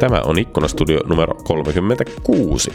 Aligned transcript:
Tämä 0.00 0.20
on 0.24 0.38
Ikkunastudio 0.38 1.00
numero 1.06 1.34
36. 1.34 2.72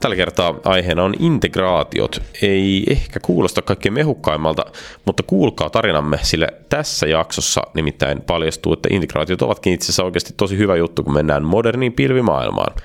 Tällä 0.00 0.16
kertaa 0.16 0.54
aiheena 0.64 1.04
on 1.04 1.14
integraatiot. 1.18 2.22
Ei 2.42 2.84
ehkä 2.90 3.20
kuulosta 3.20 3.62
kaikkein 3.62 3.92
mehukkaimmalta, 3.92 4.64
mutta 5.04 5.22
kuulkaa 5.22 5.70
tarinamme, 5.70 6.18
sillä 6.22 6.48
tässä 6.68 7.06
jaksossa 7.06 7.62
nimittäin 7.74 8.22
paljastuu, 8.22 8.72
että 8.72 8.88
integraatiot 8.92 9.42
ovatkin 9.42 9.72
itse 9.72 9.84
asiassa 9.84 10.04
oikeasti 10.04 10.34
tosi 10.36 10.56
hyvä 10.58 10.76
juttu, 10.76 11.02
kun 11.02 11.14
mennään 11.14 11.44
moderniin 11.44 11.92
pilvimaailmaan. 11.92 12.76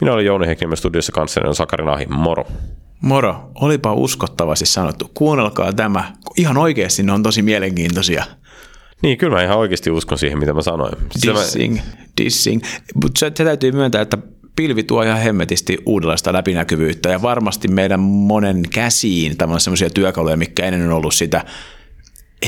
Minä 0.00 0.12
olen 0.12 0.26
Jouni 0.26 0.46
Heikkinen 0.46 0.76
studiossa 0.76 1.12
kanssani 1.12 1.48
on 1.48 1.54
Sakari 1.54 1.84
Nahi. 1.84 2.06
Moro. 2.06 2.44
Moro, 3.00 3.50
olipa 3.54 3.92
uskottavasti 3.92 4.66
sanottu. 4.66 5.10
Kuunnelkaa 5.14 5.72
tämä. 5.72 6.12
Ihan 6.36 6.56
oikeasti 6.56 7.02
ne 7.02 7.12
on 7.12 7.22
tosi 7.22 7.42
mielenkiintoisia. 7.42 8.24
Niin, 9.02 9.18
kyllä 9.18 9.36
mä 9.36 9.42
ihan 9.42 9.58
oikeasti 9.58 9.90
uskon 9.90 10.18
siihen, 10.18 10.38
mitä 10.38 10.54
mä 10.54 10.62
sanoin. 10.62 10.92
Dissing, 11.26 11.78
dissing. 12.22 12.62
Mutta 12.94 13.18
se, 13.18 13.32
se 13.34 13.44
täytyy 13.44 13.72
myöntää, 13.72 14.02
että 14.02 14.18
pilvi 14.56 14.82
tuo 14.82 15.02
ihan 15.02 15.20
hemmetisti 15.20 15.78
uudenlaista 15.86 16.32
läpinäkyvyyttä 16.32 17.08
ja 17.08 17.22
varmasti 17.22 17.68
meidän 17.68 18.00
monen 18.00 18.62
käsiin 18.70 19.36
sellaisia 19.58 19.90
työkaluja, 19.90 20.36
mikä 20.36 20.64
ennen 20.64 20.86
on 20.86 20.92
ollut 20.92 21.14
sitä 21.14 21.44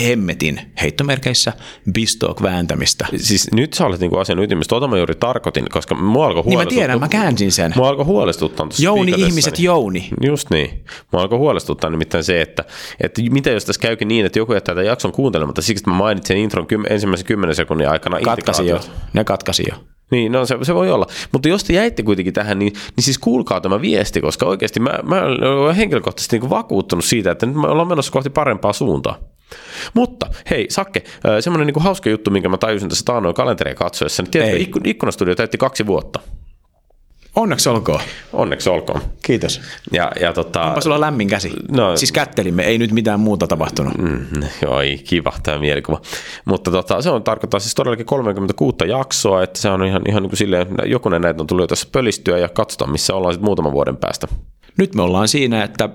hemmetin 0.01 0.61
heittomerkeissä 0.83 1.53
bistok 1.93 2.43
vääntämistä. 2.43 3.07
Siis 3.17 3.53
nyt 3.53 3.73
sä 3.73 3.87
olet 3.87 4.01
niinku 4.01 4.19
asian 4.19 4.39
ytimessä, 4.39 4.69
tuota 4.69 4.89
mä 4.89 4.97
juuri 4.97 5.15
tarkoitin, 5.15 5.65
koska 5.71 5.95
mua 5.95 6.27
alkoi 6.27 6.43
Niin 6.47 6.59
mä 6.59 6.67
tiedän, 6.67 7.01
mä 7.01 7.09
käänsin 7.09 7.53
sen. 7.53 7.73
Mua 7.77 7.89
alkoi 7.89 8.05
huolestuttaa 8.05 8.67
Jouni, 8.79 9.13
ihmiset, 9.17 9.59
Jouni. 9.59 10.09
Just 10.23 10.51
niin. 10.51 10.85
Mua 11.13 11.23
alkoi 11.23 11.39
huolestuttaa 11.39 11.91
nimittäin 11.91 12.25
se, 12.25 12.41
että, 12.41 12.65
että 13.01 13.23
mitä 13.31 13.51
jos 13.51 13.65
tässä 13.65 13.81
käykin 13.81 14.09
niin, 14.09 14.27
että 14.27 14.39
joku 14.39 14.53
jättää 14.55 14.75
tämän 14.75 14.87
jakson 14.87 15.13
kuuntelematta 15.13 15.63
siksi, 15.63 15.83
että 15.83 15.91
mä 15.91 15.97
mainitsin 15.97 16.37
intron 16.37 16.67
kym, 16.67 16.85
ensimmäisen 16.91 17.27
kymmenen 17.27 17.57
sekunnin 17.57 17.89
aikana 17.89 18.21
Katkasi 18.21 18.67
jo. 18.67 18.81
Ne 19.13 19.25
katkasi 19.25 19.65
jo. 19.69 19.98
Niin, 20.11 20.33
no 20.33 20.47
se, 20.47 20.59
se 20.63 20.75
voi 20.75 20.91
olla. 20.91 21.07
Mutta 21.33 21.49
jos 21.49 21.65
te 21.65 21.73
jäitte 21.73 22.03
kuitenkin 22.03 22.35
tähän, 22.35 22.59
niin, 22.59 22.73
niin 22.97 23.05
siis 23.05 23.19
kuulkaa 23.19 23.61
tämä 23.61 23.81
viesti, 23.81 24.21
koska 24.21 24.47
oikeasti 24.47 24.81
mä, 24.81 24.99
mä 25.03 25.23
olen 25.23 25.77
henkilökohtaisesti 25.77 26.39
niin 26.39 26.51
vakuuttunut 26.51 27.05
siitä, 27.05 27.31
että 27.31 27.47
nyt 27.47 27.57
me 27.57 27.69
ollaan 27.69 27.89
menossa 27.89 28.13
kohti 28.13 28.31
parempaa 28.31 28.73
suuntaa. 28.73 29.19
Mutta 29.95 30.27
hei, 30.51 30.67
Sakke, 30.71 31.03
semmoinen 31.41 31.67
niin 31.67 31.83
hauska 31.83 32.11
juttu, 32.11 32.31
minkä 32.31 32.49
mä 32.49 32.59
tajusin 32.59 32.89
tässä 32.89 33.05
taannoin 33.05 33.35
kalenteria 33.35 33.75
katsoessa. 33.75 34.23
Niin 34.23 34.31
tiedätkö, 34.31 34.57
Ei. 34.57 34.63
ikku, 34.63 34.81
ikkunastudio 34.85 35.35
täytti 35.35 35.59
kaksi 35.59 35.87
vuotta. 35.87 36.21
Onneksi 37.37 37.69
olkoon. 37.69 38.01
Onneksi 38.33 38.71
olkoon. 38.71 39.01
Kiitos. 39.23 39.61
Ja, 39.93 40.13
ja 40.21 40.33
tota, 40.33 40.63
Onpa 40.63 40.81
sulla 40.81 41.01
lämmin 41.01 41.29
käsi. 41.29 41.53
No- 41.71 41.97
siis 41.97 42.13
kättelimme, 42.13 42.63
ei 42.63 42.79
nyt 42.79 42.93
mitään 42.93 43.21
muuta 43.21 43.47
tapahtunut. 43.47 43.99
Mm, 43.99 44.27
joo, 44.63 44.81
ei, 44.81 44.99
kiva 44.99 45.33
tämä 45.43 45.59
mielikuva. 45.59 46.01
Mutta 46.45 46.71
tota, 46.71 47.03
se 47.03 47.11
on 47.11 47.23
tarkoittaa 47.23 47.61
siis 47.61 47.75
todellakin 47.75 48.07
36 48.07 48.77
jaksoa, 48.89 49.43
että 49.43 49.59
se 49.59 49.71
on 49.71 49.85
ihan, 49.85 50.03
ihan 50.09 50.23
niin 50.23 50.31
kuin 50.31 50.39
silleen, 50.39 50.67
jokunen 50.85 51.23
näitä 51.23 51.43
on 51.43 51.47
tullut 51.47 51.69
tässä 51.69 51.89
pölistyä 51.93 52.39
ja 52.39 52.49
katsotaan, 52.49 52.93
missä 52.93 53.15
ollaan 53.15 53.35
sitten 53.35 53.45
muutaman 53.45 53.73
vuoden 53.73 53.97
päästä. 53.97 54.29
Nyt 54.77 54.95
me 54.95 55.03
ollaan 55.03 55.29
siinä, 55.29 55.65
että 55.65 55.89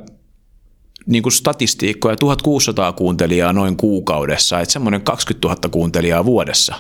niin 1.06 1.24
kuin 1.24 1.34
statistiikkoja 1.34 2.16
1600 2.16 2.94
kuuntelijaa 2.94 3.54
noin 3.54 3.78
kuukaudessa, 3.78 4.60
että 4.60 4.74
semmoinen 4.74 5.02
20 5.02 5.48
000 5.48 5.60
kuuntelijaa 5.72 6.26
vuodessa. 6.26 6.76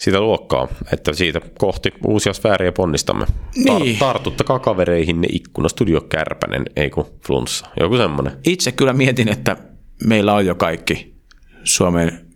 Sitä 0.00 0.20
luokkaa, 0.20 0.68
että 0.92 1.12
siitä 1.12 1.40
kohti 1.58 1.92
uusia 2.06 2.32
sfääriä 2.32 2.72
ponnistamme. 2.72 3.26
Niin. 3.56 3.98
tartuttakaa 3.98 4.58
kavereihin 4.58 5.20
ne 5.20 5.28
ikkuna 5.32 5.68
Studio 5.68 6.00
Kärpänen, 6.00 6.64
ei 6.76 6.90
kun 6.90 7.06
flunssa. 7.26 7.66
Joku 7.80 7.96
semmoinen. 7.96 8.32
Itse 8.46 8.72
kyllä 8.72 8.92
mietin, 8.92 9.28
että 9.28 9.56
meillä 10.06 10.34
on 10.34 10.46
jo 10.46 10.54
kaikki 10.54 11.14
Suomen 11.64 12.30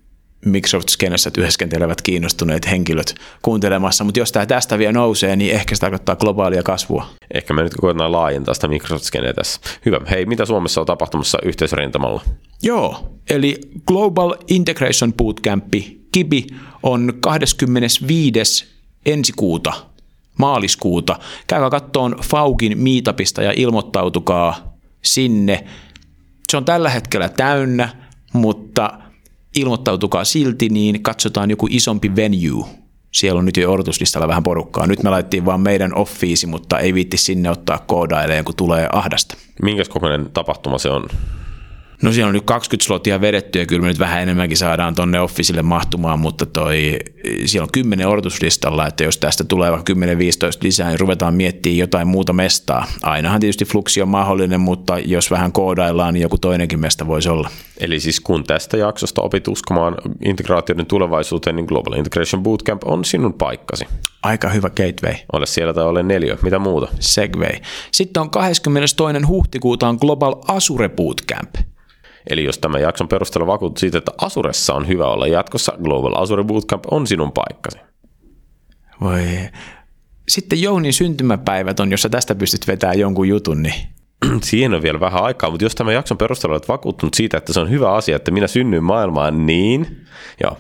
Microsoft-skenessä 0.47 1.31
työskentelevät 1.31 2.03
kiinnostuneet 2.03 2.71
henkilöt 2.71 3.15
kuuntelemassa, 3.43 4.05
mutta 4.05 4.21
jos 4.21 4.33
tämä 4.33 4.47
tästä 4.47 4.79
vielä 4.79 4.93
nousee, 4.93 5.37
niin 5.37 5.55
ehkä 5.55 5.75
se 5.75 5.81
tarkoittaa 5.81 6.17
globaalia 6.17 6.63
kasvua. 6.63 7.07
Ehkä 7.35 7.55
me 7.55 7.63
nyt 7.63 7.75
koetaan 7.75 8.13
laajentaa 8.13 8.55
sitä 8.55 8.69
microsoft 8.69 9.11
tässä. 9.35 9.61
Hyvä. 9.87 10.01
Hei, 10.11 10.27
mitä 10.27 10.45
Suomessa 10.45 10.81
on 10.81 10.87
tapahtumassa 10.87 11.39
yhteisrintamalla? 11.45 12.23
Joo, 12.63 13.19
eli 13.31 13.61
Global 13.87 14.35
Integration 14.49 15.13
Bootcamp, 15.13 15.75
KIBI, 16.15 16.47
on 16.83 17.13
25. 17.21 18.67
ensi 19.07 19.33
kuuta, 19.37 19.73
maaliskuuta. 20.39 21.19
Käykää 21.47 21.71
kattoon 21.71 22.17
Faukin 22.23 22.79
meetupista 22.79 23.43
ja 23.43 23.53
ilmoittautukaa 23.57 24.77
sinne. 25.03 25.65
Se 26.51 26.57
on 26.57 26.65
tällä 26.65 26.91
hetkellä 26.91 27.29
täynnä, 27.29 27.89
mutta 28.33 28.99
ilmoittautukaa 29.57 30.25
silti, 30.25 30.69
niin 30.69 31.03
katsotaan 31.03 31.51
joku 31.51 31.69
isompi 31.71 32.17
venue. 32.17 32.67
Siellä 33.13 33.39
on 33.39 33.45
nyt 33.45 33.57
jo 33.57 33.73
odotuslistalla 33.73 34.29
vähän 34.29 34.43
porukkaa. 34.43 34.87
Nyt 34.87 35.03
me 35.03 35.11
laittiin 35.11 35.45
vaan 35.45 35.61
meidän 35.61 35.95
offiisi, 35.95 36.47
mutta 36.47 36.79
ei 36.79 36.95
viitti 36.95 37.17
sinne 37.17 37.51
ottaa 37.51 37.79
koodaileen, 37.79 38.45
kun 38.45 38.57
tulee 38.57 38.89
ahdasta. 38.93 39.37
Minkäs 39.63 39.89
kokoinen 39.89 40.31
tapahtuma 40.33 40.79
se 40.79 40.89
on? 40.91 41.09
No 42.05 42.13
siellä 42.13 42.29
on 42.29 42.35
nyt 42.35 42.45
20 42.45 42.87
slotia 42.87 43.21
vedetty 43.21 43.59
ja 43.59 43.67
kyllä 43.67 43.83
me 43.83 43.89
nyt 43.89 43.99
vähän 43.99 44.23
enemmänkin 44.23 44.57
saadaan 44.57 44.95
tonne 44.95 45.21
officelle 45.21 45.63
mahtumaan, 45.63 46.19
mutta 46.19 46.47
toi, 46.47 46.99
siellä 47.45 47.65
on 47.65 47.73
10 47.73 48.09
odotuslistalla, 48.09 48.87
että 48.87 49.05
jos 49.05 49.19
tästä 49.19 49.45
tulee 49.45 49.73
vaikka 49.73 49.93
10-15 49.93 49.97
lisää, 50.63 50.89
niin 50.89 51.01
ruvetaan 51.01 51.35
miettimään 51.35 51.79
jotain 51.79 52.09
muuta 52.09 52.33
mestaa. 52.33 52.87
Ainahan 53.03 53.41
tietysti 53.41 53.65
fluksi 53.65 54.03
on 54.03 54.09
mahdollinen, 54.09 54.61
mutta 54.61 54.99
jos 54.99 55.31
vähän 55.31 55.53
koodaillaan, 55.53 56.15
niin 56.15 56.23
joku 56.23 56.39
toinenkin 56.39 56.81
mesta 56.81 57.07
voisi 57.07 57.29
olla. 57.29 57.51
Eli 57.81 58.01
siis 58.01 58.21
kun 58.21 58.45
tästä 58.45 58.77
jaksosta 58.77 59.23
opit 59.23 59.49
uskomaan 59.49 59.97
integraatioiden 60.25 60.87
tulevaisuuteen, 60.87 61.57
niin 61.57 61.67
Global 61.67 61.93
Integration 61.93 62.43
Bootcamp 62.43 62.83
on 62.85 63.05
sinun 63.05 63.35
paikkasi. 63.35 63.87
Aika 64.23 64.49
hyvä 64.49 64.71
gateway. 64.71 65.15
Ole 65.33 65.47
siellä 65.47 65.75
tai 65.75 65.85
ole 65.85 66.03
neljä. 66.03 66.39
Mitä 66.43 66.59
muuta? 66.59 66.89
Segway. 67.01 67.55
Sitten 67.93 68.21
on 68.21 68.31
22. 68.31 68.97
huhtikuuta 69.27 69.89
on 69.89 69.99
Global 70.01 70.35
Azure 70.49 70.89
Bootcamp. 70.89 71.74
Eli 72.31 72.45
jos 72.45 72.59
tämän 72.59 72.83
jakson 72.83 73.09
perusteella 73.09 73.47
vakuutut 73.47 73.79
siitä, 73.79 73.99
että 73.99 74.13
Asuressa 74.19 74.75
on 74.75 74.89
hyvä 74.89 75.07
olla 75.07 75.27
jatkossa, 75.27 75.73
Global 75.83 76.15
Azure 76.23 76.45
Bootcamp 76.45 76.85
on 76.91 77.07
sinun 77.07 77.33
paikkasi. 77.33 77.79
Voi. 79.01 79.23
Sitten 80.29 80.63
Jounin 80.63 80.93
syntymäpäivät 80.93 81.81
on, 81.81 81.91
jos 81.91 82.03
sä 82.03 82.09
tästä 82.09 82.35
pystyt 82.35 82.67
vetämään 82.67 82.99
jonkun 82.99 83.29
jutun, 83.29 83.63
niin 83.63 83.75
Siihen 84.43 84.75
on 84.75 84.83
vielä 84.83 85.01
vähän 85.01 85.23
aikaa, 85.23 85.51
mutta 85.51 85.65
jos 85.65 85.75
tämän 85.75 85.95
jakson 85.95 86.19
perusteella 86.19 86.55
olet 86.55 86.69
vakuuttunut 86.69 87.15
siitä, 87.15 87.37
että 87.37 87.53
se 87.53 87.61
on 87.61 87.71
hyvä 87.71 87.93
asia, 87.93 88.17
että 88.17 88.31
minä 88.31 88.47
synnyin 88.47 88.85
maailmaan, 88.85 89.47
niin 89.47 90.07
joo, 90.43 90.57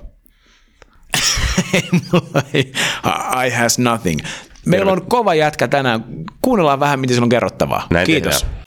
I 3.47 3.51
has 3.51 3.79
nothing. 3.79 4.21
Meillä 4.67 4.93
on 4.93 5.07
kova 5.07 5.35
jätkä 5.35 5.69
tänään. 5.69 6.05
Kuunnellaan 6.43 6.81
vähän, 6.81 7.01
mitä 7.01 7.15
sillä 7.15 7.25
on 7.25 7.29
kerrottavaa. 7.29 7.87
Näin 7.91 8.07
Kiitos. 8.07 8.43
tehdään. 8.43 8.64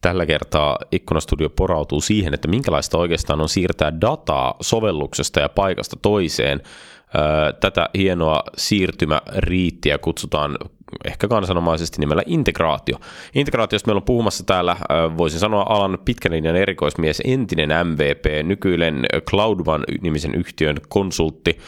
Tällä 0.00 0.26
kertaa 0.26 0.78
Ikkunastudio 0.92 1.50
porautuu 1.50 2.00
siihen, 2.00 2.34
että 2.34 2.48
minkälaista 2.48 2.98
oikeastaan 2.98 3.40
on 3.40 3.48
siirtää 3.48 4.00
dataa 4.00 4.54
sovelluksesta 4.60 5.40
ja 5.40 5.48
paikasta 5.48 5.96
toiseen. 6.02 6.60
Tätä 7.60 7.88
hienoa 7.94 8.42
siirtymäriittiä 8.56 9.98
kutsutaan 9.98 10.58
ehkä 11.04 11.28
kansanomaisesti 11.28 12.00
nimellä 12.00 12.22
integraatio. 12.26 12.96
Integraatiosta 13.34 13.88
meillä 13.88 13.98
on 13.98 14.04
puhumassa 14.04 14.44
täällä, 14.44 14.76
voisin 15.16 15.40
sanoa 15.40 15.66
alan 15.68 15.98
pitkän 16.04 16.32
linjan 16.32 16.56
erikoismies, 16.56 17.22
entinen 17.24 17.70
MVP, 17.86 18.46
nykyinen 18.46 19.06
Cloud 19.30 19.60
One-nimisen 19.66 20.34
yhtiön 20.34 20.76
konsultti 20.88 21.58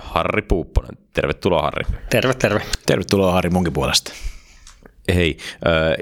Harri 0.00 0.42
Puupponen. 0.42 0.98
Tervetuloa 1.12 1.62
Harri. 1.62 1.84
Terve, 2.10 2.34
terve. 2.34 2.62
Tervetuloa 2.86 3.32
Harri 3.32 3.50
munkin 3.50 3.72
puolesta. 3.72 4.12
Hei, 5.14 5.36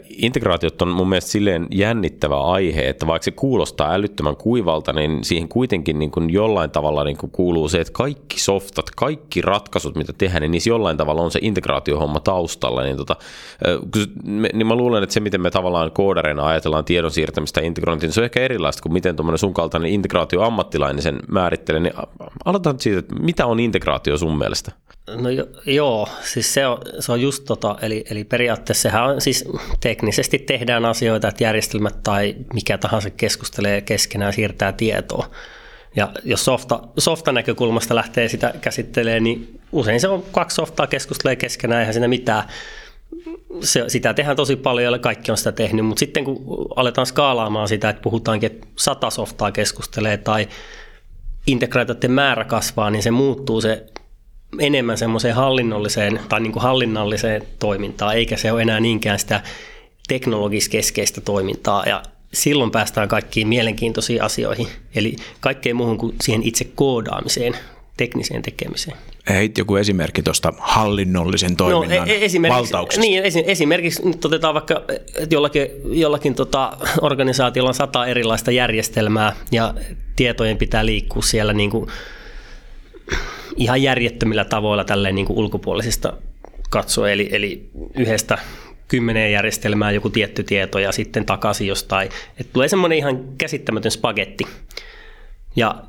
integraatiot 0.08 0.82
on 0.82 0.88
mun 0.88 1.08
mielestä 1.08 1.30
silleen 1.30 1.66
jännittävä 1.70 2.40
aihe, 2.40 2.88
että 2.88 3.06
vaikka 3.06 3.24
se 3.24 3.30
kuulostaa 3.30 3.92
älyttömän 3.92 4.36
kuivalta, 4.36 4.92
niin 4.92 5.24
siihen 5.24 5.48
kuitenkin 5.48 5.98
niin 5.98 6.10
kuin 6.10 6.30
jollain 6.30 6.70
tavalla 6.70 7.04
niin 7.04 7.16
kuin 7.16 7.30
kuuluu 7.30 7.68
se, 7.68 7.80
että 7.80 7.92
kaikki 7.92 8.40
softat, 8.40 8.90
kaikki 8.90 9.42
ratkaisut, 9.42 9.96
mitä 9.96 10.12
tehdään, 10.12 10.40
niin 10.40 10.50
niissä 10.50 10.70
jollain 10.70 10.96
tavalla 10.96 11.22
on 11.22 11.30
se 11.30 11.38
integraatiohomma 11.42 12.20
taustalla. 12.20 12.82
Niin, 12.82 12.96
tota, 12.96 13.16
niin 14.52 14.66
mä 14.66 14.74
luulen, 14.74 15.02
että 15.02 15.12
se, 15.12 15.20
miten 15.20 15.40
me 15.40 15.50
tavallaan 15.50 15.92
koodareina 15.92 16.46
ajatellaan 16.46 16.84
tiedon 16.84 17.10
siirtämistä 17.10 17.60
ja 17.60 17.66
integrointia, 17.66 18.06
niin 18.06 18.14
se 18.14 18.20
on 18.20 18.24
ehkä 18.24 18.40
erilaista 18.40 18.82
kuin 18.82 18.92
miten 18.92 19.16
tuommoinen 19.16 19.38
sun 19.38 19.54
kaltainen 19.54 19.90
integraatioammattilainen 19.90 21.02
sen 21.02 21.18
määrittelee. 21.28 21.80
Niin 21.80 21.94
aloitetaan 22.44 22.80
siitä, 22.80 22.98
että 22.98 23.14
mitä 23.14 23.46
on 23.46 23.60
integraatio 23.60 24.16
sun 24.16 24.38
mielestä? 24.38 24.72
No 25.10 25.30
jo, 25.30 25.46
joo, 25.66 26.08
siis 26.22 26.54
se 26.54 26.66
on, 26.66 26.78
se 27.00 27.12
on 27.12 27.20
just 27.20 27.44
tota, 27.44 27.76
eli, 27.82 28.04
eli 28.10 28.24
periaatteessa 28.24 28.82
sehän 28.82 29.04
on 29.04 29.20
siis 29.20 29.44
teknisesti 29.80 30.38
tehdään 30.38 30.84
asioita, 30.84 31.28
että 31.28 31.44
järjestelmät 31.44 32.02
tai 32.02 32.36
mikä 32.54 32.78
tahansa 32.78 33.10
keskustelee 33.10 33.80
keskenään, 33.80 34.32
siirtää 34.32 34.72
tietoa. 34.72 35.30
Ja 35.96 36.12
jos 36.24 36.44
softa, 36.44 36.80
softan 36.98 37.34
näkökulmasta 37.34 37.94
lähtee 37.94 38.28
sitä 38.28 38.54
käsittelemään, 38.60 39.24
niin 39.24 39.60
usein 39.72 40.00
se 40.00 40.08
on 40.08 40.24
kaksi 40.32 40.54
softaa 40.54 40.86
keskustelee 40.86 41.36
keskenään, 41.36 41.80
eihän 41.80 41.94
siinä 41.94 42.08
mitään. 42.08 42.44
Se, 43.60 43.84
sitä 43.88 44.14
tehdään 44.14 44.36
tosi 44.36 44.56
paljon 44.56 44.92
ja 44.92 44.98
kaikki 44.98 45.30
on 45.30 45.36
sitä 45.36 45.52
tehnyt, 45.52 45.86
mutta 45.86 46.00
sitten 46.00 46.24
kun 46.24 46.66
aletaan 46.76 47.06
skaalaamaan 47.06 47.68
sitä, 47.68 47.88
että 47.88 48.02
puhutaankin, 48.02 48.52
että 48.52 48.66
sata 48.76 49.10
softaa 49.10 49.52
keskustelee 49.52 50.16
tai 50.16 50.48
integraatioiden 51.46 52.10
määrä 52.10 52.44
kasvaa, 52.44 52.90
niin 52.90 53.02
se 53.02 53.10
muuttuu 53.10 53.60
se 53.60 53.86
enemmän 54.58 54.98
semmoiseen 54.98 55.34
hallinnolliseen 55.34 56.20
tai 56.28 56.40
niin 56.40 56.52
kuin 56.52 56.62
hallinnalliseen 56.62 57.42
toimintaan, 57.58 58.16
eikä 58.16 58.36
se 58.36 58.52
ole 58.52 58.62
enää 58.62 58.80
niinkään 58.80 59.18
sitä 59.18 59.40
teknologiskeskeistä 60.08 61.20
toimintaa. 61.20 61.84
Ja 61.86 62.02
silloin 62.32 62.70
päästään 62.70 63.08
kaikkiin 63.08 63.48
mielenkiintoisiin 63.48 64.22
asioihin, 64.22 64.68
eli 64.94 65.16
kaikkeen 65.40 65.76
muuhun 65.76 65.98
kuin 65.98 66.16
siihen 66.22 66.42
itse 66.42 66.64
koodaamiseen, 66.74 67.56
tekniseen 67.96 68.42
tekemiseen. 68.42 68.96
Heit 69.28 69.58
joku 69.58 69.76
esimerkki 69.76 70.22
tuosta 70.22 70.52
hallinnollisen 70.58 71.50
no, 71.50 71.56
toiminnan 71.56 72.08
no, 72.08 72.14
esimerkiksi, 72.14 72.58
valtauksesta. 72.58 73.00
Niin, 73.00 73.22
esimerkiksi 73.46 74.08
nyt 74.08 74.24
otetaan 74.24 74.54
vaikka, 74.54 74.82
että 75.14 75.34
jollakin, 75.34 75.66
jollakin 75.84 76.34
tota 76.34 76.76
organisaatiolla 77.02 77.70
on 77.70 77.74
sata 77.74 78.06
erilaista 78.06 78.50
järjestelmää 78.50 79.36
ja 79.52 79.74
tietojen 80.16 80.56
pitää 80.56 80.86
liikkua 80.86 81.22
siellä 81.22 81.52
niin 81.52 81.70
kuin 81.70 81.90
ihan 83.56 83.82
järjettömillä 83.82 84.44
tavoilla 84.44 84.84
tälleen 84.84 85.14
niin 85.14 85.26
kuin 85.26 85.38
ulkopuolisista 85.38 86.12
katsoa, 86.70 87.10
eli, 87.10 87.28
eli 87.32 87.70
yhdestä 87.94 88.38
kymmeneen 88.88 89.32
järjestelmää 89.32 89.90
joku 89.90 90.10
tietty 90.10 90.42
tieto 90.42 90.78
ja 90.78 90.92
sitten 90.92 91.26
takaisin 91.26 91.66
jostain. 91.66 92.08
että 92.40 92.52
tulee 92.52 92.68
semmoinen 92.68 92.98
ihan 92.98 93.24
käsittämätön 93.38 93.90
spagetti. 93.90 94.44
Ja 95.56 95.82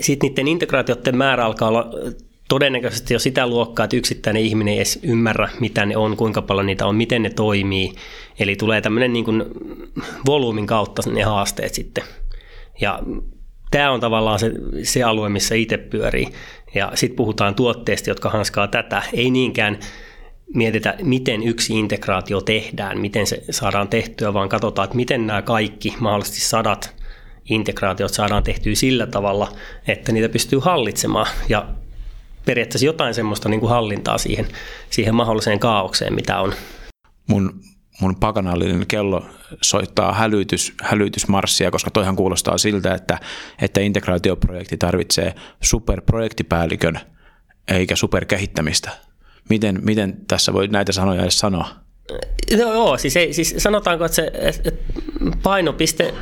sitten 0.00 0.28
niiden 0.28 0.48
integraatioiden 0.48 1.16
määrä 1.16 1.44
alkaa 1.44 1.68
olla 1.68 1.90
todennäköisesti 2.48 3.14
jo 3.14 3.18
sitä 3.18 3.46
luokkaa, 3.46 3.84
että 3.84 3.96
yksittäinen 3.96 4.42
ihminen 4.42 4.72
ei 4.72 4.78
edes 4.78 4.98
ymmärrä, 5.02 5.48
mitä 5.60 5.86
ne 5.86 5.96
on, 5.96 6.16
kuinka 6.16 6.42
paljon 6.42 6.66
niitä 6.66 6.86
on, 6.86 6.96
miten 6.96 7.22
ne 7.22 7.30
toimii. 7.30 7.92
Eli 8.38 8.56
tulee 8.56 8.80
tämmöinen 8.80 9.12
niin 9.12 9.24
kuin 9.24 9.44
volyymin 10.26 10.66
kautta 10.66 11.02
ne 11.10 11.22
haasteet 11.22 11.74
sitten. 11.74 12.04
Ja 12.80 13.02
tämä 13.70 13.90
on 13.90 14.00
tavallaan 14.00 14.38
se, 14.38 14.52
se 14.82 15.02
alue, 15.02 15.28
missä 15.28 15.54
itse 15.54 15.76
pyörii. 15.76 16.28
Ja 16.74 16.92
sitten 16.94 17.16
puhutaan 17.16 17.54
tuotteista, 17.54 18.10
jotka 18.10 18.30
hanskaa 18.30 18.68
tätä. 18.68 19.02
Ei 19.12 19.30
niinkään 19.30 19.78
mietitä, 20.54 20.94
miten 21.02 21.42
yksi 21.42 21.78
integraatio 21.78 22.40
tehdään, 22.40 22.98
miten 22.98 23.26
se 23.26 23.42
saadaan 23.50 23.88
tehtyä, 23.88 24.34
vaan 24.34 24.48
katsotaan, 24.48 24.84
että 24.84 24.96
miten 24.96 25.26
nämä 25.26 25.42
kaikki 25.42 25.94
mahdollisesti 26.00 26.40
sadat 26.40 26.98
integraatiot 27.50 28.14
saadaan 28.14 28.42
tehtyä 28.42 28.74
sillä 28.74 29.06
tavalla, 29.06 29.52
että 29.88 30.12
niitä 30.12 30.28
pystyy 30.28 30.58
hallitsemaan 30.58 31.26
ja 31.48 31.68
periaatteessa 32.44 32.86
jotain 32.86 33.14
semmoista 33.14 33.48
niin 33.48 33.60
kuin 33.60 33.70
hallintaa 33.70 34.18
siihen, 34.18 34.48
siihen 34.90 35.14
mahdolliseen 35.14 35.58
kaaukseen, 35.58 36.14
mitä 36.14 36.40
on. 36.40 36.52
Mun, 37.26 37.60
mun 38.00 38.16
pakanallinen 38.16 38.86
kello 38.86 39.26
soittaa 39.62 40.12
hälytys, 40.12 40.72
hälytysmarssia, 40.82 41.70
koska 41.70 41.90
toihan 41.90 42.16
kuulostaa 42.16 42.58
siltä, 42.58 42.94
että, 42.94 43.18
että 43.62 43.80
integraatioprojekti 43.80 44.76
tarvitsee 44.76 45.34
superprojektipäällikön 45.62 47.00
eikä 47.68 47.96
superkehittämistä. 47.96 48.90
Miten, 49.48 49.78
miten 49.82 50.16
tässä 50.28 50.52
voi 50.52 50.68
näitä 50.68 50.92
sanoja 50.92 51.22
edes 51.22 51.38
sanoa? 51.38 51.68
No 52.56 52.72
joo, 52.72 52.98
siis, 52.98 53.16
ei, 53.16 53.32
siis 53.32 53.54
sanotaanko, 53.58 54.04
että 54.04 54.16
se 54.16 54.30
että 54.34 54.70
painopiste 55.42 56.14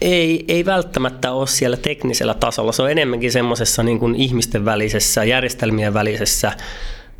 ei, 0.00 0.44
ei 0.48 0.64
välttämättä 0.64 1.32
ole 1.32 1.46
siellä 1.46 1.76
teknisellä 1.76 2.34
tasolla. 2.34 2.72
Se 2.72 2.82
on 2.82 2.90
enemmänkin 2.90 3.32
semmoisessa 3.32 3.82
niin 3.82 3.98
kuin 3.98 4.14
ihmisten 4.14 4.64
välisessä, 4.64 5.24
järjestelmien 5.24 5.94
välisessä, 5.94 6.52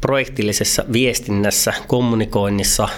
projektillisessa 0.00 0.84
viestinnässä, 0.92 1.74
kommunikoinnissa, 1.86 2.88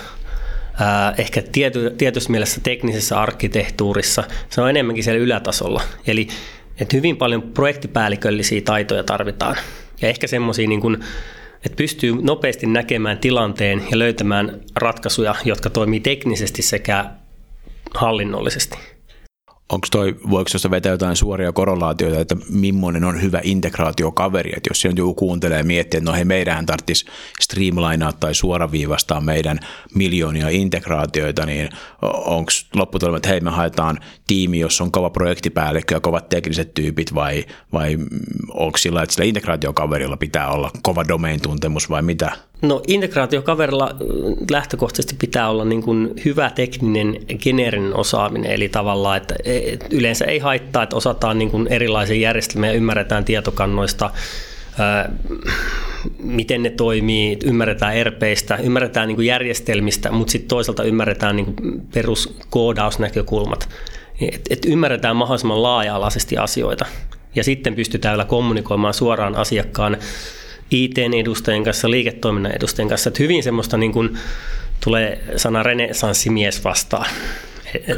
ehkä 1.18 1.42
tiety, 1.52 1.94
tietyssä 1.98 2.30
mielessä 2.30 2.60
teknisessä 2.60 3.20
arkkitehtuurissa. 3.20 4.24
Se 4.50 4.60
on 4.60 4.70
enemmänkin 4.70 5.04
siellä 5.04 5.22
ylätasolla. 5.22 5.82
Eli 6.06 6.28
että 6.80 6.96
hyvin 6.96 7.16
paljon 7.16 7.42
projektipäälliköllisiä 7.42 8.60
taitoja 8.60 9.04
tarvitaan. 9.04 9.56
Ja 10.02 10.08
ehkä 10.08 10.26
semmoisia, 10.26 10.68
niin 10.68 10.80
kuin, 10.80 10.94
että 11.64 11.76
pystyy 11.76 12.14
nopeasti 12.22 12.66
näkemään 12.66 13.18
tilanteen 13.18 13.82
ja 13.90 13.98
löytämään 13.98 14.60
ratkaisuja, 14.74 15.34
jotka 15.44 15.70
toimii 15.70 16.00
teknisesti 16.00 16.62
sekä 16.62 17.04
hallinnollisesti 17.94 18.95
onko 19.72 19.86
toi, 19.90 20.16
voiko 20.30 20.50
tuosta 20.50 20.70
vetää 20.70 20.92
jotain 20.92 21.16
suoria 21.16 21.52
korrelaatioita, 21.52 22.20
että 22.20 22.36
millainen 22.50 23.04
on 23.04 23.22
hyvä 23.22 23.40
integraatiokaveri, 23.42 24.52
että 24.56 24.70
jos 24.70 24.84
joku 24.84 25.14
kuuntelee 25.14 25.58
ja 25.58 25.64
miettii, 25.64 25.98
että 25.98 26.10
no 26.10 26.16
hei, 26.16 26.24
meidän 26.24 26.66
tarvitsisi 26.66 27.06
streamlinaa 27.40 28.12
tai 28.12 28.34
suoraviivastaa 28.34 29.20
meidän 29.20 29.58
miljoonia 29.94 30.48
integraatioita, 30.48 31.46
niin 31.46 31.68
onko 32.02 32.50
lopputulema, 32.74 33.16
että 33.16 33.28
hei, 33.28 33.40
me 33.40 33.50
haetaan 33.50 33.98
tiimi, 34.26 34.58
jossa 34.58 34.84
on 34.84 34.92
kova 34.92 35.10
projektipäällikkö 35.10 35.94
ja 35.94 36.00
kovat 36.00 36.28
tekniset 36.28 36.74
tyypit, 36.74 37.14
vai, 37.14 37.44
vai 37.72 37.98
onko 38.54 38.78
sillä, 38.78 39.02
että 39.02 39.14
sillä 39.14 39.26
integraatiokaverilla 39.26 40.16
pitää 40.16 40.48
olla 40.48 40.70
kova 40.82 41.04
domain-tuntemus 41.08 41.90
vai 41.90 42.02
mitä? 42.02 42.32
No 42.62 42.82
integraatiokaverilla 42.86 43.96
lähtökohtaisesti 44.50 45.16
pitää 45.18 45.48
olla 45.48 45.64
niin 45.64 45.82
kuin 45.82 46.14
hyvä 46.24 46.50
tekninen 46.50 47.16
geneerinen 47.42 47.96
osaaminen, 47.96 48.50
eli 48.50 48.68
tavallaan, 48.68 49.16
että 49.16 49.34
yleensä 49.90 50.24
ei 50.24 50.38
haittaa, 50.38 50.82
että 50.82 50.96
osataan 50.96 51.38
niin 51.38 51.50
kuin 51.50 51.66
erilaisia 51.68 52.16
järjestelmiä, 52.16 52.72
ymmärretään 52.72 53.24
tietokannoista, 53.24 54.10
miten 56.18 56.62
ne 56.62 56.70
toimii, 56.70 57.38
ymmärretään 57.44 58.06
RPistä, 58.06 58.56
ymmärretään 58.56 59.08
niin 59.08 59.16
kuin 59.16 59.26
järjestelmistä, 59.26 60.12
mutta 60.12 60.30
sitten 60.30 60.48
toisaalta 60.48 60.84
ymmärretään 60.84 61.36
niin 61.36 61.46
kuin 61.46 61.82
peruskoodausnäkökulmat. 61.94 63.68
Et, 64.20 64.40
et 64.50 64.64
ymmärretään 64.66 65.16
mahdollisimman 65.16 65.62
laaja-alaisesti 65.62 66.38
asioita 66.38 66.86
ja 67.34 67.44
sitten 67.44 67.74
pystytään 67.74 68.26
kommunikoimaan 68.26 68.94
suoraan 68.94 69.36
asiakkaan 69.36 69.96
IT-edustajien 70.70 71.64
kanssa, 71.64 71.90
liiketoiminnan 71.90 72.52
edustajien 72.52 72.88
kanssa. 72.88 73.08
Että 73.08 73.22
hyvin 73.22 73.42
semmoista 73.42 73.76
niin 73.76 73.92
kuin, 73.92 74.18
tulee 74.84 75.24
sana 75.36 75.62
renesanssimies 75.62 76.64
vastaan. 76.64 77.06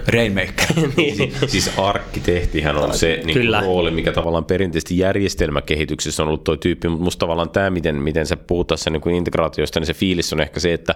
Rainmaker. 0.06 0.66
niin. 0.96 1.16
siis, 1.16 1.34
siis 1.46 1.78
arkkitehtihän 1.78 2.76
on 2.76 2.94
se 2.94 3.20
niin 3.24 3.40
kuin 3.40 3.62
rooli, 3.62 3.90
mikä 3.90 4.12
tavallaan 4.12 4.44
perinteisesti 4.44 4.98
järjestelmäkehityksessä 4.98 6.22
on 6.22 6.28
ollut 6.28 6.44
tuo 6.44 6.56
tyyppi, 6.56 6.88
mutta 6.88 7.04
musta 7.04 7.20
tavallaan 7.20 7.50
tämä, 7.50 7.70
miten, 7.70 7.96
miten 7.96 8.26
sä 8.26 8.36
puhut 8.36 8.66
tässä 8.66 8.90
niin 8.90 9.00
kuin 9.00 9.14
integraatiosta, 9.14 9.80
niin 9.80 9.86
se 9.86 9.94
fiilis 9.94 10.32
on 10.32 10.40
ehkä 10.40 10.60
se, 10.60 10.72
että 10.72 10.94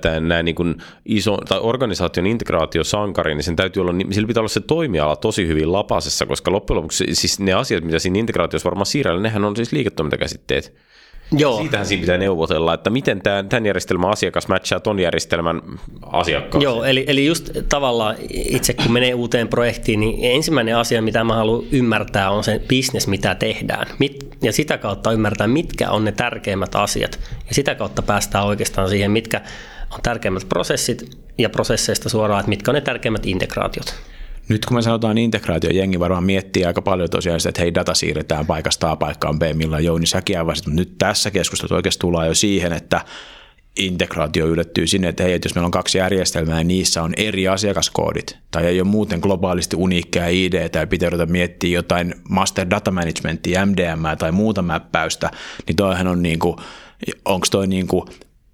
tämä, 0.00 0.20
nämä 0.20 0.42
niin 0.42 0.54
kuin 0.54 0.74
iso, 1.04 1.36
tai 1.36 1.58
organisaation 1.62 2.26
integraatiosankari, 2.26 3.34
niin 3.34 3.44
sen 3.44 3.56
täytyy 3.56 3.80
olla, 3.80 3.94
sillä 4.10 4.26
pitää 4.26 4.40
olla 4.40 4.48
se 4.48 4.60
toimiala 4.60 5.16
tosi 5.16 5.46
hyvin 5.46 5.72
lapasessa, 5.72 6.26
koska 6.26 6.52
loppujen 6.52 6.76
lopuksi 6.76 7.04
siis 7.12 7.40
ne 7.40 7.52
asiat, 7.52 7.84
mitä 7.84 7.98
siinä 7.98 8.18
integraatiossa 8.18 8.66
varmaan 8.66 8.86
siirrellä, 8.86 9.20
nehän 9.20 9.44
on 9.44 9.56
siis 9.56 9.72
liiketoimintakäsitteet. 9.72 10.74
Joo. 11.32 11.58
Siitähän 11.58 11.86
siinä 11.86 12.00
pitää 12.00 12.18
neuvotella, 12.18 12.74
että 12.74 12.90
miten 12.90 13.20
tämän, 13.22 13.48
tämän 13.48 13.66
järjestelmän 13.66 14.10
asiakas 14.10 14.48
matchaa 14.48 14.80
ton 14.80 14.98
järjestelmän 14.98 15.62
asiakkaan. 16.02 16.62
Joo, 16.62 16.84
eli, 16.84 17.04
eli 17.08 17.26
just 17.26 17.50
tavallaan 17.68 18.16
itse 18.30 18.74
kun 18.74 18.92
menee 18.92 19.14
uuteen 19.14 19.48
projektiin, 19.48 20.00
niin 20.00 20.18
ensimmäinen 20.22 20.76
asia, 20.76 21.02
mitä 21.02 21.24
mä 21.24 21.34
haluan 21.34 21.64
ymmärtää, 21.72 22.30
on 22.30 22.44
se 22.44 22.60
business, 22.68 23.06
mitä 23.06 23.34
tehdään. 23.34 23.86
Mit, 23.98 24.36
ja 24.42 24.52
sitä 24.52 24.78
kautta 24.78 25.12
ymmärtää, 25.12 25.46
mitkä 25.46 25.90
on 25.90 26.04
ne 26.04 26.12
tärkeimmät 26.12 26.74
asiat. 26.74 27.20
Ja 27.48 27.54
sitä 27.54 27.74
kautta 27.74 28.02
päästään 28.02 28.44
oikeastaan 28.44 28.88
siihen, 28.88 29.10
mitkä 29.10 29.40
on 29.90 30.02
tärkeimmät 30.02 30.48
prosessit 30.48 31.18
ja 31.38 31.50
prosesseista 31.50 32.08
suoraan, 32.08 32.40
että 32.40 32.48
mitkä 32.50 32.70
on 32.70 32.74
ne 32.74 32.80
tärkeimmät 32.80 33.26
integraatiot. 33.26 33.94
Nyt 34.48 34.66
kun 34.66 34.76
me 34.76 34.82
sanotaan 34.82 35.18
integraatio, 35.18 35.70
jengi 35.70 36.00
varmaan 36.00 36.24
miettii 36.24 36.64
aika 36.64 36.82
paljon 36.82 37.10
tosiaan 37.10 37.40
sitä, 37.40 37.48
että 37.48 37.62
hei, 37.62 37.74
data 37.74 37.94
siirretään 37.94 38.46
paikasta 38.46 38.90
A 38.90 38.96
paikkaan 38.96 39.38
B, 39.38 39.42
millä 39.54 39.80
Jouni 39.80 40.06
säkin 40.06 40.40
avasit, 40.40 40.66
mutta 40.66 40.80
nyt 40.80 40.98
tässä 40.98 41.30
keskustelussa 41.30 41.74
oikeasti 41.74 42.00
tullaan 42.00 42.26
jo 42.26 42.34
siihen, 42.34 42.72
että 42.72 43.00
integraatio 43.78 44.46
yllättyy 44.46 44.86
sinne, 44.86 45.08
että 45.08 45.22
hei, 45.22 45.32
että 45.32 45.46
jos 45.46 45.54
meillä 45.54 45.66
on 45.66 45.70
kaksi 45.70 45.98
järjestelmää 45.98 46.58
ja 46.58 46.64
niissä 46.64 47.02
on 47.02 47.12
eri 47.16 47.48
asiakaskoodit 47.48 48.38
tai 48.50 48.66
ei 48.66 48.80
ole 48.80 48.88
muuten 48.88 49.20
globaalisti 49.20 49.76
uniikkia 49.76 50.28
ID 50.28 50.68
tai 50.68 50.86
pitää 50.86 51.10
ruveta 51.10 51.32
miettiä 51.32 51.74
jotain 51.74 52.14
master 52.28 52.70
data 52.70 52.90
managementia, 52.90 53.66
MDM 53.66 54.16
tai 54.18 54.32
muuta 54.32 54.62
mäppäystä, 54.62 55.30
niin 55.66 55.76
toihan 55.76 56.06
on 56.06 56.22
niin 56.22 56.38
kuin, 56.38 56.56
onko 57.24 57.46
toi 57.50 57.66
niin 57.66 57.86
kuin 57.86 58.08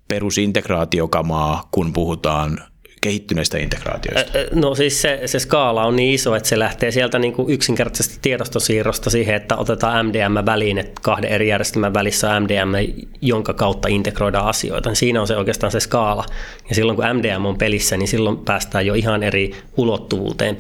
perusintegraatiokamaa, 0.09 1.69
kun 1.71 1.93
puhutaan 1.93 2.61
kehittyneistä 3.05 3.59
integraatioista? 3.59 4.39
No 4.55 4.75
siis 4.75 5.03
se, 5.03 5.21
se 5.27 5.39
skaala 5.39 5.85
on 5.85 5.97
niin 5.97 6.15
iso, 6.15 6.35
että 6.35 6.49
se 6.49 6.59
lähtee 6.59 6.91
sieltä 6.91 7.19
niin 7.19 7.33
kuin 7.33 7.51
yksinkertaisesta 7.51 8.19
tiedostosiirrosta 8.23 9.11
siihen, 9.11 9.35
että 9.35 9.57
otetaan 9.57 10.07
MDM 10.07 10.47
väliin, 10.47 10.79
että 10.79 11.01
kahden 11.03 11.31
eri 11.31 11.49
järjestelmän 11.49 11.95
välissä 11.95 12.41
MDM, 12.41 12.73
jonka 13.21 13.53
kautta 13.53 13.89
integroidaan 13.89 14.47
asioita. 14.47 14.95
Siinä 14.95 15.21
on 15.21 15.27
se 15.27 15.37
oikeastaan 15.37 15.73
se 15.73 15.81
skaala. 15.81 16.25
Ja 16.69 16.75
silloin 16.75 16.97
kun 16.97 17.05
MDM 17.13 17.45
on 17.45 17.59
pelissä, 17.59 17.97
niin 17.97 18.09
silloin 18.09 18.37
päästään 18.37 18.87
jo 18.87 18.95
ihan 18.95 19.23
eri 19.23 19.51
ulottuvuuteen, 19.77 20.57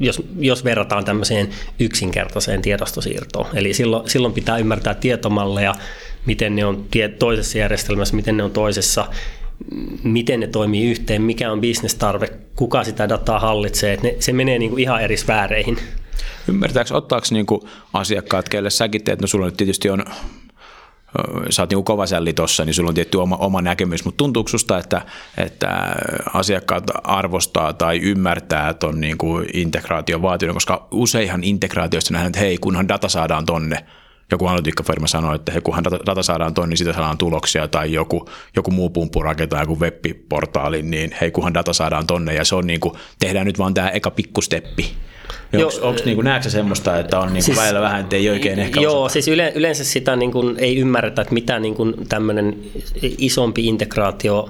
jos, 0.00 0.22
jos 0.38 0.64
verrataan 0.64 1.04
tämmöiseen 1.04 1.48
yksinkertaiseen 1.78 2.62
tiedostosiirtoon. 2.62 3.46
Eli 3.54 3.74
silloin, 3.74 4.08
silloin 4.08 4.34
pitää 4.34 4.58
ymmärtää 4.58 4.94
tietomalleja, 4.94 5.74
miten 6.26 6.56
ne 6.56 6.64
on 6.64 6.86
toisessa 7.18 7.58
järjestelmässä, 7.58 8.16
miten 8.16 8.36
ne 8.36 8.42
on 8.42 8.50
toisessa 8.50 9.06
miten 10.02 10.40
ne 10.40 10.46
toimii 10.46 10.90
yhteen, 10.90 11.22
mikä 11.22 11.52
on 11.52 11.60
bisnestarve, 11.60 12.28
kuka 12.56 12.84
sitä 12.84 13.08
dataa 13.08 13.38
hallitsee, 13.38 13.92
että 13.92 14.06
ne, 14.06 14.16
se 14.18 14.32
menee 14.32 14.58
niin 14.58 14.70
kuin 14.70 14.82
ihan 14.82 15.02
eri 15.02 15.16
sfääreihin. 15.16 15.78
Ymmärtääkö, 16.48 16.94
ottaako 16.94 17.26
niinku 17.30 17.68
asiakkaat, 17.92 18.48
kelle 18.48 18.70
säkin 18.70 19.04
teet, 19.04 19.20
no 19.20 19.26
sulla 19.26 19.46
nyt 19.46 19.56
tietysti 19.56 19.90
on 19.90 20.04
sä 21.50 21.62
oot 21.62 21.70
niin 21.70 21.84
kova 21.84 22.06
sälli 22.06 22.32
tossa, 22.32 22.64
niin 22.64 22.74
sulla 22.74 22.88
on 22.88 22.94
tietty 22.94 23.16
oma, 23.16 23.36
oma 23.36 23.62
näkemys, 23.62 24.04
mutta 24.04 24.16
tuntuuko 24.16 24.48
susta, 24.48 24.78
että, 24.78 25.02
että 25.36 25.94
asiakkaat 26.32 26.84
arvostaa 27.04 27.72
tai 27.72 27.98
ymmärtää 27.98 28.74
tuon 28.74 29.00
niin 29.00 29.18
integraation 29.52 30.22
vaatiminen, 30.22 30.54
koska 30.54 30.88
useinhan 30.90 31.44
integraatioista 31.44 32.12
nähdään, 32.12 32.28
että 32.28 32.40
hei, 32.40 32.58
kunhan 32.58 32.88
data 32.88 33.08
saadaan 33.08 33.46
tonne, 33.46 33.84
joku 34.30 34.46
analytiikkafirma 34.46 35.06
sanoo, 35.06 35.34
että 35.34 35.52
hei, 35.52 35.60
kunhan 35.60 35.84
data, 35.84 35.98
data 36.06 36.22
saadaan 36.22 36.54
tonne, 36.54 36.68
niin 36.68 36.78
siitä 36.78 36.92
saadaan 36.92 37.18
tuloksia, 37.18 37.68
tai 37.68 37.92
joku, 37.92 38.28
joku 38.56 38.70
muu 38.70 38.90
pumppu 38.90 39.22
rakentaa 39.22 39.60
joku 39.60 39.80
web-portaali, 39.80 40.82
niin 40.82 41.14
hei, 41.20 41.30
kunhan 41.30 41.54
data 41.54 41.72
saadaan 41.72 42.06
tonne, 42.06 42.34
ja 42.34 42.44
se 42.44 42.54
on 42.54 42.66
niin 42.66 42.80
kuin, 42.80 42.94
tehdään 43.18 43.46
nyt 43.46 43.58
vaan 43.58 43.74
tämä 43.74 43.88
eka 43.88 44.10
pikkusteppi. 44.10 44.90
Onko 45.82 46.00
niin 46.04 46.24
näetkö 46.24 46.50
semmoista, 46.50 46.98
että 46.98 47.18
on 47.18 47.32
niin 47.32 47.42
siis, 47.42 47.58
välillä 47.58 47.80
vähän, 47.80 48.00
että 48.00 48.16
ei 48.16 48.30
oikein 48.30 48.58
ehkä 48.58 48.80
Joo, 48.80 49.02
osata? 49.02 49.12
siis 49.12 49.28
yle, 49.28 49.52
yleensä 49.54 49.84
sitä 49.84 50.16
niin 50.16 50.32
kuin, 50.32 50.54
ei 50.58 50.76
ymmärretä, 50.76 51.22
että 51.22 51.34
mitä 51.34 51.58
niin 51.58 51.74
kuin, 51.74 51.94
tämmöinen 52.08 52.56
isompi 53.02 53.66
integraatio 53.66 54.48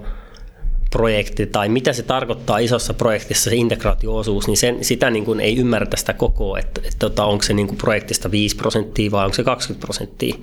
projekti 0.95 1.47
tai 1.47 1.69
mitä 1.69 1.93
se 1.93 2.03
tarkoittaa 2.03 2.59
isossa 2.59 2.95
projektissa 2.95 3.51
se 3.51 3.57
integraatioosuus, 3.57 4.47
niin 4.47 4.57
sen, 4.57 4.85
sitä 4.85 5.11
niin 5.11 5.25
kuin 5.25 5.41
ei 5.41 5.57
ymmärretä 5.57 5.97
sitä 5.97 6.13
koko, 6.13 6.57
että, 6.57 6.69
että, 6.69 6.81
että 6.89 6.99
tota, 6.99 7.25
onko 7.25 7.43
se 7.43 7.55
niin 7.55 7.67
kuin 7.67 7.79
projektista 7.79 8.31
5 8.31 8.57
prosenttia 8.57 9.11
vai 9.11 9.25
onko 9.25 9.35
se 9.35 9.45
20 9.45 9.87
prosenttia. 9.87 10.35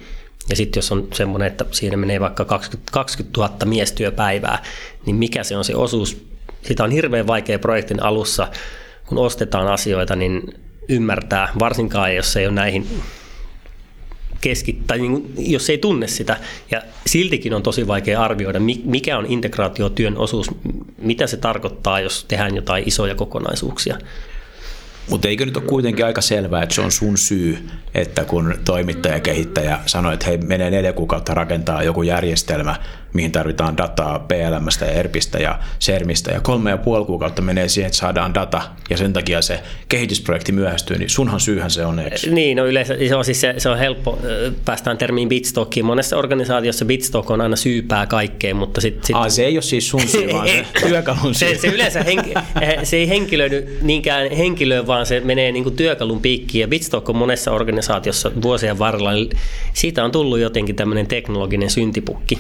Ja 0.50 0.56
sitten 0.56 0.78
jos 0.78 0.92
on 0.92 1.08
semmoinen, 1.14 1.48
että 1.48 1.66
siinä 1.72 1.98
menee 1.98 2.20
vaikka 2.20 2.46
20, 2.46 2.92
20 2.92 3.42
000 3.42 3.66
miestyöpäivää, 3.66 4.64
niin 5.06 5.16
mikä 5.16 5.44
se 5.44 5.58
on 5.58 5.64
se 5.64 5.76
osuus? 5.76 6.26
Sitä 6.62 6.84
on 6.84 6.92
hirveän 6.92 7.28
vaikea 7.28 7.60
projektin 7.60 8.04
alussa 8.04 8.48
kun 9.06 9.18
ostetaan 9.18 9.68
asioita, 9.68 10.16
niin 10.16 10.54
ymmärtää, 10.90 11.50
varsinkaan 11.60 12.16
jos 12.16 12.36
ei 12.36 12.46
ole 12.46 12.54
näihin 12.56 12.88
keskittää, 14.42 14.98
niin 14.98 15.34
jos 15.38 15.70
ei 15.70 15.78
tunne 15.78 16.08
sitä. 16.08 16.38
Ja 16.72 16.82
siltikin 17.08 17.54
on 17.54 17.64
tosi 17.64 17.88
vaikea 17.88 18.24
arvioida, 18.24 18.60
mikä 18.84 19.18
on 19.18 19.26
integraatiotyön 19.26 20.18
osuus, 20.18 20.52
mitä 20.98 21.28
se 21.28 21.38
tarkoittaa, 21.38 22.00
jos 22.00 22.26
tehdään 22.28 22.56
jotain 22.56 22.84
isoja 22.88 23.16
kokonaisuuksia. 23.16 23.98
Mutta 25.10 25.28
eikö 25.28 25.46
nyt 25.46 25.58
ole 25.58 25.66
kuitenkin 25.66 26.06
aika 26.06 26.22
selvää, 26.22 26.64
että 26.64 26.76
se 26.76 26.82
on 26.82 26.92
sun 26.92 27.18
syy, 27.18 27.70
että 27.94 28.26
kun 28.26 28.54
toimittaja 28.66 29.20
kehittäjä 29.20 29.80
sanoi, 29.86 30.14
että 30.14 30.26
hei, 30.26 30.38
menee 30.38 30.72
neljä 30.72 30.94
kuukautta 30.94 31.34
rakentaa 31.34 31.84
joku 31.84 32.04
järjestelmä, 32.04 32.76
mihin 33.14 33.32
tarvitaan 33.32 33.78
dataa 33.78 34.20
PLMstä 34.20 34.86
ja 34.86 34.92
ERPistä 34.92 35.40
ja 35.40 35.60
SERMistä, 35.80 36.32
ja 36.32 36.42
kolme 36.42 36.70
ja 36.70 36.78
puoli 36.78 37.06
kuukautta 37.06 37.42
menee 37.42 37.68
siihen, 37.68 37.88
että 37.88 37.98
saadaan 37.98 38.34
data, 38.34 38.62
ja 38.90 38.98
sen 38.98 39.14
takia 39.14 39.42
se 39.42 39.60
kehitysprojekti 39.90 40.52
myöhästyy, 40.52 40.98
niin 40.98 41.10
sunhan 41.10 41.40
syyhän 41.40 41.72
se 41.72 41.86
on, 41.86 42.00
eikö? 42.00 42.16
Niin, 42.30 42.58
no 42.58 42.66
yleensä 42.66 42.96
se 43.08 43.16
on, 43.16 43.26
siis 43.26 43.42
se, 43.42 43.54
se 43.58 43.70
on 43.70 43.78
helppo, 43.78 44.20
päästään 44.66 44.98
termiin 44.98 45.30
bitstockiin. 45.30 45.86
Monessa 45.86 46.18
organisaatiossa 46.18 46.86
bitstock 46.86 47.32
on 47.32 47.42
aina 47.42 47.56
syypää 47.56 48.06
kaikkeen, 48.06 48.56
mutta 48.56 48.82
sitten... 48.82 49.04
Sit... 49.06 49.16
Se 49.36 49.46
ei 49.46 49.56
ole 49.56 49.62
siis 49.62 49.90
sun 49.90 50.08
syy, 50.08 50.32
vaan 50.34 50.48
se 50.48 50.66
työkalun 50.88 51.36
syy. 51.36 51.56
Se, 51.56 51.62
se 51.62 51.68
yleensä 51.68 52.04
henki, 52.04 52.34
se 52.84 52.98
ei 52.98 53.10
henkilöidy 53.10 53.78
niinkään 53.82 54.32
henkilöön, 54.32 54.88
vaan 54.88 55.06
se 55.06 55.20
menee 55.20 55.52
niin 55.52 55.64
kuin 55.64 55.76
työkalun 55.76 56.22
piikkiin, 56.22 56.62
ja 56.62 56.68
bitstock 56.68 57.10
on 57.10 57.16
monessa 57.16 57.52
organisaatiossa 57.52 58.32
vuosien 58.42 58.80
varrella, 58.80 59.12
niin 59.12 59.30
siitä 59.74 60.04
on 60.04 60.12
tullut 60.12 60.40
jotenkin 60.40 60.76
tämmöinen 60.76 61.08
teknologinen 61.08 61.70
syntipukki. 61.70 62.40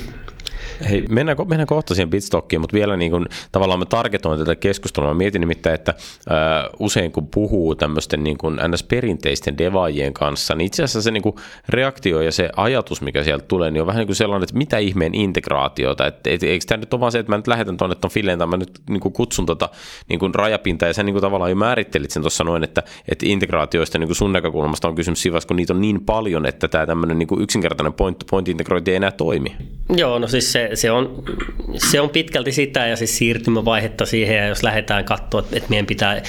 Hei, 0.89 1.05
mennään, 1.09 1.37
mennään 1.47 1.67
kohta 1.67 1.95
siihen 1.95 2.09
bitstockiin, 2.09 2.61
mutta 2.61 2.73
vielä 2.73 2.97
niin 2.97 3.11
kuin, 3.11 3.25
tavallaan 3.51 3.79
mä 3.79 3.85
targetoin 3.85 4.39
tätä 4.39 4.55
keskustelua. 4.55 5.09
Mä 5.09 5.13
mietin 5.13 5.39
nimittäin, 5.39 5.75
että 5.75 5.93
ää, 6.29 6.69
usein 6.79 7.11
kun 7.11 7.27
puhuu 7.27 7.75
tämmöisten 7.75 8.23
niin 8.23 8.37
kuin 8.37 8.55
NS-perinteisten 8.55 9.57
devaajien 9.57 10.13
kanssa, 10.13 10.55
niin 10.55 10.65
itse 10.65 10.83
asiassa 10.83 11.01
se 11.01 11.11
niin 11.11 11.23
kuin 11.23 11.35
reaktio 11.69 12.21
ja 12.21 12.31
se 12.31 12.49
ajatus, 12.57 13.01
mikä 13.01 13.23
sieltä 13.23 13.45
tulee, 13.47 13.71
niin 13.71 13.81
on 13.81 13.87
vähän 13.87 13.99
niin 13.99 14.07
kuin 14.07 14.15
sellainen, 14.15 14.43
että 14.43 14.57
mitä 14.57 14.77
ihmeen 14.77 15.15
integraatiota. 15.15 16.07
Et, 16.07 16.27
et, 16.27 16.43
eikö 16.43 16.65
tämä 16.67 16.79
nyt 16.79 16.93
ole 16.93 16.99
vaan 16.99 17.11
se, 17.11 17.19
että 17.19 17.31
mä 17.31 17.37
nyt 17.37 17.47
lähetän 17.47 17.77
tuonne 17.77 17.95
tuon 17.95 18.11
fileen, 18.11 18.39
tai 18.39 18.47
mä 18.47 18.57
nyt 18.57 18.79
niin 18.89 18.99
kuin 18.99 19.13
kutsun 19.13 19.45
tota, 19.45 19.69
niin 20.09 20.19
kuin 20.19 20.35
rajapinta, 20.35 20.85
ja 20.85 20.93
sä 20.93 21.03
niin 21.03 21.13
kuin 21.13 21.21
tavallaan 21.21 21.51
jo 21.51 21.55
määrittelit 21.55 22.11
sen 22.11 22.23
tuossa 22.23 22.43
noin, 22.43 22.63
että, 22.63 22.83
että 23.11 23.25
integraatioista 23.25 23.99
niin 23.99 24.07
kuin 24.07 24.15
sun 24.15 24.33
näkökulmasta 24.33 24.87
on 24.87 24.95
kysymys 24.95 25.21
siinä 25.21 25.41
kun 25.47 25.55
niitä 25.55 25.73
on 25.73 25.81
niin 25.81 26.01
paljon, 26.01 26.45
että 26.45 26.67
tämä 26.67 26.85
tämmöinen 26.85 27.19
niin 27.19 27.27
kuin 27.27 27.41
yksinkertainen 27.41 27.93
point-to-point-integrointi 27.93 28.91
ei 28.91 28.95
enää 28.95 29.11
toimi. 29.11 29.55
Joo, 29.95 30.19
no 30.19 30.27
siis 30.27 30.51
se, 30.51 30.69
se, 30.73 30.91
on, 30.91 31.23
se 31.77 32.01
on 32.01 32.09
pitkälti 32.09 32.51
sitä 32.51 32.87
ja 32.87 32.95
siis 32.95 33.17
siirtymävaihetta 33.17 34.05
siihen 34.05 34.37
ja 34.37 34.47
jos 34.47 34.63
lähdetään 34.63 35.05
katsoa, 35.05 35.43
että 35.51 35.69
meidän 35.69 35.85
pitää 35.85 36.21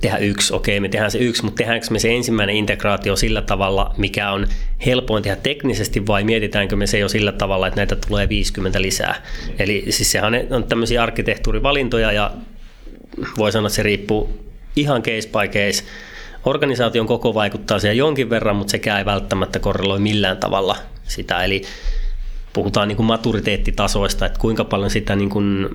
tehdä 0.00 0.16
yksi, 0.18 0.54
okei 0.54 0.80
me 0.80 0.88
tehdään 0.88 1.10
se 1.10 1.18
yksi, 1.18 1.44
mutta 1.44 1.58
tehdäänkö 1.58 1.86
me 1.90 1.98
se 1.98 2.14
ensimmäinen 2.14 2.56
integraatio 2.56 3.16
sillä 3.16 3.42
tavalla, 3.42 3.94
mikä 3.96 4.30
on 4.30 4.46
helpoin 4.86 5.22
tehdä 5.22 5.36
teknisesti 5.36 6.06
vai 6.06 6.24
mietitäänkö 6.24 6.76
me 6.76 6.86
se 6.86 6.98
jo 6.98 7.08
sillä 7.08 7.32
tavalla, 7.32 7.66
että 7.66 7.80
näitä 7.80 7.96
tulee 7.96 8.28
50 8.28 8.82
lisää. 8.82 9.22
Eli 9.58 9.84
siis 9.90 10.12
sehän 10.12 10.32
on 10.50 10.64
tämmöisiä 10.64 11.02
arkkitehtuurivalintoja 11.02 12.12
ja 12.12 12.30
voi 13.38 13.52
sanoa, 13.52 13.66
että 13.66 13.76
se 13.76 13.82
riippuu 13.82 14.48
ihan 14.76 15.02
case 15.02 15.28
by 15.28 15.48
case. 15.48 15.84
Organisaation 16.44 17.06
koko 17.06 17.34
vaikuttaa 17.34 17.78
siihen 17.78 17.96
jonkin 17.96 18.30
verran, 18.30 18.56
mutta 18.56 18.70
sekään 18.70 18.98
ei 18.98 19.04
välttämättä 19.04 19.58
korreloi 19.58 19.98
millään 19.98 20.36
tavalla 20.36 20.76
sitä. 21.04 21.44
Eli 21.44 21.62
puhutaan 22.52 22.88
niin 22.88 22.96
kuin 22.96 23.06
maturiteettitasoista, 23.06 24.26
että 24.26 24.38
kuinka 24.38 24.64
paljon 24.64 24.90
sitä 24.90 25.16
niin 25.16 25.30
kuin 25.30 25.68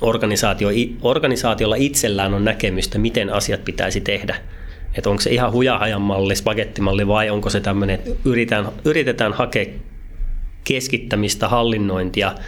organisaatio, 0.00 0.68
organisaatiolla 1.02 1.76
itsellään 1.76 2.34
on 2.34 2.44
näkemystä, 2.44 2.98
miten 2.98 3.32
asiat 3.32 3.64
pitäisi 3.64 4.00
tehdä. 4.00 4.36
Että 4.94 5.10
onko 5.10 5.22
se 5.22 5.30
ihan 5.30 5.52
hujahajan 5.52 6.02
malli, 6.02 6.36
spagettimalli 6.36 7.06
vai 7.06 7.30
onko 7.30 7.50
se 7.50 7.60
tämmöinen, 7.60 7.94
että 7.94 8.10
yritetään, 8.24 8.68
yritetään 8.84 9.32
hakea 9.32 9.66
keskittämistä, 10.64 11.48
hallinnointia– 11.48 12.34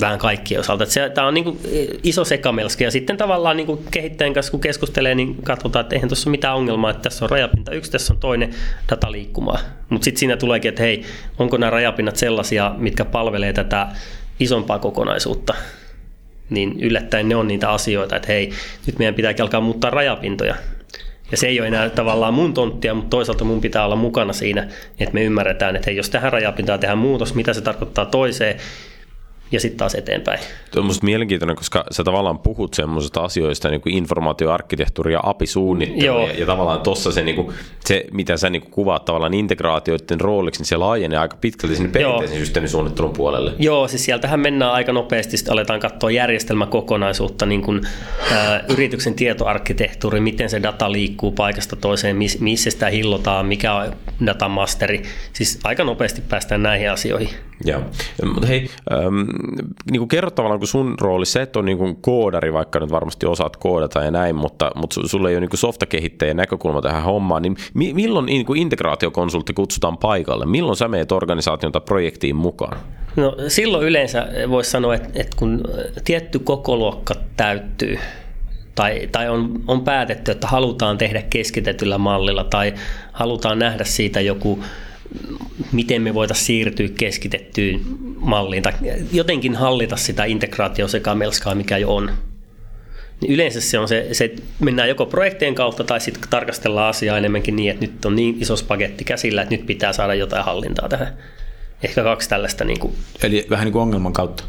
vähän 0.00 0.18
kaikkien 0.18 0.60
osalta. 0.60 0.84
Tämä 1.14 1.26
on 1.26 1.34
niin 1.34 1.44
kuin 1.44 1.58
iso 2.02 2.24
sekamelski 2.24 2.84
ja 2.84 2.90
sitten 2.90 3.16
tavallaan 3.16 3.56
niin 3.56 3.66
kuin 3.66 3.84
kehittäjän 3.90 4.34
kanssa 4.34 4.50
kun 4.50 4.60
keskustelee, 4.60 5.14
niin 5.14 5.42
katsotaan, 5.42 5.80
että 5.80 5.94
eihän 5.94 6.08
tuossa 6.08 6.30
ole 6.30 6.30
mitään 6.30 6.56
ongelmaa, 6.56 6.90
että 6.90 7.02
tässä 7.02 7.24
on 7.24 7.30
rajapinta 7.30 7.72
yksi, 7.72 7.90
tässä 7.90 8.14
on 8.14 8.20
toinen 8.20 8.54
data 8.90 9.12
liikkumaan. 9.12 9.60
Mutta 9.88 10.04
sitten 10.04 10.18
siinä 10.20 10.36
tuleekin, 10.36 10.68
että 10.68 10.82
hei, 10.82 11.02
onko 11.38 11.56
nämä 11.56 11.70
rajapinnat 11.70 12.16
sellaisia, 12.16 12.74
mitkä 12.78 13.04
palvelee 13.04 13.52
tätä 13.52 13.88
isompaa 14.40 14.78
kokonaisuutta, 14.78 15.54
niin 16.50 16.80
yllättäen 16.80 17.28
ne 17.28 17.36
on 17.36 17.48
niitä 17.48 17.70
asioita, 17.70 18.16
että 18.16 18.28
hei, 18.28 18.50
nyt 18.86 18.98
meidän 18.98 19.14
pitääkin 19.14 19.42
alkaa 19.42 19.60
muuttaa 19.60 19.90
rajapintoja. 19.90 20.54
Ja 21.30 21.36
se 21.36 21.46
ei 21.46 21.60
ole 21.60 21.68
enää 21.68 21.90
tavallaan 21.90 22.34
mun 22.34 22.54
tonttia, 22.54 22.94
mutta 22.94 23.10
toisaalta 23.10 23.44
mun 23.44 23.60
pitää 23.60 23.84
olla 23.84 23.96
mukana 23.96 24.32
siinä, 24.32 24.68
että 25.00 25.14
me 25.14 25.24
ymmärretään, 25.24 25.76
että 25.76 25.90
hei, 25.90 25.96
jos 25.96 26.10
tähän 26.10 26.32
rajapintaan 26.32 26.80
tehdään 26.80 26.98
muutos, 26.98 27.34
mitä 27.34 27.52
se 27.52 27.60
tarkoittaa 27.60 28.06
toiseen, 28.06 28.56
ja 29.52 29.60
sitten 29.60 29.78
taas 29.78 29.94
eteenpäin. 29.94 30.40
Tuo 30.70 30.80
on 30.80 30.84
minusta 30.84 31.04
mielenkiintoinen, 31.04 31.56
koska 31.56 31.84
sä 31.90 32.04
tavallaan 32.04 32.38
puhut 32.38 32.74
semmoisista 32.74 33.20
asioista 33.20 33.68
niin 33.68 33.80
kuin 33.80 33.94
informaatioarkkitehtuuri 33.94 35.12
ja 35.12 35.20
API-suunnittelu. 35.22 36.26
Ja, 36.26 36.32
ja 36.32 36.46
tavallaan 36.46 36.80
tuossa 36.80 37.12
se, 37.12 37.22
niin 37.22 37.36
kuin, 37.36 37.54
se, 37.84 38.04
mitä 38.12 38.36
sä 38.36 38.50
niin 38.50 38.62
kuin 38.62 38.70
kuvaat 38.70 39.04
tavallaan 39.04 39.34
integraatioiden 39.34 40.20
rooliksi, 40.20 40.60
niin 40.60 40.66
se 40.66 40.76
laajenee 40.76 41.18
aika 41.18 41.36
pitkälti 41.40 41.76
sinne 41.76 41.90
perinteisen 41.92 42.38
systeemisuunnittelun 42.38 43.12
puolelle. 43.12 43.52
Joo, 43.58 43.88
siis 43.88 44.04
sieltähän 44.04 44.40
mennään 44.40 44.72
aika 44.72 44.92
nopeasti, 44.92 45.36
sitten 45.36 45.52
aletaan 45.52 45.80
katsoa 45.80 46.10
järjestelmäkokonaisuutta, 46.10 47.46
niin 47.46 47.62
kuin, 47.62 47.86
ä, 48.32 48.64
yrityksen 48.68 49.14
tietoarkkitehtuuri, 49.14 50.20
miten 50.20 50.50
se 50.50 50.62
data 50.62 50.92
liikkuu 50.92 51.32
paikasta 51.32 51.76
toiseen, 51.76 52.16
miss, 52.16 52.40
missä 52.40 52.70
sitä 52.70 52.88
hillotaan, 52.88 53.46
mikä 53.46 53.74
on 53.74 53.92
datamasteri. 54.26 55.02
Siis 55.32 55.60
aika 55.64 55.84
nopeasti 55.84 56.20
päästään 56.20 56.62
näihin 56.62 56.90
asioihin. 56.90 57.30
Joo, 57.64 57.80
mutta 58.24 58.46
hei, 58.46 58.70
ähm, 58.92 59.22
niin 59.90 60.00
kuin 60.00 60.08
kerro 60.08 60.30
tavallaan, 60.30 60.60
kun 60.60 60.68
sun 60.68 60.94
rooli, 61.00 61.26
se, 61.26 61.42
että 61.42 61.58
on 61.58 61.64
niin 61.64 61.78
kuin 61.78 61.96
koodari, 61.96 62.52
vaikka 62.52 62.80
nyt 62.80 62.90
varmasti 62.90 63.26
osaat 63.26 63.56
koodata 63.56 64.02
ja 64.02 64.10
näin, 64.10 64.36
mutta, 64.36 64.70
mutta 64.74 65.00
sulla 65.08 65.28
ei 65.28 65.36
ole 65.36 65.40
niin 65.40 65.58
softakehittäjän 65.58 66.36
näkökulma 66.36 66.82
tähän 66.82 67.02
hommaan, 67.02 67.42
niin 67.42 67.56
mi- 67.74 67.94
milloin 67.94 68.26
niin 68.26 68.46
kuin 68.46 68.60
integraatiokonsultti 68.62 69.52
kutsutaan 69.52 69.98
paikalle? 69.98 70.46
Milloin 70.46 70.76
sä 70.76 70.88
meet 70.88 71.12
organisaation 71.12 71.72
tai 71.72 71.82
projektiin 71.84 72.36
mukaan? 72.36 72.78
No 73.16 73.36
silloin 73.48 73.86
yleensä 73.86 74.28
voisi 74.48 74.70
sanoa, 74.70 74.94
että, 74.94 75.08
että 75.14 75.36
kun 75.36 75.60
tietty 76.04 76.38
kokoluokka 76.38 77.14
täyttyy, 77.36 77.98
tai, 78.74 79.08
tai 79.12 79.28
on, 79.28 79.60
on 79.66 79.84
päätetty, 79.84 80.32
että 80.32 80.46
halutaan 80.46 80.98
tehdä 80.98 81.22
keskitetyllä 81.22 81.98
mallilla 81.98 82.44
tai 82.44 82.74
halutaan 83.12 83.58
nähdä 83.58 83.84
siitä 83.84 84.20
joku 84.20 84.58
miten 85.72 86.02
me 86.02 86.14
voitaisiin 86.14 86.46
siirtyä 86.46 86.88
keskitettyyn 86.98 87.80
malliin 88.16 88.62
tai 88.62 88.72
jotenkin 89.12 89.54
hallita 89.54 89.96
sitä 89.96 90.24
integraatiosekaamelskaa, 90.24 91.54
mikä 91.54 91.78
jo 91.78 91.96
on. 91.96 92.10
Niin 93.20 93.32
yleensä 93.32 93.60
se 93.60 93.78
on 93.78 93.88
se, 93.88 94.08
se, 94.12 94.34
mennään 94.60 94.88
joko 94.88 95.06
projektien 95.06 95.54
kautta 95.54 95.84
tai 95.84 96.00
sitten 96.00 96.30
tarkastellaan 96.30 96.90
asiaa 96.90 97.18
enemmänkin 97.18 97.56
niin, 97.56 97.70
että 97.70 97.86
nyt 97.86 98.04
on 98.04 98.16
niin 98.16 98.36
iso 98.40 98.54
paketti 98.68 99.04
käsillä, 99.04 99.42
että 99.42 99.54
nyt 99.54 99.66
pitää 99.66 99.92
saada 99.92 100.14
jotain 100.14 100.44
hallintaa 100.44 100.88
tähän. 100.88 101.14
Ehkä 101.82 102.02
kaksi 102.02 102.28
tällaista. 102.28 102.64
Niin 102.64 102.80
kuin. 102.80 102.94
Eli 103.22 103.46
vähän 103.50 103.64
niin 103.64 103.72
kuin 103.72 103.82
ongelman 103.82 104.12
kautta. 104.12 104.44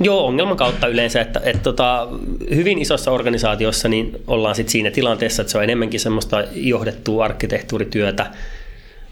Joo, 0.00 0.26
ongelman 0.26 0.56
kautta 0.56 0.86
yleensä, 0.86 1.20
että, 1.20 1.40
että 1.44 1.62
tota, 1.62 2.08
hyvin 2.54 2.78
isossa 2.78 3.10
organisaatiossa 3.10 3.88
niin 3.88 4.16
ollaan 4.26 4.54
sit 4.54 4.68
siinä 4.68 4.90
tilanteessa, 4.90 5.42
että 5.42 5.52
se 5.52 5.58
on 5.58 5.64
enemmänkin 5.64 6.00
semmoista 6.00 6.44
johdettua 6.52 7.24
arkkitehtuurityötä, 7.24 8.26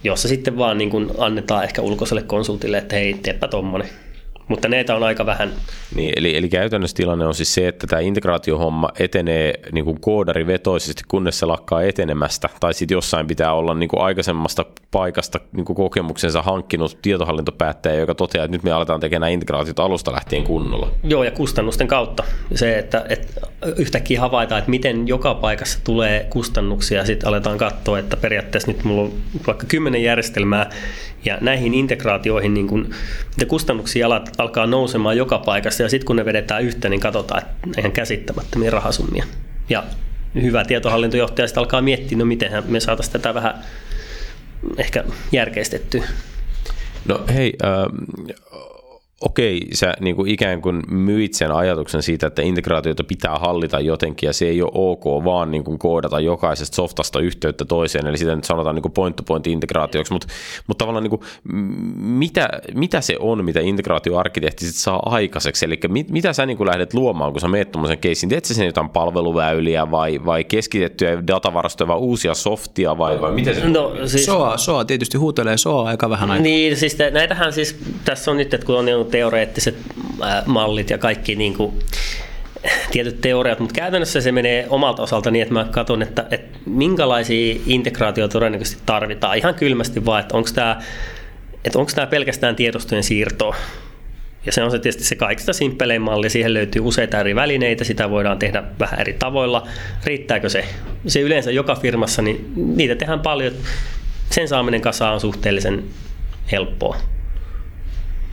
jossa 0.04 0.28
sitten 0.28 0.58
vaan 0.58 0.78
niin 0.78 0.90
kun 0.90 1.14
annetaan 1.18 1.64
ehkä 1.64 1.82
ulkoiselle 1.82 2.22
konsultille, 2.22 2.78
että 2.78 2.96
hei, 2.96 3.14
teepä 3.14 3.48
tommonen. 3.48 3.88
Mutta 4.48 4.68
neitä 4.68 4.96
on 4.96 5.02
aika 5.02 5.26
vähän. 5.26 5.52
Niin, 5.94 6.12
eli, 6.16 6.36
eli 6.36 6.48
käytännössä 6.48 6.96
tilanne 6.96 7.26
on 7.26 7.34
siis 7.34 7.54
se, 7.54 7.68
että 7.68 7.86
tämä 7.86 8.00
integraatiohomma 8.00 8.88
etenee 8.98 9.54
niin 9.72 9.84
kuin 9.84 10.00
koodarivetoisesti, 10.00 11.02
kunnes 11.08 11.38
se 11.38 11.46
lakkaa 11.46 11.82
etenemästä, 11.82 12.48
tai 12.60 12.74
sitten 12.74 12.96
jossain 12.96 13.26
pitää 13.26 13.52
olla 13.52 13.74
niin 13.74 13.88
kuin 13.88 14.02
aikaisemmasta 14.02 14.64
paikasta 14.90 15.40
niin 15.52 15.64
kuin 15.64 15.76
kokemuksensa 15.76 16.42
hankkinut 16.42 16.98
tietohallintopäättäjä, 17.02 18.00
joka 18.00 18.14
toteaa, 18.14 18.44
että 18.44 18.56
nyt 18.56 18.62
me 18.62 18.72
aletaan 18.72 19.00
tekemään 19.00 19.32
integraatiota 19.32 19.84
alusta 19.84 20.12
lähtien 20.12 20.44
kunnolla. 20.44 20.90
Joo, 21.04 21.24
ja 21.24 21.30
kustannusten 21.30 21.88
kautta. 21.88 22.24
Se, 22.54 22.78
että, 22.78 23.06
että 23.08 23.40
yhtäkkiä 23.76 24.20
havaitaan, 24.20 24.58
että 24.58 24.70
miten 24.70 25.08
joka 25.08 25.34
paikassa 25.34 25.78
tulee 25.84 26.26
kustannuksia, 26.30 26.98
ja 26.98 27.06
sitten 27.06 27.28
aletaan 27.28 27.58
katsoa, 27.58 27.98
että 27.98 28.16
periaatteessa 28.16 28.72
nyt 28.72 28.84
mulla 28.84 29.02
on 29.02 29.12
vaikka 29.46 29.66
kymmenen 29.66 30.02
järjestelmää, 30.02 30.70
ja 31.24 31.38
näihin 31.40 31.74
integraatioihin 31.74 32.54
niin 32.54 32.66
kun, 32.66 32.94
kustannuksia 33.48 34.06
alat, 34.06 34.32
alkaa 34.38 34.66
nousemaan 34.66 35.16
joka 35.16 35.38
paikassa 35.38 35.82
ja 35.82 35.88
sitten 35.88 36.06
kun 36.06 36.16
ne 36.16 36.24
vedetään 36.24 36.62
yhteen, 36.62 36.90
niin 36.90 37.00
katsotaan, 37.00 37.42
että 37.42 37.80
ihan 37.80 37.92
käsittämättömiä 37.92 38.70
rahasummia. 38.70 39.24
Ja 39.68 39.84
hyvä 40.42 40.64
tietohallintojohtaja 40.64 41.48
sitten 41.48 41.60
alkaa 41.60 41.82
miettiä, 41.82 42.18
no 42.18 42.24
miten 42.24 42.64
me 42.68 42.80
saataisiin 42.80 43.12
tätä 43.12 43.34
vähän 43.34 43.64
ehkä 44.78 45.04
järkeistettyä. 45.32 46.04
No 47.08 47.20
hei, 47.34 47.52
äh, 47.64 47.70
okei, 49.20 49.60
sä 49.74 49.94
niin 50.00 50.16
kuin 50.16 50.30
ikään 50.30 50.62
kuin 50.62 50.82
myit 50.90 51.34
sen 51.34 51.52
ajatuksen 51.52 52.02
siitä, 52.02 52.26
että 52.26 52.42
integraatiota 52.42 53.04
pitää 53.04 53.38
hallita 53.38 53.80
jotenkin 53.80 54.26
ja 54.26 54.32
se 54.32 54.46
ei 54.46 54.62
ole 54.62 54.70
ok 54.74 55.04
vaan 55.24 55.50
niin 55.50 55.64
kuin 55.64 55.78
koodata 55.78 56.20
jokaisesta 56.20 56.74
softasta 56.74 57.20
yhteyttä 57.20 57.64
toiseen, 57.64 58.06
eli 58.06 58.18
sitä 58.18 58.36
nyt 58.36 58.44
sanotaan 58.44 58.74
niin 58.74 58.92
point-to-point 58.94 59.46
integraatioksi, 59.46 60.12
mutta, 60.12 60.26
mutta 60.66 60.82
tavallaan 60.82 61.02
niin 61.02 61.10
kuin, 61.10 61.22
mitä, 61.96 62.48
mitä 62.74 63.00
se 63.00 63.16
on, 63.20 63.44
mitä 63.44 63.60
integraatioarkkitehti 63.60 64.66
sit 64.66 64.74
saa 64.74 65.02
aikaiseksi, 65.06 65.64
eli 65.64 65.78
mit, 65.88 66.10
mitä 66.10 66.32
sä 66.32 66.46
niin 66.46 66.56
kuin 66.56 66.68
lähdet 66.68 66.94
luomaan, 66.94 67.32
kun 67.32 67.40
sä 67.40 67.48
meet 67.48 67.72
tuommoisen 67.72 67.98
keissin, 67.98 68.28
teet 68.28 68.44
sä 68.44 68.54
sen 68.54 68.66
jotain 68.66 68.88
palveluväyliä 68.88 69.90
vai, 69.90 70.20
vai 70.24 70.44
keskitettyjä 70.44 71.26
datavarastoja 71.26 71.88
vai 71.88 71.98
uusia 71.98 72.34
softia 72.34 72.98
vai, 72.98 73.20
vai 73.20 73.32
miten 73.32 73.54
se 73.54 73.68
no, 73.68 73.92
siis, 74.06 74.24
SOA, 74.24 74.56
SOA 74.56 74.84
tietysti 74.84 75.18
huutelee 75.18 75.56
SOA 75.56 75.88
aika 75.88 76.10
vähän 76.10 76.30
aikaa. 76.30 76.42
Niin, 76.42 76.76
siis 76.76 76.98
näitähän 77.12 77.52
siis, 77.52 77.78
tässä 78.04 78.30
on 78.30 78.36
nyt, 78.36 78.54
että 78.54 78.66
kun 78.66 78.78
on 78.78 78.88
teoreettiset 79.04 79.76
mallit 80.46 80.90
ja 80.90 80.98
kaikki 80.98 81.36
niin 81.36 81.54
kuin, 81.54 81.72
tietyt 82.90 83.20
teoriat, 83.20 83.60
mutta 83.60 83.74
käytännössä 83.74 84.20
se 84.20 84.32
menee 84.32 84.66
omalta 84.70 85.02
osalta 85.02 85.30
niin, 85.30 85.42
että 85.42 85.54
mä 85.54 85.66
katson, 85.70 86.02
että, 86.02 86.26
että 86.30 86.58
minkälaisia 86.66 87.56
integraatioita 87.66 88.32
todennäköisesti 88.32 88.82
tarvitaan. 88.86 89.38
Ihan 89.38 89.54
kylmästi 89.54 90.04
vaan, 90.04 90.20
että 90.20 90.36
onko 90.36 90.50
tämä, 90.54 90.80
että 91.64 91.78
onko 91.78 91.92
tämä 91.94 92.06
pelkästään 92.06 92.56
tiedostojen 92.56 93.04
siirtoa. 93.04 93.56
Ja 94.46 94.52
se 94.52 94.62
on 94.62 94.70
se 94.70 94.78
tietysti 94.78 95.04
se 95.04 95.16
kaikista 95.16 95.52
simppelein 95.52 96.02
malli. 96.02 96.30
Siihen 96.30 96.54
löytyy 96.54 96.82
useita 96.84 97.20
eri 97.20 97.34
välineitä, 97.34 97.84
sitä 97.84 98.10
voidaan 98.10 98.38
tehdä 98.38 98.62
vähän 98.80 99.00
eri 99.00 99.12
tavoilla. 99.12 99.66
Riittääkö 100.04 100.48
se? 100.48 100.64
Se 101.06 101.20
yleensä 101.20 101.50
joka 101.50 101.74
firmassa, 101.74 102.22
niin 102.22 102.52
niitä 102.56 102.94
tehdään 102.94 103.20
paljon. 103.20 103.52
Sen 104.30 104.48
saaminen 104.48 104.80
kasaan 104.80 105.14
on 105.14 105.20
suhteellisen 105.20 105.84
helppoa 106.52 106.96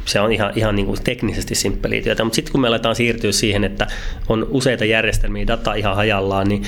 se 0.05 0.19
on 0.19 0.31
ihan, 0.31 0.53
ihan 0.55 0.75
niin 0.75 0.85
kuin 0.85 1.03
teknisesti 1.03 1.55
simppeliä 1.55 2.01
työtä, 2.01 2.23
mutta 2.23 2.35
sitten 2.35 2.51
kun 2.51 2.61
me 2.61 2.67
aletaan 2.67 2.95
siirtyä 2.95 3.31
siihen, 3.31 3.63
että 3.63 3.87
on 4.29 4.47
useita 4.49 4.85
järjestelmiä, 4.85 5.47
data 5.47 5.73
ihan 5.73 5.95
hajallaan, 5.95 6.47
niin 6.47 6.63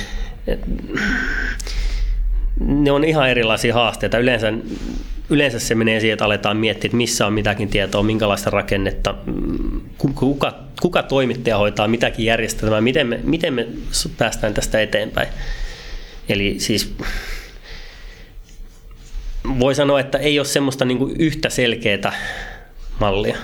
ne 2.59 2.91
on 2.91 3.03
ihan 3.03 3.29
erilaisia 3.29 3.73
haasteita. 3.73 4.17
Yleensä, 4.17 4.53
yleensä 5.29 5.59
se 5.59 5.75
menee 5.75 5.99
siihen, 5.99 6.13
että 6.13 6.25
aletaan 6.25 6.57
miettiä, 6.57 6.87
että 6.87 6.97
missä 6.97 7.27
on 7.27 7.33
mitäkin 7.33 7.69
tietoa, 7.69 8.03
minkälaista 8.03 8.49
rakennetta, 8.49 9.15
kuka, 9.97 10.53
kuka 10.81 11.03
toimittaja 11.03 11.57
hoitaa 11.57 11.87
mitäkin 11.87 12.25
järjestelmää, 12.25 12.81
miten 12.81 13.07
me, 13.07 13.19
miten 13.23 13.53
me 13.53 13.67
päästään 14.17 14.53
tästä 14.53 14.81
eteenpäin. 14.81 15.27
Eli 16.29 16.55
siis 16.57 16.95
voi 19.59 19.75
sanoa, 19.75 19.99
että 19.99 20.17
ei 20.17 20.39
ole 20.39 20.45
semmoista 20.45 20.85
niin 20.85 21.15
yhtä 21.19 21.49
selkeää 21.49 22.13
mallia. 22.99 23.37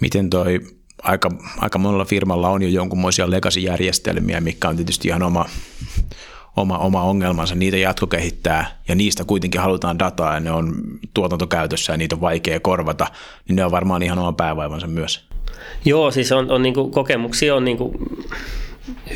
Miten 0.00 0.30
toi 0.30 0.60
aika, 1.02 1.30
aika 1.58 1.78
monella 1.78 2.04
firmalla 2.04 2.48
on 2.48 2.62
jo 2.62 2.68
jonkunmoisia 2.68 3.30
legacy-järjestelmiä, 3.30 4.40
mikä 4.40 4.68
on 4.68 4.76
tietysti 4.76 5.08
ihan 5.08 5.22
oma, 5.22 5.46
oma, 6.56 6.78
oma 6.78 7.02
ongelmansa, 7.02 7.54
niitä 7.54 7.76
jatkokehittää 7.76 8.78
ja 8.88 8.94
niistä 8.94 9.24
kuitenkin 9.24 9.60
halutaan 9.60 9.98
dataa 9.98 10.34
ja 10.34 10.40
ne 10.40 10.50
on 10.50 10.74
tuotantokäytössä 11.14 11.92
ja 11.92 11.96
niitä 11.96 12.14
on 12.14 12.20
vaikea 12.20 12.60
korvata, 12.60 13.06
niin 13.48 13.56
ne 13.56 13.64
on 13.64 13.70
varmaan 13.70 14.02
ihan 14.02 14.18
oma 14.18 14.32
päävaivansa 14.32 14.86
myös. 14.86 15.24
Joo, 15.84 16.10
siis 16.10 16.32
on, 16.32 16.50
on 16.50 16.62
niin 16.62 16.74
kokemuksia 16.90 17.54
on 17.54 17.64
niin 17.64 17.78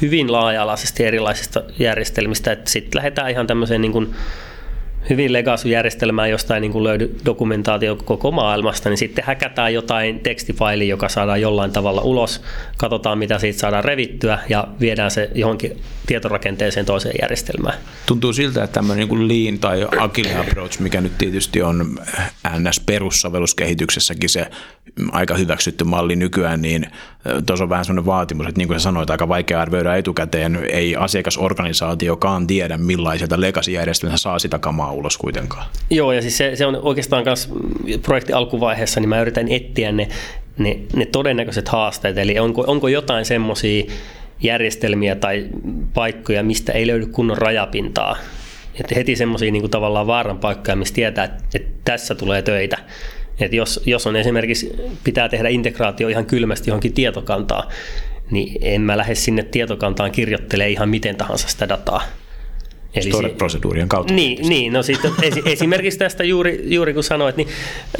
hyvin 0.02 0.32
laaja-alaisesti 0.32 1.04
erilaisista 1.04 1.62
järjestelmistä, 1.78 2.52
että 2.52 2.70
sitten 2.70 2.98
lähdetään 2.98 3.30
ihan 3.30 3.46
tämmöiseen 3.46 3.80
niin 3.80 3.92
kuin 3.92 4.14
hyvin 5.10 5.32
legacy-järjestelmää, 5.32 6.26
josta 6.26 6.54
ei 6.54 6.60
niin 6.60 6.72
kuin 6.72 6.84
löydy 6.84 7.16
dokumentaatio 7.24 7.96
koko 7.96 8.30
maailmasta, 8.30 8.88
niin 8.88 8.98
sitten 8.98 9.24
häkätään 9.24 9.74
jotain 9.74 10.20
tekstifaili, 10.20 10.88
joka 10.88 11.08
saadaan 11.08 11.40
jollain 11.40 11.70
tavalla 11.70 12.00
ulos, 12.00 12.42
katsotaan 12.76 13.18
mitä 13.18 13.38
siitä 13.38 13.58
saadaan 13.58 13.84
revittyä 13.84 14.38
ja 14.48 14.68
viedään 14.80 15.10
se 15.10 15.30
johonkin 15.34 15.76
tietorakenteeseen 16.06 16.86
toiseen 16.86 17.14
järjestelmään. 17.22 17.78
Tuntuu 18.06 18.32
siltä, 18.32 18.64
että 18.64 18.74
tämmöinen 18.74 19.08
niin 19.08 19.28
lean 19.28 19.58
tai 19.58 19.86
agile 19.98 20.36
approach, 20.36 20.80
mikä 20.80 21.00
nyt 21.00 21.18
tietysti 21.18 21.62
on 21.62 21.98
NS-perussovelluskehityksessäkin 22.58 24.28
se 24.28 24.50
aika 25.12 25.34
hyväksytty 25.34 25.84
malli 25.84 26.16
nykyään, 26.16 26.62
niin 26.62 26.86
tuossa 27.46 27.64
on 27.64 27.70
vähän 27.70 27.84
sellainen 27.84 28.06
vaatimus, 28.06 28.46
että 28.46 28.58
niin 28.58 28.68
kuin 28.68 28.80
sanoit, 28.80 29.10
aika 29.10 29.28
vaikea 29.28 29.60
arvioida 29.60 29.96
etukäteen, 29.96 30.58
ei 30.70 30.96
asiakasorganisaatiokaan 30.96 32.46
tiedä 32.46 32.78
millaiselta 32.78 33.40
legacy-järjestelmästä 33.40 34.22
saa 34.22 34.38
sitä 34.38 34.58
kamaa 34.58 34.92
ulos 34.94 35.18
kuitenkaan. 35.18 35.66
Joo, 35.90 36.12
ja 36.12 36.22
siis 36.22 36.38
se, 36.38 36.56
se 36.56 36.66
on 36.66 36.78
oikeastaan 36.82 37.24
myös 37.24 37.52
projekti 38.02 38.32
alkuvaiheessa, 38.32 39.00
niin 39.00 39.08
mä 39.08 39.20
yritän 39.20 39.48
etsiä 39.48 39.92
ne, 39.92 40.08
ne, 40.58 40.78
ne 40.96 41.06
todennäköiset 41.06 41.68
haasteet, 41.68 42.18
eli 42.18 42.38
onko, 42.38 42.64
onko 42.66 42.88
jotain 42.88 43.24
semmoisia 43.24 43.84
järjestelmiä 44.42 45.14
tai 45.14 45.46
paikkoja, 45.94 46.42
mistä 46.42 46.72
ei 46.72 46.86
löydy 46.86 47.06
kunnon 47.06 47.38
rajapintaa. 47.38 48.16
Et 48.80 48.96
heti 48.96 49.16
semmoisia 49.16 49.52
niin 49.52 49.70
tavallaan 49.70 50.06
vaaran 50.06 50.38
paikkoja, 50.38 50.76
missä 50.76 50.94
tietää, 50.94 51.24
että, 51.24 51.42
että 51.54 51.72
tässä 51.84 52.14
tulee 52.14 52.42
töitä. 52.42 52.76
Et 53.40 53.52
jos, 53.52 53.80
jos 53.86 54.06
on 54.06 54.16
esimerkiksi, 54.16 54.72
pitää 55.04 55.28
tehdä 55.28 55.48
integraatio 55.48 56.08
ihan 56.08 56.26
kylmästi 56.26 56.70
johonkin 56.70 56.92
tietokantaa, 56.92 57.68
niin 58.30 58.58
en 58.60 58.80
mä 58.80 58.96
lähde 58.96 59.14
sinne 59.14 59.42
tietokantaan 59.42 60.12
kirjoittelemaan 60.12 60.72
ihan 60.72 60.88
miten 60.88 61.16
tahansa 61.16 61.48
sitä 61.48 61.68
dataa 61.68 62.02
Eli 62.94 63.10
Storage-proseduurien 63.10 63.88
kautta. 63.88 64.14
Niin, 64.14 64.48
niin 64.48 64.72
no 64.72 64.82
sitten 64.82 65.10
esimerkiksi 65.44 65.98
tästä 65.98 66.24
juuri, 66.24 66.62
juuri 66.64 66.94
kun 66.94 67.04
sanoit, 67.04 67.36
niin 67.36 67.48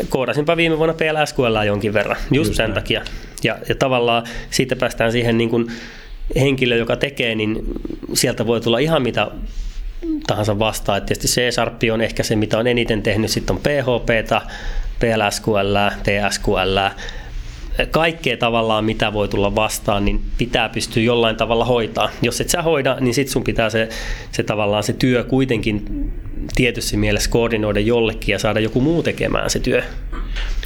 koodasinpa 0.09 0.57
viime 0.57 0.79
vuonna 0.79 0.95
PLSQL 0.95 1.63
jonkin 1.67 1.95
verran, 1.95 2.17
just, 2.17 2.49
just 2.49 2.55
sen 2.55 2.65
näin. 2.65 2.75
takia. 2.75 3.03
Ja, 3.45 3.59
ja 3.69 3.75
tavallaan 3.75 4.25
siitä 4.51 4.77
päästään 4.77 5.13
siihen 5.13 5.39
niin 5.39 5.51
kuin 5.51 5.67
henkilö, 6.41 6.77
joka 6.77 6.97
tekee, 6.97 7.35
niin 7.35 7.63
sieltä 8.15 8.47
voi 8.47 8.61
tulla 8.61 8.79
ihan 8.79 9.03
mitä 9.03 9.31
tahansa 10.27 10.59
vastaan. 10.59 10.99
Et 10.99 11.07
tietysti 11.07 11.29
C-Sharp 11.29 11.83
on 11.93 12.01
ehkä 12.01 12.23
se, 12.23 12.37
mitä 12.37 12.59
on 12.59 12.67
eniten 12.67 13.03
tehnyt, 13.03 13.31
sitten 13.31 13.57
on 13.57 13.63
PHP, 13.63 14.09
PLSQL, 15.01 15.77
TSQL, 16.03 16.79
kaikkea 17.91 18.37
tavallaan, 18.37 18.85
mitä 18.85 19.13
voi 19.13 19.29
tulla 19.29 19.55
vastaan, 19.55 20.05
niin 20.05 20.23
pitää 20.39 20.69
pystyä 20.69 21.03
jollain 21.03 21.37
tavalla 21.37 21.65
hoitaa. 21.65 22.11
Jos 22.23 22.41
et 22.41 22.51
sä 22.51 22.63
hoida, 22.63 22.97
niin 23.01 23.15
sit 23.15 23.29
sun 23.29 23.45
pitää 23.45 23.71
se, 23.71 23.89
se 24.33 24.43
tavallaan 24.43 24.83
se 24.83 24.93
työ 24.93 25.25
kuitenkin 25.25 25.85
tietyssä 26.55 26.97
mielessä 26.97 27.31
koordinoida 27.31 27.81
jollekin 27.81 28.33
ja 28.33 28.39
saada 28.39 28.61
joku 28.61 28.81
muu 28.81 29.03
tekemään 29.03 29.51
se 29.51 29.59
työ. 29.59 29.83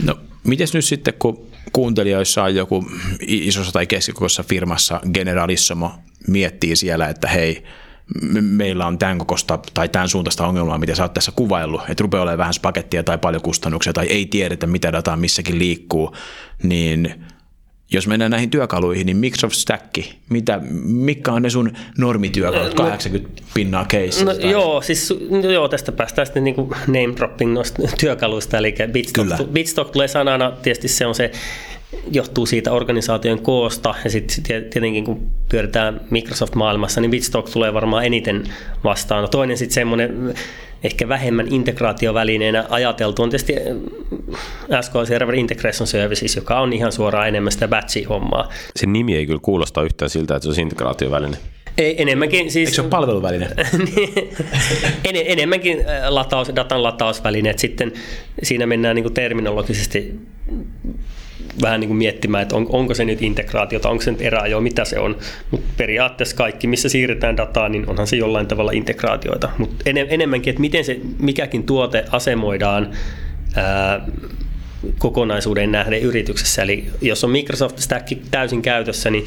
No, 0.02 0.18
miten 0.44 0.66
nyt 0.74 0.84
sitten, 0.84 1.14
kun 1.18 1.48
kuuntelijoissa 1.72 2.42
on 2.42 2.54
joku 2.54 2.84
isossa 3.20 3.72
tai 3.72 3.86
keskikokoisessa 3.86 4.42
firmassa 4.42 5.00
generalissimo 5.12 5.92
miettii 6.26 6.76
siellä, 6.76 7.08
että 7.08 7.28
hei, 7.28 7.64
meillä 8.40 8.86
on 8.86 8.98
tämän 8.98 9.18
kokosta 9.18 9.58
tai 9.74 9.88
tämän 9.88 10.08
suuntaista 10.08 10.46
ongelmaa, 10.46 10.78
mitä 10.78 10.94
sä 10.94 11.02
oot 11.02 11.14
tässä 11.14 11.32
kuvaillut, 11.36 11.80
että 11.88 12.02
rupeaa 12.02 12.22
olemaan 12.22 12.38
vähän 12.38 12.54
spakettia 12.54 13.02
tai 13.02 13.18
paljon 13.18 13.42
kustannuksia 13.42 13.92
tai 13.92 14.06
ei 14.06 14.26
tiedetä, 14.26 14.66
mitä 14.66 14.92
dataa 14.92 15.16
missäkin 15.16 15.58
liikkuu, 15.58 16.16
niin 16.62 17.24
jos 17.92 18.06
mennään 18.06 18.30
näihin 18.30 18.50
työkaluihin, 18.50 19.06
niin 19.06 19.16
Microsoft 19.16 19.54
Stack, 19.54 19.98
mitä, 20.28 20.60
mikä 20.84 21.32
on 21.32 21.42
ne 21.42 21.50
sun 21.50 21.72
normityökalut, 21.98 22.74
80 22.74 23.42
no, 23.42 23.48
pinnaa 23.54 23.84
case? 23.84 24.24
No, 24.24 24.32
joo, 24.32 24.82
siis 24.82 25.14
no, 25.30 25.50
joo, 25.50 25.68
tästä 25.68 25.92
päästään 25.92 26.26
sitten 26.26 26.44
niin 26.44 26.56
name 26.86 27.16
dropping 27.16 27.52
noista 27.52 27.82
työkaluista, 28.00 28.58
eli 28.58 28.74
Bitstock, 28.92 29.28
Bitstock 29.52 29.90
tulee 29.90 30.08
sanana, 30.08 30.50
tietysti 30.50 30.88
se 30.88 31.06
on 31.06 31.14
se 31.14 31.32
johtuu 32.12 32.46
siitä 32.46 32.72
organisaation 32.72 33.42
koosta 33.42 33.94
ja 34.05 34.11
sitten 34.11 34.44
tietenkin 34.44 35.05
kun 35.05 35.31
pyöritään 35.48 36.01
Microsoft-maailmassa, 36.11 37.01
niin 37.01 37.11
Bitstock 37.11 37.51
tulee 37.51 37.74
varmaan 37.74 38.05
eniten 38.05 38.44
vastaan. 38.85 39.22
No 39.22 39.29
toinen 39.29 39.59
sitten 39.59 39.74
semmoinen 39.74 40.35
ehkä 40.85 41.09
vähemmän 41.09 41.46
integraatiovälineenä 41.51 42.64
ajateltu 42.68 43.22
on 43.22 43.31
tietysti 43.31 43.55
äh, 44.72 44.81
SQL 44.81 45.05
Server 45.05 45.35
Integration 45.35 45.87
Services, 45.87 46.37
joka 46.37 46.61
on 46.61 46.72
ihan 46.72 46.92
suoraan 46.92 47.29
enemmän 47.29 47.53
sitä 47.53 47.68
batchi-hommaa. 47.68 48.48
Sen 48.77 48.92
nimi 48.92 49.16
ei 49.16 49.27
kyllä 49.27 49.40
kuulosta 49.42 49.83
yhtään 49.83 50.11
siltä, 50.11 50.37
että 50.37 50.42
se 50.42 50.48
olisi 50.48 50.62
integraatioväline. 50.62 51.37
Ei, 51.79 52.03
enemmänkin 52.03 52.51
siis... 52.53 52.68
Eikö 52.68 52.74
se 52.74 52.81
ole 52.81 52.90
palveluväline? 52.90 53.48
en, 55.05 55.14
enemmänkin 55.14 55.79
äh, 55.79 56.09
lataus, 56.09 56.51
datan 56.57 56.83
latausväline, 56.83 57.51
että 57.51 57.61
sitten 57.61 57.92
siinä 58.42 58.66
mennään 58.66 58.96
niin 58.96 59.05
kuin 59.05 59.14
terminologisesti 59.14 60.14
vähän 61.62 61.81
niin 61.81 61.88
kuin 61.88 61.98
miettimään, 61.98 62.42
että 62.42 62.57
on, 62.57 62.66
onko 62.68 62.94
se 62.94 63.05
nyt 63.05 63.22
integraatiota, 63.22 63.88
onko 63.88 64.03
se 64.03 64.11
nyt 64.11 64.22
eräajoa, 64.22 64.61
mitä 64.61 64.85
se 64.85 64.98
on. 64.98 65.16
Mutta 65.51 65.66
periaatteessa 65.77 66.37
kaikki, 66.37 66.66
missä 66.66 66.88
siirretään 66.88 67.37
dataa, 67.37 67.68
niin 67.68 67.90
onhan 67.90 68.07
se 68.07 68.16
jollain 68.16 68.46
tavalla 68.46 68.72
integraatioita. 68.72 69.48
Mutta 69.59 69.77
en, 69.87 69.96
enemmänkin, 69.98 70.51
että 70.51 70.61
miten 70.61 70.85
se 70.85 71.01
mikäkin 71.18 71.62
tuote 71.62 72.05
asemoidaan 72.11 72.90
ää, 73.57 74.07
kokonaisuuden 74.98 75.72
nähden 75.72 76.01
yrityksessä. 76.01 76.62
Eli 76.62 76.87
jos 77.01 77.24
on 77.24 77.31
Microsoft 77.31 77.79
Stack 77.79 78.12
täysin 78.31 78.62
käytössä, 78.62 79.11
niin 79.11 79.24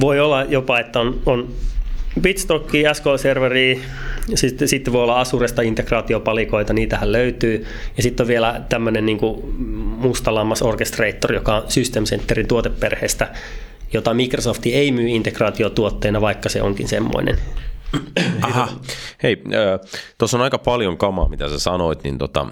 voi 0.00 0.20
olla 0.20 0.42
jopa, 0.42 0.78
että 0.78 1.00
on, 1.00 1.22
on 1.26 1.48
Bitstocki, 2.20 2.82
SQL-serveri, 2.92 3.82
sitten, 4.34 4.68
sitten 4.68 4.92
voi 4.92 5.02
olla 5.02 5.20
Asuresta 5.20 5.62
integraatiopalikoita, 5.62 6.72
niitähän 6.72 7.12
löytyy. 7.12 7.66
Ja 7.96 8.02
sitten 8.02 8.24
on 8.24 8.28
vielä 8.28 8.60
tämmöinen 8.68 9.06
niin 9.06 9.18
mustalammas 9.98 10.62
orchestrator, 10.62 11.34
joka 11.34 11.56
on 11.56 11.62
System 11.68 12.04
Centerin 12.04 12.48
tuoteperheestä, 12.48 13.28
jota 13.92 14.14
Microsoft 14.14 14.66
ei 14.66 14.92
myy 14.92 15.08
integraatiotuotteena, 15.08 16.20
vaikka 16.20 16.48
se 16.48 16.62
onkin 16.62 16.88
semmoinen. 16.88 17.38
Aha. 18.42 18.68
Hei, 19.22 19.42
tuossa 20.18 20.36
on 20.36 20.42
aika 20.42 20.58
paljon 20.58 20.98
kamaa, 20.98 21.28
mitä 21.28 21.48
sä 21.48 21.58
sanoit, 21.58 22.04
niin 22.04 22.18
tota, 22.18 22.46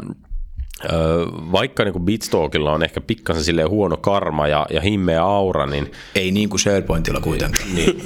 vaikka 1.52 1.84
niin 1.84 2.04
Bitstalkilla 2.04 2.72
on 2.72 2.82
ehkä 2.82 3.00
pikkasen 3.00 3.44
sille 3.44 3.62
huono 3.62 3.96
karma 3.96 4.48
ja, 4.48 4.66
ja 4.70 4.80
himmeä 4.80 5.22
aura, 5.22 5.66
niin... 5.66 5.92
Ei 6.14 6.30
niin 6.30 6.48
kuin 6.48 6.60
SharePointilla 6.60 7.20
kuitenkaan. 7.20 7.74
Niin. 7.74 8.04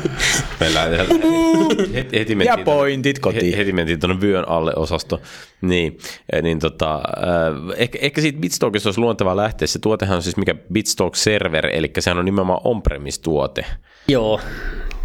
Meillä 0.60 0.80
heti, 1.94 2.18
heti 2.18 2.36
ja 2.44 2.58
pointit 2.64 3.18
kotiin. 3.18 3.56
Heti 3.56 3.72
mentiin 3.72 4.00
tuonne 4.00 4.20
vyön 4.20 4.48
alle 4.48 4.72
osasto. 4.76 5.20
Niin, 5.60 5.98
niin 6.42 6.58
tota, 6.58 7.02
ehkä, 7.76 7.98
ehkä 8.02 8.20
siitä 8.20 8.40
Bitstalkista 8.40 8.88
olisi 8.88 9.00
luontevaa 9.00 9.36
lähteä. 9.36 9.66
Se 9.66 9.78
tuotehan 9.78 10.16
on 10.16 10.22
siis 10.22 10.36
mikä 10.36 10.54
Bitstalk 10.72 11.16
Server, 11.16 11.66
eli 11.66 11.90
sehän 11.98 12.18
on 12.18 12.24
nimenomaan 12.24 12.60
on-premise-tuote. 12.64 13.66
Joo, 14.08 14.40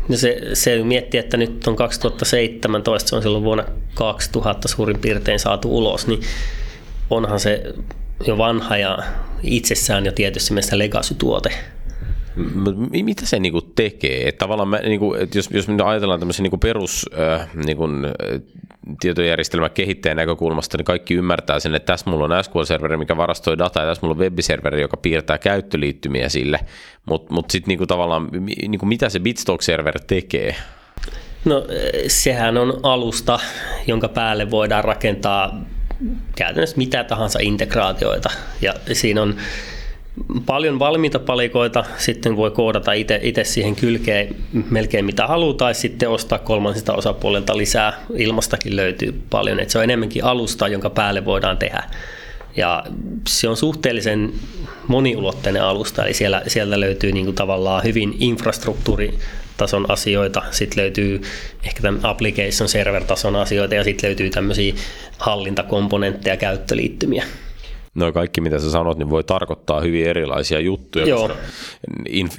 No 0.10 0.17
se, 0.17 0.41
se 0.54 0.84
miettii, 0.84 1.19
että 1.19 1.38
nyt 1.38 1.67
on 1.67 1.76
2017, 1.76 3.10
se 3.10 3.15
on 3.15 3.22
silloin 3.22 3.43
vuonna 3.43 3.63
2000 3.93 4.67
suurin 4.67 5.00
piirtein 5.00 5.39
saatu 5.39 5.78
ulos, 5.78 6.08
niin 6.08 6.22
onhan 7.10 7.39
se 7.39 7.74
jo 8.28 8.38
vanha 8.38 8.78
ja 8.78 8.98
itsessään 9.43 10.06
jo 10.06 10.12
tietysti 10.12 10.54
mielessä 10.54 10.78
legacy-tuote. 10.78 11.50
Mitä 12.91 13.26
se 13.26 13.39
niinku 13.39 13.62
tekee? 13.62 14.28
Että 14.28 14.39
tavallaan 14.39 14.67
mä, 14.67 14.78
niinku, 14.78 15.13
että 15.13 15.38
jos, 15.38 15.50
jos 15.52 15.67
me 15.67 15.84
ajatellaan 15.84 16.19
tämmöisen 16.19 16.43
niinku 16.43 16.58
perus 16.58 17.10
äh, 17.19 17.50
niinku, 17.65 17.88
tietojärjestelmän 19.00 19.72
kehittäjän 19.72 20.17
näkökulmasta, 20.17 20.78
niin 20.78 20.86
kaikki 20.86 21.13
ymmärtää 21.13 21.60
sen, 21.60 21.76
että 21.76 21.93
tässä 21.93 22.10
mulla 22.10 22.24
on 22.26 22.43
SQL-serveri, 22.43 22.98
mikä 22.98 23.17
varastoi 23.17 23.58
dataa, 23.58 23.84
ja 23.84 23.89
tässä 23.89 24.02
mulla 24.02 24.15
on 24.15 24.19
web-serveri, 24.19 24.82
joka 24.82 24.98
piirtää 24.98 25.38
käyttöliittymiä 25.38 26.30
sille. 26.30 26.60
Mutta 27.06 27.26
mut, 27.26 27.32
mut 27.32 27.52
sitten 27.52 27.67
niinku, 27.67 27.86
tavallaan, 27.86 28.30
niinku, 28.67 28.86
mitä 28.86 29.10
se 29.10 29.19
Bitstock-server 29.19 30.00
tekee? 30.08 30.56
No 31.45 31.65
sehän 32.08 32.58
on 32.58 32.80
alusta, 32.84 33.39
jonka 33.88 34.08
päälle 34.08 34.52
voidaan 34.52 34.84
rakentaa 34.84 35.62
käytännössä 36.35 36.77
mitä 36.77 37.03
tahansa 37.03 37.39
integraatioita. 37.41 38.29
Ja 38.62 38.73
siinä 38.93 39.21
on 39.21 39.35
paljon 40.45 40.79
valmiita 40.79 41.19
palikoita, 41.19 41.83
sitten 41.97 42.35
voi 42.35 42.51
koodata 42.51 42.91
itse 43.21 43.43
siihen 43.43 43.75
kylkeen 43.75 44.35
melkein 44.69 45.05
mitä 45.05 45.27
haluaa, 45.27 45.53
tai 45.53 45.75
sitten 45.75 46.09
ostaa 46.09 46.39
kolmansista 46.39 46.93
osapuolelta 46.93 47.57
lisää. 47.57 47.93
Ilmastakin 48.15 48.75
löytyy 48.75 49.21
paljon, 49.29 49.59
että 49.59 49.71
se 49.71 49.77
on 49.77 49.83
enemmänkin 49.83 50.23
alusta, 50.23 50.67
jonka 50.67 50.89
päälle 50.89 51.25
voidaan 51.25 51.57
tehdä. 51.57 51.83
Ja 52.55 52.83
se 53.27 53.49
on 53.49 53.57
suhteellisen 53.57 54.33
moniulotteinen 54.88 55.63
alusta, 55.63 56.05
eli 56.05 56.13
siellä, 56.13 56.41
sieltä 56.47 56.79
löytyy 56.79 57.12
niin 57.12 57.25
kuin 57.25 57.35
tavallaan 57.35 57.83
hyvin 57.83 58.15
infrastruktuuri 58.19 59.19
tason 59.60 59.91
asioita, 59.91 60.41
sitten 60.52 60.84
löytyy 60.84 61.22
ehkä 61.65 61.82
tämän 61.82 62.00
application 62.04 62.69
server 62.69 63.04
tason 63.04 63.36
asioita 63.36 63.76
ja 63.76 63.84
sitten 63.84 64.08
löytyy 64.08 64.30
tämmöisiä 64.30 64.74
hallintakomponentteja, 65.17 66.38
käyttöliittymiä. 66.38 67.26
No 67.95 68.12
kaikki 68.12 68.41
mitä 68.41 68.60
sä 68.60 68.72
sanot, 68.72 68.98
niin 68.98 69.10
voi 69.10 69.24
tarkoittaa 69.24 69.82
hyvin 69.82 70.06
erilaisia 70.06 70.60
juttuja, 70.60 71.06
Joo. 71.06 71.28
koska 71.28 71.43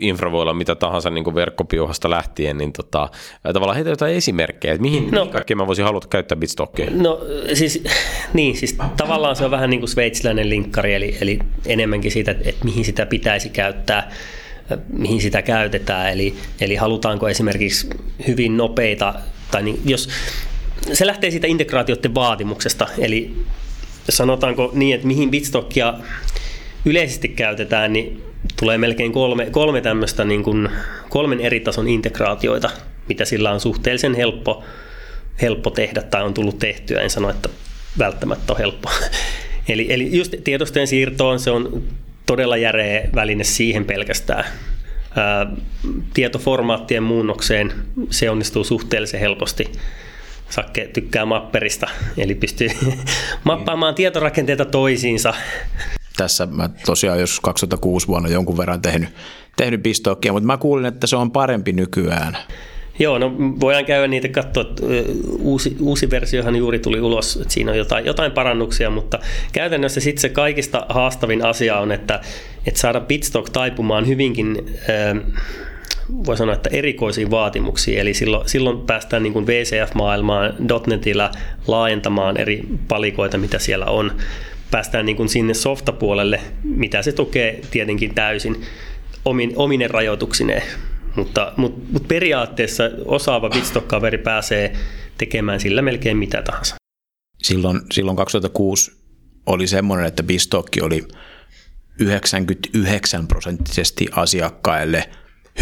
infra 0.01 0.33
voi 0.33 0.43
olla 0.43 0.55
mitä 0.55 0.75
tahansa 0.75 1.11
niin 1.11 1.35
verkkopiohasta 1.35 2.11
lähtien, 2.11 2.59
niin 2.59 2.73
tota, 2.73 3.09
tavallaan 3.43 3.75
heitä 3.75 3.91
jotain 3.91 4.15
esimerkkejä, 4.15 4.75
että 4.75 4.83
mihin, 4.83 5.11
no, 5.11 5.27
kaikkeen 5.27 5.59
mä 5.59 5.67
voisin 5.67 5.85
haluta 5.85 6.09
käyttää 6.09 6.37
Bitstockia? 6.37 6.87
No 6.91 7.21
siis, 7.55 7.85
niin, 8.33 8.57
siis 8.57 8.79
tavallaan 8.97 9.37
se 9.37 9.45
on 9.45 9.51
vähän 9.51 9.71
niin 9.71 9.81
kuin 9.81 9.89
sveitsiläinen 9.89 10.51
linkkari, 10.51 10.95
eli, 10.95 11.17
eli 11.21 11.39
enemmänkin 11.67 12.11
siitä, 12.11 12.31
että 12.31 12.65
mihin 12.65 12.85
sitä 12.85 13.07
pitäisi 13.07 13.49
käyttää 13.49 14.11
mihin 14.93 15.21
sitä 15.21 15.43
käytetään. 15.43 16.13
Eli, 16.13 16.35
eli 16.61 16.77
halutaanko 16.77 17.29
esimerkiksi 17.29 17.91
hyvin 18.27 18.57
nopeita, 18.57 19.15
tai 19.51 19.63
niin, 19.63 19.81
jos 19.85 20.09
se 20.93 21.07
lähtee 21.07 21.31
siitä 21.31 21.47
integraatioiden 21.47 22.15
vaatimuksesta, 22.15 22.87
eli 22.99 23.37
sanotaanko 24.09 24.71
niin, 24.75 24.95
että 24.95 25.07
mihin 25.07 25.31
bitstockia 25.31 25.95
yleisesti 26.85 27.29
käytetään, 27.29 27.93
niin 27.93 28.23
tulee 28.61 28.79
melkein 28.79 29.13
kolme, 29.13 29.47
kolme 29.51 29.81
tämmöistä 29.81 30.25
niin 30.25 30.43
kuin, 30.43 30.69
kolmen 31.09 31.41
eri 31.41 31.61
tason 31.61 31.89
integraatioita, 31.89 32.71
mitä 33.09 33.25
sillä 33.25 33.51
on 33.51 33.61
suhteellisen 33.61 34.15
helppo, 34.15 34.65
helppo 35.43 35.71
tehdä 35.71 36.03
tai 36.03 36.23
on 36.23 36.35
tullut 36.35 36.59
tehtyä. 36.59 37.01
En 37.01 37.11
sano, 37.11 37.31
että 37.31 37.49
välttämättä 37.99 38.53
on 38.53 38.59
helppo. 38.59 38.91
eli, 39.69 39.87
eli 39.93 40.17
just 40.17 40.35
tietosten 40.45 40.87
siirtoon 40.87 41.41
se 41.41 41.51
on 41.51 41.83
todella 42.31 42.57
järeä 42.57 43.09
väline 43.14 43.45
siihen 43.45 43.85
pelkästään. 43.85 44.45
Ää, 45.16 45.47
tietoformaattien 46.14 47.03
muunnokseen 47.03 47.73
se 48.11 48.31
onnistuu 48.31 48.64
suhteellisen 48.64 49.21
helposti. 49.21 49.73
Sakke 50.51 50.87
tykkää 50.87 51.25
mapperista, 51.27 51.87
eli 52.16 52.35
pystyy 52.35 52.69
mappaamaan 53.45 53.95
tietorakenteita 53.95 54.64
toisiinsa. 54.64 55.35
Tässä 56.16 56.47
mä 56.47 56.71
tosiaan 56.87 57.21
jos 57.21 57.40
2006 57.40 58.07
vuonna 58.07 58.29
jonkun 58.29 58.59
verran 58.59 58.83
tehnyt, 58.83 59.09
tehnyt 59.57 59.83
pistokkia, 59.83 60.33
mutta 60.33 60.47
mä 60.47 60.57
kuulin, 60.57 60.87
että 60.87 61.07
se 61.07 61.16
on 61.16 61.31
parempi 61.31 61.73
nykyään. 61.73 62.37
Joo, 62.98 63.18
no 63.18 63.33
voidaan 63.38 63.85
käydä 63.85 64.07
niitä 64.07 64.29
katsoa. 64.29 64.64
Uusi, 65.38 65.76
uusi 65.81 66.11
versiohan 66.11 66.57
juuri 66.57 66.79
tuli 66.79 67.00
ulos, 67.00 67.37
että 67.37 67.55
siinä 67.55 67.70
on 67.70 67.79
jotain, 67.79 68.07
jotain 68.07 68.33
parannuksia, 68.33 68.90
mutta 68.90 69.18
käytännössä 69.53 70.00
sitten 70.00 70.20
se 70.20 70.29
kaikista 70.29 70.87
haastavin 70.88 71.44
asia 71.44 71.79
on, 71.79 71.92
että, 71.92 72.20
että 72.66 72.81
saada 72.81 73.00
Bitstock 73.00 73.50
taipumaan 73.50 74.07
hyvinkin 74.07 74.57
voi 76.26 76.37
sanoa, 76.37 76.55
että 76.55 76.70
erikoisiin 76.72 77.31
vaatimuksiin. 77.31 77.98
Eli 77.98 78.14
silloin, 78.14 78.48
silloin 78.48 78.81
päästään 78.81 79.22
niin 79.22 79.33
kuin 79.33 79.46
VCF-maailmaan 79.46 80.55
.NETillä 80.87 81.31
laajentamaan 81.66 82.37
eri 82.37 82.62
palikoita, 82.88 83.38
mitä 83.38 83.59
siellä 83.59 83.87
on. 83.87 84.12
Päästään 84.70 85.07
niin 85.07 85.16
kuin 85.16 85.29
sinne 85.29 85.55
softapuolelle, 85.55 86.40
mitä 86.64 87.03
se 87.03 87.12
tukee 87.12 87.61
tietenkin 87.70 88.14
täysin 88.14 88.62
omin, 89.24 89.53
omine 89.57 89.88
rajoituksineen. 89.88 90.62
Mutta, 91.16 91.53
mutta, 91.57 91.81
mutta 91.92 92.09
periaatteessa 92.09 92.85
osaava 93.05 93.51
Bitstock-kaveri 93.51 94.18
pääsee 94.18 94.73
tekemään 95.18 95.61
sillä 95.61 95.83
melkein 95.83 96.16
mitä 96.16 96.42
tahansa. 96.42 96.75
Silloin, 97.42 97.81
silloin 97.92 98.16
2006 98.16 98.92
oli 99.46 99.66
semmoinen, 99.66 100.07
että 100.07 100.23
Bitstock 100.23 100.68
oli 100.83 101.09
99 101.99 103.29
prosenttisesti 103.29 104.07
asiakkaille 104.12 105.11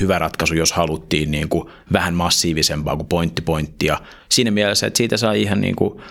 hyvä 0.00 0.18
ratkaisu, 0.18 0.54
jos 0.54 0.72
haluttiin 0.72 1.30
niin 1.30 1.48
kuin 1.48 1.70
vähän 1.92 2.14
massiivisempaa 2.14 2.96
kuin 2.96 3.08
pointti-pointtia. 3.08 4.00
Siinä 4.28 4.50
mielessä, 4.50 4.86
että 4.86 4.96
siitä 4.96 5.16
saa 5.16 5.32
ihan 5.32 5.60
niin 5.60 5.76
kuin 5.76 6.02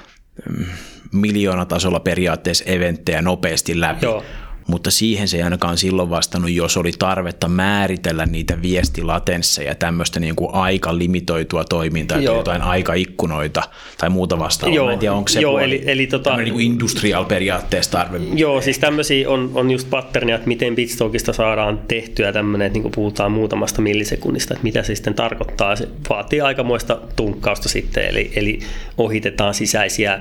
mm, 0.49 0.65
miljoonatasolla 1.11 1.99
periaatteessa 1.99 2.65
eventtejä 2.65 3.21
nopeasti 3.21 3.79
läpi. 3.79 4.05
Joo. 4.05 4.23
Mutta 4.67 4.91
siihen 4.91 5.27
se 5.27 5.37
ei 5.37 5.43
ainakaan 5.43 5.77
silloin 5.77 6.09
vastannut, 6.09 6.51
jos 6.51 6.77
oli 6.77 6.91
tarvetta 6.99 7.47
määritellä 7.47 8.25
niitä 8.25 8.61
viestilatensseja 8.61 9.69
ja 9.69 9.75
tämmöistä 9.75 10.19
niin 10.19 10.35
kuin 10.35 10.53
aika 10.53 10.97
limitoitua 10.97 11.63
toimintaa, 11.63 12.17
Joo. 12.17 12.35
jotain 12.35 12.61
aikaikkunoita 12.61 13.61
tai 13.97 14.09
muuta 14.09 14.39
vastaavaa. 14.39 14.75
Joo, 14.75 14.89
en 14.89 14.99
tiedä, 14.99 15.13
onko 15.13 15.29
se 15.29 15.41
Joo, 15.41 15.59
eli, 15.59 15.83
eli 15.85 16.07
tota, 16.07 16.37
niin 16.37 16.53
kuin 16.53 16.65
industrial 16.65 17.25
periaatteessa 17.25 17.91
tarve. 17.91 18.19
Joo, 18.33 18.61
siis 18.61 18.79
tämmöisiä 18.79 19.29
on, 19.29 19.51
on 19.53 19.71
just 19.71 19.89
patternia, 19.89 20.35
että 20.35 20.47
miten 20.47 20.75
Bitstalkista 20.75 21.33
saadaan 21.33 21.79
tehtyä 21.87 22.31
tämmöinen, 22.31 22.65
että 22.65 22.73
niin 22.73 22.83
kuin 22.83 22.91
puhutaan 22.91 23.31
muutamasta 23.31 23.81
millisekunnista, 23.81 24.53
että 24.53 24.63
mitä 24.63 24.83
se 24.83 24.95
sitten 24.95 25.13
tarkoittaa. 25.13 25.75
Se 25.75 25.87
vaatii 26.09 26.41
aikamoista 26.41 26.97
tunkkausta 27.15 27.69
sitten, 27.69 28.05
eli, 28.05 28.31
eli 28.35 28.59
ohitetaan 28.97 29.53
sisäisiä 29.53 30.19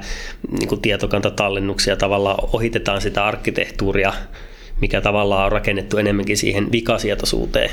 niin 0.58 0.68
kuin 0.68 0.80
tietokantatallennuksia, 0.80 1.96
tavallaan 1.96 2.48
ohitetaan 2.52 3.00
sitä 3.00 3.24
arkkitehtuuria, 3.24 4.12
mikä 4.80 5.00
tavallaan 5.00 5.46
on 5.46 5.52
rakennettu 5.52 5.98
enemmänkin 5.98 6.36
siihen 6.36 6.72
vikasietoisuuteen 6.72 7.70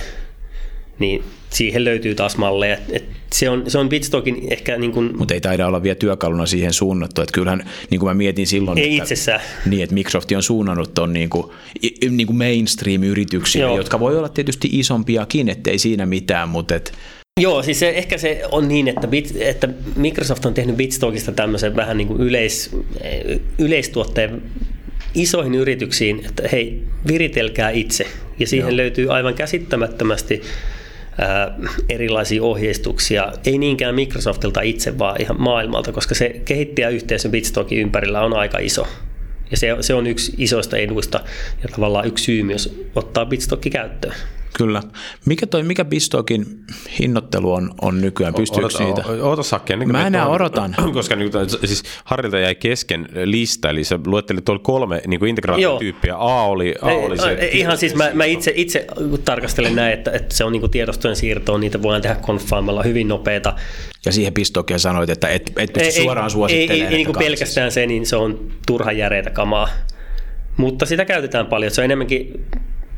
niin 1.00 1.24
siihen 1.50 1.84
löytyy 1.86 2.16
taas 2.16 2.38
malleja. 2.38 2.78
Et 2.92 3.06
se 3.34 3.50
on, 3.50 3.64
se 3.68 3.78
on 3.78 3.90
Bitstockin 3.90 4.48
ehkä... 4.50 4.78
Niin 4.78 4.92
kuin, 4.92 5.18
Mutta 5.18 5.34
ei 5.34 5.42
taida 5.42 5.68
olla 5.68 5.84
vielä 5.84 5.96
työkaluna 5.96 6.46
siihen 6.46 6.74
suunnattu. 6.74 7.22
Että 7.22 7.34
kyllähän, 7.34 7.70
niin 7.90 8.00
kuin 8.00 8.10
mä 8.10 8.14
mietin 8.14 8.48
silloin, 8.48 8.78
ei 8.78 8.92
että, 8.92 9.04
itsessään. 9.04 9.42
Niin, 9.66 9.84
että 9.84 9.94
Microsoft 9.94 10.32
on 10.32 10.44
suunnannut 10.44 10.94
tuon 10.94 11.14
niin 11.14 11.30
kuin, 11.30 11.46
niin 12.10 12.28
kuin 12.28 12.38
mainstream-yrityksiä, 12.38 13.62
Joo. 13.62 13.78
jotka 13.78 14.00
voi 14.00 14.18
olla 14.18 14.30
tietysti 14.30 14.70
isompiakin, 14.72 15.50
ettei 15.50 15.78
siinä 15.78 16.06
mitään, 16.06 16.50
mutta 16.50 16.76
et, 16.76 16.94
Joo, 17.42 17.64
siis 17.64 17.80
se, 17.80 17.90
ehkä 17.90 18.18
se 18.18 18.42
on 18.52 18.68
niin, 18.68 18.88
että, 18.88 19.08
Bit, 19.08 19.34
että 19.40 19.70
Microsoft 19.96 20.46
on 20.46 20.54
tehnyt 20.54 20.76
Bitstockista 20.76 21.32
tämmöisen 21.32 21.76
vähän 21.76 21.98
niin 21.98 22.08
kuin 22.08 22.22
yleis, 22.22 22.76
yleistuotteen 23.60 24.42
isoihin 25.16 25.56
yrityksiin, 25.56 26.26
että 26.26 26.44
hei, 26.52 26.84
viritelkää 27.08 27.70
itse. 27.70 28.06
Ja 28.40 28.48
siihen 28.48 28.70
Joo. 28.70 28.78
löytyy 28.78 29.14
aivan 29.14 29.34
käsittämättömästi 29.34 30.42
erilaisia 31.90 32.44
ohjeistuksia, 32.44 33.32
ei 33.46 33.58
niinkään 33.58 33.96
Microsoftilta 33.96 34.62
itse, 34.62 34.98
vaan 35.00 35.22
ihan 35.22 35.42
maailmalta, 35.42 35.92
koska 35.92 36.16
se 36.16 36.42
kehittäjäyhteisö 36.46 37.30
Bitstockin 37.30 37.80
ympärillä 37.80 38.22
on 38.22 38.34
aika 38.34 38.58
iso. 38.58 38.88
Ja 39.52 39.58
se, 39.58 39.68
se 39.82 39.94
on 39.94 40.08
yksi 40.08 40.34
isoista 40.38 40.78
eduista 40.78 41.20
ja 41.64 41.70
tavallaan 41.70 42.08
yksi 42.08 42.24
syy 42.24 42.44
myös 42.44 42.76
ottaa 42.96 43.26
Bitstocki 43.26 43.70
käyttöön. 43.70 44.16
Kyllä. 44.58 44.82
Mikä 45.26 45.48
toi, 45.48 45.64
mikä 45.64 45.86
Bistokin 45.86 46.46
hinnoittelu 47.00 47.54
on, 47.54 47.72
on 47.82 48.02
nykyään? 48.02 48.34
Pystyykö 48.34 48.66
Odota, 48.66 48.78
siitä? 48.78 49.24
Oota 49.24 49.44
sakkeen. 49.44 49.80
Niin 49.80 49.92
Mä 49.92 50.08
enää 50.08 50.28
odotan. 50.28 50.76
Koska 50.94 51.16
niin, 51.16 51.32
siis 51.66 51.84
Harilta 52.04 52.40
jäi 52.40 52.56
kesken 52.56 53.10
lista, 53.24 53.70
eli 53.70 53.84
sä 53.84 54.00
luettelit 54.06 54.46
tuolla 54.46 54.62
kolme 54.64 55.02
niin 55.08 55.26
integraatiotyyppiä. 55.26 56.16
A 56.16 56.44
oli, 56.44 56.76
A 56.82 56.88
oli 56.88 57.18
se... 57.18 57.32
Ei, 57.32 57.60
ihan 57.60 57.78
siis 57.78 57.96
mä, 57.96 58.12
mä 58.14 58.26
itse, 58.26 58.54
itse 58.56 58.88
tarkastelen 59.26 59.76
näin, 59.76 59.94
että, 59.94 60.12
että 60.12 60.36
se 60.36 60.44
on 60.44 60.52
niin 60.52 60.72
tiedostojen 60.72 61.16
siirtoon, 61.16 61.62
niitä 61.62 61.82
voidaan 61.82 62.02
tehdä 62.02 62.16
konfaamalla 62.16 62.84
hyvin 62.84 63.08
nopeita. 63.08 63.56
Ja 64.06 64.12
siihen 64.12 64.34
Bistokia 64.34 64.80
sanoit, 64.80 65.10
että 65.10 65.28
et, 65.28 65.52
et 65.58 65.74
pysty 65.74 66.00
ei, 66.00 66.04
suoraan 66.04 66.32
suosittelemaan. 66.32 66.76
Ei, 66.76 66.82
ei, 66.82 66.98
ei 66.98 67.06
niin 67.06 67.16
pelkästään 67.20 67.72
se, 67.72 67.86
niin 67.86 68.06
se 68.06 68.16
on 68.16 68.52
turha 68.68 68.92
järeitä 68.92 69.30
kamaa. 69.30 69.70
Mutta 70.58 70.86
sitä 70.86 71.06
käytetään 71.06 71.46
paljon. 71.46 71.72
Se 71.72 71.82
on 71.82 71.86
enemmänkin 71.86 72.46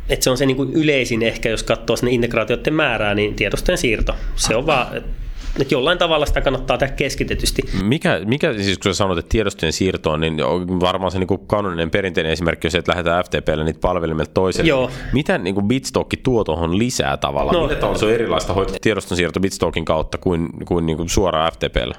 että 0.09 0.23
se 0.23 0.29
on 0.29 0.37
se 0.37 0.45
niin 0.45 0.57
kuin 0.57 0.73
yleisin 0.73 1.23
ehkä, 1.23 1.49
jos 1.49 1.63
katsoo 1.63 1.95
sinne 1.95 2.11
integraatioiden 2.11 2.73
määrää, 2.73 3.15
niin 3.15 3.35
tiedostojen 3.35 3.77
siirto. 3.77 4.15
Se 4.35 4.55
on 4.55 4.65
vaan, 4.65 4.97
että 4.97 5.75
jollain 5.75 5.97
tavalla 5.97 6.25
sitä 6.25 6.41
kannattaa 6.41 6.77
tehdä 6.77 6.93
keskitetysti. 6.93 7.61
Mikä, 7.83 8.21
mikä 8.25 8.53
siis 8.53 8.77
kun 8.77 8.93
sä 8.93 8.97
sanot, 8.97 9.17
että 9.17 9.29
tiedostojen 9.29 9.73
siirto 9.73 10.11
on, 10.11 10.19
niin 10.19 10.37
varmaan 10.79 11.11
se 11.11 11.19
niin 11.19 11.27
kuin 11.27 11.47
kanoninen 11.47 11.91
perinteinen 11.91 12.31
esimerkki 12.31 12.67
on 12.67 12.71
se, 12.71 12.77
että 12.77 12.91
lähdetään 12.91 13.23
FTPlle 13.23 13.63
niitä 13.63 13.79
palvelimelta 13.79 14.31
toiselle. 14.33 14.69
Joo. 14.69 14.91
Mitä 15.13 15.37
niin 15.37 15.55
kuin 15.55 15.67
Bitstock 15.67 16.13
tuo 16.23 16.43
tuohon 16.43 16.77
lisää 16.77 17.17
tavallaan? 17.17 17.55
No, 17.55 17.61
Millä 17.61 17.75
tavalla 17.79 17.99
se 17.99 18.05
on 18.05 18.11
erilaista 18.13 18.53
hoitaa 18.53 18.77
tiedoston 18.81 19.17
siirto 19.17 19.39
Bitstockin 19.39 19.85
kautta 19.85 20.17
kuin, 20.17 20.49
kuin, 20.65 20.85
niin 20.85 20.97
kuin 20.97 21.09
suoraan 21.09 21.51
FTPlle? 21.51 21.95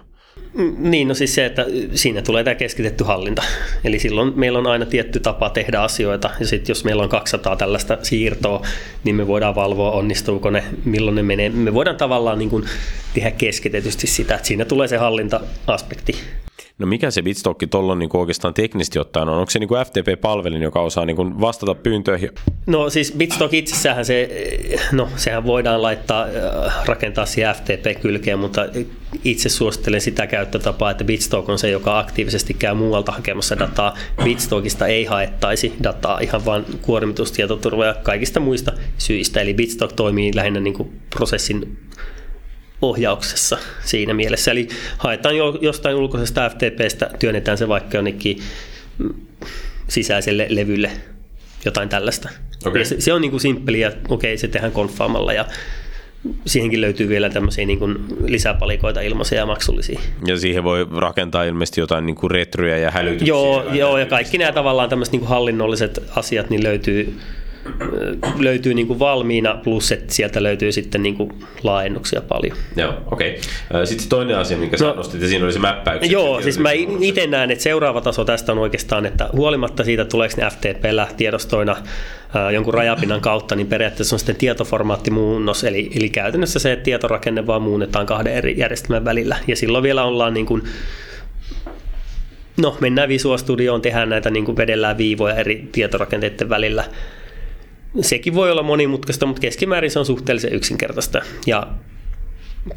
Niin, 0.79 1.09
no 1.09 1.15
siis 1.15 1.35
se, 1.35 1.47
että 1.47 1.67
siinä 1.95 2.23
tulee 2.23 2.45
tämä 2.45 2.55
keskitetty 2.55 3.05
hallinta. 3.05 3.43
Eli 3.85 3.99
silloin 3.99 4.33
meillä 4.37 4.59
on 4.59 4.67
aina 4.67 4.87
tietty 4.87 5.21
tapa 5.21 5.51
tehdä 5.51 5.81
asioita, 5.81 6.31
ja 6.41 6.47
sitten 6.47 6.71
jos 6.71 6.85
meillä 6.85 7.03
on 7.03 7.09
200 7.09 7.57
tällaista 7.57 7.99
siirtoa, 8.03 8.67
niin 9.05 9.17
me 9.17 9.27
voidaan 9.27 9.55
valvoa, 9.55 9.91
onnistuuko 9.91 10.51
ne, 10.51 10.65
milloin 10.85 11.15
ne 11.15 11.23
menee. 11.23 11.49
Me 11.49 11.75
voidaan 11.75 11.97
tavallaan 11.97 12.39
niin 12.39 12.51
kuin 12.51 12.65
tehdä 13.15 13.31
keskitetysti 13.31 14.07
sitä, 14.07 14.35
että 14.35 14.47
siinä 14.47 14.65
tulee 14.65 14.89
se 14.89 14.97
hallinta-aspekti. 14.97 16.17
No 16.79 16.87
mikä 16.87 17.11
se 17.11 17.23
Bitstock 17.23 17.61
tuolla 17.71 17.95
niin 17.95 18.11
oikeastaan 18.13 18.55
teknisesti 18.55 18.99
ottaen 18.99 19.29
on? 19.29 19.39
Onko 19.39 19.51
se 19.51 19.59
niin 19.59 19.69
kuin 19.69 19.87
FTP-palvelin, 19.87 20.63
joka 20.63 20.81
osaa 20.81 21.07
niin 21.07 21.17
kuin 21.17 21.41
vastata 21.41 21.75
pyyntöihin? 21.75 22.31
No 22.67 22.91
siis 22.91 23.13
Bitstock 23.17 23.55
itsessään 23.55 24.05
se, 24.05 24.29
no 24.93 25.09
sehän 25.17 25.45
voidaan 25.45 25.83
laittaa, 25.83 26.25
äh, 26.25 26.87
rakentaa 26.87 27.27
siihen 27.27 27.55
FTP-kylkeen, 27.55 28.39
mutta 28.39 28.67
itse 29.25 29.49
suosittelen 29.49 30.01
sitä 30.01 30.27
käyttötapaa, 30.27 30.91
että 30.91 31.05
Bitstock 31.05 31.49
on 31.49 31.59
se, 31.59 31.71
joka 31.71 31.99
aktiivisesti 31.99 32.55
käy 32.55 32.75
muualta 32.75 33.13
hakemassa 33.13 33.59
dataa. 33.59 33.95
Bitstockista 34.25 34.87
ei 34.87 35.05
haettaisi 35.05 35.73
dataa 35.83 36.21
ihan 36.21 36.45
vain 36.45 36.65
kuormitustietoturva 36.83 37.87
ja 37.87 37.95
kaikista 37.95 38.41
muista 38.41 38.73
syistä. 38.99 39.41
Eli 39.41 39.55
Bitstock 39.55 39.93
toimii 39.93 40.35
lähinnä 40.35 40.61
niin 40.61 40.75
kuin 40.75 41.01
prosessin 41.11 41.79
ohjauksessa 42.83 43.59
siinä 43.85 44.15
mielessä. 44.15 44.51
Eli 44.51 44.69
haetaan 44.99 45.37
jo, 45.37 45.59
jostain 45.61 45.97
ulkoisesta 45.97 46.51
FTPstä, 46.51 47.11
työnnetään 47.19 47.59
se 47.59 47.69
vaikka 47.69 47.97
jonnekin 47.97 48.39
sisäiselle 49.89 50.47
levylle, 50.49 50.91
jotain 51.65 51.89
tällaista. 51.89 52.29
Okay. 52.67 52.85
se, 52.85 53.01
se 53.01 53.13
on 53.13 53.21
niin 53.21 53.31
kuin 53.31 53.41
simppeli 53.41 53.81
ja 53.81 53.89
okei, 53.89 54.33
okay, 54.33 54.37
se 54.37 54.49
tehdään 54.49 54.73
konfaamalla 54.73 55.33
ja 55.33 55.45
siihenkin 56.47 56.81
löytyy 56.81 57.09
vielä 57.09 57.31
tämmöisiä 57.31 57.67
niin 57.67 57.79
kuin 57.79 57.97
lisäpalikoita 58.27 59.01
ilmaisia 59.01 59.39
ja 59.39 59.47
maksullisia. 59.47 60.01
Ja 60.27 60.39
siihen 60.39 60.65
voi 60.65 60.87
rakentaa 60.97 61.45
ilmeisesti 61.45 61.81
jotain 61.81 62.07
niin 62.07 62.17
kuin 62.17 62.31
retryjä 62.31 62.79
ja 62.79 62.91
hälytyksiä. 62.91 63.29
Joo, 63.29 63.73
joo 63.73 63.99
ja 63.99 64.07
kaikki 64.07 64.39
nämä 64.39 64.53
tavallaan 64.53 64.89
tämmöiset 64.89 65.13
niin 65.13 65.21
kuin 65.21 65.29
hallinnolliset 65.29 66.03
asiat 66.17 66.51
niin 66.51 66.63
löytyy 66.63 67.19
löytyy 68.39 68.75
niin 68.75 68.87
kuin 68.87 68.99
valmiina, 68.99 69.61
plus 69.65 69.93
että 69.93 70.15
sieltä 70.15 70.43
löytyy 70.43 70.73
sitten 70.73 71.03
niin 71.03 71.15
kuin 71.15 71.33
laajennuksia 71.63 72.21
paljon. 72.21 72.57
Joo, 72.77 72.95
okei. 73.11 73.41
Okay. 73.71 73.87
Sitten 73.87 74.09
toinen 74.09 74.39
asia, 74.39 74.57
minkä 74.57 74.77
no, 74.81 74.95
nostit, 74.95 75.23
ja 75.23 75.29
siinä 75.29 75.45
oli 75.45 75.53
se 75.53 75.59
mäppäykset. 75.59 76.13
Joo, 76.13 76.43
siis 76.43 76.59
mä 76.59 76.71
itse 77.01 77.27
näen, 77.27 77.51
että 77.51 77.65
seuraava 77.65 78.01
taso 78.01 78.25
tästä 78.25 78.53
on 78.53 78.59
oikeastaan, 78.59 79.07
että 79.07 79.29
huolimatta 79.33 79.85
siitä, 79.85 80.05
tuleeko 80.05 80.35
ne 80.37 80.51
FTP 80.51 80.85
tiedostoina 81.17 81.77
jonkun 82.53 82.75
rajapinnan 82.75 83.21
kautta, 83.21 83.57
niin 83.57 83.67
periaatteessa 83.67 84.17
on 84.17 84.21
sitten 84.21 84.37
tietoformaattimuunnos, 84.37 85.65
eli, 85.65 85.91
eli 85.97 86.09
käytännössä 86.09 86.59
se, 86.59 86.73
että 86.73 86.83
tietorakenne 86.83 87.47
vaan 87.47 87.63
muunnetaan 87.63 88.07
kahden 88.07 88.35
eri 88.35 88.59
järjestelmän 88.59 89.05
välillä, 89.05 89.37
ja 89.47 89.57
silloin 89.57 89.83
vielä 89.83 90.05
ollaan 90.05 90.35
niin 90.35 90.47
kuin 90.47 90.63
No, 92.57 92.77
mennään 92.81 93.09
Visual 93.09 93.39
Studioon, 93.39 93.83
tehdään 93.83 94.09
näitä, 94.09 94.31
niin 94.31 94.45
kuin 94.45 94.57
vedellään 94.57 94.99
viivoja 94.99 95.35
eri 95.35 95.69
tietorakenteiden 95.73 96.49
välillä, 96.49 96.85
sekin 98.05 98.35
voi 98.35 98.51
olla 98.51 98.63
monimutkaista, 98.63 99.27
mutta 99.27 99.41
keskimäärin 99.41 99.91
se 99.91 99.99
on 99.99 100.07
suhteellisen 100.07 100.53
yksinkertaista. 100.53 101.23
Ja 101.47 101.67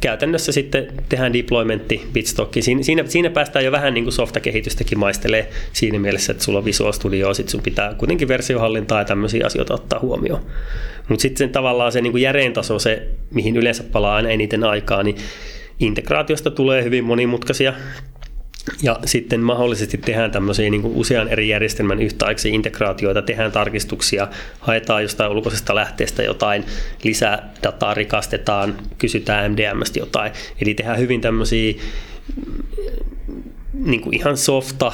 käytännössä 0.00 0.52
sitten 0.52 0.86
tehdään 1.08 1.32
deploymentti 1.32 2.06
bitstockiin. 2.12 2.62
Siinä, 2.62 2.82
siinä, 2.82 3.04
siinä 3.06 3.30
päästään 3.30 3.64
jo 3.64 3.72
vähän 3.72 3.94
niin 3.94 4.04
kuin 4.04 4.12
softakehitystäkin 4.12 4.98
maistelee 4.98 5.50
siinä 5.72 5.98
mielessä, 5.98 6.32
että 6.32 6.44
sulla 6.44 6.58
on 6.58 6.64
Visual 6.64 6.92
Studio, 6.92 7.34
sitten 7.34 7.50
sun 7.50 7.62
pitää 7.62 7.94
kuitenkin 7.94 8.28
versiohallintaa 8.28 8.98
ja 8.98 9.04
tämmöisiä 9.04 9.46
asioita 9.46 9.74
ottaa 9.74 10.00
huomioon. 10.00 10.40
Mutta 11.08 11.22
sitten 11.22 11.50
tavallaan 11.50 11.92
se 11.92 12.00
niin 12.00 12.12
kuin 12.12 12.22
järein 12.22 12.52
taso, 12.52 12.78
se 12.78 13.08
mihin 13.30 13.56
yleensä 13.56 13.82
palaa 13.82 14.16
aina 14.16 14.30
eniten 14.30 14.64
aikaa, 14.64 15.02
niin 15.02 15.16
integraatiosta 15.80 16.50
tulee 16.50 16.84
hyvin 16.84 17.04
monimutkaisia 17.04 17.72
ja 18.82 18.98
sitten 19.04 19.40
mahdollisesti 19.40 19.98
tehdään 19.98 20.30
tämmöisiä 20.30 20.70
niin 20.70 20.82
kuin 20.82 20.96
usean 20.96 21.28
eri 21.28 21.48
järjestelmän 21.48 22.02
yhtäaikaisia 22.02 22.54
integraatioita, 22.54 23.22
tehdään 23.22 23.52
tarkistuksia, 23.52 24.28
haetaan 24.60 25.02
jostain 25.02 25.30
ulkoisesta 25.30 25.74
lähteestä 25.74 26.22
jotain, 26.22 26.64
lisää 27.04 27.52
dataa 27.62 27.94
rikastetaan, 27.94 28.76
kysytään 28.98 29.52
MDMstä 29.52 29.98
jotain. 29.98 30.32
Eli 30.60 30.74
tehdään 30.74 30.98
hyvin 30.98 31.20
tämmöisiä 31.20 31.74
niin 33.72 34.00
kuin 34.00 34.16
ihan 34.16 34.36
softa, 34.36 34.92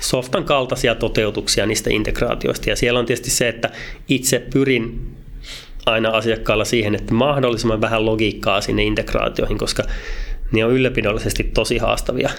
softan 0.00 0.44
kaltaisia 0.44 0.94
toteutuksia 0.94 1.66
niistä 1.66 1.90
integraatioista. 1.92 2.70
Ja 2.70 2.76
siellä 2.76 3.00
on 3.00 3.06
tietysti 3.06 3.30
se, 3.30 3.48
että 3.48 3.70
itse 4.08 4.38
pyrin 4.52 5.14
aina 5.86 6.08
asiakkaalla 6.10 6.64
siihen, 6.64 6.94
että 6.94 7.14
mahdollisimman 7.14 7.80
vähän 7.80 8.06
logiikkaa 8.06 8.60
sinne 8.60 8.84
integraatioihin, 8.84 9.58
koska 9.58 9.82
niin 10.52 10.64
on 10.64 10.72
ylläpidollisesti 10.72 11.44
tosi 11.44 11.78
haastavia. 11.78 12.30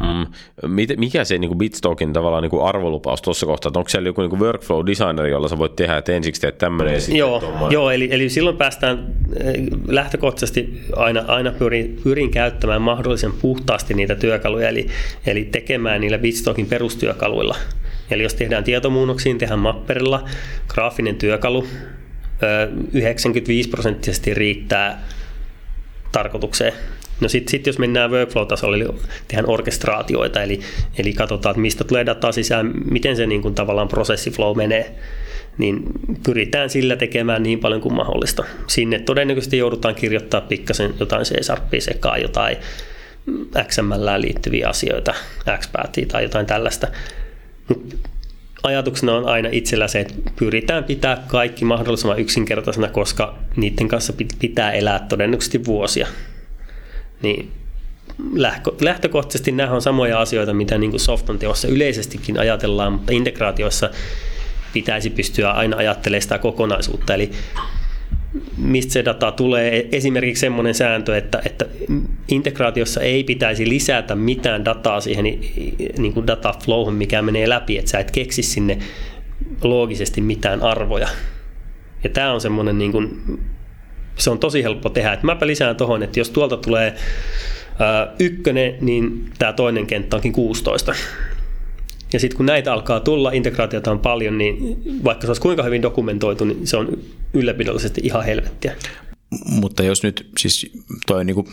Mm. 0.00 0.26
Mikä 0.96 1.24
se 1.24 1.38
niin 1.38 1.58
Bitstockin 1.58 2.12
tavallaan 2.12 2.42
niin 2.42 2.62
arvolupaus 2.62 3.22
tuossa 3.22 3.46
kohtaa? 3.46 3.72
Onko 3.76 3.88
siellä 3.88 4.08
joku 4.08 4.22
niin 4.22 4.40
workflow 4.40 4.86
designer, 4.86 5.26
jolla 5.26 5.48
sä 5.48 5.58
voit 5.58 5.76
tehdä, 5.76 5.96
että 5.96 6.12
ensiksi 6.12 6.40
teet 6.40 6.58
tämmöinen 6.58 6.94
ja 6.94 7.00
Joo, 7.16 7.68
joo 7.70 7.90
eli, 7.90 8.08
eli 8.10 8.28
silloin 8.28 8.56
päästään 8.56 9.14
eh, 9.40 9.54
lähtökohtaisesti 9.88 10.82
aina, 10.96 11.24
aina 11.26 11.52
pyrin, 11.52 12.00
pyrin 12.04 12.30
käyttämään 12.30 12.82
mahdollisen 12.82 13.32
puhtaasti 13.32 13.94
niitä 13.94 14.14
työkaluja, 14.14 14.68
eli, 14.68 14.86
eli 15.26 15.44
tekemään 15.44 16.00
niillä 16.00 16.18
Bitstockin 16.18 16.66
perustyökaluilla 16.66 17.56
Eli 18.12 18.22
jos 18.22 18.34
tehdään 18.34 18.64
tietomuunnoksiin, 18.64 19.38
tehdään 19.38 19.60
mapperilla, 19.60 20.24
graafinen 20.68 21.16
työkalu, 21.16 21.66
95 22.92 23.68
prosenttisesti 23.68 24.34
riittää 24.34 25.02
tarkoitukseen. 26.12 26.72
No 27.22 27.28
sitten 27.28 27.50
sit 27.50 27.66
jos 27.66 27.78
mennään 27.78 28.10
workflow-tasolle, 28.10 28.76
eli 28.76 28.88
tehdään 29.28 29.50
orkestraatioita, 29.50 30.42
eli, 30.42 30.60
eli 30.98 31.12
katsotaan, 31.12 31.50
että 31.50 31.60
mistä 31.60 31.84
tulee 31.84 32.06
dataa 32.06 32.32
sisään, 32.32 32.72
miten 32.90 33.16
se 33.16 33.26
niin 33.26 33.42
kuin 33.42 33.54
tavallaan 33.54 33.88
prosessiflow 33.88 34.56
menee, 34.56 34.94
niin 35.58 35.82
pyritään 36.26 36.70
sillä 36.70 36.96
tekemään 36.96 37.42
niin 37.42 37.60
paljon 37.60 37.80
kuin 37.80 37.94
mahdollista. 37.94 38.44
Sinne 38.66 38.98
todennäköisesti 38.98 39.58
joudutaan 39.58 39.94
kirjoittaa 39.94 40.40
pikkasen 40.40 40.94
jotain 41.00 41.24
C-sharppia 41.24 41.80
sekaan, 41.80 42.22
jotain 42.22 42.56
XML 43.68 44.06
liittyviä 44.18 44.68
asioita, 44.68 45.14
XPathia 45.58 46.06
tai 46.06 46.22
jotain 46.22 46.46
tällaista. 46.46 46.88
Mut 47.68 47.96
ajatuksena 48.62 49.14
on 49.14 49.26
aina 49.26 49.48
itsellä 49.52 49.88
se, 49.88 50.00
että 50.00 50.14
pyritään 50.38 50.84
pitää 50.84 51.24
kaikki 51.26 51.64
mahdollisimman 51.64 52.18
yksinkertaisena, 52.18 52.88
koska 52.88 53.38
niiden 53.56 53.88
kanssa 53.88 54.12
pitää 54.40 54.72
elää 54.72 55.06
todennäköisesti 55.08 55.64
vuosia. 55.64 56.06
Niin 57.22 57.50
lähtökohtaisesti 58.80 59.52
nämä 59.52 59.72
on 59.72 59.82
samoja 59.82 60.20
asioita, 60.20 60.54
mitä 60.54 60.78
niin 60.78 60.90
kuin 60.90 61.00
softan 61.00 61.38
teossa 61.38 61.68
yleisestikin 61.68 62.38
ajatellaan, 62.38 62.92
mutta 62.92 63.12
integraatioissa 63.12 63.90
pitäisi 64.72 65.10
pystyä 65.10 65.50
aina 65.50 65.76
ajattelemaan 65.76 66.22
sitä 66.22 66.38
kokonaisuutta. 66.38 67.14
Eli 67.14 67.30
mistä 68.56 68.92
se 68.92 69.04
data 69.04 69.32
tulee. 69.32 69.88
Esimerkiksi 69.92 70.40
semmoinen 70.40 70.74
sääntö, 70.74 71.16
että, 71.16 71.42
että 71.44 71.66
integraatiossa 72.28 73.00
ei 73.00 73.24
pitäisi 73.24 73.68
lisätä 73.68 74.14
mitään 74.14 74.64
dataa 74.64 75.00
siihen 75.00 75.24
niin 75.98 76.12
kuin 76.14 76.26
dataflowhun, 76.26 76.94
mikä 76.94 77.22
menee 77.22 77.48
läpi, 77.48 77.78
että 77.78 77.90
sä 77.90 77.98
et 77.98 78.10
keksi 78.10 78.42
sinne 78.42 78.78
loogisesti 79.62 80.20
mitään 80.20 80.62
arvoja. 80.62 81.08
Ja 82.04 82.10
tämä 82.10 82.32
on 82.32 82.40
semmoinen, 82.40 82.78
niin 82.78 82.92
kuin, 82.92 83.22
se 84.18 84.30
on 84.30 84.38
tosi 84.38 84.62
helppo 84.62 84.88
tehdä. 84.88 85.12
Että 85.12 85.26
mäpä 85.26 85.46
lisään 85.46 85.76
tuohon, 85.76 86.02
että 86.02 86.20
jos 86.20 86.30
tuolta 86.30 86.56
tulee 86.56 86.94
ää, 87.78 88.14
ykkönen, 88.18 88.74
niin 88.80 89.30
tämä 89.38 89.52
toinen 89.52 89.86
kenttä 89.86 90.16
onkin 90.16 90.32
16. 90.32 90.94
Ja 92.12 92.20
sitten 92.20 92.36
kun 92.36 92.46
näitä 92.46 92.72
alkaa 92.72 93.00
tulla, 93.00 93.30
integraatiota 93.32 93.90
on 93.90 93.98
paljon, 93.98 94.38
niin 94.38 94.82
vaikka 95.04 95.22
se 95.22 95.26
olisi 95.26 95.42
kuinka 95.42 95.62
hyvin 95.62 95.82
dokumentoitu, 95.82 96.44
niin 96.44 96.66
se 96.66 96.76
on 96.76 96.98
ylläpidollisesti 97.34 98.00
ihan 98.04 98.24
helvettiä. 98.24 98.74
Mutta 99.46 99.82
jos 99.82 100.02
nyt 100.02 100.30
siis 100.38 100.70
toi, 101.06 101.24
niin 101.24 101.34
kuin, 101.34 101.46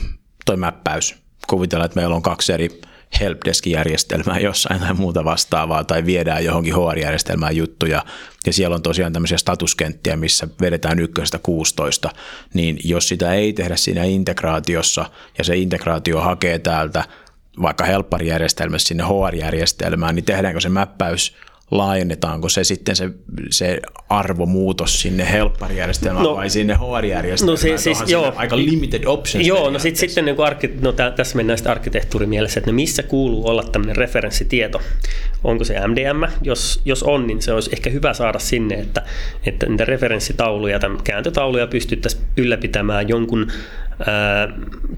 toi 0.46 0.58
mäppäys, 0.58 1.16
kuvitellaan, 1.48 1.86
että 1.86 2.00
meillä 2.00 2.16
on 2.16 2.22
kaksi 2.22 2.54
eri 2.54 2.82
helpdesk-järjestelmää 3.20 4.40
jossain 4.40 4.80
tai 4.80 4.94
muuta 4.94 5.24
vastaavaa, 5.24 5.84
tai 5.84 6.06
viedään 6.06 6.46
johonkin 6.46 6.74
HR-järjestelmään 6.76 7.56
juttuja, 7.56 8.06
ja 8.46 8.54
siellä 8.54 8.76
on 8.76 8.82
tosiaan 8.82 9.14
tämmöisiä 9.14 9.38
statuskenttiä, 9.38 10.16
missä 10.16 10.48
vedetään 10.62 11.00
ykköstä 11.00 11.40
16, 11.44 12.10
niin 12.54 12.80
jos 12.84 13.08
sitä 13.08 13.34
ei 13.34 13.54
tehdä 13.54 13.76
siinä 13.76 14.04
integraatiossa, 14.04 15.06
ja 15.38 15.44
se 15.44 15.58
integraatio 15.58 16.22
hakee 16.22 16.60
täältä 16.60 17.04
vaikka 17.62 17.86
helpparijärjestelmässä 17.86 18.88
sinne 18.88 19.04
HR-järjestelmään, 19.04 20.16
niin 20.16 20.26
tehdäänkö 20.26 20.62
se 20.62 20.70
mäppäys 20.70 21.36
laajennetaanko 21.72 22.50
se 22.50 22.64
sitten 22.64 22.96
se, 22.96 23.10
se 23.50 23.80
arvomuutos 24.10 25.02
sinne 25.02 25.32
helpparijärjestelmään 25.32 26.24
no, 26.24 26.36
vai 26.36 26.50
sinne 26.50 26.74
HR-järjestelmään? 26.74 27.54
No 27.54 27.58
se, 27.58 27.78
siis, 27.78 28.04
joo, 28.08 28.34
aika 28.36 28.58
limited 28.58 29.04
options. 29.06 29.48
Joo, 29.48 29.70
no 29.70 29.80
sitten 29.80 30.00
sitten 30.00 30.26
niin 30.26 30.40
arki, 30.40 30.72
no 30.82 30.92
tä, 30.92 31.12
tässä 31.12 31.36
mennään 31.36 31.58
sitten 31.58 31.72
arkkitehtuurimielessä, 31.72 32.60
että 32.60 32.72
missä 32.72 33.04
kuuluu 33.04 33.48
olla 33.48 33.64
tämmöinen 33.64 33.96
referenssitieto. 33.96 34.82
Onko 35.44 35.64
se 35.64 35.88
MDM? 35.88 36.32
Jos, 36.42 36.82
jos 36.86 37.04
on, 37.04 37.28
niin 37.28 37.42
se 37.42 37.54
olisi 37.54 37.70
ehkä 37.74 37.90
hyvä 37.90 38.14
saada 38.14 38.40
sinne, 38.40 38.76
että, 38.76 39.06
että 39.46 39.66
niitä 39.66 39.86
referenssitauluja 39.86 40.80
tai 40.80 40.90
kääntötauluja 41.04 41.68
pystyttäisiin 41.68 42.24
ylläpitämään 42.38 43.10
jonkun 43.10 43.52
ää, 44.08 44.48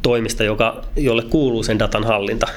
toimista, 0.02 0.44
joka, 0.44 0.86
jolle 0.96 1.24
kuuluu 1.24 1.64
sen 1.64 1.80
datan 1.80 2.04
hallinta. 2.04 2.48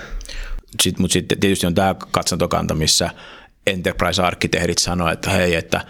Sitten, 0.82 1.02
mutta 1.02 1.12
sitten 1.12 1.40
tietysti 1.40 1.66
on 1.66 1.74
tämä 1.74 1.94
katsantokanta, 2.10 2.74
missä 2.74 3.10
enterprise-arkkitehdit 3.66 4.78
sanoa, 4.78 5.12
että 5.12 5.30
hei, 5.30 5.54
että 5.54 5.80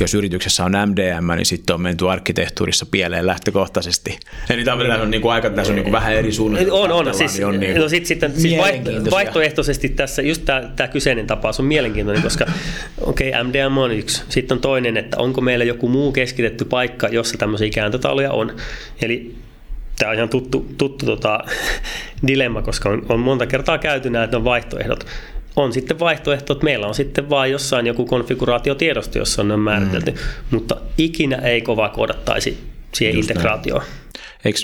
jos 0.00 0.14
yrityksessä 0.14 0.64
on 0.64 0.72
MDM, 0.72 1.36
niin 1.36 1.46
sitten 1.46 1.74
on 1.74 1.80
menty 1.80 2.10
arkkitehtuurissa 2.10 2.86
pieleen 2.90 3.26
lähtökohtaisesti. 3.26 4.18
Eli 4.50 4.64
tämä 4.64 5.02
on 5.02 5.10
niin 5.10 5.20
kuin 5.22 5.32
aika, 5.32 5.50
tässä 5.50 5.72
on 5.72 5.74
niin 5.74 5.84
kuin 5.84 5.92
vähän 5.92 6.14
eri 6.14 6.32
suunnitelma. 6.32 6.78
On, 6.78 6.92
on. 6.92 7.14
Siis, 7.14 7.34
niin 7.34 7.46
on 7.46 7.60
niin 7.60 7.80
no 7.80 7.88
sit, 7.88 8.06
sitten, 8.06 8.40
siis 8.40 8.60
vaihtoehtoisesti 9.10 9.88
tässä 9.88 10.22
just 10.22 10.44
tämä, 10.44 10.62
tämä 10.76 10.88
kyseinen 10.88 11.26
tapaus 11.26 11.60
on 11.60 11.66
mielenkiintoinen, 11.66 12.22
koska 12.22 12.46
okei, 13.00 13.28
okay, 13.28 13.44
MDM 13.44 13.76
on 13.76 13.92
yksi. 13.92 14.22
Sitten 14.28 14.56
on 14.56 14.60
toinen, 14.60 14.96
että 14.96 15.16
onko 15.18 15.40
meillä 15.40 15.64
joku 15.64 15.88
muu 15.88 16.12
keskitetty 16.12 16.64
paikka, 16.64 17.08
jossa 17.08 17.38
tämmöisiä 17.38 17.70
kääntötauluja 17.70 18.32
on. 18.32 18.56
Eli 19.02 19.36
tämä 19.98 20.10
on 20.10 20.16
ihan 20.16 20.28
tuttu, 20.28 20.66
tuttu 20.78 21.06
tota, 21.06 21.38
dilemma, 22.26 22.62
koska 22.62 22.88
on, 22.88 23.06
on 23.08 23.20
monta 23.20 23.46
kertaa 23.46 23.78
käyty 23.78 24.10
nämä 24.10 24.28
on 24.34 24.44
vaihtoehdot 24.44 25.06
on 25.56 25.72
sitten 25.72 25.98
vaihtoehto, 25.98 26.52
että 26.52 26.64
meillä 26.64 26.86
on 26.86 26.94
sitten 26.94 27.30
vain 27.30 27.52
jossain 27.52 27.86
joku 27.86 28.06
konfiguraatiotiedosto, 28.06 29.18
jossa 29.18 29.42
on 29.42 29.60
määritelty, 29.60 30.10
mm. 30.10 30.18
mutta 30.50 30.76
ikinä 30.98 31.36
ei 31.36 31.60
kova 31.60 31.88
koodattaisi 31.88 32.58
siihen 32.94 33.16
Just 33.16 33.30
integraatioon. 33.30 33.82
Eikö 34.44 34.58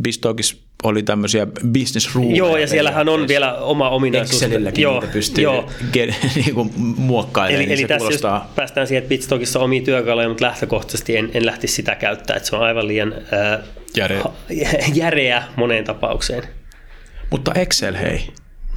Bistokis 0.00 0.62
oli 0.82 1.02
tämmöisiä 1.02 1.46
business 1.46 2.14
ruumeja. 2.14 2.36
Joo, 2.36 2.56
ja 2.56 2.66
siellähän 2.66 3.08
on 3.08 3.28
vielä 3.28 3.54
oma 3.54 3.90
ominaisuus. 3.90 4.42
Excelilläkin 4.42 4.82
joo, 4.82 5.00
niitä 5.00 5.12
pystyy 5.12 5.44
joo. 5.44 5.70
niin 6.34 6.54
kuin 6.54 6.72
muokkailemaan. 6.76 7.62
Eli, 7.62 7.66
niin 7.66 7.78
eli 7.78 7.88
tässä 7.88 7.98
kuulostaa... 7.98 8.52
päästään 8.56 8.86
siihen, 8.86 9.02
että 9.02 9.08
Bitstockissa 9.08 9.58
on 9.58 9.64
omia 9.64 9.82
työkaluja, 9.82 10.28
mutta 10.28 10.44
lähtökohtaisesti 10.44 11.16
en, 11.16 11.30
en 11.34 11.46
lähtisi 11.46 11.74
sitä 11.74 11.94
käyttää, 11.94 12.36
että 12.36 12.48
se 12.48 12.56
on 12.56 12.62
aivan 12.62 12.88
liian 12.88 13.12
äh, 13.12 13.60
Järe. 13.96 14.22
järeä 14.94 15.42
moneen 15.56 15.84
tapaukseen. 15.84 16.42
Mutta 17.30 17.52
Excel, 17.54 17.94
hei. 17.94 18.28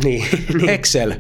Niin, 0.04 0.26
niin. 0.54 0.70
Excel. 0.70 1.14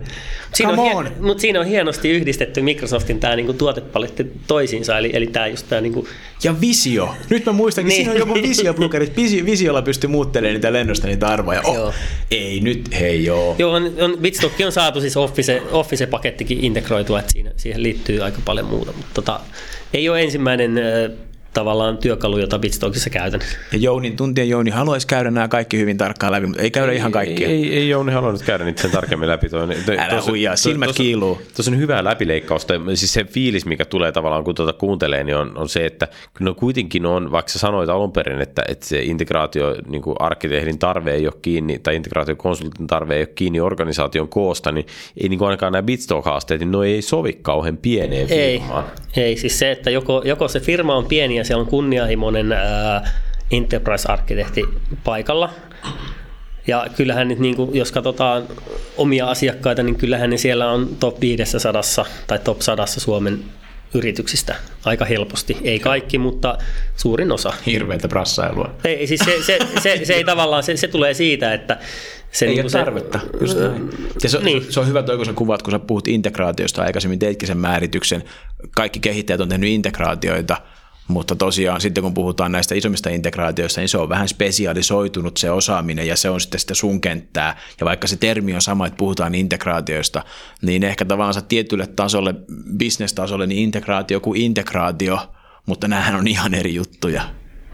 Siinä 0.53 0.73
on, 0.73 0.79
on. 0.79 1.05
Hien, 1.05 1.15
mutta 1.19 1.41
siinä 1.41 1.59
on 1.59 1.65
hienosti 1.65 2.09
yhdistetty 2.09 2.61
Microsoftin 2.61 3.19
tämä 3.19 3.35
niinku 3.35 3.53
tuotepaletti 3.53 4.31
toisiinsa, 4.47 4.97
eli, 4.97 5.09
eli 5.13 5.27
tämä 5.27 5.47
just 5.47 5.65
tämä 5.69 5.81
niinku... 5.81 6.07
Ja 6.43 6.61
Visio. 6.61 7.15
Nyt 7.29 7.45
mä 7.45 7.51
muistankin, 7.51 7.89
niin. 7.89 7.97
siinä 7.97 8.11
on 8.11 8.17
joku 8.17 8.33
Visio-plukerit. 8.33 9.15
Visiolla 9.45 9.81
pystyy 9.81 10.09
muuttelemaan 10.09 10.53
niitä 10.53 10.73
lennosta 10.73 11.07
niitä 11.07 11.27
arvoja. 11.27 11.61
Oh, 11.63 11.75
joo. 11.75 11.93
Ei 12.31 12.59
nyt, 12.59 12.99
hei 12.99 13.25
joo. 13.25 13.55
Joo, 13.57 13.73
on, 13.73 13.93
on, 14.01 14.17
Bitstock 14.21 14.61
on 14.65 14.71
saatu 14.71 15.01
siis 15.01 15.17
Office, 15.17 15.61
Office-pakettikin 15.71 16.63
integroitua, 16.63 17.19
että 17.19 17.31
siinä, 17.31 17.51
siihen 17.57 17.83
liittyy 17.83 18.21
aika 18.23 18.39
paljon 18.45 18.65
muuta, 18.65 18.91
mutta 18.91 19.11
tota, 19.13 19.39
ei 19.93 20.09
ole 20.09 20.21
ensimmäinen 20.21 20.79
tavallaan 21.55 21.97
työkalu, 21.97 22.37
jota 22.37 22.59
Bitstockissa 22.59 23.09
käytän. 23.09 23.39
Ja 23.71 23.77
Jouni, 23.77 24.11
tuntien 24.11 24.49
Jouni 24.49 24.71
haluaisi 24.71 25.07
käydä 25.07 25.31
nämä 25.31 25.47
kaikki 25.47 25.77
hyvin 25.77 25.97
tarkkaan 25.97 26.31
läpi, 26.31 26.47
mutta 26.47 26.61
ei 26.61 26.71
käydä 26.71 26.91
ei, 26.91 26.97
ihan 26.97 27.11
kaikkia. 27.11 27.47
Ei, 27.47 27.53
ei, 27.53 27.77
ei 27.77 27.89
Jouni 27.89 28.11
halunnut 28.11 28.43
käydä 28.43 28.63
niitä 28.63 28.81
sen 28.81 28.91
tarkemmin 28.91 29.29
läpi. 29.29 29.49
Toi, 29.49 29.67
Älä 29.97 30.09
tos, 30.09 30.27
huijaa, 30.27 30.55
silmät 30.55 30.87
tos, 30.87 30.97
kiiluu. 30.97 31.41
Tuossa 31.55 31.71
on 31.71 31.77
hyvää 31.77 32.03
läpileikkausta. 32.03 32.73
Siis 32.93 33.13
se 33.13 33.23
fiilis, 33.23 33.65
mikä 33.65 33.85
tulee 33.85 34.11
tavallaan, 34.11 34.43
kun 34.43 34.55
tuota 34.55 34.73
kuuntelee, 34.73 35.23
niin 35.23 35.35
on, 35.35 35.57
on 35.57 35.69
se, 35.69 35.85
että 35.85 36.07
kyllä 36.33 36.53
kuitenkin 36.53 37.05
on, 37.05 37.31
vaikka 37.31 37.51
sä 37.51 37.59
sanoit 37.59 37.89
alun 37.89 38.11
perin, 38.11 38.41
että, 38.41 38.61
että 38.67 38.85
se 38.85 39.01
integraatio, 39.01 39.75
niin 39.87 40.01
kuin 40.01 40.15
arkkitehdin 40.19 40.79
tarve 40.79 41.13
ei 41.13 41.27
ole 41.27 41.33
kiinni, 41.41 41.79
tai 41.79 41.95
integraatiokonsultin 41.95 42.87
tarve 42.87 43.15
ei 43.15 43.21
ole 43.21 43.27
kiinni 43.35 43.59
organisaation 43.59 44.27
koosta, 44.27 44.71
niin 44.71 44.85
ei 45.17 45.29
niin 45.29 45.39
kuin 45.39 45.47
ainakaan 45.47 45.73
nämä 45.73 45.85
Bitstock-haasteet, 45.85 46.59
niin 46.59 46.71
ne 46.71 46.87
ei 46.87 47.01
sovi 47.01 47.33
kauhean 47.41 47.77
pieneen 47.77 48.27
firmaan. 48.27 48.83
Ei, 49.17 49.23
ei 49.23 49.37
siis 49.37 49.59
se, 49.59 49.71
että 49.71 49.89
joko, 49.89 50.21
joko 50.25 50.47
se 50.47 50.59
firma 50.59 50.95
on 50.95 51.05
pieni 51.05 51.35
ja 51.35 51.43
siellä 51.45 51.61
on 51.61 51.67
kunnianhimoinen 51.67 52.51
ää, 52.51 53.09
enterprise-arkkitehti 53.51 54.63
paikalla. 55.03 55.49
Ja 56.67 56.87
kyllähän 56.97 57.27
nyt, 57.27 57.39
niin 57.39 57.55
kuin, 57.55 57.75
jos 57.75 57.91
katsotaan 57.91 58.43
omia 58.97 59.27
asiakkaita, 59.27 59.83
niin 59.83 59.95
kyllähän 59.95 60.29
ne 60.29 60.37
siellä 60.37 60.71
on 60.71 60.89
top 60.99 61.21
500 61.21 61.81
tai 62.27 62.39
top 62.39 62.61
100 62.61 62.85
Suomen 62.85 63.43
yrityksistä 63.93 64.55
aika 64.85 65.05
helposti. 65.05 65.57
Ei 65.63 65.79
kaikki, 65.79 66.17
mutta 66.17 66.57
suurin 66.95 67.31
osa. 67.31 67.53
Hirveätä 67.65 68.07
brassailua. 68.07 68.75
Ei, 68.83 69.07
siis 69.07 69.21
se, 69.25 69.43
se, 69.43 69.59
se, 69.79 70.01
se, 70.03 70.13
ei 70.13 70.23
tavallaan, 70.23 70.63
se, 70.63 70.77
se 70.77 70.87
tulee 70.87 71.13
siitä, 71.13 71.53
että 71.53 71.77
se, 72.31 72.45
ei 72.45 72.51
niin 72.51 72.63
ole 72.63 72.71
tarvetta. 72.71 73.19
Se, 73.19 73.37
just 73.41 73.57
näin. 73.57 73.89
Ja 74.23 74.29
se, 74.29 74.39
niin. 74.39 74.65
se 74.69 74.79
on 74.79 74.87
hyvä 74.87 75.03
toi, 75.03 75.17
kun 75.17 75.25
sä 75.25 75.33
kuvat, 75.33 75.61
kun 75.61 75.71
sä 75.71 75.79
puhut 75.79 76.07
integraatiosta 76.07 76.83
aikaisemmin, 76.83 77.19
teitkin 77.19 77.47
sen 77.47 77.57
määrityksen. 77.57 78.23
Kaikki 78.75 78.99
kehittäjät 78.99 79.41
on 79.41 79.49
tehnyt 79.49 79.69
integraatioita– 79.69 80.57
mutta 81.07 81.35
tosiaan 81.35 81.81
sitten 81.81 82.03
kun 82.03 82.13
puhutaan 82.13 82.51
näistä 82.51 82.75
isommista 82.75 83.09
integraatioista, 83.09 83.81
niin 83.81 83.89
se 83.89 83.97
on 83.97 84.09
vähän 84.09 84.27
spesialisoitunut 84.27 85.37
se 85.37 85.51
osaaminen 85.51 86.07
ja 86.07 86.15
se 86.15 86.29
on 86.29 86.41
sitten 86.41 86.59
sitä 86.59 86.73
sun 86.73 87.01
kenttää. 87.01 87.57
Ja 87.79 87.85
vaikka 87.85 88.07
se 88.07 88.15
termi 88.15 88.53
on 88.53 88.61
sama, 88.61 88.87
että 88.87 88.97
puhutaan 88.97 89.35
integraatioista, 89.35 90.23
niin 90.61 90.83
ehkä 90.83 91.05
tavallaan 91.05 91.43
tätylle 91.43 91.87
tasolle, 91.87 92.35
bisnestasolle, 92.77 93.47
niin 93.47 93.63
integraatio 93.63 94.19
kuin 94.19 94.41
integraatio, 94.41 95.19
mutta 95.65 95.87
näähän 95.87 96.15
on 96.15 96.27
ihan 96.27 96.53
eri 96.53 96.75
juttuja. 96.75 97.21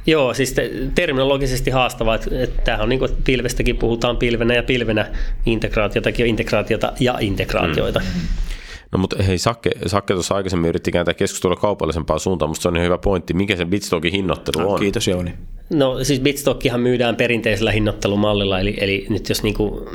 Joo, 0.06 0.34
siis 0.34 0.54
te, 0.54 0.72
terminologisesti 0.96 1.72
haastavaa, 1.72 2.16
että, 2.16 2.30
että 2.44 2.62
tämähän 2.62 2.84
on 2.84 2.90
niin 2.90 3.00
kuin, 3.00 3.12
pilvestäkin 3.24 3.78
puhutaan 3.78 4.18
pilvenä 4.18 4.54
ja 4.54 4.64
pilvenä 4.64 5.12
integraatiotakin 5.46 6.28
integraatiota 6.28 6.94
ja 7.00 7.18
integraatioita. 7.20 8.00
Mm. 8.00 8.51
No 8.92 9.00
mutta 9.00 9.24
hei, 9.24 9.38
Sakke, 9.38 9.70
Sakke 9.86 10.14
tuossa 10.14 10.36
aikaisemmin 10.36 10.70
yritti 10.70 10.92
kääntää 10.92 11.14
keskustelua 11.14 11.56
kaupallisempaan 11.56 12.20
suuntaan, 12.20 12.50
mutta 12.50 12.62
se 12.62 12.68
on 12.68 12.76
ihan 12.76 12.86
hyvä 12.86 12.98
pointti. 12.98 13.34
Mikä 13.34 13.56
se 13.56 13.66
Bitstockin 13.66 14.12
hinnoittelu 14.12 14.72
on? 14.72 14.80
Kiitos 14.80 15.08
Jouni. 15.08 15.34
No 15.70 16.04
siis 16.04 16.20
Bitstockihan 16.20 16.80
myydään 16.80 17.16
perinteisellä 17.16 17.72
hinnoittelumallilla, 17.72 18.60
eli, 18.60 18.78
eli 18.80 19.06
nyt 19.10 19.30
jos 19.30 19.44
niinku 19.44 19.90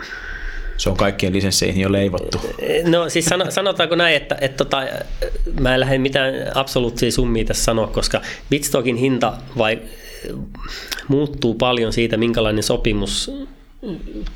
se 0.76 0.90
on 0.90 0.96
kaikkien 0.96 1.32
lisensseihin 1.32 1.82
jo 1.82 1.92
leivottu. 1.92 2.40
No 2.84 3.08
siis 3.08 3.30
sanotaanko 3.48 3.94
näin, 3.94 4.16
että, 4.16 4.38
että 4.40 4.64
tota, 4.64 4.82
mä 5.60 5.74
en 5.74 5.80
lähde 5.80 5.98
mitään 5.98 6.34
absoluuttisia 6.54 7.12
summia 7.12 7.44
tässä 7.44 7.64
sanoa, 7.64 7.86
koska 7.86 8.20
Bitstockin 8.50 8.96
hinta 8.96 9.32
vai, 9.58 9.78
muuttuu 11.08 11.54
paljon 11.54 11.92
siitä, 11.92 12.16
minkälainen 12.16 12.62
sopimus 12.62 13.32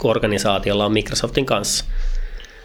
organisaatiolla 0.04 0.86
on 0.86 0.92
Microsoftin 0.92 1.46
kanssa. 1.46 1.84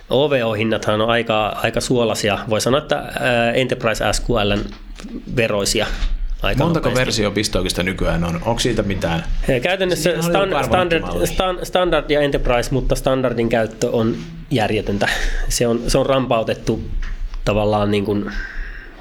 OVO-hinnathan 0.09 1.01
on 1.01 1.09
aika, 1.09 1.47
aika 1.47 1.81
suolasia. 1.81 2.39
Voi 2.49 2.61
sanoa, 2.61 2.81
että 2.81 3.11
Enterprise 3.53 4.03
SQLn 4.11 4.59
veroisia 5.35 5.87
aika 6.41 6.63
Montako 6.63 6.89
nopeasti. 6.89 7.05
versio 7.05 7.31
Pistookista 7.31 7.83
nykyään 7.83 8.23
on? 8.23 8.35
Onko 8.35 8.59
siitä 8.59 8.83
mitään? 8.83 9.23
Käytännössä 9.61 10.21
stand, 10.21 10.63
standard, 10.65 11.25
stand, 11.25 11.65
standard 11.65 12.09
ja 12.09 12.21
Enterprise, 12.21 12.71
mutta 12.71 12.95
standardin 12.95 13.49
käyttö 13.49 13.89
on 13.91 14.15
järjetöntä. 14.51 15.09
Se 15.49 15.67
on, 15.67 15.81
se 15.87 15.97
on 15.97 16.05
rampautettu 16.05 16.83
tavallaan 17.45 17.91
niin 17.91 18.05
kuin 18.05 18.31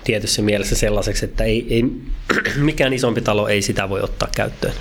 tietyssä 0.05 0.42
mielessä 0.42 0.74
sellaiseksi, 0.74 1.24
että 1.24 1.44
ei, 1.44 1.66
ei, 1.70 1.84
mikään 2.57 2.92
isompi 2.92 3.20
talo 3.20 3.48
ei 3.48 3.62
sitä 3.62 3.88
voi 3.88 4.00
ottaa 4.00 4.28
käyttöön. 4.36 4.74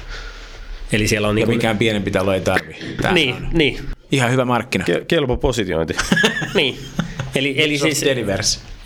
Eli 0.92 1.08
siellä 1.08 1.28
on 1.28 1.38
ja 1.38 1.46
niin 1.46 1.58
mikään 1.58 1.78
pienempi 1.78 2.12
talo 2.12 2.34
ei 2.34 2.42
tarvi. 2.42 2.76
niin, 3.12 3.36
niin. 3.54 3.80
Ihan 4.14 4.32
hyvä 4.32 4.46
markkina. 4.46 4.86
Ke- 4.86 5.06
kelpo 5.08 5.38
positiointi. 5.38 5.96
niin. 6.56 6.78
Eli, 7.36 7.56
eli 7.58 7.78
siis, 7.78 8.04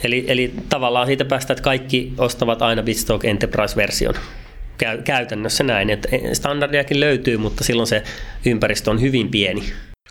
Eli, 0.03 0.25
eli 0.27 0.53
tavallaan 0.69 1.07
siitä 1.07 1.25
päästä, 1.25 1.53
että 1.53 1.63
kaikki 1.63 2.13
ostavat 2.17 2.61
aina 2.61 2.83
Bitstock 2.83 3.25
Enterprise-version. 3.25 4.13
Käy, 4.77 5.01
käytännössä 5.01 5.63
näin, 5.63 5.89
että 5.89 6.09
standardiakin 6.33 6.99
löytyy, 6.99 7.37
mutta 7.37 7.63
silloin 7.63 7.87
se 7.87 8.03
ympäristö 8.45 8.91
on 8.91 9.01
hyvin 9.01 9.29
pieni. 9.29 9.63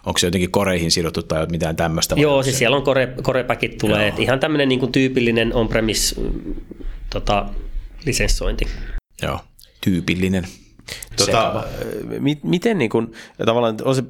Onko 0.06 0.18
se 0.18 0.26
jotenkin 0.26 0.50
koreihin 0.50 0.90
sidottu 0.90 1.22
tai 1.22 1.46
mitään 1.46 1.76
tämmöistä? 1.76 2.14
Joo, 2.18 2.42
siis 2.42 2.58
siellä 2.58 2.76
on 2.76 2.82
kore, 2.82 3.08
korepäkit 3.22 3.78
tulee. 3.78 4.08
Että 4.08 4.22
ihan 4.22 4.40
tämmöinen 4.40 4.68
niin 4.68 4.80
kuin 4.80 4.92
tyypillinen 4.92 5.54
on-premise 5.54 6.20
tota, 7.10 7.46
lisenssointi. 8.04 8.66
Joo, 9.22 9.40
tyypillinen. 9.80 10.46
Tota, 11.16 11.64
mi- 12.20 12.40
miten 12.42 12.78
niin 12.78 12.90
kun, 12.90 13.12
tavallaan 13.44 13.76
on 13.84 13.94
se 13.94 14.02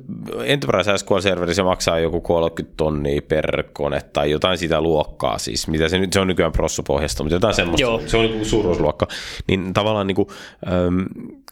Enterprise 0.45 0.97
SQL-serveri, 0.97 1.55
se 1.55 1.63
maksaa 1.63 1.99
joku 1.99 2.21
30 2.21 2.75
tonnia 2.77 3.23
per 3.29 3.63
kone 3.73 4.01
tai 4.13 4.31
jotain 4.31 4.59
sitä 4.59 4.81
luokkaa 4.81 5.39
siis, 5.39 5.69
mitä 5.69 5.89
se 5.89 5.99
nyt, 5.99 6.13
se 6.13 6.21
on 6.21 6.27
nykyään 6.29 6.53
prossupohjasta, 6.53 7.23
mutta 7.23 7.35
jotain 7.35 7.55
semmoista, 7.55 7.83
Joo. 7.83 8.01
se 8.07 8.17
on 8.17 8.25
niin 8.25 8.45
suuruusluokka, 8.47 9.09
niin 9.49 9.75
tavallaan 9.75 10.07
niin 10.07 10.17
kuin, 10.17 10.29
ähm, 10.67 11.03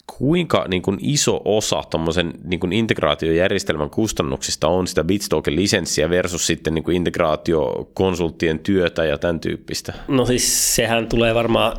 kuinka 0.06 0.64
niin 0.68 0.82
kuin 0.82 0.98
iso 1.00 1.40
osa 1.44 1.82
tuommoisen 1.90 2.32
niin 2.44 2.72
integraatiojärjestelmän 2.72 3.90
kustannuksista 3.90 4.68
on 4.68 4.86
sitä 4.86 5.04
Bitstoken 5.04 5.56
lisenssiä 5.56 6.10
versus 6.10 6.46
sitten 6.46 6.74
niin 6.74 6.84
kuin 6.84 6.96
integraatiokonsulttien 6.96 8.58
työtä 8.58 9.04
ja 9.04 9.18
tämän 9.18 9.40
tyyppistä? 9.40 9.92
No 10.08 10.26
siis 10.26 10.76
sehän 10.76 11.08
tulee 11.08 11.34
varmaan, 11.34 11.76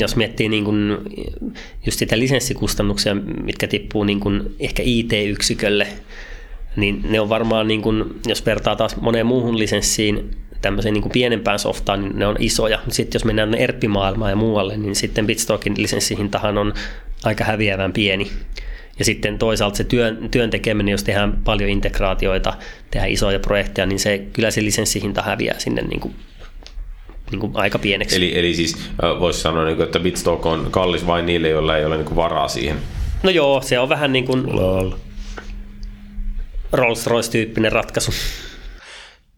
jos 0.00 0.16
miettii 0.16 0.48
niin 0.48 0.64
kuin 0.64 0.98
just 1.86 1.98
sitä 1.98 2.18
lisenssikustannuksia, 2.18 3.14
mitkä 3.44 3.66
tippuu 3.66 4.04
niin 4.04 4.20
kuin 4.20 4.54
ehkä 4.58 4.82
IT-yksikölle, 4.86 5.86
niin 6.76 7.00
ne 7.08 7.20
on 7.20 7.28
varmaan, 7.28 7.68
niin 7.68 7.82
kuin, 7.82 8.04
jos 8.26 8.46
vertaa 8.46 8.76
taas 8.76 8.96
moneen 8.96 9.26
muuhun 9.26 9.58
lisenssiin, 9.58 10.30
tämmöiseen 10.62 10.94
niin 10.94 11.02
kuin 11.02 11.12
pienempään 11.12 11.58
softaan, 11.58 12.02
niin 12.02 12.18
ne 12.18 12.26
on 12.26 12.36
isoja. 12.38 12.78
Sitten 12.88 13.18
jos 13.18 13.24
mennään 13.24 13.54
ERP-maailmaan 13.54 14.30
ja 14.30 14.36
muualle, 14.36 14.76
niin 14.76 14.96
sitten 14.96 15.26
Bitstockin 15.26 15.74
lisenssihintahan 15.76 16.58
on 16.58 16.74
aika 17.24 17.44
häviävän 17.44 17.92
pieni. 17.92 18.30
Ja 18.98 19.04
sitten 19.04 19.38
toisaalta 19.38 19.76
se 19.76 19.84
työn, 19.84 20.28
työn 20.30 20.50
tekeminen, 20.50 20.92
jos 20.92 21.04
tehdään 21.04 21.38
paljon 21.44 21.70
integraatioita, 21.70 22.54
tehdään 22.90 23.10
isoja 23.10 23.40
projekteja, 23.40 23.86
niin 23.86 23.98
se, 23.98 24.26
kyllä 24.32 24.50
se 24.50 24.64
lisenssihinta 24.64 25.22
häviää 25.22 25.58
sinne 25.58 25.82
niin 25.82 26.00
kuin, 26.00 26.14
niin 27.30 27.40
kuin 27.40 27.52
aika 27.54 27.78
pieneksi. 27.78 28.16
Eli, 28.16 28.38
eli 28.38 28.54
siis 28.54 28.90
voisi 29.20 29.40
sanoa, 29.40 29.64
niin 29.64 29.76
kuin, 29.76 29.86
että 29.86 29.98
Bitstock 29.98 30.46
on 30.46 30.68
kallis 30.70 31.06
vain 31.06 31.26
niille, 31.26 31.48
joilla 31.48 31.76
ei 31.76 31.84
ole 31.84 31.96
niin 31.96 32.04
kuin 32.04 32.16
varaa 32.16 32.48
siihen? 32.48 32.76
No 33.22 33.30
joo, 33.30 33.60
se 33.60 33.78
on 33.78 33.88
vähän 33.88 34.12
niin 34.12 34.24
kuin 34.24 34.44
Rolls-Royce-tyyppinen 36.72 37.72
ratkaisu. 37.72 38.12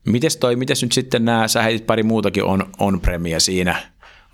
Mites 0.05 0.37
toi, 0.37 0.57
mites 0.57 0.83
nyt 0.83 0.93
sitten 0.93 1.25
nämä, 1.25 1.49
sä 1.49 1.63
heitit 1.63 1.87
pari 1.87 2.03
muutakin 2.03 2.45
on, 2.45 2.67
on-premia 2.79 3.41
siinä, 3.41 3.77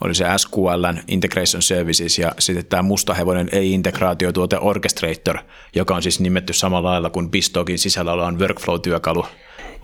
oli 0.05 0.15
se 0.15 0.25
SQLn 0.37 0.99
Integration 1.09 1.63
Services 1.63 2.19
ja 2.19 2.33
sitten 2.39 2.67
tämä 2.67 2.83
mustahevonen 2.83 3.49
ei-integraatiotuote 3.53 4.59
Orchestrator, 4.59 5.39
joka 5.75 5.95
on 5.95 6.03
siis 6.03 6.21
nimetty 6.21 6.53
samalla 6.53 6.91
lailla 6.91 7.11
kuin 7.11 7.31
Pistokin 7.31 7.79
sisällä 7.79 8.13
ollaan 8.13 8.39
workflow-työkalu. 8.39 9.27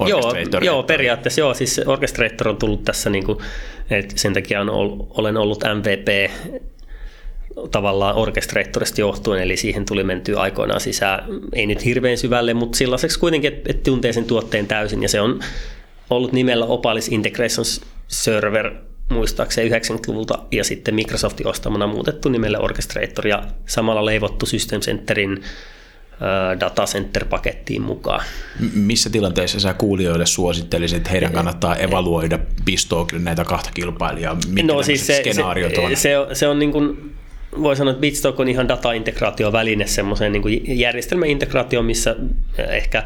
Joo, 0.06 0.32
joo, 0.60 0.82
periaatteessa 0.82 1.40
joo, 1.40 1.54
siis 1.54 1.80
Orchestrator 1.86 2.48
on 2.48 2.56
tullut 2.56 2.84
tässä, 2.84 3.10
niin 3.10 3.24
kuin, 3.24 3.38
että 3.90 4.14
sen 4.16 4.34
takia 4.34 4.60
on, 4.60 4.70
olen 5.10 5.36
ollut 5.36 5.64
MVP 5.78 6.30
tavallaan 7.70 8.16
orkestraattorista 8.16 9.00
johtuen, 9.00 9.42
eli 9.42 9.56
siihen 9.56 9.84
tuli 9.84 10.04
mentyä 10.04 10.40
aikoinaan 10.40 10.80
sisään, 10.80 11.24
ei 11.52 11.66
nyt 11.66 11.84
hirveän 11.84 12.18
syvälle, 12.18 12.54
mutta 12.54 12.78
sellaiseksi 12.78 13.18
kuitenkin, 13.18 13.52
että, 13.52 13.70
että 13.70 13.82
tuntee 13.82 14.12
sen 14.12 14.24
tuotteen 14.24 14.66
täysin, 14.66 15.02
ja 15.02 15.08
se 15.08 15.20
on 15.20 15.40
ollut 16.10 16.32
nimellä 16.32 16.66
Opalis 16.66 17.08
Integration 17.08 17.64
Server 18.08 18.72
muistaakseni 19.10 19.70
90-luvulta 19.70 20.38
ja 20.50 20.64
sitten 20.64 20.94
Microsoftin 20.94 21.46
ostamana 21.46 21.86
muutettu 21.86 22.28
nimelle 22.28 22.58
Orchestrator 22.58 23.26
ja 23.26 23.42
samalla 23.66 24.06
leivottu 24.06 24.46
System 24.46 24.80
Centerin 24.80 25.42
data 26.60 26.84
center-pakettiin 26.84 27.82
mukaan. 27.82 28.24
Missä 28.74 29.10
tilanteessa 29.10 29.60
sä 29.60 29.74
kuulijoille 29.74 30.26
suosittelisit, 30.26 30.96
että 30.96 31.10
heidän 31.10 31.32
kannattaa 31.32 31.76
evaluoida 31.76 32.38
pistoa 32.64 33.06
näitä 33.18 33.44
kahta 33.44 33.70
kilpailijaa? 33.74 34.36
Mitkä 34.48 34.72
no, 34.72 34.82
siis 34.82 35.06
se, 35.06 35.20
skenaariot 35.20 35.74
se, 35.74 35.80
on? 35.80 35.96
Se, 35.96 36.10
se 36.32 36.48
on 36.48 36.58
niin 36.58 36.72
kuin, 36.72 37.14
voi 37.62 37.76
sanoa, 37.76 37.90
että 37.90 38.00
Bitstock 38.00 38.40
on 38.40 38.48
ihan 38.48 38.68
data-integraatioväline 38.68 39.86
semmoiseen 39.86 40.32
niin 40.32 40.78
järjestelmäintegraatioon, 40.78 41.84
missä 41.86 42.16
ehkä 42.58 43.04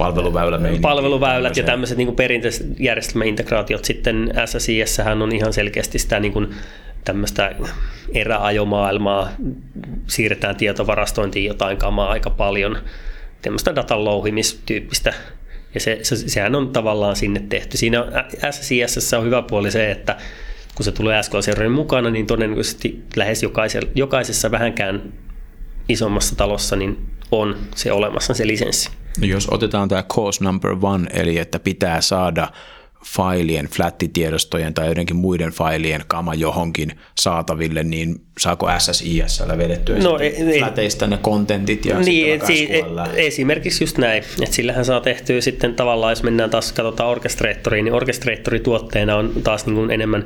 palveluväylät, 0.00 0.80
palveluväylät 0.80 1.56
ja 1.56 1.64
tämmöiset 1.64 1.98
niin 1.98 2.16
perinteiset 2.16 2.66
järjestelmäintegraatiot. 2.78 3.84
Sitten 3.84 4.32
SSIS 4.46 4.98
on 5.22 5.34
ihan 5.34 5.52
selkeästi 5.52 5.98
sitä 5.98 6.20
niin 6.20 6.32
kuin 6.32 6.54
tämmöistä 7.04 7.54
eräajomaailmaa, 8.14 9.28
siirretään 10.06 10.56
tietovarastointiin 10.56 11.44
jotain 11.44 11.76
kamaa 11.76 12.10
aika 12.10 12.30
paljon, 12.30 12.78
tämmöistä 13.42 13.74
datan 13.74 14.04
louhimistyyppistä, 14.04 15.14
ja 15.74 15.80
se, 15.80 15.98
se, 16.02 16.16
sehän 16.16 16.54
on 16.54 16.68
tavallaan 16.68 17.16
sinne 17.16 17.42
tehty. 17.48 17.76
Siinä 17.76 18.04
SSIS 18.50 19.14
on 19.14 19.24
hyvä 19.24 19.42
puoli 19.42 19.70
se, 19.70 19.90
että 19.90 20.16
kun 20.74 20.84
se 20.84 20.92
tulee 20.92 21.22
SQL-serverin 21.22 21.72
mukana, 21.72 22.10
niin 22.10 22.26
todennäköisesti 22.26 23.02
lähes 23.16 23.42
jokaisessa, 23.42 23.88
jokaisessa 23.94 24.50
vähänkään 24.50 25.12
isommassa 25.88 26.36
talossa 26.36 26.76
niin 26.76 26.98
on 27.32 27.56
se 27.74 27.92
olemassa 27.92 28.34
se 28.34 28.46
lisenssi. 28.46 28.90
No 29.18 29.26
jos 29.26 29.48
otetaan 29.50 29.88
tämä 29.88 30.02
cause 30.02 30.44
number 30.44 30.76
one, 30.82 31.08
eli 31.12 31.38
että 31.38 31.58
pitää 31.58 32.00
saada 32.00 32.48
failien, 33.06 33.66
flattitiedostojen 33.66 34.74
tai 34.74 34.86
joidenkin 34.86 35.16
muiden 35.16 35.50
failien 35.50 36.04
kama 36.06 36.34
johonkin 36.34 36.92
saataville, 37.18 37.84
niin 37.84 38.20
saako 38.38 38.68
SSIS 38.78 39.42
vedettyä 39.58 39.98
no, 39.98 40.18
e, 40.18 40.58
flateista 40.58 41.06
ne 41.06 41.16
kontentit 41.16 41.84
ja 41.84 41.98
niin, 41.98 42.40
si- 42.46 42.68
e, 42.74 42.82
Esimerkiksi 43.16 43.84
just 43.84 43.98
näin, 43.98 44.22
että 44.42 44.56
sillähän 44.56 44.84
saa 44.84 45.00
tehtyä 45.00 45.40
sitten 45.40 45.74
tavallaan, 45.74 46.12
jos 46.12 46.22
mennään 46.22 46.50
taas 46.50 46.72
katsotaan 46.72 47.10
orkestraattoriin, 47.10 47.84
niin 47.84 47.94
orkestraattorituotteena 47.94 49.16
on 49.16 49.32
taas 49.44 49.66
niin 49.66 49.76
kuin 49.76 49.90
enemmän 49.90 50.24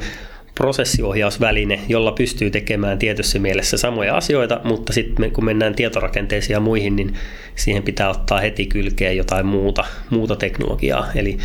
prosessiohjausväline, 0.55 1.81
jolla 1.89 2.13
pystyy 2.13 2.51
tekemään 2.51 2.99
tietyssä 2.99 3.39
mielessä 3.39 3.77
samoja 3.77 4.17
asioita, 4.17 4.61
mutta 4.65 4.93
sitten 4.93 5.31
kun 5.31 5.45
mennään 5.45 5.75
tietorakenteisiin 5.75 6.55
ja 6.55 6.61
muihin, 6.61 6.97
niin 6.97 7.15
siihen 7.55 7.83
pitää 7.83 8.11
ottaa 8.11 8.41
heti 8.41 8.67
kylkeen 8.67 9.17
jotain 9.17 9.47
muuta, 9.47 9.85
muuta 10.11 10.37
teknologiaa. 10.37 11.09
Eli 11.15 11.39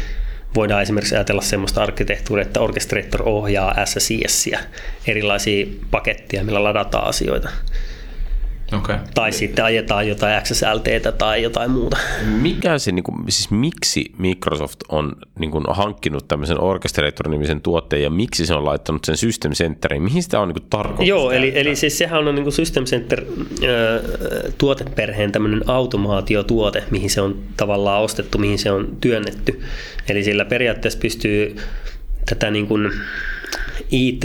voidaan 0.56 0.82
esimerkiksi 0.82 1.16
ajatella 1.16 1.42
sellaista 1.42 1.84
arkkitehtuuria, 1.84 2.46
että 2.46 2.60
Orchestrator 2.60 3.22
ohjaa 3.26 3.86
SSIS, 3.86 4.50
erilaisia 5.08 5.68
paketteja, 5.92 6.44
millä 6.44 6.64
ladataan 6.64 7.08
asioita. 7.08 7.50
Okay. 8.78 8.98
Tai 9.14 9.32
sitten 9.32 9.66
ajetaan 9.66 10.08
jotain 10.08 10.44
XSLT 10.44 11.18
tai 11.18 11.44
jotain 11.44 11.72
muuta. 11.72 11.98
Mikä 12.42 12.78
se, 12.78 12.92
niin 12.92 13.04
kuin, 13.04 13.18
siis 13.30 13.52
miksi 13.52 14.12
Microsoft 14.18 14.80
on 14.90 15.16
niin 15.40 15.52
kuin, 15.52 15.64
hankkinut 15.70 16.28
tämmöisen 16.28 16.58
Orchestrator-nimisen 16.62 17.62
tuotteen 17.62 18.04
ja 18.04 18.10
miksi 18.10 18.46
se 18.46 18.54
on 18.54 18.66
laittanut 18.66 19.06
sen 19.06 19.18
System 19.18 19.52
Centeriin? 19.52 20.04
Mihin 20.04 20.24
sitä 20.24 20.40
on 20.40 20.48
niin 20.48 20.56
kuin, 20.56 20.70
tarkoitus? 20.70 21.08
Joo, 21.08 21.32
eli, 21.32 21.52
eli 21.56 21.76
siis 21.76 21.98
sehän 21.98 22.28
on 22.28 22.36
niin 22.36 22.44
kuin 22.44 22.54
System 22.54 22.84
Center 22.86 23.22
äh, 23.22 24.54
tuoteperheen 24.58 25.32
tämmöinen 25.32 25.62
automaatiotuote, 25.70 26.84
mihin 26.92 27.10
se 27.10 27.22
on 27.22 27.40
tavallaan 27.58 28.02
ostettu, 28.02 28.38
mihin 28.38 28.60
se 28.60 28.72
on 28.72 28.98
työnnetty. 29.02 29.62
Eli 30.10 30.24
sillä 30.24 30.46
periaatteessa 30.46 31.00
pystyy 31.00 31.56
tätä 32.26 32.52
niin 32.52 32.68
kuin 32.68 32.92
IT 33.92 34.24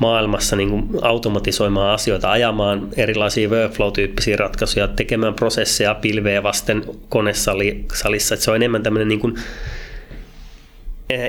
maailmassa 0.00 0.56
niin 0.56 0.70
kuin 0.70 0.88
automatisoimaan 1.02 1.94
asioita, 1.94 2.30
ajamaan 2.30 2.88
erilaisia 2.96 3.48
workflow-tyyppisiä 3.48 4.36
ratkaisuja, 4.36 4.88
tekemään 4.88 5.34
prosesseja 5.34 5.94
pilveä 5.94 6.42
vasten 6.42 6.84
konesalissa. 7.08 8.34
Että 8.34 8.44
se 8.44 8.50
on 8.50 8.56
enemmän 8.56 8.82
tämmöinen 8.82 9.08
niin 9.08 9.20
kuin 9.20 9.34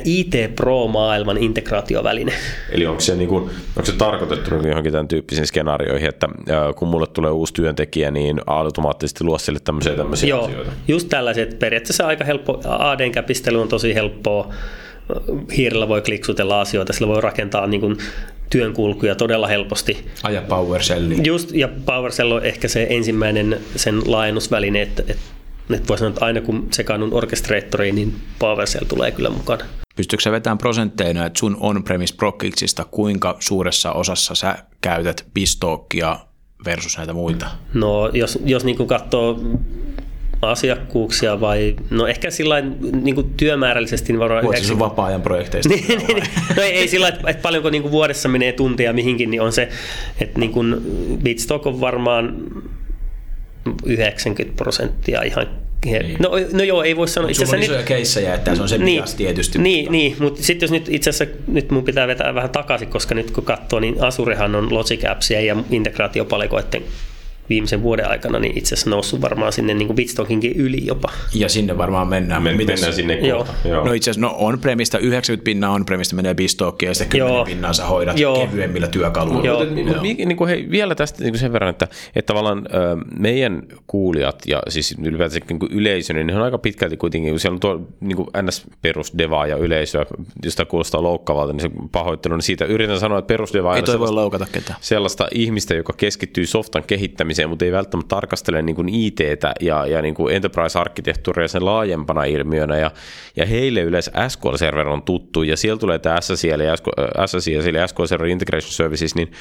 IT 0.05 0.35
Pro-maailman 0.55 1.37
integraatioväline. 1.37 2.33
Eli 2.71 2.87
onko 2.87 3.01
se, 3.01 3.15
niin 3.15 3.29
kuin, 3.29 3.43
onko 3.43 3.85
se 3.85 3.91
tarkoitettu 3.91 4.55
niin 4.55 4.67
johonkin 4.67 4.91
tämän 4.91 5.07
tyyppisiin 5.07 5.47
skenaarioihin, 5.47 6.09
että 6.09 6.27
kun 6.75 6.87
mulle 6.87 7.07
tulee 7.07 7.31
uusi 7.31 7.53
työntekijä, 7.53 8.11
niin 8.11 8.41
automaattisesti 8.47 9.23
luo 9.23 9.37
sille 9.37 9.59
tämmöisiä, 9.63 9.93
tämmöisiä 9.93 10.29
Joo, 10.29 10.45
asioita? 10.45 10.71
just 10.87 11.09
tällaiset. 11.09 11.59
Periaatteessa 11.59 12.07
aika 12.07 12.23
helppo, 12.23 12.61
ADn 12.65 13.11
käpistely 13.11 13.61
on 13.61 13.67
tosi 13.67 13.95
helppoa. 13.95 14.53
Hiirellä 15.57 15.87
voi 15.87 16.01
kliksutella 16.01 16.61
asioita, 16.61 16.93
sillä 16.93 17.07
voi 17.07 17.21
rakentaa 17.21 17.67
niin 17.67 17.81
kuin 17.81 17.97
työnkulkuja 18.51 19.15
todella 19.15 19.47
helposti. 19.47 20.05
Aja 20.23 20.41
PowerShelli. 20.41 21.17
Just, 21.23 21.51
ja 21.51 21.69
PowerShell 21.85 22.31
on 22.31 22.45
ehkä 22.45 22.67
se 22.67 22.87
ensimmäinen 22.89 23.59
sen 23.75 24.11
laajennusväline, 24.11 24.81
että, 24.81 25.03
että 25.07 25.23
että 25.75 25.87
voi 25.87 25.97
sanoa, 25.97 26.09
että 26.09 26.25
aina 26.25 26.41
kun 26.41 26.67
sekaannun 26.71 27.13
orkestreettoriin, 27.13 27.95
niin 27.95 28.15
PowerShell 28.39 28.85
tulee 28.85 29.11
kyllä 29.11 29.29
mukana. 29.29 29.65
Pystytkö 29.95 30.23
sä 30.23 30.31
vetämään 30.31 30.57
prosentteina, 30.57 31.25
että 31.25 31.39
sun 31.39 31.57
on-premise 31.59 32.15
prokkitsista, 32.15 32.85
kuinka 32.85 33.37
suuressa 33.39 33.91
osassa 33.91 34.35
sä 34.35 34.55
käytät 34.81 35.25
Bistockia 35.33 36.19
versus 36.65 36.97
näitä 36.97 37.13
muita? 37.13 37.47
No 37.73 38.09
jos, 38.13 38.39
jos 38.45 38.65
niin 38.65 38.87
katsoo 38.87 39.39
asiakkuuksia 40.41 41.41
vai, 41.41 41.75
no 41.89 42.07
ehkä 42.07 42.31
sillä 42.31 42.61
niin 43.01 43.33
työmäärällisesti. 43.37 44.13
Niin 44.13 44.19
varmaan 44.19 44.43
Voit 44.43 44.63
sun 44.63 44.79
vapaa-ajan 44.79 45.21
projekteista? 45.21 45.69
niin, 45.69 45.87
niin, 45.87 46.23
no 46.57 46.63
ei, 46.63 46.71
ei 46.71 46.87
sillä 46.87 47.07
että, 47.07 47.29
että 47.29 47.41
paljonko 47.41 47.69
niin 47.69 47.81
kuin 47.81 47.91
vuodessa 47.91 48.29
menee 48.29 48.51
tuntia 48.51 48.93
mihinkin, 48.93 49.31
niin 49.31 49.41
on 49.41 49.53
se, 49.53 49.69
että 50.21 50.39
niin 50.39 50.51
kuin 50.51 50.75
Bitstock 51.23 51.65
on 51.65 51.81
varmaan 51.81 52.35
90 53.85 54.57
prosenttia 54.57 55.21
ihan 55.21 55.47
niin. 55.85 56.17
No, 56.19 56.31
no 56.53 56.63
joo, 56.63 56.83
ei 56.83 56.95
voi 56.95 57.07
sanoa. 57.07 57.29
Itse 57.29 57.43
on 57.55 57.59
isoja 57.59 57.77
nyt, 57.77 57.87
keissejä, 57.87 58.33
että 58.33 58.55
se 58.55 58.61
on 58.61 58.69
se 58.69 58.77
niin, 58.77 59.03
tietysti. 59.17 59.59
Niin, 59.59 59.83
mutta... 59.83 59.91
niin 59.91 60.15
mutta 60.19 60.43
sitten 60.43 60.63
jos 60.67 60.71
nyt 60.71 60.89
itse 60.89 61.09
asiassa 61.09 61.35
nyt 61.47 61.71
mun 61.71 61.83
pitää 61.83 62.07
vetää 62.07 62.35
vähän 62.35 62.49
takaisin, 62.49 62.87
koska 62.87 63.15
nyt 63.15 63.31
kun 63.31 63.43
katsoo, 63.43 63.79
niin 63.79 64.03
Asurehan 64.03 64.55
on 64.55 64.73
Logic 64.73 65.05
Appsia 65.09 65.41
ja 65.41 65.55
integraatiopalikoiden 65.71 66.83
viimeisen 67.51 67.81
vuoden 67.81 68.09
aikana 68.09 68.39
niin 68.39 68.57
itse 68.57 68.75
asiassa 68.75 68.89
noussut 68.89 69.21
varmaan 69.21 69.53
sinne 69.53 69.73
niin 69.73 69.95
Bitstockinkin 69.95 70.51
yli 70.55 70.85
jopa. 70.85 71.09
Ja 71.33 71.49
sinne 71.49 71.77
varmaan 71.77 72.07
mennään. 72.07 72.43
Men, 72.43 72.57
mennään 72.57 72.93
sinne 72.93 73.19
Joo. 73.19 73.47
Joo. 73.65 73.85
No 73.85 73.93
itse 73.93 74.11
asiassa 74.11 74.27
no 74.27 74.35
on-premista 74.39 74.97
90 74.97 75.43
pinnaa 75.43 75.71
on-premista 75.71 76.15
menee 76.15 76.33
Bistockiin 76.33 76.87
ja 76.87 76.93
sitten 76.93 77.19
10 77.19 77.35
Joo. 77.35 77.45
pinnaa 77.45 77.73
sä 77.73 77.85
hoidat 77.85 78.19
Joo. 78.19 78.47
kevyemmillä 78.47 78.87
työkaluilla. 78.87 79.45
Joo. 79.45 79.65
Mutta, 79.65 79.83
mutta 79.83 80.01
niin 80.01 80.37
kuin 80.37 80.49
hei, 80.49 80.67
vielä 80.71 80.95
tästä 80.95 81.23
niin 81.23 81.31
kuin 81.31 81.39
sen 81.39 81.53
verran, 81.53 81.69
että, 81.69 81.87
että 82.15 82.27
tavallaan 82.27 82.67
ö, 82.73 82.97
meidän 83.19 83.63
kuulijat 83.87 84.41
ja 84.47 84.61
siis 84.69 84.95
ylipäätään 85.03 85.41
niin 85.49 85.59
kuin 85.59 85.71
yleisö, 85.71 86.13
niin 86.13 86.35
on 86.35 86.41
aika 86.41 86.57
pitkälti 86.57 86.97
kuitenkin, 86.97 87.31
kun 87.31 87.39
siellä 87.39 87.55
on 87.55 87.59
tuo 87.59 87.81
niin 87.99 88.15
kuin 88.15 88.27
NS-perusdevaa 88.41 89.47
ja 89.47 89.55
yleisö, 89.55 90.05
josta 90.43 90.65
kuulostaa 90.65 91.03
loukkaavalta, 91.03 91.53
niin 91.53 91.61
se 91.61 91.69
pahoittelu, 91.91 92.35
niin 92.35 92.41
siitä 92.41 92.65
yritän 92.65 92.99
sanoa, 92.99 93.19
että 93.19 93.27
perusdeva 93.27 93.75
ei 93.75 93.83
toi 93.83 93.99
voi 93.99 94.11
loukata 94.11 94.47
ketään. 94.51 94.79
Sellaista 94.81 95.27
ihmistä, 95.33 95.73
joka 95.73 95.93
keskittyy 95.97 96.45
softan 96.45 96.83
kehittämiseen 96.87 97.40
kehittämiseen, 97.41 97.49
mutta 97.49 97.65
ei 97.65 97.71
välttämättä 97.71 98.15
tarkastele 98.15 98.61
niin 98.61 98.75
kuin 98.75 98.89
ITtä 98.89 99.53
ja, 99.59 99.85
ja 99.85 100.01
niin 100.01 100.13
kuin 100.13 100.35
enterprise-arkkitehtuuria 100.35 101.47
sen 101.47 101.65
laajempana 101.65 102.23
ilmiönä. 102.23 102.77
Ja, 102.77 102.91
ja 103.35 103.45
heille 103.45 103.81
yleensä 103.81 104.11
SQL 104.27 104.55
Server 104.55 104.87
on 104.87 105.01
tuttu, 105.01 105.43
ja 105.43 105.57
siellä 105.57 105.79
tulee 105.79 105.99
tämä 105.99 106.21
SSIL 106.21 106.59
ja 106.59 106.75
SSIL, 107.25 107.61
eli 107.65 107.87
SQL 107.87 108.05
Server 108.05 108.27
Integration 108.27 108.71
Services, 108.71 109.15
niin, 109.15 109.31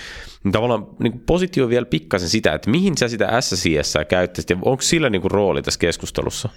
niin 0.45 0.53
tavallaan 0.53 0.87
niin 0.99 1.21
positio 1.27 1.69
vielä 1.69 1.87
pikkasen 1.87 2.29
sitä, 2.29 2.55
että 2.55 2.71
mihin 2.71 2.97
sä 2.97 3.09
sitä 3.09 3.41
SSIS 3.41 3.95
käyttäisit, 4.09 4.51
ja 4.51 4.57
onko 4.63 4.83
sillä 4.83 5.11
niin 5.11 5.23
kuin 5.23 5.31
rooli 5.31 5.63
tässä 5.63 5.81
keskustelussa? 5.81 6.49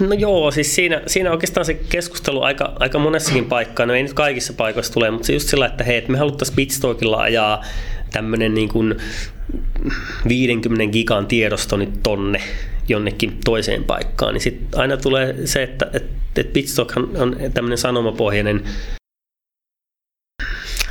No 0.00 0.14
joo, 0.14 0.50
siis 0.50 0.74
siinä, 0.74 1.02
siinä 1.06 1.30
oikeastaan 1.30 1.64
se 1.64 1.74
keskustelu 1.74 2.42
aika, 2.42 2.72
aika 2.80 2.98
monessakin 2.98 3.44
paikkaa, 3.44 3.86
no 3.86 3.94
ei 3.94 4.02
nyt 4.02 4.14
kaikissa 4.14 4.52
paikoissa 4.52 4.92
tule, 4.92 5.10
mutta 5.10 5.26
se 5.26 5.32
just 5.32 5.48
sillä, 5.48 5.66
että 5.66 5.84
hei, 5.84 5.96
että 5.96 6.12
me 6.12 6.18
haluttaisiin 6.18 6.56
Bitstockilla 6.56 7.20
ajaa 7.20 7.62
tämmöinen 8.14 8.54
niin 8.54 8.68
kuin 8.68 8.94
50 10.28 10.92
gigan 10.92 11.26
tiedosto 11.26 11.76
nyt 11.76 12.02
tonne 12.02 12.40
jonnekin 12.88 13.38
toiseen 13.44 13.84
paikkaan, 13.84 14.34
niin 14.34 14.42
sitten 14.42 14.80
aina 14.80 14.96
tulee 14.96 15.46
se, 15.46 15.62
että, 15.62 15.90
että, 15.92 16.40
että 16.40 16.52
Bitstock 16.52 16.96
on 16.96 17.36
tämmöinen 17.54 17.78
sanomapohjainen 17.78 18.62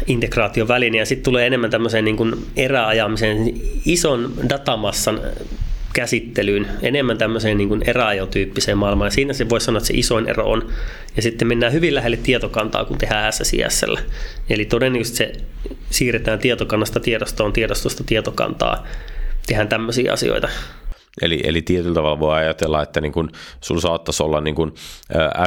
integraatioväline 0.07 0.97
ja 0.97 1.05
sitten 1.05 1.23
tulee 1.23 1.47
enemmän 1.47 1.71
tämmöiseen 1.71 2.05
niin 2.05 2.17
kuin 2.17 2.33
eräajamiseen, 2.55 3.37
ison 3.85 4.33
datamassan 4.49 5.19
käsittelyyn, 5.93 6.67
enemmän 6.81 7.17
tämmöiseen 7.17 7.57
niin 7.57 7.83
eräajotyyppiseen 7.89 8.77
maailmaan. 8.77 9.07
Ja 9.07 9.11
siinä 9.11 9.33
se 9.33 9.49
voi 9.49 9.61
sanoa, 9.61 9.77
että 9.77 9.87
se 9.87 9.93
isoin 9.93 10.29
ero 10.29 10.49
on. 10.49 10.69
Ja 11.15 11.21
sitten 11.21 11.47
mennään 11.47 11.73
hyvin 11.73 11.95
lähelle 11.95 12.17
tietokantaa, 12.17 12.85
kun 12.85 12.97
tehdään 12.97 13.33
SSIS. 13.33 13.85
Eli 14.49 14.65
todennäköisesti 14.65 15.17
se 15.17 15.31
siirretään 15.89 16.39
tietokannasta 16.39 16.99
tiedostoon, 16.99 17.53
tiedostosta 17.53 18.03
tietokantaa. 18.03 18.87
Tehdään 19.47 19.67
tämmöisiä 19.67 20.13
asioita. 20.13 20.49
Eli, 21.21 21.41
eli 21.43 21.61
tietyllä 21.61 21.95
tavalla 21.95 22.19
voi 22.19 22.35
ajatella, 22.35 22.83
että 22.83 23.01
niin 23.01 23.11
kun 23.11 23.29
sulla 23.61 23.81
saattaisi 23.81 24.23
olla 24.23 24.41
niin 24.41 24.55
kun 24.55 24.73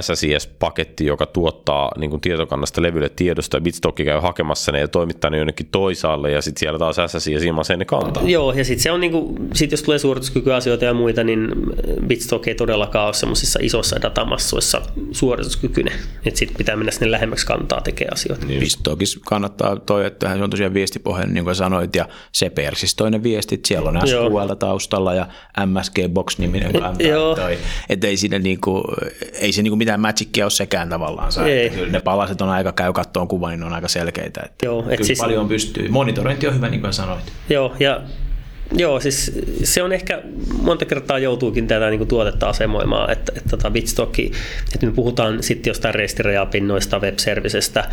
SSIS-paketti, 0.00 1.06
joka 1.06 1.26
tuottaa 1.26 1.90
niin 1.98 2.10
kun 2.10 2.20
tietokannasta 2.20 2.82
levylle 2.82 3.08
tiedosta, 3.08 3.56
ja 3.56 3.60
Bitstock 3.60 3.96
käy 3.96 4.20
hakemassa 4.20 4.72
ne 4.72 4.80
ja 4.80 4.88
toimittaa 4.88 5.30
ne 5.30 5.38
jonnekin 5.38 5.68
toisaalle, 5.70 6.30
ja 6.30 6.42
sitten 6.42 6.60
siellä 6.60 6.78
taas 6.78 6.96
SSIS 7.06 7.44
ilmaisee 7.44 7.76
ne 7.76 7.84
kantaa. 7.84 8.22
Joo, 8.26 8.52
ja 8.52 8.64
sitten 8.64 8.82
se 8.82 8.90
on, 8.90 9.00
niin 9.00 9.12
kun, 9.12 9.48
sit 9.54 9.70
jos 9.70 9.82
tulee 9.82 9.98
suorituskykyasioita 9.98 10.84
ja 10.84 10.94
muita, 10.94 11.24
niin 11.24 11.48
Bitstock 12.06 12.48
ei 12.48 12.54
todellakaan 12.54 13.06
ole 13.06 13.14
semmoisissa 13.14 13.58
isoissa 13.62 14.02
datamassoissa 14.02 14.82
suorituskykyinen. 15.12 15.94
Että 16.26 16.38
sitten 16.38 16.56
pitää 16.56 16.76
mennä 16.76 16.92
sinne 16.92 17.10
lähemmäksi 17.10 17.46
kantaa 17.46 17.80
tekemään 17.80 18.12
asioita. 18.12 18.46
Niin. 18.46 18.60
Bitstockissa 18.60 19.20
kannattaa 19.26 19.76
toi, 19.76 20.06
että 20.06 20.36
se 20.36 20.42
on 20.42 20.50
tosiaan 20.50 20.74
viestipohjainen, 20.74 21.34
niin 21.34 21.44
kuin 21.44 21.54
sanoit, 21.54 21.96
ja 21.96 22.08
se 22.32 22.50
persistoinen 22.50 23.22
viestit, 23.22 23.64
siellä 23.64 23.90
on 23.90 24.00
SQL 24.08 24.54
taustalla, 24.58 25.14
ja 25.14 25.26
MSG 25.66 25.94
Box-niminen 26.08 26.72
toi. 27.36 27.58
Että 27.88 28.06
ei, 28.06 28.16
siinä 28.16 28.38
niinku, 28.38 28.82
ei 29.32 29.52
se 29.52 29.62
niinku 29.62 29.76
mitään 29.76 30.00
magicia 30.00 30.44
ole 30.44 30.50
sekään 30.50 30.88
tavallaan. 30.88 31.32
Ei. 31.46 31.70
Kyllä 31.70 31.92
ne 31.92 32.00
palaset 32.00 32.40
on 32.40 32.48
aika, 32.48 32.72
käy 32.72 32.92
kattoon 32.92 33.28
kuva, 33.28 33.50
niin 33.50 33.60
ne 33.60 33.66
on 33.66 33.72
aika 33.72 33.88
selkeitä. 33.88 34.40
Että 34.44 34.66
Joo, 34.66 34.84
et 34.88 35.04
siis, 35.04 35.18
paljon 35.18 35.48
pystyy. 35.48 35.88
Monitorointi 35.88 36.46
on 36.46 36.54
hyvä, 36.54 36.68
niin 36.68 36.80
kuin 36.80 36.92
sanoit. 36.92 37.32
Joo, 37.48 37.76
ja 37.80 38.00
Joo, 38.72 39.00
siis 39.00 39.32
se 39.62 39.82
on 39.82 39.92
ehkä 39.92 40.22
monta 40.62 40.84
kertaa 40.84 41.18
joutuukin 41.18 41.66
tätä 41.66 41.90
niin 41.90 41.98
kuin 41.98 42.08
tuotetta 42.08 42.48
asemoimaan, 42.48 43.10
että, 43.10 43.22
että, 43.22 43.32
että 43.38 43.50
tota 43.56 43.70
Bitstocki, 43.70 44.32
että 44.74 44.86
me 44.86 44.92
puhutaan 44.92 45.42
sitten 45.42 45.70
jostain 45.70 45.94
restirajapinnoista, 45.94 46.98
web-servicestä, 46.98 47.84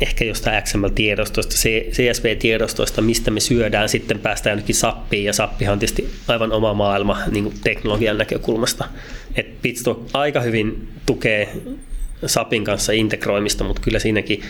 ehkä 0.00 0.24
jostain 0.24 0.62
XML-tiedostoista, 0.62 1.54
CSV-tiedostoista, 1.92 3.02
mistä 3.02 3.30
me 3.30 3.40
syödään, 3.40 3.88
sitten 3.88 4.18
päästään 4.18 4.52
jonnekin 4.52 4.74
sappiin, 4.74 5.24
ja 5.24 5.32
sappihan 5.32 5.72
on 5.72 5.78
tietysti 5.78 6.10
aivan 6.28 6.52
oma 6.52 6.74
maailma 6.74 7.18
niin 7.30 7.44
kuin 7.44 7.56
teknologian 7.64 8.18
näkökulmasta. 8.18 8.84
Et 9.36 9.62
Bitstock 9.62 10.10
aika 10.12 10.40
hyvin 10.40 10.88
tukee 11.06 11.48
SAPin 12.26 12.64
kanssa 12.64 12.92
integroimista, 12.92 13.64
mutta 13.64 13.82
kyllä 13.82 13.98
siinäkin 13.98 14.42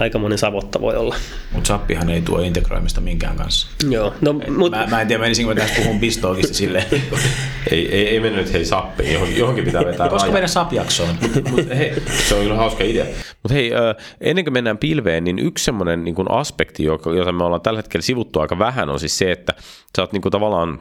aikamoinen 0.00 0.38
savotta 0.38 0.80
voi 0.80 0.96
olla. 0.96 1.16
Mutta 1.52 1.68
sappihan 1.68 2.10
ei 2.10 2.22
tuo 2.22 2.40
integroimista 2.40 3.00
minkään 3.00 3.36
kanssa. 3.36 3.68
Joo. 3.90 4.14
No, 4.20 4.32
mut... 4.32 4.70
mä, 4.70 4.86
mä, 4.90 5.00
en 5.00 5.08
tiedä, 5.08 5.20
menisinkö 5.20 5.54
tässä 5.54 5.74
puhun 5.82 6.00
pistookista 6.00 6.54
silleen. 6.54 6.84
ei, 7.70 7.94
ei, 7.94 8.08
ei 8.08 8.20
mennyt 8.20 8.52
hei 8.52 8.64
sappiin, 8.64 9.12
johonkin, 9.12 9.38
johonkin 9.38 9.64
pitää 9.64 9.84
vetää 9.84 10.08
Koska 10.08 10.30
meidän 10.30 10.48
sapjaksoon. 10.48 11.14
Mut, 11.50 11.68
hei, 11.68 12.02
se 12.28 12.34
on 12.34 12.42
kyllä 12.42 12.56
hauska 12.56 12.84
idea. 12.84 13.04
Mutta 13.42 13.54
hei, 13.54 13.70
ennen 14.20 14.44
kuin 14.44 14.52
mennään 14.52 14.78
pilveen, 14.78 15.24
niin 15.24 15.38
yksi 15.38 15.64
semmoinen 15.64 16.04
niin 16.04 16.30
aspekti, 16.30 16.84
jota 16.84 17.32
me 17.32 17.44
ollaan 17.44 17.60
tällä 17.60 17.78
hetkellä 17.78 18.02
sivuttu 18.02 18.40
aika 18.40 18.58
vähän, 18.58 18.90
on 18.90 19.00
siis 19.00 19.18
se, 19.18 19.32
että 19.32 19.54
sä 19.96 20.02
oot 20.02 20.12
niin 20.12 20.22
kuin 20.22 20.32
tavallaan 20.32 20.80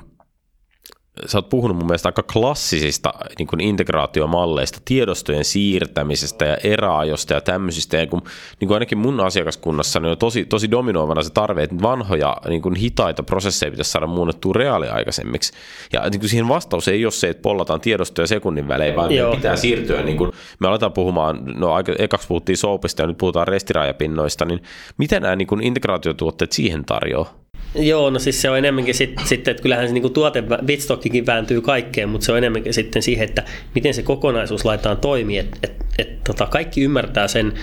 sä 1.25 1.37
oot 1.37 1.49
puhunut 1.49 1.77
mun 1.77 1.85
mielestä 1.85 2.09
aika 2.09 2.23
klassisista 2.23 3.13
niin 3.39 3.47
kuin 3.47 3.59
integraatiomalleista, 3.59 4.79
tiedostojen 4.85 5.45
siirtämisestä 5.45 6.45
ja 6.45 6.57
eräajosta 6.63 7.33
ja 7.33 7.41
tämmöisistä. 7.41 7.97
Ja 7.97 8.07
kun, 8.07 8.21
niin 8.59 8.67
kuin 8.67 8.75
ainakin 8.75 8.97
mun 8.97 9.19
asiakaskunnassa 9.19 9.99
niin 9.99 10.11
on 10.11 10.17
tosi, 10.17 10.45
tosi 10.45 10.71
dominoivana 10.71 11.23
se 11.23 11.29
tarve, 11.29 11.63
että 11.63 11.75
vanhoja 11.81 12.37
niin 12.47 12.61
kuin 12.61 12.75
hitaita 12.75 13.23
prosesseja 13.23 13.71
pitäisi 13.71 13.91
saada 13.91 14.07
muunnettua 14.07 14.53
reaaliaikaisemmiksi. 14.53 15.53
Ja 15.93 16.09
niin 16.09 16.19
kuin 16.19 16.29
siihen 16.29 16.47
vastaus 16.47 16.87
ei 16.87 17.05
ole 17.05 17.11
se, 17.11 17.29
että 17.29 17.41
pollataan 17.41 17.81
tiedostoja 17.81 18.27
sekunnin 18.27 18.67
välein, 18.67 18.95
vaan 18.95 19.11
Joo. 19.11 19.35
pitää 19.35 19.55
siirtyä. 19.55 20.03
Niin 20.03 20.17
kuin, 20.17 20.31
me 20.59 20.67
aletaan 20.67 20.93
puhumaan, 20.93 21.39
no 21.55 21.73
aika, 21.73 21.93
ekaksi 21.99 22.27
puhuttiin 22.27 22.57
soapista 22.57 23.01
ja 23.01 23.07
nyt 23.07 23.17
puhutaan 23.17 23.47
restirajapinnoista, 23.47 24.45
niin 24.45 24.63
miten 24.97 25.21
nämä 25.21 25.35
niin 25.35 25.47
kuin 25.47 25.63
integraatiotuotteet 25.63 26.51
siihen 26.51 26.85
tarjoaa? 26.85 27.46
Joo, 27.79 28.09
no 28.09 28.19
siis 28.19 28.41
se 28.41 28.49
on 28.49 28.57
enemmänkin 28.57 28.93
sitten, 28.93 29.27
sit, 29.27 29.47
että 29.47 29.63
kyllähän 29.63 29.87
se 29.87 29.93
niinku 29.93 30.09
tuote, 30.09 30.43
Bitstockikin 30.65 31.25
vääntyy 31.25 31.61
kaikkeen, 31.61 32.09
mutta 32.09 32.25
se 32.25 32.31
on 32.31 32.37
enemmänkin 32.37 32.73
sitten 32.73 33.01
siihen, 33.01 33.29
että 33.29 33.43
miten 33.75 33.93
se 33.93 34.03
kokonaisuus 34.03 34.65
laitetaan 34.65 34.97
toimii, 34.97 35.37
että 35.37 35.57
et, 35.63 35.85
että 35.97 36.21
tota, 36.23 36.45
kaikki 36.45 36.81
ymmärtää 36.81 37.27
sen, 37.27 37.53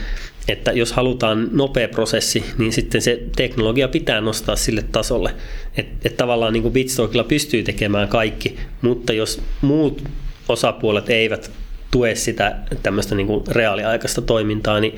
että 0.49 0.73
jos 0.73 0.93
halutaan 0.93 1.49
nopea 1.53 1.89
prosessi, 1.89 2.45
niin 2.59 2.73
sitten 2.73 3.03
se 3.03 3.23
teknologia 3.37 3.89
pitää 3.89 4.21
nostaa 4.21 4.57
sille 4.57 4.85
tasolle. 4.93 5.35
Että 5.77 6.09
et 6.09 6.17
tavallaan 6.17 6.53
niin 6.53 6.63
kuin 6.63 6.73
Bitstalkilla 6.73 7.25
pystyy 7.25 7.63
tekemään 7.63 8.09
kaikki, 8.09 8.57
mutta 8.83 9.13
jos 9.13 9.41
muut 9.61 10.03
osapuolet 10.49 11.11
eivät 11.11 11.51
tue 11.91 12.15
sitä 12.15 12.57
tämmöistä 12.83 13.15
niin 13.15 13.27
kuin 13.27 13.45
reaaliaikaista 13.51 14.23
toimintaa, 14.23 14.81
niin 14.81 14.97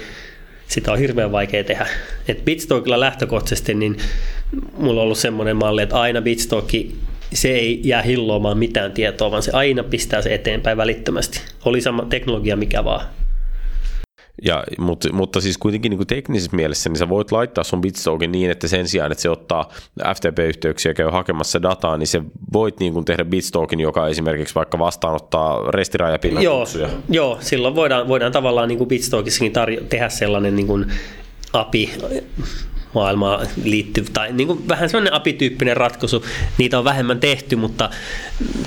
sitä 0.69 0.93
on 0.93 0.99
hirveän 0.99 1.33
vaikea 1.33 1.65
tehdä. 1.65 1.87
Et 2.29 2.45
Bitstalkilla 2.45 3.01
lähtökohtaisesti, 3.01 3.75
niin 3.75 3.97
mulla 4.79 5.01
on 5.01 5.05
ollut 5.05 5.19
semmoinen 5.19 5.57
malli, 5.57 5.83
että 5.83 6.01
aina 6.01 6.23
Bitstalki 6.23 6.97
se 7.33 7.49
ei 7.49 7.81
jää 7.85 8.03
hilloamaan 8.03 8.59
mitään 8.59 8.93
tietoa, 8.93 9.31
vaan 9.31 9.43
se 9.43 9.51
aina 9.55 9.83
pistää 9.85 10.23
se 10.23 10.35
eteenpäin 10.35 10.77
välittömästi. 10.77 11.41
Oli 11.65 11.81
sama 11.81 12.07
teknologia 12.11 12.57
mikä 12.57 12.85
vaan. 12.85 13.07
Ja, 14.43 14.65
mutta, 14.79 15.13
mutta 15.13 15.41
siis 15.41 15.59
kuitenkin 15.59 15.91
niin 15.91 15.99
kuin 15.99 16.07
teknisessä 16.07 16.57
mielessä, 16.57 16.91
niin 16.91 16.99
sä 16.99 17.09
voit 17.09 17.33
laittaa 17.33 17.65
sun 17.65 17.81
Bitstalkin 17.81 18.33
niin, 18.33 18.51
että 18.51 18.69
sen 18.69 18.89
sijaan, 18.89 19.13
että 19.13 19.23
se 19.23 19.31
ottaa 19.31 19.73
FTP-yhteyksiä 20.15 20.91
ja 20.91 20.95
käy 20.95 21.11
hakemassa 21.11 21.63
dataa, 21.63 21.97
niin 21.97 22.07
se 22.07 22.23
voit 22.53 22.81
niin 22.81 22.93
kuin 22.93 23.05
tehdä 23.05 23.25
Bitstalkin, 23.25 23.81
joka 23.81 24.09
esimerkiksi 24.09 24.55
vaikka 24.55 24.79
vastaanottaa 24.79 25.71
restirajapinnan 25.71 26.43
joo, 26.43 26.67
joo, 27.09 27.39
silloin 27.41 27.75
voidaan, 27.75 28.09
voidaan 28.09 28.33
tavallaan 28.33 28.69
niin 28.69 28.79
kuin 28.79 28.89
Bitstalkissakin 28.89 29.53
tarjo- 29.53 29.85
tehdä 29.89 30.09
sellainen 30.09 30.57
niin 30.57 30.67
kuin 30.67 30.87
API 31.53 31.91
maailmaan 32.95 33.47
liittyvä, 33.65 34.07
tai 34.13 34.33
niin 34.33 34.47
kuin 34.47 34.69
vähän 34.69 34.89
sellainen 34.89 35.13
apityyppinen 35.13 35.77
ratkaisu. 35.77 36.25
Niitä 36.59 36.79
on 36.79 36.85
vähemmän 36.85 37.21
tehty, 37.21 37.57
mutta 37.57 37.91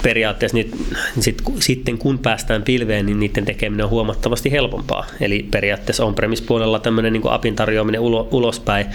periaatteessa 0.04 0.58
nyt, 0.58 0.76
sit, 1.20 1.42
sitten 1.60 1.98
kun 1.98 2.20
päästään 2.20 2.64
pilveen, 2.64 3.06
niin 3.06 3.20
niiden 3.20 3.46
tekeminen 3.46 3.84
on 3.84 3.90
huomattavasti 3.90 4.52
helpompaa. 4.52 5.06
Eli 5.22 5.48
periaatteessa 5.52 6.06
on-premise-puolella 6.06 6.80
tämmöinen 6.80 7.14
niin 7.14 7.30
apin 7.30 7.56
tarjoaminen 7.56 8.02
ulo, 8.02 8.28
ulospäin 8.32 8.86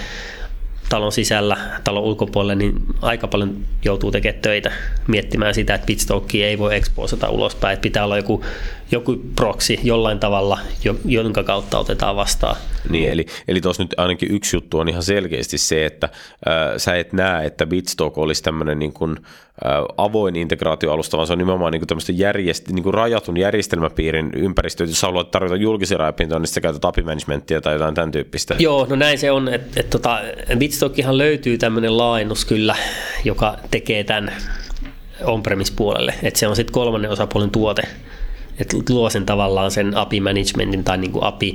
talon 0.89 1.13
sisällä, 1.13 1.57
talon 1.85 2.03
ulkopuolelle, 2.03 2.55
niin 2.55 2.75
aika 3.03 3.29
paljon 3.29 3.57
joutuu 3.85 4.11
tekemään 4.11 4.43
töitä 4.43 4.73
miettimään 5.07 5.55
sitä, 5.55 5.75
että 5.75 5.87
Bitstalkia 5.87 6.47
ei 6.47 6.59
voi 6.59 6.77
exposata 6.77 7.29
ulospäin, 7.29 7.75
että 7.75 7.83
pitää 7.83 8.05
olla 8.05 8.17
joku, 8.17 8.45
joku 8.93 9.17
proxy 9.37 9.79
jollain 9.83 10.19
tavalla, 10.19 10.59
jonka 11.05 11.43
kautta 11.43 11.79
otetaan 11.79 12.17
vastaan. 12.17 12.57
Niin, 12.89 13.11
eli, 13.11 13.27
eli 13.49 13.61
tuossa 13.61 13.83
nyt 13.83 13.95
ainakin 13.97 14.35
yksi 14.35 14.57
juttu 14.57 14.79
on 14.79 14.89
ihan 14.89 15.03
selkeästi 15.03 15.59
se, 15.59 15.87
että 15.87 16.09
äh, 16.49 16.53
sä 16.77 16.97
et 16.97 17.13
näe, 17.13 17.47
että 17.47 17.67
Bitstalk 17.67 18.19
olisi 18.19 18.43
tämmöinen 18.43 18.79
niin 18.79 18.93
kuin, 18.93 19.17
äh, 19.67 19.73
avoin 19.97 20.37
integraatioalusta, 20.37 21.17
vaan 21.17 21.27
se 21.27 21.33
on 21.33 21.39
nimenomaan 21.39 21.73
niin 21.73 21.83
kuin 21.89 22.19
järjest, 22.19 22.69
niin 22.69 22.83
kuin 22.83 22.95
rajatun 22.95 23.37
järjestelmäpiirin 23.37 24.31
ympäristö, 24.37 24.85
jos 24.85 25.03
haluat 25.03 25.31
tarjota 25.31 25.57
julkisia 25.57 25.99
rajapintoja, 25.99 26.39
niin 26.39 26.49
sä 26.49 26.61
käytät 26.61 26.85
API 26.85 27.03
managementia 27.03 27.61
tai 27.61 27.73
jotain 27.73 27.95
tämän 27.95 28.11
tyyppistä. 28.11 28.57
Joo, 28.59 28.87
no 28.91 28.97
näin 28.97 29.19
se 29.19 29.31
on, 29.31 29.49
että, 29.49 29.81
että 29.81 29.91
tota, 29.91 30.21
Bitstalkihan 30.59 31.19
löytyy 31.19 31.59
tämmöinen 31.59 31.99
laajennus 31.99 32.45
kyllä, 32.45 32.77
joka 33.25 33.57
tekee 33.71 34.05
tämän 34.05 34.33
on-premise-puolelle, 35.23 36.15
että 36.23 36.41
se 36.41 36.49
on 36.49 36.57
sitten 36.57 36.73
kolmannen 36.73 37.11
osapuolen 37.11 37.51
tuote, 37.51 37.83
että 38.59 38.77
luo 38.89 39.11
sen 39.11 39.27
tavallaan 39.27 39.71
sen 39.71 39.97
API 39.97 40.21
managementin 40.21 40.85
tai 40.85 40.99
niin 40.99 41.13
kuin 41.13 41.25
API, 41.25 41.55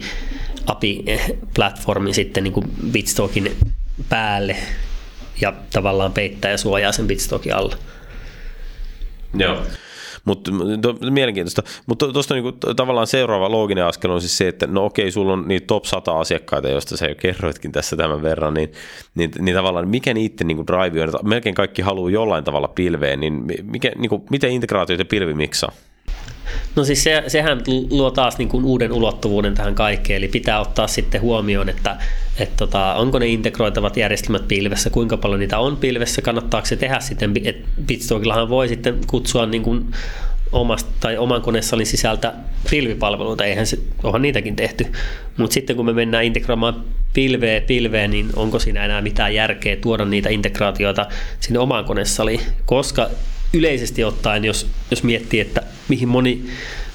API-platformin 0.67 2.13
sitten 2.13 2.43
niin 2.43 2.53
kuin 2.53 2.71
Bitstalkin 2.91 3.55
päälle 4.09 4.55
ja 5.41 5.53
tavallaan 5.73 6.13
peittää 6.13 6.51
ja 6.51 6.57
suojaa 6.57 6.91
sen 6.91 7.07
Bitstalkin 7.07 7.55
alla. 7.55 7.75
Joo. 9.33 9.57
Mutta 10.25 10.51
to, 10.81 11.11
mielenkiintoista. 11.11 11.63
Mutta 11.85 12.13
tuosta 12.13 12.33
niinku, 12.33 12.51
tavallaan 12.51 13.07
seuraava 13.07 13.51
looginen 13.51 13.85
askel 13.85 14.11
on 14.11 14.21
siis 14.21 14.37
se, 14.37 14.47
että 14.47 14.67
no 14.67 14.85
okei, 14.85 15.11
sulla 15.11 15.33
on 15.33 15.47
niitä 15.47 15.67
top 15.67 15.85
100 15.85 16.19
asiakkaita, 16.19 16.69
joista 16.69 16.97
sä 16.97 17.07
jo 17.07 17.15
kerroitkin 17.15 17.71
tässä 17.71 17.95
tämän 17.95 18.21
verran, 18.21 18.53
niin, 18.53 18.71
niin, 19.15 19.31
niin 19.39 19.55
tavallaan 19.55 19.87
mikä 19.87 20.13
niiden 20.13 20.47
niinku 20.47 20.67
drive 20.67 21.03
on, 21.03 21.29
melkein 21.29 21.55
kaikki 21.55 21.81
haluaa 21.81 22.11
jollain 22.11 22.43
tavalla 22.43 22.67
pilveen, 22.67 23.19
niin 23.19 23.43
mikä, 23.63 23.91
niinku, 23.97 24.25
miten 24.29 24.51
integraatioita 24.51 25.05
pilvi 25.05 25.33
miksaa? 25.33 25.71
No 26.75 26.83
siis 26.83 27.03
se, 27.03 27.23
sehän 27.27 27.61
luo 27.89 28.11
taas 28.11 28.37
niin 28.37 28.49
kuin 28.49 28.65
uuden 28.65 28.91
ulottuvuuden 28.91 29.53
tähän 29.55 29.75
kaikkeen, 29.75 30.17
eli 30.17 30.27
pitää 30.27 30.59
ottaa 30.59 30.87
sitten 30.87 31.21
huomioon, 31.21 31.69
että, 31.69 31.97
että 32.39 32.55
tota, 32.57 32.93
onko 32.93 33.19
ne 33.19 33.27
integroitavat 33.27 33.97
järjestelmät 33.97 34.47
pilvessä, 34.47 34.89
kuinka 34.89 35.17
paljon 35.17 35.39
niitä 35.39 35.59
on 35.59 35.77
pilvessä, 35.77 36.21
kannattaako 36.21 36.67
se 36.67 36.75
tehdä 36.75 36.99
sitten, 36.99 37.33
että 37.43 37.69
Bitstalkillahan 37.85 38.49
voi 38.49 38.67
sitten 38.67 38.97
kutsua 39.07 39.45
niin 39.45 39.63
kuin 39.63 39.85
omasta 40.51 40.91
tai 40.99 41.17
oman 41.17 41.41
konesalin 41.41 41.85
sisältä 41.85 42.33
pilvipalveluita, 42.69 43.45
eihän 43.45 43.67
se, 43.67 43.79
onhan 44.03 44.21
niitäkin 44.21 44.55
tehty. 44.55 44.85
Mutta 45.37 45.53
sitten 45.53 45.75
kun 45.75 45.85
me 45.85 45.93
mennään 45.93 46.23
integroimaan 46.23 46.83
pilveä 47.13 47.61
pilveen, 47.61 48.11
niin 48.11 48.29
onko 48.35 48.59
siinä 48.59 48.85
enää 48.85 49.01
mitään 49.01 49.35
järkeä 49.35 49.75
tuoda 49.75 50.05
niitä 50.05 50.29
integraatioita 50.29 51.05
sinne 51.39 51.59
omaan 51.59 51.85
konesaliin, 51.85 52.41
koska 52.65 53.09
yleisesti 53.53 54.03
ottaen, 54.03 54.45
jos, 54.45 54.67
jos 54.91 55.03
miettii, 55.03 55.39
että 55.39 55.63
mihin 55.89 56.07
moni, 56.07 56.45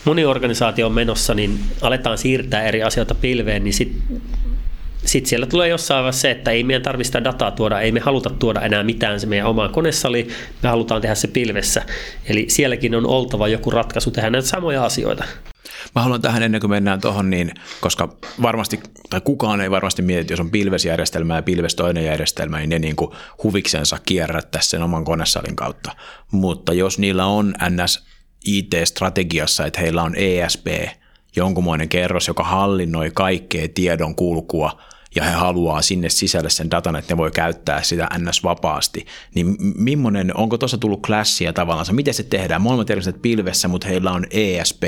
moni 0.05 0.25
organisaatio 0.25 0.87
on 0.87 0.93
menossa, 0.93 1.35
niin 1.35 1.61
aletaan 1.81 2.19
siirtää 2.19 2.63
eri 2.63 2.83
asioita 2.83 3.15
pilveen, 3.15 3.65
niin 3.65 3.75
sitten 3.75 4.03
sitten 5.05 5.29
siellä 5.29 5.47
tulee 5.47 5.69
jossain 5.69 5.99
vaiheessa 5.99 6.21
se, 6.21 6.31
että 6.31 6.51
ei 6.51 6.65
meidän 6.65 6.83
tarvitse 6.83 7.25
dataa 7.25 7.51
tuoda, 7.51 7.81
ei 7.81 7.93
me 7.93 8.01
haluta 8.01 8.31
tuoda 8.31 8.61
enää 8.61 8.83
mitään 8.83 9.21
se 9.21 9.27
meidän 9.27 9.47
omaan 9.47 9.73
konesaliin, 9.73 10.29
me 10.63 10.69
halutaan 10.69 11.01
tehdä 11.01 11.15
se 11.15 11.29
pilvessä. 11.29 11.83
Eli 12.27 12.47
sielläkin 12.49 12.95
on 12.95 13.07
oltava 13.07 13.49
joku 13.49 13.71
ratkaisu 13.71 14.11
tehdä 14.11 14.31
näitä 14.31 14.49
samoja 14.49 14.85
asioita. 14.85 15.25
Mä 15.95 16.03
haluan 16.03 16.23
tähän 16.23 16.43
ennen 16.43 16.61
kuin 16.61 16.71
mennään 16.71 17.01
tuohon, 17.01 17.31
niin, 17.31 17.55
koska 17.81 18.17
varmasti, 18.43 18.81
tai 19.11 19.21
kukaan 19.21 19.61
ei 19.61 19.71
varmasti 19.71 20.03
mieti, 20.03 20.33
jos 20.33 20.41
on 20.41 20.51
pilvesjärjestelmä 20.51 21.37
ja 21.37 21.43
pilves 21.43 21.75
toinen 21.75 22.05
järjestelmä, 22.05 22.59
niin 22.59 22.71
ne 22.71 22.79
niin 22.79 22.97
kuin 22.97 23.11
huviksensa 23.43 23.99
kierrättäisi 24.07 24.69
sen 24.69 24.83
oman 24.83 25.05
konesalin 25.05 25.57
kautta. 25.57 25.93
Mutta 26.31 26.73
jos 26.73 26.99
niillä 26.99 27.27
on 27.27 27.55
NS 27.71 28.05
IT-strategiassa, 28.45 29.67
että 29.67 29.81
heillä 29.81 30.03
on 30.03 30.15
ESP, 30.17 30.67
jonkunmoinen 31.37 31.89
kerros, 31.89 32.29
joka 32.29 32.45
hallinnoi 32.45 33.11
kaikkea 33.15 33.69
tiedon 33.75 34.15
kulkua 34.15 34.81
ja 35.15 35.25
he 35.25 35.31
haluaa 35.31 35.83
sinne 35.83 36.09
sisälle 36.09 36.51
sen 36.51 36.71
datan, 36.71 36.97
että 36.97 37.15
ne 37.15 37.19
voi 37.19 37.31
käyttää 37.31 37.83
sitä 37.83 38.09
ns. 38.19 38.45
vapaasti, 38.45 39.07
niin 39.35 39.57
millainen, 39.77 40.37
onko 40.37 40.59
tuossa 40.59 40.79
tullut 40.79 41.07
klassia 41.07 41.53
tavallaan, 41.53 41.87
miten 41.93 42.15
se 42.15 42.23
tehdään? 42.23 42.63
Molemmat 42.63 42.89
järjestelmät 42.89 43.23
pilvessä, 43.23 43.69
mutta 43.69 43.89
heillä 43.89 44.13
on 44.13 44.27
ESP, 44.31 44.83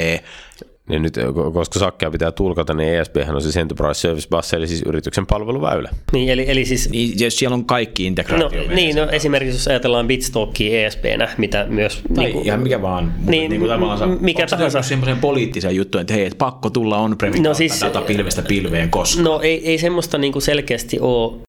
niin 0.89 1.03
nyt, 1.03 1.15
koska 1.53 1.79
sakkia 1.79 2.11
pitää 2.11 2.33
tulkata, 2.33 2.75
niin 2.75 2.95
ESP 2.95 3.17
on 3.35 3.43
siis 3.43 3.57
Enterprise 3.57 4.01
Service 4.01 4.29
Bus, 4.31 4.53
eli 4.53 4.69
siis 4.69 4.83
yrityksen 4.87 5.27
palveluväylä. 5.27 5.91
Niin, 6.13 6.29
eli, 6.29 6.45
eli 6.49 6.65
siis... 6.65 6.91
Niin, 6.91 7.21
jos 7.21 7.39
siellä 7.39 7.55
on 7.55 7.65
kaikki 7.65 8.05
integraatio. 8.05 8.63
No, 8.63 8.75
niin, 8.75 8.97
no, 8.97 9.09
esimerkiksi 9.11 9.57
jos 9.57 9.69
ajatellaan 9.69 10.07
Bitstalkia 10.07 10.87
ESPnä, 10.87 11.29
mitä 11.39 11.67
myös... 11.69 12.03
Tai 12.15 12.25
niin 12.25 12.33
kuin, 12.33 12.47
ihan 12.47 12.61
mikä 12.61 12.83
vaan. 12.83 13.15
Niin, 13.27 13.51
niin 13.51 13.61
kuin 13.61 13.71
tavallaan, 13.71 14.19
mikä 14.21 14.47
tahansa. 14.47 14.83
semmoisen 14.83 15.19
poliittisen 15.19 15.77
juttu, 15.77 15.99
että 15.99 16.15
hei, 16.15 16.27
että 16.27 16.39
pakko 16.39 16.71
tulla 16.71 16.99
on 16.99 17.17
no, 17.43 17.55
siis, 17.55 17.81
data 17.81 18.01
pilvestä 18.01 18.43
pilveen 18.43 18.91
koska. 18.91 19.23
No 19.23 19.41
ei, 19.41 19.71
ei 19.71 19.79
semmoista 19.79 20.19
niin 20.19 20.33
kuin 20.33 20.43
selkeästi 20.43 21.01
ole 21.01 21.46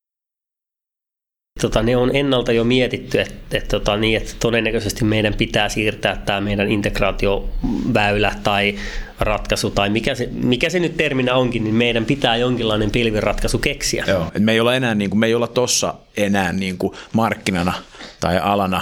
Tota, 1.62 1.84
ne 1.84 1.98
on 1.98 2.16
ennalta 2.16 2.52
jo 2.52 2.64
mietitty, 2.64 3.20
että, 3.20 3.58
että, 3.58 3.70
tota, 3.70 3.98
niin, 3.98 4.18
että 4.18 4.34
todennäköisesti 4.40 5.04
meidän 5.04 5.34
pitää 5.34 5.70
siirtää 5.70 6.22
tämä 6.26 6.42
meidän 6.42 6.72
integraatioväylä 6.72 8.36
tai 8.44 8.76
ratkaisu 9.20 9.70
tai 9.70 9.90
mikä 9.90 10.16
se, 10.16 10.30
mikä 10.32 10.70
se 10.70 10.80
nyt 10.80 10.98
terminä 10.98 11.36
onkin, 11.36 11.64
niin 11.64 11.76
meidän 11.76 12.06
pitää 12.06 12.36
jonkinlainen 12.36 12.92
pilviratkaisu 12.92 13.58
keksiä. 13.60 14.04
Joo, 14.08 14.32
me 14.40 14.52
ei 14.52 14.60
olla 14.60 14.76
enää 14.76 14.96
niin 14.96 15.10
kuin, 15.10 15.20
me 15.20 15.26
ei 15.26 15.36
olla 15.36 15.48
tossa 15.48 15.94
enää 16.18 16.54
niin 16.54 16.78
kuin 16.78 16.94
markkinana 17.14 17.74
tai 18.20 18.38
alana 18.38 18.82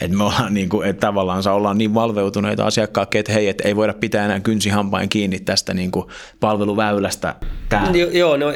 että 0.00 0.16
me 0.16 0.24
ollaan 0.24 0.54
niin 0.54 0.68
kuin, 0.68 0.88
että 0.88 1.06
tavallaan 1.06 1.42
ollaan 1.52 1.78
niin 1.78 1.94
valveutuneita 1.94 2.66
asiakkaat, 2.66 3.14
että 3.14 3.32
hei, 3.32 3.48
että 3.48 3.68
ei 3.68 3.76
voida 3.76 3.94
pitää 3.94 4.24
enää 4.24 4.40
kynsihampain 4.40 5.08
kiinni 5.08 5.40
tästä 5.40 5.74
niin 5.74 5.90
kuin 5.90 6.06
palveluväylästä. 6.40 7.34
Jo, 7.92 8.08
joo, 8.10 8.36
no, 8.36 8.46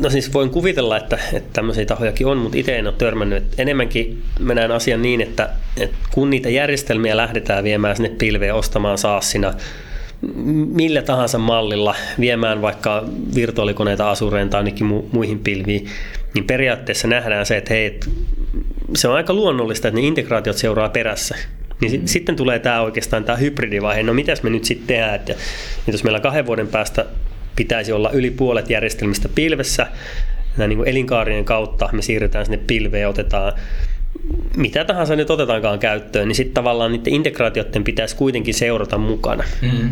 no, 0.00 0.10
siis 0.10 0.32
voin 0.32 0.50
kuvitella, 0.50 0.96
että, 0.96 1.18
että 1.32 1.50
tämmöisiä 1.52 1.86
tahojakin 1.86 2.26
on, 2.26 2.38
mutta 2.38 2.58
itse 2.58 2.78
en 2.78 2.86
ole 2.86 2.94
törmännyt. 2.98 3.42
Että 3.42 3.62
enemmänkin 3.62 4.22
mennään 4.38 4.72
asian 4.72 5.02
niin, 5.02 5.20
että, 5.20 5.50
että 5.76 5.96
kun 6.10 6.30
niitä 6.30 6.50
järjestelmiä 6.50 7.16
lähdetään 7.16 7.64
viemään 7.64 7.96
sinne 7.96 8.08
pilveen 8.08 8.54
ostamaan 8.54 8.98
saassina, 8.98 9.54
millä 10.74 11.02
tahansa 11.02 11.38
mallilla 11.38 11.94
viemään 12.20 12.62
vaikka 12.62 13.04
virtuaalikoneita 13.34 14.10
Asureen 14.10 14.50
tai 14.50 14.58
ainakin 14.58 14.86
muihin 15.12 15.38
pilviin, 15.38 15.86
niin 16.34 16.44
periaatteessa 16.44 17.08
nähdään 17.08 17.46
se, 17.46 17.56
että 17.56 17.74
hei, 17.74 18.00
se 18.94 19.08
on 19.08 19.14
aika 19.14 19.32
luonnollista, 19.32 19.88
että 19.88 20.00
ne 20.00 20.06
integraatiot 20.06 20.56
seuraa 20.56 20.88
perässä. 20.88 21.36
Niin 21.80 21.90
sit, 21.90 22.08
sitten 22.08 22.36
tulee 22.36 22.58
tämä 22.58 22.80
oikeastaan 22.80 23.24
tämä 23.24 23.36
hybridivaihe, 23.36 24.02
no 24.02 24.14
mitäs 24.14 24.42
me 24.42 24.50
nyt 24.50 24.64
sitten 24.64 24.86
tehdään, 24.86 25.14
että, 25.14 25.32
että 25.32 25.90
jos 25.90 26.04
meillä 26.04 26.20
kahden 26.20 26.46
vuoden 26.46 26.68
päästä 26.68 27.06
pitäisi 27.56 27.92
olla 27.92 28.10
yli 28.10 28.30
puolet 28.30 28.70
järjestelmistä 28.70 29.28
pilvessä, 29.28 29.86
näin 30.56 30.68
niin 30.68 30.76
kuin 30.76 30.88
elinkaarien 30.88 31.44
kautta 31.44 31.88
me 31.92 32.02
siirrytään 32.02 32.46
sinne 32.46 32.60
pilveen 32.66 33.02
ja 33.02 33.08
otetaan 33.08 33.52
mitä 34.56 34.84
tahansa 34.84 35.16
nyt 35.16 35.30
otetaankaan 35.30 35.78
käyttöön, 35.78 36.28
niin 36.28 36.36
sitten 36.36 36.54
tavallaan 36.54 36.92
niiden 36.92 37.12
integraatioiden 37.14 37.84
pitäisi 37.84 38.16
kuitenkin 38.16 38.54
seurata 38.54 38.98
mukana. 38.98 39.44
Mm. 39.62 39.90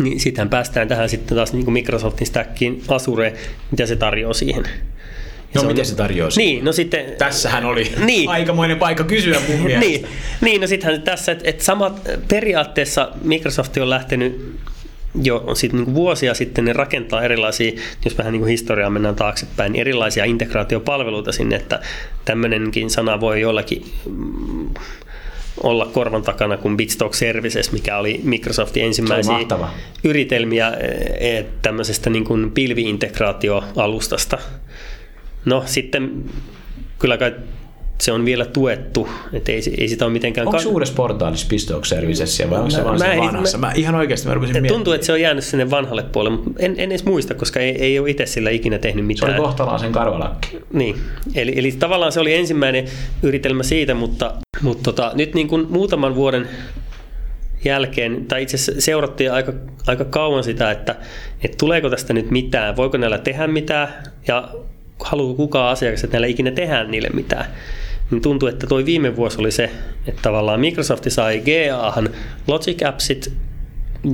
Niin 0.00 0.20
sittenhän 0.20 0.48
päästään 0.50 0.88
tähän 0.88 1.08
sitten 1.08 1.36
taas 1.36 1.52
niin 1.52 1.64
kuin 1.64 1.72
Microsoftin 1.72 2.26
stackiin 2.26 2.82
Azure, 2.88 3.34
mitä 3.70 3.86
se 3.86 3.96
tarjoaa 3.96 4.34
siihen. 4.34 4.64
No 5.54 5.60
se 5.60 5.66
miten 5.66 5.86
se 5.86 5.94
tarjoaa 5.96 6.30
siihen? 6.30 6.54
Niin, 6.54 6.64
no 6.64 6.72
sitten... 6.72 7.04
Tässähän 7.18 7.64
oli 7.64 7.92
Niin. 8.04 8.28
aikamoinen 8.28 8.78
paikka 8.78 9.04
kysyä 9.04 9.40
mun 9.48 9.60
mielestä. 9.66 9.80
niin, 9.80 10.06
niin, 10.40 10.60
no 10.60 10.66
sittenhän 10.66 11.02
tässä, 11.02 11.32
että 11.32 11.44
et 11.50 11.60
samat 11.60 12.00
periaatteessa 12.28 13.10
Microsoft 13.22 13.76
on 13.76 13.90
lähtenyt 13.90 14.56
jo 15.22 15.54
sit 15.54 15.72
niin 15.72 15.94
vuosia 15.94 16.34
sitten 16.34 16.64
ne 16.64 16.72
rakentaa 16.72 17.22
erilaisia, 17.22 17.72
jos 18.04 18.18
vähän 18.18 18.32
niin 18.32 18.40
kuin 18.40 18.50
historiaa 18.50 18.90
mennään 18.90 19.14
taaksepäin, 19.14 19.72
niin 19.72 19.80
erilaisia 19.80 20.24
integraatiopalveluita 20.24 21.32
sinne, 21.32 21.56
että 21.56 21.80
tämmöinenkin 22.24 22.90
sana 22.90 23.20
voi 23.20 23.40
jollakin 23.40 23.84
mm, 24.10 24.68
olla 25.62 25.86
korvan 25.86 26.22
takana 26.22 26.56
kuin 26.56 26.76
Bitstock 26.76 27.14
Services, 27.14 27.72
mikä 27.72 27.98
oli 27.98 28.20
Microsoftin 28.24 28.84
ensimmäisiä 28.84 29.34
yritelmiä 30.04 30.68
e, 30.68 30.86
e, 31.38 31.46
tämmöisestä 31.62 32.10
niin 32.10 32.24
kuin 32.24 32.50
pilviintegraatioalustasta. 32.50 34.38
No 35.44 35.62
sitten 35.66 36.24
kyllä 36.98 37.18
kai 37.18 37.34
se 38.04 38.12
on 38.12 38.24
vielä 38.24 38.44
tuettu, 38.44 39.08
että 39.32 39.52
ei, 39.52 39.60
ei 39.78 39.88
sitä 39.88 40.04
ole 40.04 40.12
mitenkään... 40.12 40.46
Onko 40.46 40.58
ka- 40.62 40.68
uudessa 40.68 40.94
portaalissa 40.94 41.46
Pistock 41.50 41.84
Servicessia 41.84 42.50
vai 42.50 42.58
onko 42.58 42.70
se 42.70 42.78
Mä- 42.78 42.84
vaan 42.84 42.98
mä 42.98 43.04
se 43.04 43.16
vanhassa? 43.20 43.58
Mä, 43.58 43.72
ihan 43.74 43.94
oikeasti 43.94 44.28
mä 44.28 44.34
rupesin 44.34 44.66
Tuntuu, 44.68 44.92
että 44.92 45.06
se 45.06 45.12
on 45.12 45.20
jäänyt 45.20 45.44
sinne 45.44 45.70
vanhalle 45.70 46.02
puolelle, 46.02 46.36
mutta 46.36 46.62
en, 46.62 46.74
en 46.78 46.90
edes 46.92 47.04
muista, 47.04 47.34
koska 47.34 47.60
ei, 47.60 47.70
ei 47.82 47.98
ole 47.98 48.10
itse 48.10 48.26
sillä 48.26 48.50
ikinä 48.50 48.78
tehnyt 48.78 49.04
Se 49.04 49.06
mitään. 49.06 49.32
oli 49.32 49.40
kohtalaisen 49.40 49.92
karvalakki. 49.92 50.58
Niin, 50.72 50.96
eli, 51.34 51.52
eli 51.56 51.72
tavallaan 51.72 52.12
se 52.12 52.20
oli 52.20 52.34
ensimmäinen 52.34 52.84
yritelmä 53.22 53.62
siitä, 53.62 53.94
mutta, 53.94 54.34
mutta 54.62 54.82
tota, 54.82 55.12
nyt 55.14 55.34
niin 55.34 55.48
kuin 55.48 55.66
muutaman 55.70 56.14
vuoden 56.14 56.48
jälkeen, 57.64 58.26
tai 58.26 58.42
itse 58.42 58.56
asiassa 58.56 58.80
seurattiin 58.80 59.32
aika, 59.32 59.52
aika 59.86 60.04
kauan 60.04 60.44
sitä, 60.44 60.70
että, 60.70 60.96
että 61.44 61.56
tuleeko 61.58 61.90
tästä 61.90 62.12
nyt 62.12 62.30
mitään, 62.30 62.76
voiko 62.76 62.96
näillä 62.96 63.18
tehdä 63.18 63.46
mitään, 63.46 63.88
ja 64.28 64.48
haluaako 65.00 65.34
kukaan 65.34 65.72
asiakas, 65.72 66.04
että 66.04 66.14
näillä 66.14 66.26
ikinä 66.26 66.50
tehdään 66.50 66.90
niille 66.90 67.08
mitään. 67.12 67.46
Niin 68.10 68.22
tuntuu, 68.22 68.48
että 68.48 68.66
toi 68.66 68.84
viime 68.84 69.16
vuosi 69.16 69.40
oli 69.40 69.50
se, 69.52 69.70
että 70.06 70.22
tavallaan 70.22 70.60
Microsoft 70.60 71.04
sai 71.08 71.42
GAhan 71.46 72.10
Logic 72.46 72.82
Appsit, 72.82 73.32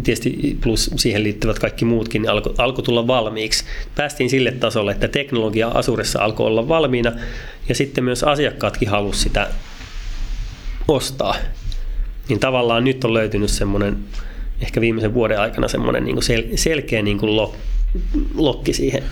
tietysti 0.03 0.59
plus 0.63 0.91
siihen 0.97 1.23
liittyvät 1.23 1.59
kaikki 1.59 1.85
muutkin, 1.85 2.23
niin 2.23 2.31
alkoi 2.31 2.55
alko 2.59 2.83
tulla 2.83 3.07
valmiiksi. 3.07 3.65
Päästiin 3.95 4.31
sille 4.31 4.53
tasolle, 4.53 4.93
että 4.93 5.09
teknologia 5.09 5.69
Asuressa 5.69 6.25
alkoi 6.25 6.47
olla 6.47 6.69
valmiina, 6.69 7.13
ja 7.69 7.75
sitten 7.75 8.05
myös 8.05 8.25
asiakkaatkin 8.25 8.89
halusivat 8.89 9.23
sitä 9.23 9.49
ostaa. 10.89 11.35
Niin 12.29 12.41
tavallaan 12.41 12.85
nyt 12.85 13.05
on 13.05 13.15
löytynyt 13.15 13.51
semmoinen, 13.51 13.97
ehkä 14.61 14.81
viimeisen 14.81 15.15
vuoden 15.15 15.41
aikana 15.41 15.69
semmoinen 15.69 16.05
niin 16.05 16.17
sel- 16.17 16.57
selkeä 16.57 17.03
niin 17.03 17.19
kuin 17.19 17.37
lok, 17.37 17.57
lokki 18.37 18.73
siihen. 18.73 19.03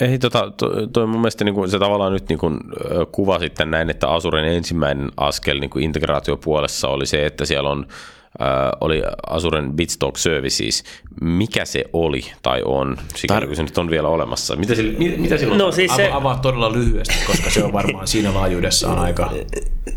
Ei, 0.00 0.18
tota, 0.18 0.52
to, 0.56 0.86
toi 0.86 1.06
mun 1.06 1.20
mielestä 1.20 1.44
niin 1.44 1.54
kuin, 1.54 1.70
se 1.70 1.78
tavallaan 1.78 2.12
nyt 2.12 2.28
niin 2.28 2.38
kuin, 2.38 2.60
kuva 3.12 3.38
sitten 3.38 3.70
näin, 3.70 3.90
että 3.90 4.08
Azuren 4.08 4.44
ensimmäinen 4.44 5.10
askel 5.16 5.58
niin 5.58 5.70
kuin 5.70 5.84
integraatiopuolessa 5.84 6.88
oli 6.88 7.06
se, 7.06 7.26
että 7.26 7.44
siellä 7.44 7.70
on 7.70 7.86
oli 8.80 9.02
Azuren 9.26 9.72
Bitstock 9.72 10.16
Services. 10.16 10.84
Mikä 11.20 11.64
se 11.64 11.84
oli 11.92 12.24
tai 12.42 12.62
on, 12.64 12.96
sikäli 13.16 13.46
kun 13.46 13.56
se 13.56 13.62
nyt 13.62 13.78
on 13.78 13.90
vielä 13.90 14.08
olemassa? 14.08 14.56
Mitä, 14.56 14.74
sillä, 14.74 14.98
mit, 14.98 15.18
mitä 15.18 15.38
silloin? 15.38 15.58
No 15.58 15.72
siis 15.72 15.96
se, 15.96 16.06
Ava, 16.06 16.16
avaa 16.16 16.38
todella 16.38 16.72
lyhyesti, 16.72 17.14
koska 17.26 17.50
se 17.50 17.64
on 17.64 17.72
varmaan 17.72 18.06
siinä 18.06 18.34
laajuudessaan 18.34 18.98
aika... 18.98 19.32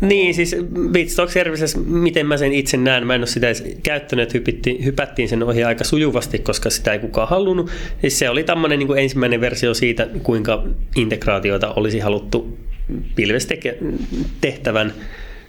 Niin, 0.00 0.34
siis 0.34 0.56
Bitstock 0.90 1.32
Services, 1.32 1.76
miten 1.86 2.26
mä 2.26 2.36
sen 2.36 2.52
itse 2.52 2.76
näen, 2.76 3.06
mä 3.06 3.14
en 3.14 3.20
ole 3.20 3.26
sitä 3.26 3.46
edes 3.46 3.64
käyttänyt, 3.82 4.34
hypittiin, 4.34 4.84
hypättiin 4.84 5.28
sen 5.28 5.42
ohi 5.42 5.64
aika 5.64 5.84
sujuvasti, 5.84 6.38
koska 6.38 6.70
sitä 6.70 6.92
ei 6.92 6.98
kukaan 6.98 7.28
halunnut. 7.28 7.70
Siis 8.00 8.18
se 8.18 8.30
oli 8.30 8.44
tämmöinen 8.44 8.78
niin 8.78 8.86
kuin 8.86 8.98
ensimmäinen 8.98 9.40
versio 9.40 9.74
siitä, 9.74 10.08
kuinka 10.22 10.64
integraatioita 10.96 11.72
olisi 11.72 11.98
haluttu 11.98 12.58
pilves 13.14 13.48
tehtävän. 14.40 14.92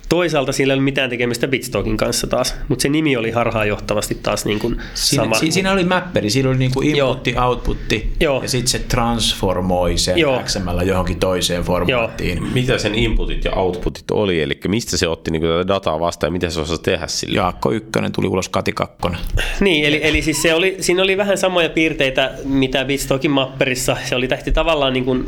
Toisaalta 0.10 0.52
sillä 0.52 0.74
ei 0.74 0.76
ole 0.76 0.84
mitään 0.84 1.10
tekemistä 1.10 1.48
Bitstockin 1.48 1.98
kanssa 1.98 2.28
taas, 2.28 2.56
mutta 2.68 2.82
se 2.82 2.90
nimi 2.90 3.18
oli 3.18 3.32
harhaanjohtavasti 3.32 4.16
taas 4.24 4.46
niin 4.46 4.60
kuin 4.60 4.82
Siinä, 4.94 5.24
sama. 5.24 5.36
si, 5.36 5.52
siinä 5.52 5.72
oli 5.72 5.84
mapperi, 5.84 6.30
siinä 6.30 6.50
oli 6.50 6.58
niinku 6.58 6.82
inputti, 6.82 7.36
outputti 7.40 8.14
Joo. 8.20 8.42
ja 8.42 8.48
sitten 8.50 8.68
se 8.68 8.80
transformoi 8.80 9.98
sen 9.98 10.18
Joo. 10.18 10.42
XML 10.46 10.82
johonkin 10.86 11.20
toiseen 11.20 11.64
formaattiin. 11.64 12.44
Mitä 12.54 12.78
sen 12.78 12.96
inputit 12.96 13.46
ja 13.46 13.52
outputit 13.52 14.12
oli, 14.12 14.42
eli 14.42 14.60
mistä 14.68 14.98
se 14.98 15.08
otti 15.08 15.32
niin 15.32 15.42
kuin, 15.42 15.52
tätä 15.52 15.68
dataa 15.68 16.00
vastaan 16.00 16.28
ja 16.28 16.32
mitä 16.32 16.50
se 16.50 16.60
osasi 16.60 16.82
tehdä 16.82 17.08
sillä? 17.08 17.36
Jaakko 17.36 17.72
Ykkönen 17.72 18.12
tuli 18.12 18.28
ulos 18.28 18.50
Kati 18.50 18.72
Kakkonen. 18.72 19.20
Niin, 19.60 19.86
eli, 19.86 20.00
eli 20.04 20.22
siis 20.22 20.42
se 20.42 20.54
oli, 20.54 20.78
siinä 20.80 21.04
oli 21.04 21.18
vähän 21.18 21.38
samoja 21.38 21.70
piirteitä, 21.70 22.32
mitä 22.44 22.86
Bitstockin 22.86 23.32
mapperissa. 23.32 23.98
Se 24.04 24.16
oli 24.16 24.28
tähti 24.28 24.52
tavallaan 24.52 24.94
niin 24.94 25.06
kuin 25.06 25.26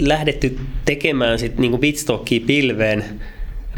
lähdetty 0.00 0.58
tekemään 0.84 1.38
sit 1.38 1.58
niin 1.58 1.70
kuin 1.70 1.80
Bitstockia 1.80 2.40
pilveen 2.46 3.04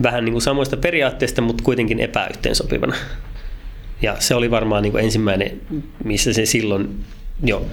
vähän 0.02 0.24
niin 0.24 0.32
kuin 0.32 0.42
samoista 0.42 0.76
periaatteista, 0.76 1.42
mutta 1.42 1.64
kuitenkin 1.64 2.00
epäyhteensopivana. 2.00 2.94
Ja 4.02 4.16
se 4.18 4.34
oli 4.34 4.50
varmaan 4.50 4.82
niin 4.82 4.92
kuin 4.92 5.04
ensimmäinen, 5.04 5.60
missä 6.04 6.32
se 6.32 6.46
silloin 6.46 6.88
jo 7.44 7.66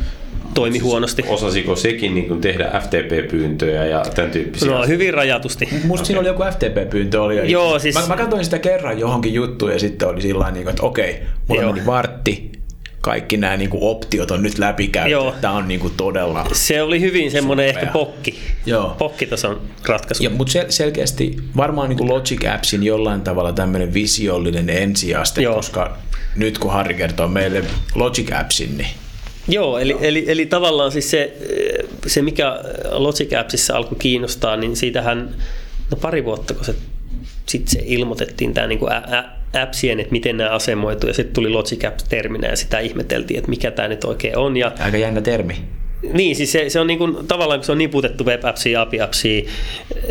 toimi 0.54 0.74
Siis 0.74 0.84
huonosti. 0.84 1.24
Osasiko 1.28 1.76
sekin 1.76 2.16
niin 2.16 2.28
kuin, 2.28 2.42
tehdä 2.42 2.72
FTP-pyyntöjä 2.80 3.86
ja 3.86 4.04
tämän 4.16 4.32
tyyppisiä? 4.32 4.72
No, 4.72 4.88
hyvin 4.88 5.14
rajatusti. 5.14 5.70
Musta 5.84 6.06
siinä 6.06 6.20
oli 6.20 6.28
joku 6.28 6.44
FTP-pyyntö. 6.44 7.22
Oli. 7.22 7.52
Joo, 7.52 7.80
siis- 7.80 7.96
Mä, 7.96 8.08
mä 8.08 8.18
katsoin 8.18 8.46
sitä 8.46 8.60
kerran 8.60 9.00
johonkin 9.00 9.34
juttuun 9.34 9.72
ja 9.72 9.80
sitten 9.80 10.08
oli 10.08 10.22
sillä 10.22 10.46
tavalla, 10.46 10.70
että 10.70 10.84
okei, 10.84 11.22
mulla 11.48 11.62
Joo. 11.62 11.74
meni 11.74 11.86
vartti, 11.86 12.52
kaikki 13.02 13.38
nämä 13.38 13.58
niinku 13.58 13.90
optiot 13.90 14.32
on 14.32 14.44
nyt 14.44 14.58
läpikäyty. 14.58 15.12
Joo. 15.12 15.36
Tämä 15.42 15.54
on 15.54 15.68
niinku 15.68 15.90
todella... 15.90 16.46
Se 16.54 16.82
oli 16.82 17.02
hyvin 17.02 17.32
semmoinen 17.32 17.66
ehkä 17.66 17.86
pokki. 17.86 18.40
Joo. 18.66 18.96
Pokkitason 19.00 19.62
ratkaisu. 19.86 20.24
Ja, 20.24 20.30
mutta 20.30 20.60
sel- 20.60 20.66
selkeästi 20.72 21.38
varmaan 21.58 21.90
niin 21.90 22.08
Logic 22.10 22.46
Appsin 22.46 22.84
jollain 22.84 23.22
tavalla 23.22 23.54
tämmöinen 23.54 23.94
visiollinen 23.94 24.70
ensiaste, 24.70 25.42
Joo. 25.42 25.56
koska 25.56 25.98
nyt 26.36 26.58
kun 26.58 26.72
Harri 26.72 26.94
kertoo 26.94 27.28
meille 27.28 27.64
Logic 27.96 28.32
Appsin, 28.34 28.78
niin 28.78 28.90
Joo, 29.48 29.78
eli, 29.78 29.98
eli, 30.02 30.26
eli 30.28 30.46
tavallaan 30.46 30.92
siis 30.92 31.12
se, 31.12 31.38
se, 32.08 32.22
mikä 32.22 32.60
Logic 32.92 33.34
Appsissa 33.34 33.76
alkoi 33.76 33.98
kiinnostaa, 34.00 34.58
niin 34.58 34.76
siitähän 34.76 35.36
no 35.92 35.98
pari 36.02 36.26
vuotta, 36.26 36.54
kun 36.54 36.66
se, 36.66 36.76
sit 37.50 37.68
se 37.68 37.82
ilmoitettiin 37.86 38.54
tämä 38.54 38.68
niinku 38.68 38.90
ä- 38.90 39.04
ä- 39.12 39.41
appsien, 39.64 40.00
että 40.00 40.12
miten 40.12 40.38
nämä 40.38 40.50
asemoituu, 40.50 41.08
ja 41.08 41.14
sitten 41.14 41.34
tuli 41.34 41.50
Logic 41.50 41.86
Apps-terminä, 41.86 42.48
ja 42.48 42.56
sitä 42.56 42.80
ihmeteltiin, 42.80 43.38
että 43.38 43.50
mikä 43.50 43.72
tämä 43.72 43.88
nyt 43.88 44.04
oikein 44.04 44.38
on, 44.38 44.58
ja 44.58 44.72
aika 44.80 44.98
jännä 44.98 45.22
termi. 45.22 45.56
niin, 46.14 46.36
siis 46.36 46.52
se, 46.52 46.70
se 46.70 46.80
on 46.80 46.88
niin 46.88 46.98
kuin, 47.00 47.28
tavallaan 47.28 47.60
kun 47.60 47.66
se 47.66 47.72
on 47.72 47.78
niputettu 47.78 48.26
web 48.26 48.46
appsia, 48.46 48.82
API 48.82 49.02
appsia, 49.02 49.44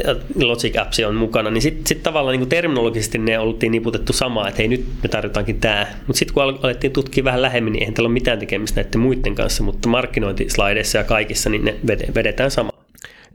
ja 0.07 0.17
Logic 0.45 0.77
appsia 0.77 1.09
on 1.09 1.15
mukana, 1.15 1.51
niin 1.51 1.63
sitten 1.63 1.87
sit 1.87 2.03
tavallaan 2.03 2.33
niin 2.33 2.41
kuin 2.41 2.49
terminologisesti 2.49 3.19
ne 3.19 3.39
oltiin 3.39 3.73
niputettu 3.73 4.13
samaa, 4.13 4.49
että 4.49 4.59
hei 4.59 4.69
nyt 4.69 4.85
me 5.03 5.09
tarjotaankin 5.09 5.61
tämä. 5.61 5.87
Mutta 6.07 6.19
sitten 6.19 6.35
kun 6.35 6.43
al- 6.43 6.59
alettiin 6.63 6.93
tutkia 6.93 7.25
vähän 7.25 7.43
lähemmin, 7.43 7.73
niin 7.73 7.83
eihän 7.83 7.95
tällä 7.95 8.07
ole 8.07 8.13
mitään 8.13 8.39
tekemistä 8.39 8.83
näiden 8.83 9.01
muiden 9.01 9.35
kanssa, 9.35 9.63
mutta 9.63 9.89
markkinointislaideissa 9.89 10.99
ja 10.99 11.05
kaikissa 11.05 11.51
niin 11.51 11.65
ne 11.65 11.77
vede- 11.87 12.15
vedetään 12.15 12.51
sama. 12.51 12.80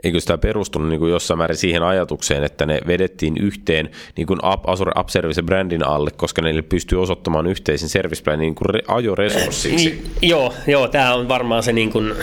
Eikö 0.03 0.19
sitä 0.19 0.37
perustunut 0.37 0.89
niin 0.89 0.99
kuin 0.99 1.11
jossain 1.11 1.37
määrin 1.37 1.57
siihen 1.57 1.83
ajatukseen, 1.83 2.43
että 2.43 2.65
ne 2.65 2.79
vedettiin 2.87 3.37
yhteen 3.37 3.89
niin 4.17 4.27
kuin 4.27 4.39
App, 4.43 4.69
Azure 4.69 4.91
App 4.95 5.09
Service 5.09 5.41
brändin 5.41 5.85
alle, 5.85 6.11
koska 6.11 6.41
ne 6.41 6.61
pystyy 6.61 7.01
osoittamaan 7.01 7.47
yhteisen 7.47 7.89
service 7.89 8.23
planin 8.23 8.39
niin 8.39 8.55
kuin 8.55 8.69
re, 8.69 8.79
ajoresurssiksi? 8.87 9.89
Niin, 9.89 10.11
joo, 10.21 10.53
joo 10.67 10.87
tämä 10.87 11.13
on 11.13 11.27
varmaan 11.27 11.63
se 11.63 11.73
niin 11.73 11.91
kuin, 11.91 12.15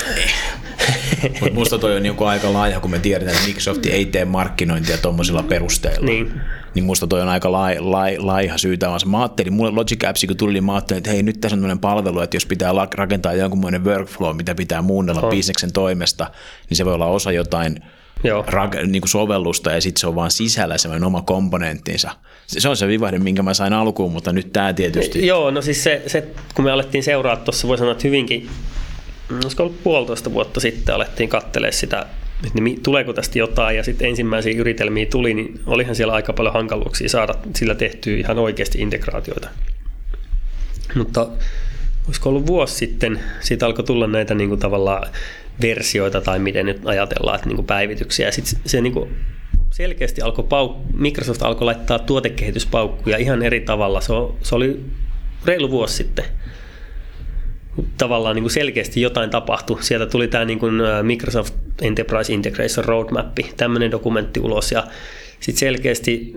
Mutta 1.31 1.55
musta 1.55 1.79
toi 1.79 1.97
on 1.97 2.03
niinku 2.03 2.25
aika 2.25 2.53
laaja, 2.53 2.81
kun 2.81 2.91
me 2.91 2.99
tiedetään, 2.99 3.37
että 3.37 3.49
Microsoft 3.49 3.87
ei 3.87 4.07
tee 4.07 4.25
markkinointia 4.25 4.99
tuommoisilla 4.99 5.43
perusteilla. 5.43 6.07
Niin. 6.07 6.41
niin 6.75 6.85
musta 6.85 7.07
toi 7.07 7.23
on 7.23 7.29
aika 7.29 7.53
lai, 7.53 7.81
lai, 7.81 8.19
laiha 8.19 8.59
syytä. 8.59 8.89
Vaan 8.89 9.01
mä 9.07 9.19
ajattelin, 9.19 9.53
mulle 9.53 9.71
Logic 9.71 10.05
Apps, 10.05 10.25
kun 10.27 10.37
tuli, 10.37 10.53
niin 10.53 10.65
mä 10.65 10.75
ajattelin, 10.75 10.99
että 10.99 11.11
hei, 11.11 11.23
nyt 11.23 11.41
tässä 11.41 11.55
on 11.55 11.59
tämmöinen 11.59 11.79
palvelu, 11.79 12.21
että 12.21 12.37
jos 12.37 12.47
pitää 12.47 12.73
rakentaa 12.95 13.35
jonkunmoinen 13.35 13.85
workflow, 13.85 14.37
mitä 14.37 14.55
pitää 14.55 14.83
muunnella 14.83 15.23
bisneksen 15.31 15.73
toimesta, 15.73 16.31
niin 16.71 16.77
se 16.77 16.85
voi 16.85 16.95
olla 16.95 17.07
osa 17.07 17.33
jotain 17.33 17.81
joo. 18.25 18.43
rak- 18.43 18.87
niin 18.87 19.03
kuin 19.03 19.09
sovellusta 19.09 19.71
ja 19.71 19.81
sitten 19.81 20.01
se 20.01 20.07
on 20.07 20.15
vaan 20.15 20.31
sisällä 20.31 20.79
semmoinen 20.79 21.07
oma 21.07 21.23
komponenttinsa. 21.23 22.11
Se 22.47 22.69
on 22.69 22.77
se 22.77 22.89
vivahde, 22.89 23.19
minkä 23.19 23.43
mä 23.43 23.55
sain 23.55 23.73
alkuun, 23.73 24.13
mutta 24.13 24.33
nyt 24.33 24.53
tämä 24.53 24.73
tietysti. 24.73 25.27
Joo, 25.27 25.51
no 25.51 25.63
siis 25.63 25.85
se, 25.85 26.03
se 26.07 26.29
kun 26.55 26.65
me 26.65 26.71
alettiin 26.71 27.05
seuraa 27.05 27.37
tuossa, 27.37 27.69
voi 27.69 27.79
sanoa, 27.79 27.93
että 27.93 28.09
hyvinkin, 28.09 28.49
olisiko 29.35 29.63
ollut 29.63 29.83
puolitoista 29.83 30.33
vuotta 30.33 30.61
sitten, 30.61 30.95
alettiin 30.95 31.29
katselemaan 31.29 31.73
sitä, 31.73 32.07
että 32.47 32.59
tuleeko 32.83 33.13
tästä 33.13 33.39
jotain, 33.39 33.77
ja 33.77 33.85
sitten 33.85 34.09
ensimmäisiä 34.09 34.53
yritelmiä 34.57 35.07
tuli, 35.07 35.35
niin 35.35 35.61
olihan 35.67 35.95
siellä 35.95 36.13
aika 36.13 36.33
paljon 36.33 36.55
hankaluuksia 36.55 37.09
saada 37.09 37.35
sillä 37.57 37.75
tehtyä 37.75 38.17
ihan 38.17 38.39
oikeasti 38.39 38.79
integraatioita. 38.79 39.49
Mutta 40.95 41.29
olisiko 42.07 42.29
ollut 42.29 42.47
vuosi 42.47 42.75
sitten, 42.75 43.21
siitä 43.41 43.67
alkoi 43.67 43.85
tulla 43.85 44.07
näitä 44.07 44.35
niin 44.35 44.49
kuin 44.49 44.61
tavallaan 44.61 45.09
versioita, 45.61 46.21
tai 46.21 46.39
miten 46.39 46.67
nyt 46.67 46.81
ajatellaan, 46.85 47.35
että 47.35 47.49
niin 47.49 47.57
kuin 47.57 47.67
päivityksiä, 47.67 48.27
ja 48.27 48.33
sitten 48.33 48.61
se 48.67 48.81
niin 48.81 48.93
kuin 48.93 49.17
selkeästi 49.73 50.23
alkoi 50.23 50.45
pauk- 50.45 50.97
Microsoft 50.97 51.43
alkoi 51.43 51.65
laittaa 51.65 51.99
tuotekehityspaukkuja 51.99 53.17
ihan 53.17 53.43
eri 53.43 53.61
tavalla. 53.61 54.01
Se 54.43 54.55
oli 54.55 54.85
reilu 55.45 55.71
vuosi 55.71 55.95
sitten. 55.95 56.25
Tavallaan 57.99 58.37
niin 58.37 58.43
kuin 58.43 58.53
selkeästi 58.53 59.01
jotain 59.01 59.31
tapahtui. 59.31 59.83
Sieltä 59.83 60.07
tuli 60.07 60.29
tämä 60.29 60.45
niin 60.45 60.59
kuin 60.59 60.75
Microsoft 61.03 61.55
Enterprise 61.83 62.33
Integration 62.33 62.85
Roadmap, 62.85 63.39
tämmöinen 63.57 63.91
dokumentti 63.91 64.41
ulos 64.41 64.73
ja 64.73 64.87
sitten 65.41 65.61
selkeästi 65.61 66.35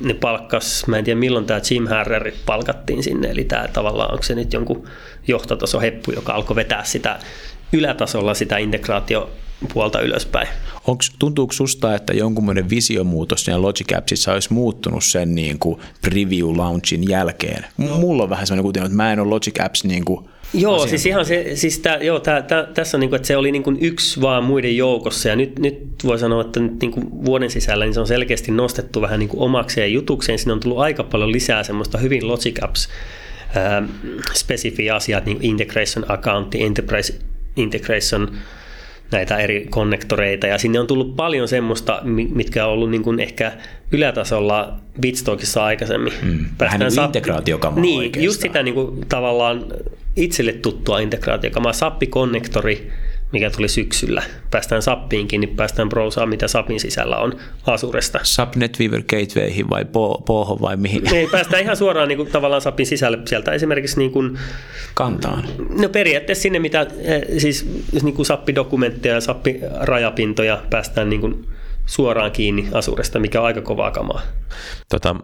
ne 0.00 0.14
palkkas, 0.14 0.86
mä 0.86 0.98
en 0.98 1.04
tiedä 1.04 1.20
milloin 1.20 1.46
tämä 1.46 1.60
Jim 1.70 1.86
Harrer 1.86 2.32
palkattiin 2.46 3.02
sinne, 3.02 3.28
eli 3.28 3.44
tämä 3.44 3.68
tavallaan 3.68 4.12
onko 4.12 4.22
se 4.22 4.34
nyt 4.34 4.52
jonkun 4.52 4.88
johtotaso 5.28 5.80
heppu, 5.80 6.12
joka 6.12 6.32
alkoi 6.32 6.56
vetää 6.56 6.84
sitä 6.84 7.18
ylätasolla 7.72 8.34
sitä 8.34 8.58
integraatiopuolta 8.58 10.00
ylöspäin. 10.00 10.48
Onks, 10.86 11.12
tuntuuko 11.18 11.52
susta, 11.52 11.94
että 11.94 12.12
jonkunmoinen 12.12 12.70
visiomuutos 12.70 13.44
siinä 13.44 13.62
Logic 13.62 13.92
Appsissa 13.96 14.32
olisi 14.32 14.52
muuttunut 14.52 15.04
sen 15.04 15.34
niin 15.34 15.58
kuin 15.58 15.80
preview 16.00 16.56
launchin 16.56 17.08
jälkeen? 17.08 17.66
No. 17.78 17.98
Mulla 17.98 18.22
on 18.22 18.30
vähän 18.30 18.46
sellainen 18.46 18.64
kuten, 18.64 18.82
että 18.82 18.96
mä 18.96 19.12
en 19.12 19.20
ole 19.20 19.28
Logic 19.28 19.60
Apps 19.60 19.84
niin 19.84 20.04
kuin 20.04 20.28
Joo, 20.60 20.86
siis 20.86 21.06
ihan 21.06 21.24
se, 21.24 21.50
siis 21.54 21.78
tää, 21.78 21.96
joo, 21.96 22.20
tää, 22.20 22.42
tää, 22.42 22.66
tässä 22.66 22.96
on 22.96 23.00
niin 23.00 23.10
kuin, 23.10 23.16
että 23.16 23.28
se 23.28 23.36
oli 23.36 23.52
niin 23.52 23.62
kuin 23.62 23.78
yksi 23.80 24.20
vaan 24.20 24.44
muiden 24.44 24.76
joukossa 24.76 25.28
ja 25.28 25.36
nyt, 25.36 25.58
nyt 25.58 25.78
voi 26.04 26.18
sanoa, 26.18 26.40
että 26.40 26.60
nyt 26.60 26.80
niin 26.80 26.90
kuin 26.90 27.24
vuoden 27.24 27.50
sisällä 27.50 27.84
niin 27.84 27.94
se 27.94 28.00
on 28.00 28.06
selkeästi 28.06 28.52
nostettu 28.52 29.00
vähän 29.00 29.18
niin 29.18 29.28
kuin 29.28 29.40
omakseen 29.40 29.92
jutukseen. 29.92 30.38
Siinä 30.38 30.52
on 30.52 30.60
tullut 30.60 30.78
aika 30.78 31.04
paljon 31.04 31.32
lisää 31.32 31.62
semmoista 31.62 31.98
hyvin 31.98 32.28
Logic 32.28 32.62
Apps 32.62 32.88
spesifiä 34.34 34.94
asiat, 34.94 35.26
niin 35.26 35.38
integration 35.40 36.04
account, 36.08 36.54
enterprise 36.54 37.14
integration, 37.56 38.30
näitä 39.10 39.36
eri 39.36 39.66
konnektoreita 39.70 40.46
ja 40.46 40.58
sinne 40.58 40.80
on 40.80 40.86
tullut 40.86 41.16
paljon 41.16 41.48
semmoista, 41.48 42.00
mitkä 42.34 42.66
on 42.66 42.72
ollut 42.72 42.90
niin 42.90 43.02
kuin 43.02 43.20
ehkä 43.20 43.52
ylätasolla 43.92 44.76
Bitstockissa 45.00 45.64
aikaisemmin. 45.64 46.12
Mm, 46.22 46.44
vähän 46.60 46.80
niin 46.80 47.00
integraatiokamaa 47.04 47.80
Niin, 47.80 47.98
oikeastaan. 47.98 48.24
just 48.24 48.40
sitä 48.40 48.62
niin 48.62 48.74
kuin, 48.74 49.00
tavallaan 49.08 49.64
itselle 50.16 50.52
tuttua 50.52 50.98
integraatiokamaa, 50.98 51.72
SAP-konnektori, 51.72 52.90
mikä 53.32 53.50
tuli 53.50 53.68
syksyllä. 53.68 54.22
Päästään 54.50 54.82
SAPiinkin, 54.82 55.40
niin 55.40 55.56
päästään 55.56 55.88
browsaan, 55.88 56.28
mitä 56.28 56.48
SAPin 56.48 56.80
sisällä 56.80 57.16
on 57.16 57.32
Asuresta. 57.66 58.20
SAP 58.22 58.56
NetWeaver 58.56 59.02
Gatewayhin 59.02 59.70
vai 59.70 59.84
Poho 60.26 60.58
vai 60.60 60.76
mihin? 60.76 61.14
Ei, 61.14 61.26
päästään 61.26 61.62
ihan 61.62 61.76
suoraan 61.76 62.08
niin 62.08 62.16
kuin, 62.16 62.30
tavallaan 62.30 62.62
SAPin 62.62 62.86
sisälle 62.86 63.18
sieltä 63.26 63.52
esimerkiksi 63.52 63.98
niin 63.98 64.10
kuin, 64.10 64.38
Kantaan. 64.94 65.44
No 65.80 65.88
periaatteessa 65.88 66.42
sinne, 66.42 66.58
mitä 66.58 66.86
eh, 66.98 67.22
siis 67.38 67.66
niin 68.02 68.14
kuin 68.14 68.26
SAP-dokumentteja 68.26 69.14
ja 69.14 69.20
SAP-rajapintoja 69.20 70.62
päästään 70.70 71.10
niin 71.10 71.20
kuin, 71.20 71.46
suoraan 71.86 72.32
kiinni 72.32 72.68
Asuresta, 72.72 73.18
mikä 73.18 73.40
on 73.40 73.46
aika 73.46 73.60
kovaa 73.60 73.90
kamaa. 73.90 74.22
Tota, 74.88 75.16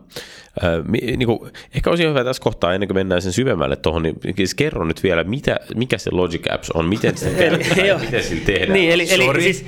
äh, 0.64 0.84
niin 0.92 1.26
kuin, 1.26 1.50
ehkä 1.74 1.90
olisi 1.90 2.06
hyvä 2.08 2.24
tässä 2.24 2.42
kohtaa, 2.42 2.74
ennen 2.74 2.88
kuin 2.88 2.96
mennään 2.96 3.22
sen 3.22 3.32
syvemmälle 3.32 3.76
tuohon, 3.76 4.02
niin 4.02 4.16
siis 4.36 4.54
kerro 4.54 4.84
nyt 4.84 5.02
vielä, 5.02 5.24
mitä, 5.24 5.60
mikä 5.74 5.98
se 5.98 6.10
Logic 6.10 6.52
Apps 6.52 6.70
on, 6.70 6.84
miten 6.84 7.16
se 7.16 7.30
tehdään, 7.74 8.00
miten 8.00 8.22
sillä 8.22 8.44
tehdään. 8.46 8.72
Niin, 8.72 8.90
eli, 8.90 9.06
eli 9.10 9.42
siis 9.42 9.64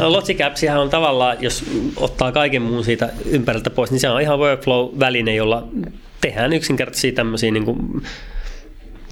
Logic 0.00 0.40
Appsihan 0.40 0.78
on 0.78 0.90
tavallaan, 0.90 1.36
jos 1.40 1.64
ottaa 1.96 2.32
kaiken 2.32 2.62
muun 2.62 2.84
siitä 2.84 3.12
ympäriltä 3.26 3.70
pois, 3.70 3.90
niin 3.90 4.00
se 4.00 4.08
on 4.08 4.20
ihan 4.20 4.38
workflow-väline, 4.38 5.34
jolla 5.34 5.68
tehdään 6.20 6.52
yksinkertaisia 6.52 7.12
tämmöisiä 7.12 7.50
niin 7.50 7.64
kuin, 7.64 8.02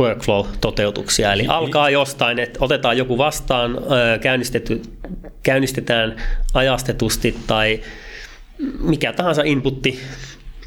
workflow-toteutuksia. 0.01 1.33
Eli 1.33 1.45
alkaa 1.49 1.91
jostain, 1.91 2.39
että 2.39 2.59
otetaan 2.63 2.99
joku 2.99 3.19
vastaan, 3.19 3.77
käynnistetty, 4.21 4.83
käynnistetään 5.43 6.17
ajastetusti 6.55 7.37
tai 7.47 7.81
mikä 8.81 9.13
tahansa 9.13 9.43
inputti, 9.45 10.01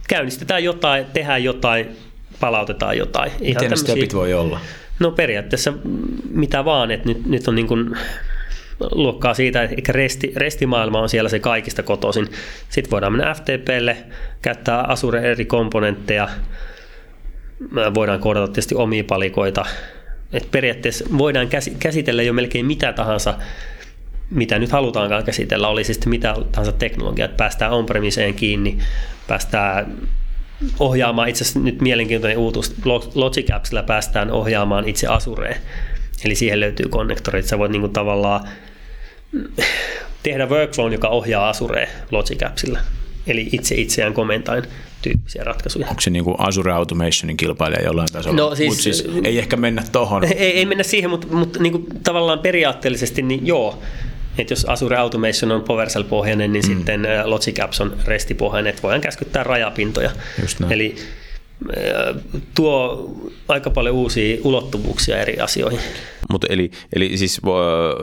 käynnistetään 0.07 0.63
jotain, 0.63 1.05
tehdään 1.05 1.43
jotain, 1.43 1.97
palautetaan 2.39 2.97
jotain. 2.97 3.31
Ihan 3.41 3.63
Miten 3.63 3.77
stepit 3.77 4.13
voi 4.13 4.33
olla? 4.33 4.59
No 4.99 5.11
periaatteessa 5.11 5.73
mitä 6.29 6.65
vaan, 6.65 6.91
että 6.91 7.07
nyt, 7.07 7.25
nyt 7.25 7.47
on 7.47 7.55
niin 7.55 7.67
kuin 7.67 7.97
luokkaa 8.91 9.33
siitä, 9.33 9.63
että 9.63 9.91
resti, 9.91 10.33
restimaailma 10.35 10.99
on 10.99 11.09
siellä 11.09 11.29
se 11.29 11.39
kaikista 11.39 11.83
kotoisin. 11.83 12.27
Sitten 12.69 12.91
voidaan 12.91 13.13
mennä 13.13 13.33
FTPlle, 13.33 13.97
käyttää 14.41 14.83
Azure 14.83 15.31
eri 15.31 15.45
komponentteja, 15.45 16.29
voidaan 17.93 18.19
koodata 18.19 18.47
tietysti 18.47 18.75
omia 18.75 19.03
palikoita. 19.03 19.65
Et 20.33 20.51
periaatteessa 20.51 21.05
voidaan 21.17 21.47
käsitellä 21.79 22.23
jo 22.23 22.33
melkein 22.33 22.65
mitä 22.65 22.93
tahansa, 22.93 23.33
mitä 24.29 24.59
nyt 24.59 24.71
halutaankaan 24.71 25.23
käsitellä, 25.23 25.67
oli 25.67 25.83
siis 25.83 26.05
mitä 26.05 26.35
tahansa 26.51 26.71
teknologia, 26.71 27.25
että 27.25 27.37
päästään 27.37 27.71
on-premiseen 27.71 28.33
kiinni, 28.33 28.77
päästään 29.27 29.97
ohjaamaan, 30.79 31.29
itse 31.29 31.43
asiassa 31.43 31.59
nyt 31.59 31.81
mielenkiintoinen 31.81 32.37
uutuus, 32.37 32.75
Logic 33.15 33.51
Appsilla 33.51 33.83
päästään 33.83 34.31
ohjaamaan 34.31 34.87
itse 34.87 35.07
Asureen, 35.07 35.61
eli 36.25 36.35
siihen 36.35 36.59
löytyy 36.59 36.85
konnektori, 36.89 37.39
että 37.39 37.49
sä 37.49 37.59
voit 37.59 37.71
niinku 37.71 37.87
tavallaan 37.87 38.49
tehdä 40.23 40.47
workflown, 40.47 40.93
joka 40.93 41.07
ohjaa 41.07 41.49
Asureen 41.49 41.89
Logic 42.11 42.43
Appsilla, 42.43 42.79
eli 43.27 43.49
itse 43.51 43.75
itseään 43.75 44.13
komentain 44.13 44.63
tyyppisiä 45.01 45.43
ratkaisuja. 45.43 45.87
Onko 45.87 46.01
se 46.01 46.09
niin 46.09 46.23
kuin 46.23 46.35
Azure 46.39 46.71
Automationin 46.71 47.37
kilpailija 47.37 47.83
jollain 47.83 48.07
tasolla? 48.13 48.37
No, 48.37 48.55
siis, 48.55 48.69
Mut 48.69 48.79
siis 48.79 49.05
ei 49.23 49.39
ehkä 49.39 49.57
mennä 49.57 49.83
tuohon. 49.91 50.23
Ei, 50.37 50.57
ei 50.57 50.65
mennä 50.65 50.83
siihen, 50.83 51.09
mutta, 51.09 51.27
mutta 51.27 51.59
niin 51.59 51.71
kuin 51.71 51.85
tavallaan 52.03 52.39
periaatteellisesti 52.39 53.21
niin 53.21 53.47
joo. 53.47 53.81
Että 54.37 54.51
jos 54.51 54.65
Azure 54.65 54.97
Automation 54.97 55.51
on 55.51 55.61
PowerShell-pohjainen, 55.61 56.53
niin 56.53 56.65
mm. 56.65 56.75
sitten 56.75 57.07
Logic 57.23 57.59
Apps 57.59 57.81
on 57.81 57.97
REST-pohjainen, 58.05 58.69
että 58.69 58.81
voidaan 58.81 59.01
käskyttää 59.01 59.43
rajapintoja. 59.43 60.11
Eli 60.69 60.95
tuo 62.55 63.09
aika 63.47 63.69
paljon 63.69 63.95
uusia 63.95 64.37
ulottuvuuksia 64.43 65.17
eri 65.17 65.39
asioihin. 65.39 65.79
Mutta 66.31 66.47
eli, 66.49 66.71
eli 66.95 67.17
siis 67.17 67.41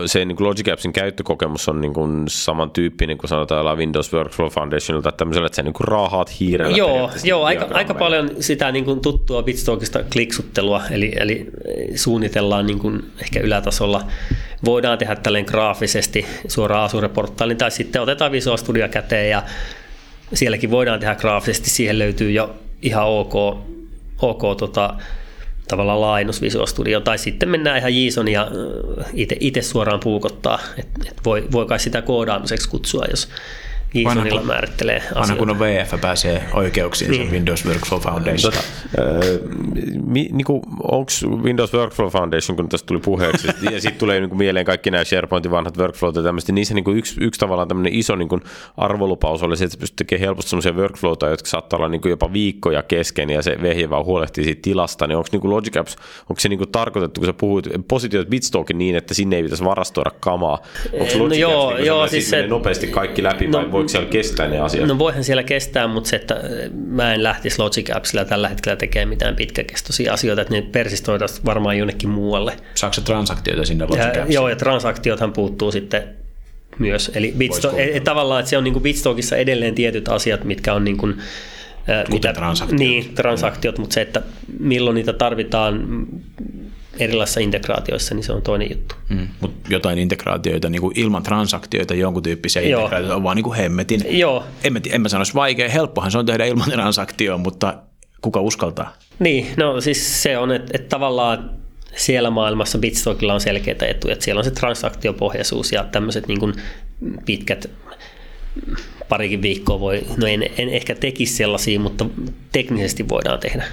se 0.06 0.24
niin 0.24 0.36
Logic 0.40 0.68
Appsin 0.68 0.92
käyttökokemus 0.92 1.68
on 1.68 1.80
niin 1.80 1.94
kuin 1.94 2.24
samantyyppinen 2.28 3.18
kuin 3.18 3.28
sanotaan 3.28 3.78
Windows 3.78 4.12
Workflow 4.12 4.48
Foundationilta, 4.48 5.08
että 5.08 5.16
tämmöisellä, 5.16 5.46
että 5.46 5.56
sä 5.56 5.62
niin 5.62 5.72
kuin 5.72 5.88
raahaat 5.88 6.40
hiirellä. 6.40 6.76
Joo, 6.76 7.10
joo 7.24 7.44
aika, 7.44 7.68
aika 7.70 7.94
paljon 7.94 8.30
sitä 8.40 8.72
niin 8.72 8.84
kuin 8.84 9.00
tuttua 9.00 9.42
Bitstalkista 9.42 10.04
kliksuttelua, 10.12 10.82
eli, 10.90 11.12
eli 11.16 11.46
suunnitellaan 11.94 12.66
niin 12.66 12.78
kuin 12.78 13.02
ehkä 13.22 13.40
ylätasolla. 13.40 14.02
Voidaan 14.64 14.98
tehdä 14.98 15.16
tälleen 15.16 15.44
graafisesti 15.44 16.26
suoraan 16.48 16.84
Azure-portaalin, 16.84 17.56
tai 17.56 17.70
sitten 17.70 18.02
otetaan 18.02 18.32
Visual 18.32 18.56
Studio 18.56 18.88
käteen 18.88 19.30
ja 19.30 19.42
sielläkin 20.34 20.70
voidaan 20.70 21.00
tehdä 21.00 21.14
graafisesti, 21.14 21.70
siihen 21.70 21.98
löytyy 21.98 22.30
jo 22.30 22.56
ihan 22.82 23.06
ok, 23.06 23.34
ok 24.22 24.56
tota, 24.58 24.94
tavallaan 25.68 26.00
laajennus 26.00 26.42
Visual 26.42 26.66
Studio, 26.66 27.00
tai 27.00 27.18
sitten 27.18 27.48
mennään 27.48 27.78
ihan 27.78 27.96
JSON 27.96 28.28
ja 28.28 28.50
itse 29.40 29.62
suoraan 29.62 30.00
puukottaa, 30.00 30.58
että 30.78 31.00
et 31.08 31.20
voi, 31.24 31.48
voi 31.52 31.66
kai 31.66 31.80
sitä 31.80 32.02
koodaamiseksi 32.02 32.68
kutsua, 32.68 33.04
jos 33.10 33.28
JSONilla 33.94 34.42
määrittelee 34.42 34.96
asioita. 34.96 35.20
Vanha 35.20 35.36
kun 35.36 35.50
on 35.50 35.58
VF 35.58 36.00
pääsee 36.00 36.44
oikeuksiin 36.52 37.10
niin. 37.10 37.30
Windows 37.30 37.66
Workflow 37.66 38.00
Foundation. 38.00 38.52
Tota, 38.52 38.58
äh, 38.98 39.14
niin 40.32 40.46
onko 40.82 41.10
Windows 41.42 41.74
Workflow 41.74 42.08
Foundation, 42.08 42.56
kun 42.56 42.68
tästä 42.68 42.86
tuli 42.86 43.00
puheeksi, 43.00 43.48
ja 43.72 43.80
sitten 43.80 43.98
tulee 43.98 44.20
niin 44.20 44.28
kuin 44.28 44.38
mieleen 44.38 44.66
kaikki 44.66 44.90
nämä 44.90 45.04
SharePointin 45.04 45.50
vanhat 45.50 45.78
workflowt 45.78 46.16
ja 46.16 46.22
tämmöistä, 46.22 46.52
niin 46.52 46.66
se 46.66 46.74
niin 46.74 46.84
kuin 46.84 46.96
yksi, 46.98 47.16
yksi 47.20 47.40
tavallaan 47.40 47.68
tämmöinen 47.68 47.94
iso 47.94 48.16
niin 48.16 48.28
kuin 48.28 48.40
arvolupaus 48.76 49.42
oli 49.42 49.56
se, 49.56 49.64
että 49.64 49.78
pystyt 49.78 49.96
tekemään 49.96 50.20
helposti 50.20 50.50
semmoisia 50.50 50.72
workflowta, 50.72 51.28
jotka 51.28 51.48
saattaa 51.48 51.76
olla 51.76 51.88
niin 51.88 52.00
kuin 52.00 52.10
jopa 52.10 52.32
viikkoja 52.32 52.82
kesken, 52.82 53.30
ja 53.30 53.42
se 53.42 53.56
vehje 53.62 53.90
vaan 53.90 54.04
huolehtii 54.04 54.44
siitä 54.44 54.62
tilasta, 54.62 55.06
niin 55.06 55.16
onko 55.16 55.28
niin 55.32 55.40
kuin 55.40 55.50
Logic 55.50 55.76
Apps, 55.76 55.96
onko 56.30 56.40
se 56.40 56.48
niin 56.48 56.58
kuin 56.58 56.72
tarkoitettu, 56.72 57.20
kun 57.20 57.26
sä 57.26 57.32
puhuit 57.32 57.66
positioit 57.88 58.28
Bitstalkin 58.28 58.78
niin, 58.78 58.96
että 58.96 59.14
sinne 59.14 59.36
ei 59.36 59.42
pitäisi 59.42 59.64
varastoida 59.64 60.10
kamaa, 60.20 60.58
onko 60.92 61.18
Logic 61.18 61.18
no, 61.18 61.34
joo, 61.34 61.66
Apps 61.66 61.76
niin 61.76 61.86
joo, 61.86 62.08
siis 62.08 62.30
se, 62.30 62.46
nopeasti 62.46 62.86
kaikki 62.86 63.22
läpi, 63.22 63.46
no, 63.46 63.58
vai 63.58 63.75
voiko 63.76 63.88
siellä 63.88 64.08
kestää 64.08 64.48
ne 64.48 64.60
asiat? 64.60 64.88
No 64.88 64.98
voihan 64.98 65.24
siellä 65.24 65.42
kestää, 65.42 65.86
mutta 65.86 66.10
se, 66.10 66.16
että 66.16 66.40
mä 66.86 67.14
en 67.14 67.22
lähtisi 67.22 67.58
Logic 67.58 67.90
Appsilla 67.96 68.24
tällä 68.24 68.48
hetkellä 68.48 68.76
tekemään 68.76 69.08
mitään 69.08 69.36
pitkäkestoisia 69.36 70.12
asioita, 70.12 70.42
että 70.42 70.54
ne 70.54 70.62
persistoitaisiin 70.62 71.44
varmaan 71.44 71.78
jonnekin 71.78 72.08
muualle. 72.08 72.56
Saako 72.74 73.00
transaktioita 73.00 73.64
sinne 73.64 73.84
Logic 73.84 74.16
ja, 74.16 74.26
Joo, 74.28 74.48
ja 74.48 74.56
transaktiothan 74.56 75.32
puuttuu 75.32 75.72
sitten 75.72 76.02
myös. 76.78 77.10
Eli 77.14 77.34
Bitsto- 77.38 77.74
et, 77.76 77.96
et, 77.96 78.04
tavallaan, 78.04 78.40
että 78.40 78.50
se 78.50 78.58
on 78.58 78.64
niin 78.64 78.82
Bitstockissa 78.82 79.36
edelleen 79.36 79.74
tietyt 79.74 80.08
asiat, 80.08 80.44
mitkä 80.44 80.74
on 80.74 80.84
niin 80.84 80.96
kuin, 80.96 81.18
mitä, 82.10 82.32
transaktiot. 82.32 82.78
Niin, 82.78 83.14
transaktiot, 83.14 83.78
mutta 83.78 83.94
se, 83.94 84.00
että 84.00 84.22
milloin 84.58 84.94
niitä 84.94 85.12
tarvitaan 85.12 86.06
erilaisissa 86.98 87.40
integraatioissa, 87.40 88.14
niin 88.14 88.24
se 88.24 88.32
on 88.32 88.42
toinen 88.42 88.70
juttu. 88.70 88.94
Mm, 89.08 89.28
mutta 89.40 89.68
jotain 89.74 89.98
integraatioita 89.98 90.68
niin 90.68 90.80
kuin 90.80 90.98
ilman 90.98 91.22
transaktioita, 91.22 91.94
jonkun 91.94 92.22
tyyppisiä 92.22 92.62
Joo. 92.62 92.80
integraatioita 92.80 93.16
on 93.16 93.22
vaan 93.22 93.36
niin 93.36 93.44
kuin 93.44 93.56
hemmetin. 93.56 94.18
Joo. 94.18 94.44
En, 94.64 94.80
en 94.90 95.00
mä 95.00 95.08
sanoisi 95.08 95.34
vaikea, 95.34 95.68
helppohan 95.68 96.10
se 96.10 96.18
on 96.18 96.26
tehdä 96.26 96.44
ilman 96.44 96.70
transaktioa, 96.70 97.38
mutta 97.38 97.74
kuka 98.22 98.40
uskaltaa? 98.40 98.96
Niin, 99.18 99.46
no 99.56 99.80
siis 99.80 100.22
se 100.22 100.38
on, 100.38 100.52
että, 100.52 100.72
että 100.74 100.88
tavallaan 100.88 101.50
siellä 101.96 102.30
maailmassa 102.30 102.78
Bitstockilla 102.78 103.34
on 103.34 103.40
selkeitä 103.40 103.86
etuja, 103.86 104.12
että 104.12 104.24
siellä 104.24 104.38
on 104.38 104.44
se 104.44 104.50
transaktiopohjaisuus 104.50 105.72
ja 105.72 105.84
tämmöiset 105.84 106.28
niin 106.28 106.40
kuin 106.40 106.54
pitkät 107.26 107.70
parikin 109.08 109.42
viikkoa 109.42 109.80
voi, 109.80 110.06
no 110.16 110.26
en, 110.26 110.42
en 110.58 110.68
ehkä 110.68 110.94
tekisi 110.94 111.36
sellaisia, 111.36 111.80
mutta 111.80 112.06
teknisesti 112.52 113.08
voidaan 113.08 113.40
tehdä. 113.40 113.64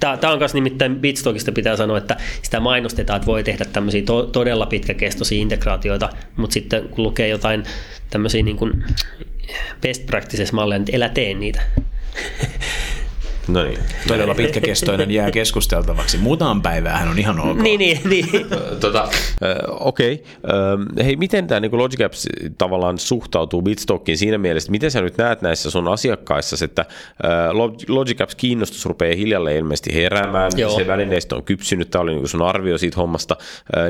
Tämä, 0.00 0.16
tämä 0.16 0.32
on 0.32 0.38
myös 0.38 0.54
nimittäin 0.54 0.96
Bitstockista 1.00 1.52
pitää 1.52 1.76
sanoa, 1.76 1.98
että 1.98 2.16
sitä 2.42 2.60
mainostetaan, 2.60 3.16
että 3.16 3.26
voi 3.26 3.44
tehdä 3.44 3.64
tämmöisiä 3.64 4.02
to, 4.02 4.22
todella 4.22 4.66
pitkäkestoisia 4.66 5.42
integraatioita, 5.42 6.08
mutta 6.36 6.54
sitten 6.54 6.88
kun 6.88 7.04
lukee 7.04 7.28
jotain 7.28 7.64
tämmöisiä 8.10 8.42
niin 8.42 8.56
kuin 8.56 8.84
best 9.80 10.06
practices 10.06 10.52
malleja, 10.52 10.78
niin 10.78 10.96
älä 10.96 11.08
tee 11.08 11.34
niitä. 11.34 11.62
No 13.48 13.62
niin. 13.62 13.78
Todella 14.08 14.34
pitkäkestoinen 14.34 15.10
jää 15.10 15.30
keskusteltavaksi. 15.30 16.18
Muutaman 16.18 16.62
päivää 16.62 17.06
on 17.10 17.18
ihan 17.18 17.40
ok. 17.40 17.56
niin, 17.56 17.78
niin, 17.78 18.00
niin. 18.04 18.26
tota, 18.80 19.08
Okei. 19.68 20.24
Okay. 20.44 21.04
Hei, 21.04 21.16
miten 21.16 21.46
tämä 21.46 21.60
niin 21.60 21.78
Logic 21.78 22.00
Apps 22.00 22.26
tavallaan 22.58 22.98
suhtautuu 22.98 23.62
Bitstockiin 23.62 24.18
siinä 24.18 24.38
mielessä, 24.38 24.70
miten 24.70 24.90
sä 24.90 25.00
nyt 25.00 25.18
näet 25.18 25.42
näissä 25.42 25.70
sun 25.70 25.88
asiakkaissa, 25.88 26.64
että 26.64 26.84
Logic 27.88 28.20
Apps 28.20 28.34
kiinnostus 28.34 28.86
rupeaa 28.86 29.16
hiljalleen 29.16 29.56
ilmeisesti 29.56 29.94
heräämään, 29.94 30.52
Joo. 30.56 30.76
se 30.76 30.86
välineistö 30.86 31.36
on 31.36 31.42
kypsynyt, 31.42 31.90
tämä 31.90 32.02
oli 32.02 32.14
niin 32.14 32.28
sun 32.28 32.42
arvio 32.42 32.78
siitä 32.78 32.96
hommasta. 32.96 33.36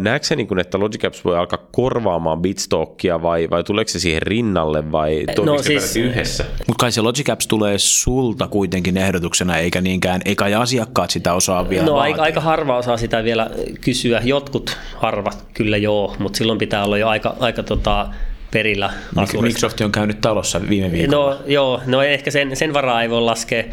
Näetkö 0.01 0.27
sä, 0.27 0.37
niin 0.37 0.47
kuin, 0.47 0.59
että 0.59 0.81
Logic 0.81 1.05
Apps 1.05 1.25
voi 1.25 1.39
alkaa 1.39 1.67
korvaamaan 1.73 2.43
Bitstockia 2.43 3.23
vai, 3.23 3.51
vai 3.51 3.65
tuleeko 3.65 3.89
se 3.89 3.99
siihen 3.99 4.23
rinnalle 4.23 4.93
vai 4.93 5.25
no, 5.45 5.63
siis, 5.63 5.97
yhdessä? 5.97 6.45
Mutta 6.67 6.81
kai 6.81 6.93
se 6.93 7.01
Logic 7.01 7.31
Apps 7.31 7.47
tulee 7.47 7.79
sulta 7.79 8.49
kuitenkin 8.49 8.97
ehdotuksena 8.97 9.40
kysymyksenä, 9.41 9.59
eikä 9.65 9.81
niinkään, 9.81 10.21
eikä 10.25 10.61
asiakkaat 10.61 11.11
sitä 11.11 11.35
osaa 11.35 11.69
vielä 11.69 11.87
No 11.87 11.97
aika, 11.97 12.23
aika 12.23 12.41
harva 12.41 12.77
osaa 12.77 12.97
sitä 12.97 13.25
vielä 13.25 13.51
kysyä. 13.81 14.21
Jotkut 14.25 14.77
harvat 14.97 15.45
kyllä 15.55 15.77
joo, 15.77 16.17
mutta 16.19 16.37
silloin 16.37 16.59
pitää 16.59 16.85
olla 16.85 16.99
jo 16.99 17.09
aika, 17.09 17.37
aika 17.41 17.63
tota, 17.63 18.09
perillä 18.51 18.91
asurista. 19.17 19.43
Microsoft 19.43 19.81
on 19.81 19.93
käynyt 19.93 20.21
talossa 20.21 20.61
viime 20.69 20.93
viikolla. 20.93 21.35
No 21.35 21.43
joo, 21.47 21.81
no 21.87 22.03
ehkä 22.03 22.31
sen, 22.31 22.57
sen 22.57 22.73
varaa 22.73 23.03
ei 23.03 23.11
voi 23.11 23.21
laskea, 23.21 23.65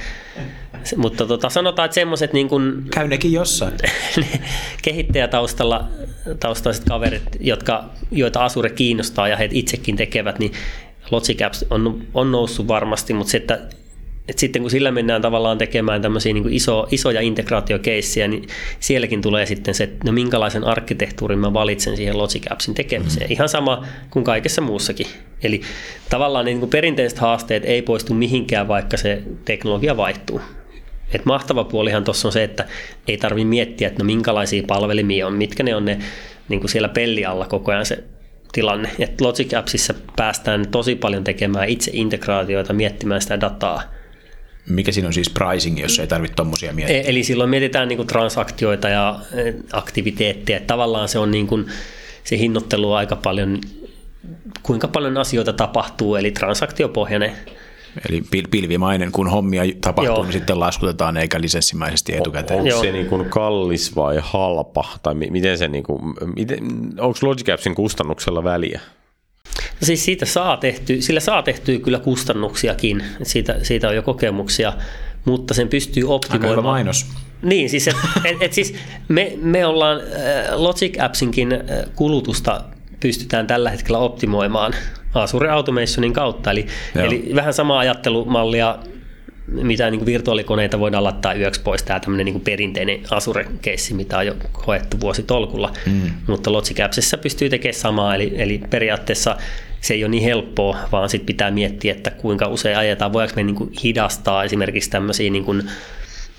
mutta 0.95 1.25
tota, 1.25 1.49
sanotaan, 1.49 1.85
että 1.85 1.95
semmoiset 1.95 2.33
niin 2.33 2.47
kuin, 2.47 2.83
Käy 2.91 3.07
nekin 3.07 3.33
jossain. 3.33 3.73
kehittäjätaustalla 4.83 5.87
taustaiset 6.39 6.83
kaverit, 6.89 7.23
jotka, 7.39 7.83
joita 8.11 8.45
Asure 8.45 8.69
kiinnostaa 8.69 9.27
ja 9.27 9.37
he 9.37 9.49
itsekin 9.51 9.95
tekevät, 9.95 10.39
niin 10.39 10.51
Logic 11.11 11.41
Apps 11.41 11.65
on, 11.69 12.03
on 12.13 12.31
noussut 12.31 12.67
varmasti, 12.67 13.13
mutta 13.13 13.31
se, 13.31 13.37
että 13.37 13.59
et 14.27 14.37
sitten 14.37 14.61
kun 14.61 14.71
sillä 14.71 14.91
mennään 14.91 15.21
tavallaan 15.21 15.57
tekemään 15.57 16.01
tämmöisiä 16.01 16.33
niin 16.33 16.53
iso, 16.53 16.87
isoja 16.91 17.21
integraatiokeissiä, 17.21 18.27
niin 18.27 18.47
sielläkin 18.79 19.21
tulee 19.21 19.45
sitten 19.45 19.73
se, 19.73 19.83
että 19.83 19.97
no 20.05 20.11
minkälaisen 20.11 20.63
arkkitehtuurin 20.63 21.39
mä 21.39 21.53
valitsen 21.53 21.97
siihen 21.97 22.17
Logic 22.17 22.43
Appsin 22.49 22.73
tekemiseen. 22.73 23.27
Mm. 23.27 23.31
Ihan 23.31 23.49
sama 23.49 23.85
kuin 24.09 24.25
kaikessa 24.25 24.61
muussakin. 24.61 25.07
Eli 25.43 25.61
tavallaan 26.09 26.45
niin 26.45 26.59
kuin 26.59 26.69
perinteiset 26.69 27.19
haasteet 27.19 27.65
ei 27.65 27.81
poistu 27.81 28.13
mihinkään, 28.13 28.67
vaikka 28.67 28.97
se 28.97 29.21
teknologia 29.45 29.97
vaihtuu. 29.97 30.41
Et 31.13 31.25
mahtava 31.25 31.63
puolihan 31.63 32.03
tuossa 32.03 32.27
on 32.27 32.31
se, 32.31 32.43
että 32.43 32.65
ei 33.07 33.17
tarvi 33.17 33.45
miettiä, 33.45 33.87
että 33.87 34.03
no 34.03 34.05
minkälaisia 34.05 34.63
palvelimia 34.67 35.27
on, 35.27 35.33
mitkä 35.33 35.63
ne 35.63 35.75
on 35.75 35.85
ne 35.85 35.99
niin 36.49 36.59
kuin 36.59 36.69
siellä 36.69 36.89
pelli 36.89 37.25
alla 37.25 37.45
koko 37.45 37.71
ajan 37.71 37.85
se 37.85 38.03
tilanne. 38.51 38.89
Et 38.99 39.21
Logic 39.21 39.53
Appsissa 39.53 39.93
päästään 40.15 40.67
tosi 40.71 40.95
paljon 40.95 41.23
tekemään 41.23 41.69
itse 41.69 41.91
integraatioita, 41.93 42.73
miettimään 42.73 43.21
sitä 43.21 43.41
dataa– 43.41 43.83
mikä 44.69 44.91
siinä 44.91 45.07
on 45.07 45.13
siis 45.13 45.29
pricing, 45.29 45.79
jos 45.79 45.99
ei 45.99 46.07
tarvitse 46.07 46.35
tuommoisia 46.35 46.73
miettiä? 46.73 46.97
E- 46.97 47.03
eli 47.09 47.23
silloin 47.23 47.49
mietitään 47.49 47.87
niin 47.87 47.97
kuin 47.97 48.07
transaktioita 48.07 48.89
ja 48.89 49.19
e, 49.33 49.53
aktiviteetteja. 49.71 50.59
Tavallaan 50.59 51.09
se 51.09 51.19
on 51.19 51.31
niin 51.31 51.47
kuin, 51.47 51.65
se 52.23 52.37
hinnoittelu 52.37 52.93
aika 52.93 53.15
paljon, 53.15 53.59
kuinka 54.63 54.87
paljon 54.87 55.17
asioita 55.17 55.53
tapahtuu, 55.53 56.15
eli 56.15 56.31
transaktiopohjainen. 56.31 57.31
Eli 58.09 58.23
pilvimainen, 58.51 59.11
kun 59.11 59.29
hommia 59.29 59.63
tapahtuu, 59.81 60.15
Joo. 60.15 60.23
niin 60.23 60.33
sitten 60.33 60.59
laskutetaan 60.59 61.17
eikä 61.17 61.41
lisenssimäisesti 61.41 62.15
etukäteen. 62.15 62.59
Onko 62.59 62.81
se 62.81 62.91
niin 62.91 63.07
kuin 63.07 63.29
kallis 63.29 63.95
vai 63.95 64.17
halpa? 64.21 64.85
Tai 65.03 65.13
miten 65.15 65.57
se, 65.57 65.67
niin 65.67 65.83
kuin, 65.83 66.01
miten, 66.35 66.59
onko 66.99 67.19
Logic 67.21 67.49
Appsin 67.49 67.75
kustannuksella 67.75 68.43
väliä? 68.43 68.81
No 69.81 69.85
siis 69.85 70.05
siitä 70.05 70.25
saa 70.25 70.57
tehty, 70.57 71.01
sillä 71.01 71.19
saa 71.19 71.43
tehtyä 71.43 71.79
kyllä 71.79 71.99
kustannuksiakin, 71.99 73.03
siitä, 73.23 73.55
siitä 73.63 73.87
on 73.87 73.95
jo 73.95 74.01
kokemuksia, 74.01 74.73
mutta 75.25 75.53
sen 75.53 75.67
pystyy 75.67 76.03
optimoimaan. 76.13 76.49
Aika 76.49 76.61
hyvä 76.61 76.71
mainos. 76.71 77.05
Niin, 77.41 77.69
siis, 77.69 77.87
et, 77.87 77.95
et, 78.25 78.37
et 78.41 78.53
siis 78.53 78.75
me, 79.07 79.33
me 79.41 79.65
ollaan 79.65 79.99
äh, 79.99 80.59
Logic 80.59 80.99
Appsinkin 80.99 81.53
äh, 81.53 81.61
kulutusta 81.95 82.63
pystytään 82.99 83.47
tällä 83.47 83.69
hetkellä 83.69 83.97
optimoimaan 83.97 84.73
Azure 85.13 85.49
Automationin 85.49 86.13
kautta. 86.13 86.51
Eli, 86.51 86.67
eli 86.95 87.31
vähän 87.35 87.53
sama 87.53 87.79
ajattelumallia 87.79 88.79
mitä 89.47 89.91
niin 89.91 90.05
virtuaalikoneita 90.05 90.79
voidaan 90.79 91.03
laittaa 91.03 91.33
yöksi 91.33 91.61
pois, 91.61 91.83
tämä 91.83 91.99
tämmöinen 91.99 92.25
niin 92.25 92.41
perinteinen 92.41 92.99
Azure-keissi, 93.11 93.93
mitä 93.93 94.17
on 94.17 94.25
jo 94.25 94.35
hoettu 94.67 94.99
vuositolkulla. 94.99 95.73
Mm. 95.85 96.11
Mutta 96.27 96.51
Logic 96.51 96.77
pystyy 97.21 97.49
tekemään 97.49 97.79
samaa, 97.79 98.15
eli, 98.15 98.33
eli 98.35 98.61
periaatteessa 98.69 99.37
se 99.81 99.93
ei 99.93 100.03
ole 100.03 100.11
niin 100.11 100.23
helppoa, 100.23 100.77
vaan 100.91 101.09
sitten 101.09 101.25
pitää 101.25 101.51
miettiä, 101.51 101.91
että 101.91 102.11
kuinka 102.11 102.47
usein 102.47 102.77
ajetaan, 102.77 103.13
voidaanko 103.13 103.35
me 103.35 103.43
niin 103.43 103.55
kuin 103.55 103.71
hidastaa 103.83 104.43
esimerkiksi 104.43 104.89
tämmöisiä 104.89 105.29
niin 105.29 105.45
kuin 105.45 105.63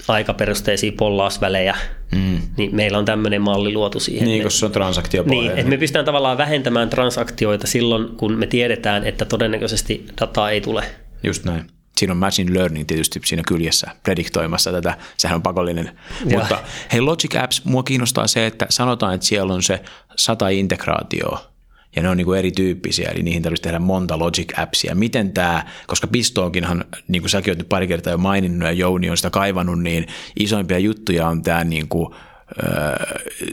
aikaperusteisia 0.08 0.92
pollausvälejä, 0.96 1.76
mm. 2.14 2.38
niin 2.56 2.76
meillä 2.76 2.98
on 2.98 3.04
tämmöinen 3.04 3.42
malli 3.42 3.72
luotu 3.72 4.00
siihen. 4.00 4.28
Niin, 4.28 4.42
koska 4.42 4.58
se 4.58 4.66
on 4.66 4.72
transaktiopohjainen. 4.72 5.54
Niin, 5.54 5.58
että 5.58 5.70
me 5.70 5.76
pystytään 5.76 6.04
tavallaan 6.04 6.38
vähentämään 6.38 6.90
transaktioita 6.90 7.66
silloin, 7.66 8.08
kun 8.16 8.38
me 8.38 8.46
tiedetään, 8.46 9.04
että 9.04 9.24
todennäköisesti 9.24 10.06
dataa 10.20 10.50
ei 10.50 10.60
tule. 10.60 10.84
Just 11.22 11.44
näin 11.44 11.77
siinä 11.98 12.12
on 12.12 12.16
machine 12.16 12.54
learning 12.54 12.86
tietysti 12.86 13.20
siinä 13.24 13.42
kyljessä 13.48 13.90
prediktoimassa 14.02 14.72
tätä, 14.72 14.96
sehän 15.16 15.36
on 15.36 15.42
pakollinen. 15.42 15.98
Ja. 16.26 16.38
Mutta 16.38 16.58
hei 16.92 17.00
Logic 17.00 17.36
Apps, 17.36 17.64
mua 17.64 17.82
kiinnostaa 17.82 18.26
se, 18.26 18.46
että 18.46 18.66
sanotaan, 18.70 19.14
että 19.14 19.26
siellä 19.26 19.54
on 19.54 19.62
se 19.62 19.82
sata 20.16 20.48
integraatioa, 20.48 21.48
ja 21.96 22.02
ne 22.02 22.08
on 22.08 22.16
niin 22.16 22.34
erityyppisiä, 22.38 23.10
eli 23.10 23.22
niihin 23.22 23.42
tarvitsisi 23.42 23.62
tehdä 23.62 23.78
monta 23.78 24.18
Logic 24.18 24.58
Appsia. 24.58 24.94
Miten 24.94 25.32
tämä, 25.32 25.64
koska 25.86 26.06
Pistoonkinhan, 26.06 26.84
niin 27.08 27.22
kuin 27.22 27.30
säkin 27.30 27.54
olet 27.54 27.68
pari 27.68 27.86
kertaa 27.86 28.10
jo 28.10 28.18
maininnut 28.18 28.66
ja 28.66 28.72
Jouni 28.72 29.10
on 29.10 29.16
sitä 29.16 29.30
kaivannut, 29.30 29.82
niin 29.82 30.06
isoimpia 30.40 30.78
juttuja 30.78 31.28
on 31.28 31.42
tämä 31.42 31.64
niin 31.64 31.88
kuin, 31.88 32.14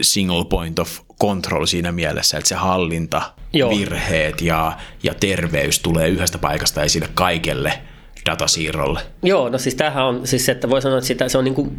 single 0.00 0.44
point 0.44 0.78
of 0.78 1.00
control 1.20 1.66
siinä 1.66 1.92
mielessä, 1.92 2.38
että 2.38 2.48
se 2.48 2.54
hallinta, 2.54 3.32
Joo. 3.52 3.70
virheet 3.70 4.40
ja, 4.40 4.76
ja 5.02 5.14
terveys 5.14 5.78
tulee 5.78 6.08
yhdestä 6.08 6.38
paikasta 6.38 6.82
esille 6.82 7.08
kaikelle– 7.14 7.78
datasiirrolle? 8.26 9.00
Joo, 9.22 9.48
no 9.48 9.58
siis 9.58 9.74
tämähän 9.74 10.04
on, 10.04 10.26
siis 10.26 10.48
että 10.48 10.70
voi 10.70 10.82
sanoa, 10.82 10.98
että 10.98 11.08
sitä, 11.08 11.28
se 11.28 11.38
on 11.38 11.44
niin 11.44 11.54
kuin, 11.54 11.70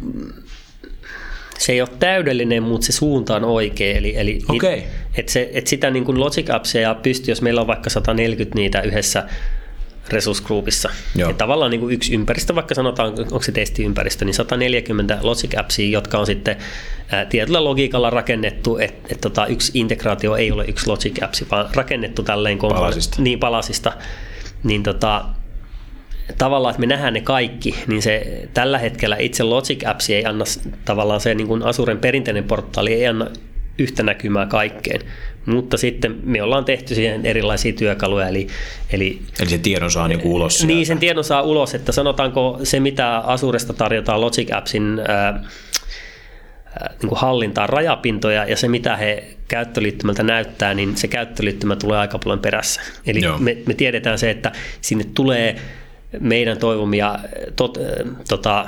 se 1.58 1.72
ei 1.72 1.80
ole 1.80 1.88
täydellinen, 1.98 2.62
mutta 2.62 2.86
se 2.86 2.92
suunta 2.92 3.36
on 3.36 3.44
oikea. 3.44 3.96
Eli, 3.96 4.16
eli 4.16 4.38
okay. 4.48 4.74
it, 4.74 4.84
et 5.14 5.28
se, 5.28 5.50
et 5.52 5.66
sitä 5.66 5.90
niin 5.90 6.04
kuin 6.04 6.20
Logic 6.20 6.50
Appsia 6.50 6.94
pystyy, 6.94 7.32
jos 7.32 7.42
meillä 7.42 7.60
on 7.60 7.66
vaikka 7.66 7.90
140 7.90 8.54
niitä 8.54 8.82
yhdessä 8.82 9.24
resource 10.10 10.42
groupissa. 10.44 10.90
Ja 11.14 11.32
tavallaan 11.32 11.70
niin 11.70 11.80
kuin 11.80 11.94
yksi 11.94 12.14
ympäristö, 12.14 12.54
vaikka 12.54 12.74
sanotaan, 12.74 13.12
onko 13.18 13.42
se 13.42 13.52
testiympäristö, 13.52 14.24
niin 14.24 14.34
140 14.34 15.18
Logic 15.22 15.58
Appsia, 15.58 15.90
jotka 15.90 16.18
on 16.18 16.26
sitten 16.26 16.56
ää, 17.10 17.24
tietyllä 17.24 17.64
logiikalla 17.64 18.10
rakennettu, 18.10 18.78
että 18.78 19.08
et 19.14 19.20
tota, 19.20 19.46
yksi 19.46 19.72
integraatio 19.74 20.36
ei 20.36 20.52
ole 20.52 20.64
yksi 20.68 20.86
Logic 20.86 21.22
Apps, 21.22 21.44
vaan 21.50 21.68
rakennettu 21.74 22.22
tälleen 22.22 22.58
palasista. 22.58 23.22
Niin, 23.22 23.38
palasista. 23.38 23.92
Niin 24.62 24.82
tota, 24.82 25.24
tavallaan, 26.38 26.70
että 26.70 26.80
me 26.80 26.86
nähdään 26.86 27.14
ne 27.14 27.20
kaikki, 27.20 27.74
niin 27.86 28.02
se 28.02 28.42
tällä 28.54 28.78
hetkellä 28.78 29.16
itse 29.16 29.42
Logic 29.42 29.86
Apps 29.86 30.10
ei 30.10 30.24
anna 30.24 30.44
tavallaan 30.84 31.20
se 31.20 31.34
niin 31.34 31.46
kuin 31.48 31.62
Asuren 31.62 31.98
perinteinen 31.98 32.44
portaali 32.44 32.92
ei 32.92 33.06
anna 33.06 33.26
yhtä 33.78 34.02
näkymää 34.02 34.46
kaikkeen. 34.46 35.00
Mutta 35.46 35.76
sitten 35.76 36.16
me 36.22 36.42
ollaan 36.42 36.64
tehty 36.64 36.94
siihen 36.94 37.26
erilaisia 37.26 37.72
työkaluja. 37.72 38.28
Eli, 38.28 38.46
eli, 38.90 39.22
eli 39.40 39.50
se 39.50 39.58
tiedon 39.58 39.90
saa 39.90 40.08
niin 40.08 40.20
ulos. 40.24 40.58
Sieltä. 40.58 40.74
Niin, 40.74 40.86
sen 40.86 40.98
tiedon 40.98 41.24
saa 41.24 41.42
ulos, 41.42 41.74
että 41.74 41.92
sanotaanko 41.92 42.60
se, 42.62 42.80
mitä 42.80 43.18
Asuresta 43.18 43.72
tarjotaan 43.72 44.20
Logic 44.20 44.52
Appsin 44.52 45.00
ää, 45.08 45.44
niin 47.02 47.08
kuin 47.08 47.18
hallintaan 47.18 47.68
rajapintoja 47.68 48.44
ja 48.44 48.56
se, 48.56 48.68
mitä 48.68 48.96
he 48.96 49.24
käyttöliittymältä 49.48 50.22
näyttää, 50.22 50.74
niin 50.74 50.96
se 50.96 51.08
käyttöliittymä 51.08 51.76
tulee 51.76 51.98
aika 51.98 52.18
paljon 52.18 52.38
perässä. 52.38 52.80
Eli 53.06 53.20
me, 53.38 53.56
me 53.66 53.74
tiedetään 53.74 54.18
se, 54.18 54.30
että 54.30 54.52
sinne 54.80 55.04
tulee 55.14 55.56
meidän 56.20 56.58
toivomia 56.58 57.18
tot, 57.56 57.78
tota, 58.28 58.66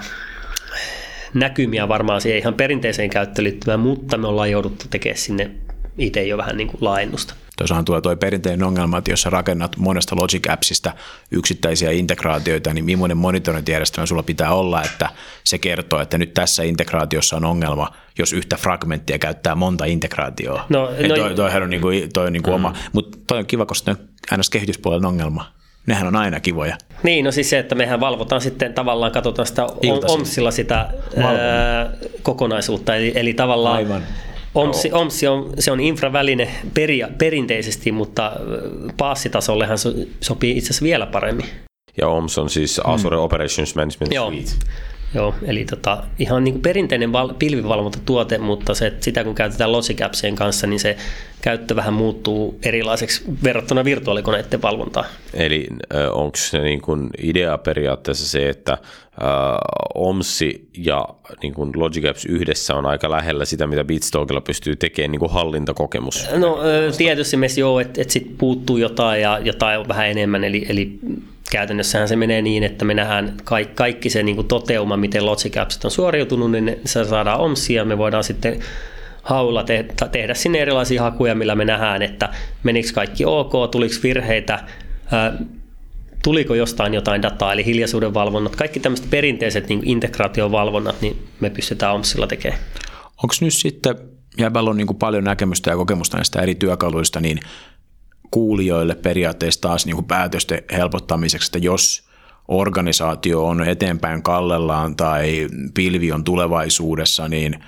näkymiä 1.34 1.88
varmaan 1.88 2.20
siihen 2.20 2.38
ihan 2.38 2.54
perinteiseen 2.54 3.10
käyttöliittymään, 3.10 3.80
mutta 3.80 4.18
me 4.18 4.26
ollaan 4.26 4.50
jouduttu 4.50 4.84
tekemään 4.90 5.18
sinne 5.18 5.50
itse 5.98 6.22
jo 6.22 6.36
vähän 6.36 6.56
niin 6.56 6.68
kuin 6.68 6.78
laajennusta. 6.80 7.34
Tuossahan 7.56 7.84
tulee 7.84 8.00
tuo 8.00 8.16
perinteinen 8.16 8.66
ongelma, 8.66 8.98
että 8.98 9.10
jos 9.10 9.22
sä 9.22 9.30
rakennat 9.30 9.76
monesta 9.76 10.16
Logic 10.16 10.50
Appsista 10.50 10.92
yksittäisiä 11.30 11.90
integraatioita, 11.90 12.74
niin 12.74 12.84
millainen 12.84 13.16
monitorointijärjestelmä 13.16 14.06
sulla 14.06 14.22
pitää 14.22 14.54
olla, 14.54 14.82
että 14.82 15.08
se 15.44 15.58
kertoo, 15.58 16.00
että 16.00 16.18
nyt 16.18 16.34
tässä 16.34 16.62
integraatiossa 16.62 17.36
on 17.36 17.44
ongelma, 17.44 17.88
jos 18.18 18.32
yhtä 18.32 18.56
fragmenttia 18.56 19.18
käyttää 19.18 19.54
monta 19.54 19.84
integraatioa. 19.84 20.66
No, 20.68 20.90
no, 21.08 21.16
toi, 21.16 21.34
toihan 21.34 21.62
on, 21.62 21.70
niin 21.70 21.82
kuin, 21.82 22.12
toi 22.12 22.26
on 22.26 22.32
niin 22.32 22.42
kuin 22.42 22.52
mm. 22.52 22.54
oma, 22.54 22.74
mutta 22.92 23.18
toi 23.26 23.38
on 23.38 23.46
kiva, 23.46 23.66
koska 23.66 23.90
on 23.90 23.96
aina 24.30 24.42
kehityspuolen 24.52 25.04
ongelma. 25.04 25.59
Nehän 25.86 26.06
on 26.06 26.16
aina 26.16 26.40
kivoja. 26.40 26.76
Niin, 27.02 27.24
no 27.24 27.32
siis 27.32 27.50
se, 27.50 27.58
että 27.58 27.74
mehän 27.74 28.00
valvotaan 28.00 28.40
sitten 28.40 28.74
tavallaan, 28.74 29.12
katsotaan 29.12 29.46
sitä 29.46 29.66
Iltaisin. 29.82 30.20
OMSilla 30.20 30.50
sitä 30.50 30.76
ää, 30.76 31.92
kokonaisuutta, 32.22 32.96
eli, 32.96 33.12
eli 33.14 33.34
tavallaan 33.34 33.76
Aivan. 33.76 34.02
OMSI, 34.54 34.92
OMSI 34.92 35.26
on, 35.26 35.50
se 35.58 35.72
on 35.72 35.80
infraväline 35.80 36.48
peria, 36.74 37.08
perinteisesti, 37.18 37.92
mutta 37.92 38.32
paassitasollehan 38.96 39.78
se 39.78 39.90
sopii 40.20 40.56
itse 40.58 40.66
asiassa 40.66 40.84
vielä 40.84 41.06
paremmin. 41.06 41.46
Ja 41.96 42.08
OMS 42.08 42.38
on 42.38 42.50
siis 42.50 42.80
Azure 42.84 43.16
Operations 43.16 43.74
Management 43.74 44.12
Joo. 44.12 44.30
Suite. 44.30 44.50
Joo, 45.14 45.34
eli 45.42 45.64
tota, 45.64 46.02
ihan 46.18 46.44
niin 46.44 46.54
kuin 46.54 46.62
perinteinen 46.62 47.12
val- 47.12 47.34
pilvivalvontatuote, 47.38 48.38
mutta 48.38 48.74
se, 48.74 48.86
että 48.86 49.04
sitä 49.04 49.24
kun 49.24 49.34
käytetään 49.34 49.72
Logic 49.72 50.02
Appsien 50.02 50.36
kanssa, 50.36 50.66
niin 50.66 50.80
se 50.80 50.96
käyttö 51.42 51.76
vähän 51.76 51.94
muuttuu 51.94 52.58
erilaiseksi 52.62 53.24
verrattuna 53.44 53.84
virtuaalikoneiden 53.84 54.62
valvontaan. 54.62 55.06
Eli 55.34 55.66
onko 56.12 56.36
se 56.36 56.58
niin 56.58 56.80
kuin 56.80 57.10
idea 57.22 57.58
periaatteessa 57.58 58.26
se, 58.26 58.48
että 58.48 58.72
äh, 58.72 58.78
OMSI 59.94 60.68
ja 60.78 61.04
niin 61.42 61.54
kuin 61.54 61.70
Logic 61.74 62.04
Apps 62.04 62.26
yhdessä 62.26 62.74
on 62.74 62.86
aika 62.86 63.10
lähellä 63.10 63.44
sitä, 63.44 63.66
mitä 63.66 63.84
Bitstalkilla 63.84 64.40
pystyy 64.40 64.76
tekemään 64.76 65.12
niin 65.12 65.20
kuin 65.20 65.32
hallintakokemus? 65.32 66.26
No 66.36 66.58
tietysti 66.96 67.36
mielessä 67.36 67.60
joo, 67.60 67.80
että 67.80 68.02
et 68.02 68.10
sit 68.10 68.38
puuttuu 68.38 68.76
jotain 68.76 69.22
ja 69.22 69.38
jotain 69.38 69.80
on 69.80 69.88
vähän 69.88 70.06
enemmän, 70.06 70.44
eli, 70.44 70.66
eli 70.68 70.98
käytännössähän 71.50 72.08
se 72.08 72.16
menee 72.16 72.42
niin, 72.42 72.62
että 72.62 72.84
me 72.84 72.94
nähdään 72.94 73.36
kaikki, 73.44 73.74
kaikki 73.74 74.10
se 74.10 74.22
niin 74.22 74.36
kuin 74.36 74.48
toteuma, 74.48 74.96
miten 74.96 75.26
Logic 75.26 75.56
Appsit 75.56 75.84
on 75.84 75.90
suoriutunut, 75.90 76.50
niin 76.50 76.80
se 76.84 77.04
saadaan 77.04 77.40
OMSia 77.40 77.80
ja 77.80 77.84
me 77.84 77.98
voidaan 77.98 78.24
sitten 78.24 78.60
haulla 79.22 79.64
te- 79.64 79.86
tehdä 80.12 80.34
sinne 80.34 80.58
erilaisia 80.58 81.02
hakuja, 81.02 81.34
millä 81.34 81.54
me 81.54 81.64
nähdään, 81.64 82.02
että 82.02 82.28
menikö 82.62 82.88
kaikki 82.94 83.24
ok, 83.24 83.52
tuliko 83.70 83.94
virheitä, 84.02 84.64
ää, 85.12 85.32
tuliko 86.22 86.54
jostain 86.54 86.94
jotain 86.94 87.22
dataa, 87.22 87.52
eli 87.52 87.64
hiljaisuuden 87.64 88.14
valvonnat, 88.14 88.56
kaikki 88.56 88.80
tämmöiset 88.80 89.10
perinteiset 89.10 89.68
niin 89.68 89.82
integraatiovalvonnat, 89.84 91.00
niin 91.00 91.28
me 91.40 91.50
pystytään 91.50 91.94
OMSilla 91.94 92.26
tekemään. 92.26 92.60
Onko 93.22 93.34
nyt 93.40 93.54
sitten, 93.54 93.94
Jäbällä 94.38 94.70
on 94.70 94.76
niin 94.76 94.96
paljon 94.98 95.24
näkemystä 95.24 95.70
ja 95.70 95.76
kokemusta 95.76 96.16
näistä 96.16 96.42
eri 96.42 96.54
työkaluista, 96.54 97.20
niin 97.20 97.40
kuulijoille 98.30 98.94
periaatteessa 98.94 99.60
taas 99.60 99.86
niin 99.86 99.96
kuin 99.96 100.06
päätösten 100.06 100.62
helpottamiseksi, 100.72 101.48
että 101.48 101.58
jos 101.58 102.10
organisaatio 102.48 103.46
on 103.46 103.68
eteenpäin 103.68 104.22
kallellaan 104.22 104.96
tai 104.96 105.48
pilvi 105.74 106.12
on 106.12 106.24
tulevaisuudessa, 106.24 107.28
niin 107.28 107.64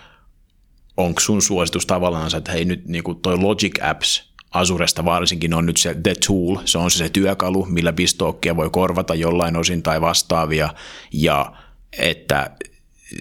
onko 0.96 1.20
sun 1.20 1.42
suositus 1.42 1.86
tavallaan 1.86 2.36
että 2.36 2.52
hei 2.52 2.64
nyt 2.64 2.88
niin 2.88 3.04
kuin 3.04 3.20
toi 3.20 3.38
Logic 3.38 3.82
Apps 3.82 4.32
Azuresta 4.50 5.04
varsinkin 5.04 5.54
on 5.54 5.66
nyt 5.66 5.76
se 5.76 5.96
The 6.02 6.14
Tool, 6.26 6.56
se 6.64 6.78
on 6.78 6.90
se, 6.90 6.98
se 6.98 7.08
työkalu, 7.08 7.66
millä 7.70 7.92
Bistockia 7.92 8.56
voi 8.56 8.70
korvata 8.70 9.14
jollain 9.14 9.56
osin 9.56 9.82
tai 9.82 10.00
vastaavia, 10.00 10.74
ja 11.12 11.52
että 11.98 12.50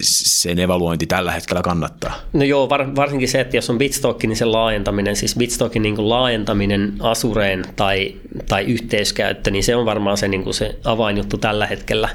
sen 0.02 0.60
evaluointi 0.60 1.06
tällä 1.06 1.32
hetkellä 1.32 1.62
kannattaa. 1.62 2.16
No 2.34 2.44
joo, 2.44 2.70
var, 2.70 2.96
varsinkin 2.96 3.28
se, 3.28 3.40
että 3.40 3.58
jos 3.58 3.70
on 3.70 3.78
Bitstock, 3.78 4.24
niin 4.24 4.36
sen 4.36 4.52
laajentaminen, 4.52 5.16
siis 5.16 5.36
Bitstockin 5.36 5.82
niin 5.82 6.10
laajentaminen 6.10 6.94
Asureen 7.00 7.66
tai, 7.76 8.16
tai 8.48 8.64
yhteiskäyttö, 8.64 9.52
niin 9.52 9.64
se 9.64 9.76
on 9.76 9.86
varmaan 9.86 10.18
se, 10.18 10.28
niin 10.28 10.44
kuin 10.44 10.54
se 10.54 10.76
avainjuttu 10.84 11.38
tällä 11.38 11.68
hetkellä. 11.68 12.10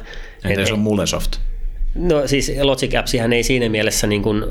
Entä 0.44 0.60
jos 0.60 0.72
on 0.72 0.78
Mullesoft? 0.78 1.36
No 1.94 2.26
siis 2.26 2.52
Logic 2.62 2.94
Appsihän 2.94 3.32
ei 3.32 3.42
siinä 3.42 3.68
mielessä, 3.68 4.06
niin 4.06 4.22
kuin, 4.22 4.44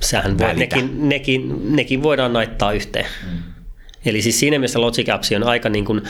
sähän 0.00 0.38
voi, 0.38 0.48
Välitä. 0.48 0.76
nekin, 0.76 1.08
nekin, 1.08 1.76
nekin 1.76 2.02
voidaan 2.02 2.32
naittaa 2.32 2.72
yhteen. 2.72 3.06
Mm. 3.32 3.38
Eli 4.04 4.22
siis 4.22 4.40
siinä 4.40 4.58
mielessä 4.58 4.80
Logic 4.80 5.08
Apps 5.08 5.32
on 5.36 5.42
aika 5.42 5.68
niin 5.68 5.84
kuin, 5.84 6.02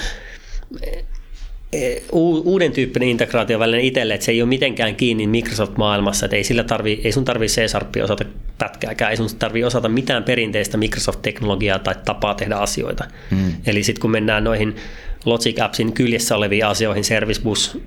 uuden 2.12 2.72
tyyppinen 2.72 3.08
integraatioväline 3.08 3.82
itselle, 3.82 4.14
että 4.14 4.24
se 4.24 4.32
ei 4.32 4.42
ole 4.42 4.48
mitenkään 4.48 4.96
kiinni 4.96 5.26
Microsoft-maailmassa, 5.26 6.26
että 6.26 6.36
ei, 6.36 6.44
sillä 6.44 6.64
tarvi, 6.64 7.00
ei 7.04 7.12
sun 7.12 7.24
tarvii 7.24 7.48
C-Sharpia 7.48 8.04
osata 8.04 8.24
pätkääkään, 8.58 9.10
ei 9.10 9.16
sun 9.16 9.28
tarvii 9.38 9.64
osata 9.64 9.88
mitään 9.88 10.24
perinteistä 10.24 10.76
Microsoft-teknologiaa 10.76 11.78
tai 11.78 11.94
tapaa 12.04 12.34
tehdä 12.34 12.56
asioita. 12.56 13.04
Hmm. 13.30 13.52
Eli 13.66 13.82
sitten 13.82 14.00
kun 14.00 14.10
mennään 14.10 14.44
noihin 14.44 14.76
Logic 15.24 15.60
Appsin 15.60 15.92
kyljessä 15.92 16.36
oleviin 16.36 16.66
asioihin, 16.66 17.04
Service 17.04 17.42
Bus, 17.42 17.78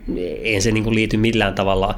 ei 0.42 0.62
se 0.62 0.72
niin 0.72 0.84
kuin 0.84 0.96
liity 0.96 1.18
millään 1.18 1.54
tavalla 1.54 1.96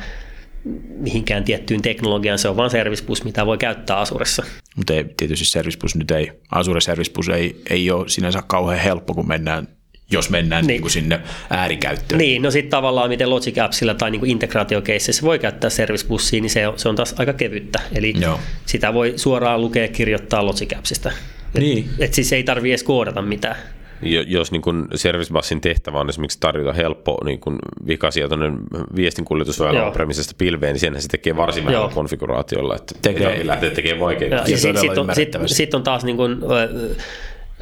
mihinkään 0.99 1.43
tiettyyn 1.43 1.81
teknologiaan, 1.81 2.39
se 2.39 2.49
on 2.49 2.57
vain 2.57 2.69
Service 2.69 3.05
Bus, 3.05 3.23
mitä 3.23 3.45
voi 3.45 3.57
käyttää 3.57 3.99
Asuressa. 3.99 4.43
Mutta 4.75 4.93
ei, 4.93 5.05
tietysti 5.17 5.45
Service 5.45 5.79
Bus 5.79 5.95
nyt 5.95 6.11
ei, 6.11 6.31
Azure 6.51 6.81
Service 6.81 7.11
Bus 7.11 7.29
ei, 7.29 7.61
ei 7.69 7.91
ole 7.91 8.09
sinänsä 8.09 8.43
kauhean 8.47 8.79
helppo, 8.79 9.13
kun 9.13 9.27
mennään, 9.27 9.67
jos 10.12 10.30
mennään 10.30 10.62
niin. 10.64 10.68
Niin. 10.68 10.82
Kuin 10.82 10.91
sinne 10.91 11.20
äärikäyttöön. 11.49 12.20
Niin, 12.20 12.41
no 12.41 12.51
sitten 12.51 12.70
tavallaan 12.70 13.10
miten 13.10 13.30
Logic 13.30 13.57
Appsilla 13.57 13.93
tai 13.93 14.12
niin 14.12 14.26
integraatiokeisseissä 14.26 15.24
voi 15.24 15.39
käyttää 15.39 15.70
Service 15.70 16.07
Busia, 16.07 16.41
niin 16.41 16.49
se 16.49 16.68
on, 16.68 16.80
se 16.80 16.89
on 16.89 16.95
taas 16.95 17.16
aika 17.18 17.34
kevyttä. 17.34 17.80
Eli 17.95 18.14
Joo. 18.22 18.39
sitä 18.66 18.93
voi 18.93 19.14
suoraan 19.16 19.62
lukea 19.62 19.82
ja 19.82 19.88
kirjoittaa 19.88 20.45
Logic 20.45 20.74
Appsista. 20.78 21.10
Et, 21.55 21.62
Niin. 21.62 21.89
et 21.99 22.14
siis 22.14 22.34
ei 22.34 22.43
tarvitse 22.43 22.72
edes 22.72 22.84
koodata 22.84 23.22
mitään. 23.22 23.55
Jo- 24.01 24.24
Jos 24.28 24.51
niin 24.51 24.62
kun 24.62 24.88
Service 24.95 25.34
Bussin 25.34 25.62
tehtävä 25.62 25.99
on 25.99 26.10
esimerkiksi 26.10 26.39
tarjota 26.39 26.74
helppo 26.74 27.18
niin 27.26 27.39
kun 27.39 27.60
vikasietoinen 27.88 28.57
viestinkuljetusväylä 28.95 29.80
Joo. 29.80 29.91
premisesta 29.91 30.34
pilveen, 30.38 30.74
niin 30.74 30.80
senhän 30.80 31.01
se 31.01 31.07
tekee 31.07 31.36
varsin 31.38 31.66
vähän 31.66 31.89
konfiguraatiolla, 31.89 32.76
että 32.76 32.95
Tekee. 33.01 33.47
lähteä 33.47 33.70
tekemään 33.70 33.99
vaikeita. 33.99 34.45
Sitten 34.45 34.78
sit 34.78 34.97
on, 34.97 35.16
sit, 35.16 35.32
sit 35.45 35.74
on 35.74 35.84
taas 35.84 36.03
niin 36.03 36.18
kuin, 36.18 36.38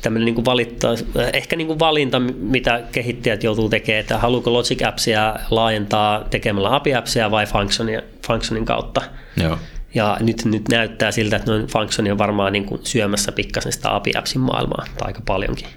tämmöinen 0.01 0.25
niin 0.25 0.35
kuin 0.35 0.45
valittaa, 0.45 0.95
ehkä 1.33 1.55
niin 1.55 1.67
kuin 1.67 1.79
valinta, 1.79 2.19
mitä 2.19 2.81
kehittäjät 2.91 3.43
joutuu 3.43 3.69
tekemään, 3.69 3.99
että 3.99 4.17
haluuko 4.17 4.53
Logic 4.53 4.83
Appsia 4.83 5.35
laajentaa 5.51 6.23
tekemällä 6.29 6.75
API 6.75 6.95
Appsia 6.95 7.31
vai 7.31 7.45
functionia, 7.45 8.01
functionin 8.27 8.65
kautta. 8.65 9.01
Joo. 9.43 9.57
Ja 9.93 10.17
nyt, 10.19 10.45
nyt 10.45 10.69
näyttää 10.69 11.11
siltä, 11.11 11.35
että 11.35 11.51
noin 11.51 11.67
function 11.67 12.11
on 12.11 12.17
varmaan 12.17 12.53
niin 12.53 12.65
kuin 12.65 12.81
syömässä 12.83 13.31
pikkasen 13.31 13.71
sitä 13.71 13.95
API 13.95 14.11
Appsin 14.17 14.41
maailmaa, 14.41 14.85
tai 14.97 15.07
aika 15.07 15.21
paljonkin. 15.25 15.67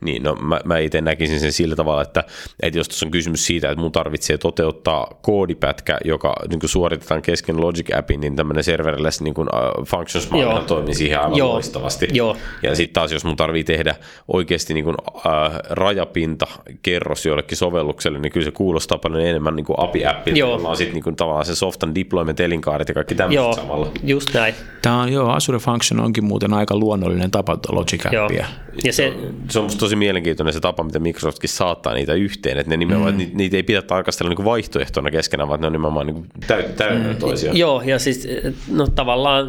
Niin, 0.00 0.22
no 0.22 0.34
mä, 0.34 0.60
mä 0.64 0.78
itse 0.78 1.00
näkisin 1.00 1.40
sen 1.40 1.52
sillä 1.52 1.76
tavalla, 1.76 2.02
että, 2.02 2.24
että 2.62 2.78
jos 2.78 2.88
tuossa 2.88 3.06
on 3.06 3.10
kysymys 3.10 3.46
siitä, 3.46 3.70
että 3.70 3.82
mun 3.82 3.92
tarvitsee 3.92 4.38
toteuttaa 4.38 5.18
koodipätkä, 5.22 5.98
joka 6.04 6.34
niin 6.48 6.60
kuin 6.60 6.70
suoritetaan 6.70 7.22
kesken 7.22 7.60
Logic 7.60 7.96
Appin, 7.96 8.20
niin 8.20 8.36
tämmöinen 8.36 8.64
serverless 8.64 9.20
niin 9.20 9.34
kuin, 9.34 9.48
uh, 9.48 9.86
functions 9.86 10.28
Joo. 10.40 10.60
toimii 10.60 10.94
siihen 10.94 11.20
aivan 11.20 11.38
Joo. 11.38 11.52
loistavasti. 11.52 12.08
Joo. 12.12 12.36
Ja 12.62 12.74
sitten 12.74 12.94
taas, 12.94 13.12
jos 13.12 13.24
mun 13.24 13.36
tarvii 13.36 13.64
tehdä 13.64 13.94
oikeasti 14.28 14.74
niin 14.74 14.84
kuin, 14.84 14.96
uh, 15.14 15.22
rajapinta 15.70 16.46
kerros 16.82 17.26
jollekin 17.26 17.56
sovellukselle, 17.56 18.18
niin 18.18 18.32
kyllä 18.32 18.44
se 18.44 18.50
kuulostaa 18.50 18.98
paljon 18.98 19.20
enemmän 19.20 19.56
niin 19.56 19.66
kuin 19.66 19.80
API-appilta, 19.80 20.38
Joo. 20.38 20.50
jolla 20.50 20.68
on 20.68 20.76
sitten 20.76 21.02
niin 21.04 21.16
tavallaan 21.16 21.46
se 21.46 21.54
softan 21.54 21.94
deployment 21.94 22.40
elinkaaret 22.40 22.88
ja 22.88 22.94
kaikki 22.94 23.14
tämmöiset 23.14 23.44
Joo, 23.44 23.52
samalla. 23.52 23.90
just 24.02 24.34
näin. 24.34 24.54
Tämä 24.82 25.02
on 25.02 25.12
joo, 25.12 25.30
Azure 25.30 25.58
Function 25.58 26.00
onkin 26.00 26.24
muuten 26.24 26.52
aika 26.52 26.76
luonnollinen 26.76 27.30
tapa 27.30 27.58
Logic 27.68 28.04
Joo. 28.12 28.24
Appia. 28.24 28.46
Ja 28.84 28.92
se, 28.92 29.14
Se 29.48 29.58
on 29.58 29.64
musta 29.64 29.88
tosi 29.90 29.96
mielenkiintoinen 29.96 30.52
se 30.52 30.60
tapa, 30.60 30.82
miten 30.82 31.02
Microsoftkin 31.02 31.50
saattaa 31.50 31.94
niitä 31.94 32.14
yhteen, 32.14 32.58
että 32.58 32.70
ne 32.70 32.76
nimenomaan, 32.76 33.14
mm. 33.14 33.18
niitä, 33.18 33.36
niitä 33.36 33.56
ei 33.56 33.62
pidä 33.62 33.82
tarkastella 33.82 34.28
niin 34.28 34.36
kuin 34.36 34.46
vaihtoehtona 34.46 35.10
keskenään, 35.10 35.48
vaan 35.48 35.60
ne 35.60 35.66
on 35.66 35.72
nimenomaan 35.72 36.06
niin 36.06 36.26
täynnä 36.46 37.12
täy- 37.12 37.14
toisiaan. 37.14 37.56
Joo, 37.56 37.82
ja 37.82 37.98
siis 37.98 38.28
no 38.72 38.86
tavallaan, 38.86 39.48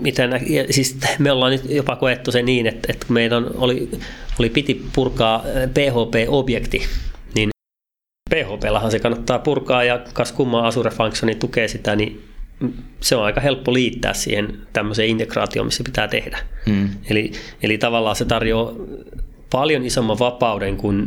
miten, 0.00 0.30
nä- 0.30 0.40
ja 0.46 0.64
siis 0.70 0.98
me 1.18 1.32
ollaan 1.32 1.52
nyt 1.52 1.70
jopa 1.70 1.96
koettu 1.96 2.32
se 2.32 2.42
niin, 2.42 2.66
että, 2.66 2.92
että 2.92 3.06
kun 3.06 3.14
meidän 3.14 3.46
oli, 3.54 3.90
oli 4.38 4.50
piti 4.50 4.82
purkaa 4.94 5.44
PHP-objekti, 5.74 6.86
niin 7.34 7.50
PHPllahan 8.30 8.90
se 8.90 8.98
kannattaa 8.98 9.38
purkaa 9.38 9.84
ja 9.84 10.00
kas 10.12 10.32
kummaa 10.32 10.66
Azure 10.66 10.90
Functioni 10.90 11.34
tukee 11.34 11.68
sitä, 11.68 11.96
niin 11.96 12.22
se 13.00 13.16
on 13.16 13.24
aika 13.24 13.40
helppo 13.40 13.72
liittää 13.72 14.14
siihen 14.14 14.58
tämmöiseen 14.72 15.08
integraatioon, 15.08 15.66
missä 15.66 15.84
pitää 15.84 16.08
tehdä. 16.08 16.38
Mm. 16.66 16.88
Eli, 17.10 17.32
eli 17.62 17.78
tavallaan 17.78 18.16
se 18.16 18.24
tarjoaa 18.24 18.72
paljon 19.54 19.84
isomman 19.84 20.18
vapauden 20.18 20.76
kuin 20.76 21.06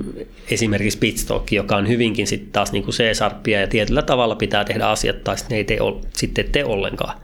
esimerkiksi 0.51 0.99
Bitstock, 0.99 1.51
joka 1.51 1.75
on 1.75 1.87
hyvinkin 1.87 2.27
sitten 2.27 2.51
taas 2.51 2.71
niin 2.71 2.83
kuin 2.83 2.95
C-sharppia 2.95 3.61
ja 3.61 3.67
tietyllä 3.67 4.01
tavalla 4.01 4.35
pitää 4.35 4.65
tehdä 4.65 4.85
asiat 4.85 5.23
tai 5.23 5.37
sitten 5.37 5.55
ne 5.55 5.57
ei 5.57 5.63
tee, 5.63 5.77
sitten 6.13 6.45
tee 6.51 6.65
ollenkaan. 6.65 7.19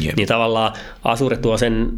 Jep. 0.00 0.16
Niin 0.16 0.28
tavallaan 0.28 0.72
Azure 1.04 1.36
tuo 1.36 1.58
sen 1.58 1.92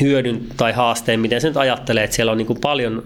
hyödyn 0.00 0.40
tai 0.56 0.72
haasteen, 0.72 1.20
miten 1.20 1.40
se 1.40 1.48
nyt 1.48 1.56
ajattelee, 1.56 2.04
että 2.04 2.16
siellä 2.16 2.32
on 2.32 2.38
niin 2.38 2.46
kuin 2.46 2.60
paljon 2.60 3.02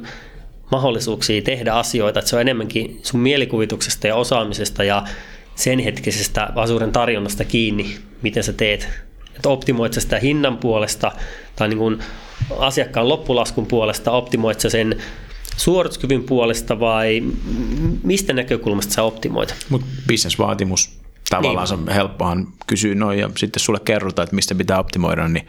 mahdollisuuksia 0.70 1.42
tehdä 1.42 1.72
asioita, 1.72 2.18
että 2.18 2.28
se 2.28 2.36
on 2.36 2.42
enemmänkin 2.42 3.00
sun 3.02 3.20
mielikuvituksesta 3.20 4.06
ja 4.06 4.16
osaamisesta 4.16 4.84
ja 4.84 5.04
sen 5.54 5.78
hetkisestä 5.78 6.48
Azuren 6.54 6.92
tarjonnasta 6.92 7.44
kiinni, 7.44 7.96
miten 8.22 8.42
sä 8.42 8.52
teet. 8.52 8.88
Että 9.36 9.48
optimoit 9.48 9.92
sitä 9.92 10.18
hinnan 10.18 10.56
puolesta 10.56 11.12
tai 11.56 11.68
niin 11.68 11.78
kuin 11.78 11.98
asiakkaan 12.58 13.08
loppulaskun 13.08 13.66
puolesta, 13.66 14.10
optimoit 14.10 14.60
sen 14.60 15.02
suorituskyvyn 15.56 16.24
puolesta 16.24 16.80
vai 16.80 17.22
mistä 18.02 18.32
näkökulmasta 18.32 18.92
sä 18.92 19.02
optimoit? 19.02 19.54
Mutta 19.68 19.86
bisnesvaatimus 20.06 21.01
tavallaan 21.36 21.68
niin. 21.70 21.86
se 21.86 21.94
helppohan 21.94 22.46
kysyä 22.66 22.94
noin 22.94 23.18
ja 23.18 23.30
sitten 23.36 23.60
sulle 23.60 23.80
kerrotaan, 23.84 24.24
että 24.24 24.36
mistä 24.36 24.54
pitää 24.54 24.78
optimoida. 24.78 25.28
Niin. 25.28 25.46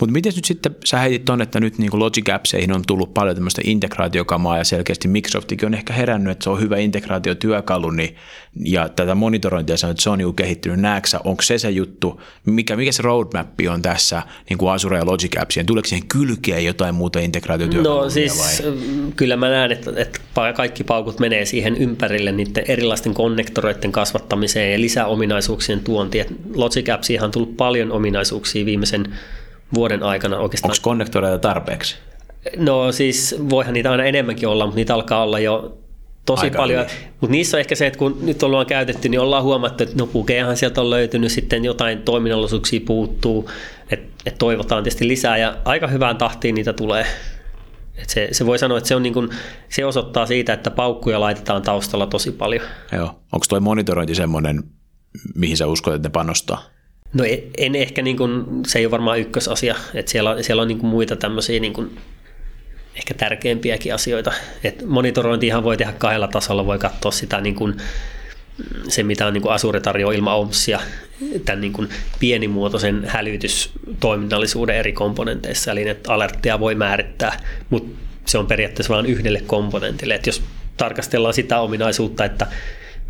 Mutta 0.00 0.12
miten 0.12 0.32
nyt 0.36 0.44
sitten, 0.44 0.76
sä 0.84 0.98
heitit 0.98 1.24
tuonne, 1.24 1.42
että 1.42 1.60
nyt 1.60 1.78
niin 1.78 1.90
Logic 1.92 2.28
Appseihin 2.28 2.72
on 2.72 2.82
tullut 2.86 3.14
paljon 3.14 3.36
tämmöistä 3.36 3.62
integraatiokamaa 3.64 4.58
ja 4.58 4.64
selkeästi 4.64 5.08
Microsoftikin 5.08 5.66
on 5.66 5.74
ehkä 5.74 5.92
herännyt, 5.92 6.30
että 6.30 6.44
se 6.44 6.50
on 6.50 6.60
hyvä 6.60 6.76
integraatiotyökalu 6.76 7.90
niin, 7.90 8.16
ja 8.64 8.88
tätä 8.88 9.14
monitorointia 9.14 9.76
sanoo, 9.76 9.90
että 9.90 10.02
se 10.02 10.10
on 10.10 10.18
niin 10.18 10.34
kehittynyt. 10.34 10.80
Näetkö 10.80 11.18
onko 11.24 11.42
se 11.42 11.58
se 11.58 11.70
juttu, 11.70 12.20
mikä, 12.46 12.76
mikä 12.76 12.92
se 12.92 13.02
roadmap 13.02 13.48
on 13.72 13.82
tässä 13.82 14.22
niin 14.48 14.58
kuin 14.58 14.72
Azure 14.72 14.98
ja 14.98 15.06
Logic 15.06 15.40
Appsien? 15.40 15.66
Tuleeko 15.66 15.88
siihen 15.88 16.08
kylkeen 16.08 16.64
jotain 16.64 16.94
muuta 16.94 17.20
integraatiotyökalua? 17.20 18.02
No 18.02 18.10
siis 18.10 18.62
vai? 18.62 18.72
kyllä 19.16 19.36
mä 19.36 19.48
näen, 19.48 19.72
että, 19.72 19.90
että 19.96 20.20
kaikki 20.56 20.84
paukut 20.84 21.18
menee 21.18 21.44
siihen 21.44 21.76
ympärille 21.76 22.32
niiden 22.32 22.64
erilaisten 22.68 23.14
konnektoreiden 23.14 23.92
kasvattamiseen 23.92 24.72
ja 24.72 24.80
lisäominaisuuksien 25.20 25.80
tuontiin. 25.80 26.26
Logic 26.54 26.88
Appsiin 26.88 27.24
on 27.24 27.30
tullut 27.30 27.56
paljon 27.56 27.92
ominaisuuksia 27.92 28.66
viimeisen 28.66 29.14
vuoden 29.74 30.02
aikana 30.02 30.38
oikeastaan. 30.38 30.70
Onko 30.70 30.82
konnektoreita 30.82 31.38
tarpeeksi? 31.38 31.96
No 32.56 32.92
siis 32.92 33.36
voihan 33.50 33.74
niitä 33.74 33.90
aina 33.90 34.04
enemmänkin 34.04 34.48
olla, 34.48 34.66
mutta 34.66 34.76
niitä 34.76 34.94
alkaa 34.94 35.22
olla 35.22 35.38
jo 35.38 35.78
tosi 36.26 36.46
Aika 36.46 36.58
paljon. 36.58 36.86
Mutta 37.20 37.32
niissä 37.32 37.56
on 37.56 37.60
ehkä 37.60 37.74
se, 37.74 37.86
että 37.86 37.98
kun 37.98 38.18
nyt 38.22 38.42
ollaan 38.42 38.66
käytetty, 38.66 39.08
niin 39.08 39.20
ollaan 39.20 39.42
huomattu, 39.44 39.82
että 39.82 39.96
no 39.98 40.06
pukeahan 40.06 40.56
sieltä 40.56 40.80
on 40.80 40.90
löytynyt, 40.90 41.32
sitten 41.32 41.64
jotain 41.64 42.02
toiminnallisuuksia 42.02 42.80
puuttuu, 42.86 43.50
että 43.90 44.10
et 44.26 44.38
toivotaan 44.38 44.82
tietysti 44.82 45.08
lisää 45.08 45.36
ja 45.36 45.56
aika 45.64 45.86
hyvään 45.86 46.16
tahtiin 46.16 46.54
niitä 46.54 46.72
tulee. 46.72 47.06
Et 48.02 48.08
se, 48.08 48.28
se 48.32 48.46
voi 48.46 48.58
sanoa, 48.58 48.78
että 48.78 48.88
se, 48.88 48.94
on 48.94 49.02
niin 49.02 49.14
kun, 49.14 49.30
se 49.68 49.84
osoittaa 49.84 50.26
siitä, 50.26 50.52
että 50.52 50.70
paukkuja 50.70 51.20
laitetaan 51.20 51.62
taustalla 51.62 52.06
tosi 52.06 52.30
paljon. 52.30 52.62
Joo. 52.92 53.06
Onko 53.06 53.46
tuo 53.48 53.60
monitorointi 53.60 54.14
semmoinen, 54.14 54.62
mihin 55.34 55.56
sä 55.56 55.66
uskot, 55.66 55.94
että 55.94 56.08
ne 56.08 56.12
panostaa? 56.12 56.64
No 57.12 57.24
en, 57.24 57.42
en 57.58 57.74
ehkä, 57.74 58.02
niin 58.02 58.16
kun, 58.16 58.62
se 58.66 58.78
ei 58.78 58.86
ole 58.86 58.90
varmaan 58.90 59.20
ykkösasia. 59.20 59.74
että 59.94 60.12
siellä, 60.12 60.42
siellä 60.42 60.62
on 60.62 60.68
niin 60.68 60.86
muita 60.86 61.16
tämmöisiä 61.16 61.60
niin 61.60 61.72
kun, 61.72 61.90
ehkä 62.96 63.14
tärkeimpiäkin 63.14 63.94
asioita. 63.94 64.32
Et 64.64 64.86
monitorointihan 64.86 65.64
voi 65.64 65.76
tehdä 65.76 65.92
kahdella 65.92 66.28
tasolla, 66.28 66.66
voi 66.66 66.78
katsoa 66.78 67.12
sitä 67.12 67.40
niin 67.40 67.54
kun, 67.54 67.76
se, 68.88 69.02
mitä 69.02 69.26
on 69.26 69.32
niin 69.32 69.42
kuin 69.42 69.52
Azure 69.52 69.80
tarjoaa 69.80 70.14
ilman 70.14 70.34
OMSia, 70.34 70.80
tämän 71.44 71.60
niin 71.60 71.72
kuin 71.72 71.88
pienimuotoisen 72.20 73.04
hälytystoiminnallisuuden 73.06 74.76
eri 74.76 74.92
komponenteissa, 74.92 75.72
eli 75.72 75.88
että 75.88 76.12
alertteja 76.12 76.60
voi 76.60 76.74
määrittää, 76.74 77.40
mutta 77.70 78.00
se 78.26 78.38
on 78.38 78.46
periaatteessa 78.46 78.94
vain 78.94 79.06
yhdelle 79.06 79.40
komponentille. 79.46 80.14
Että 80.14 80.28
jos 80.28 80.42
tarkastellaan 80.76 81.34
sitä 81.34 81.60
ominaisuutta, 81.60 82.24
että 82.24 82.46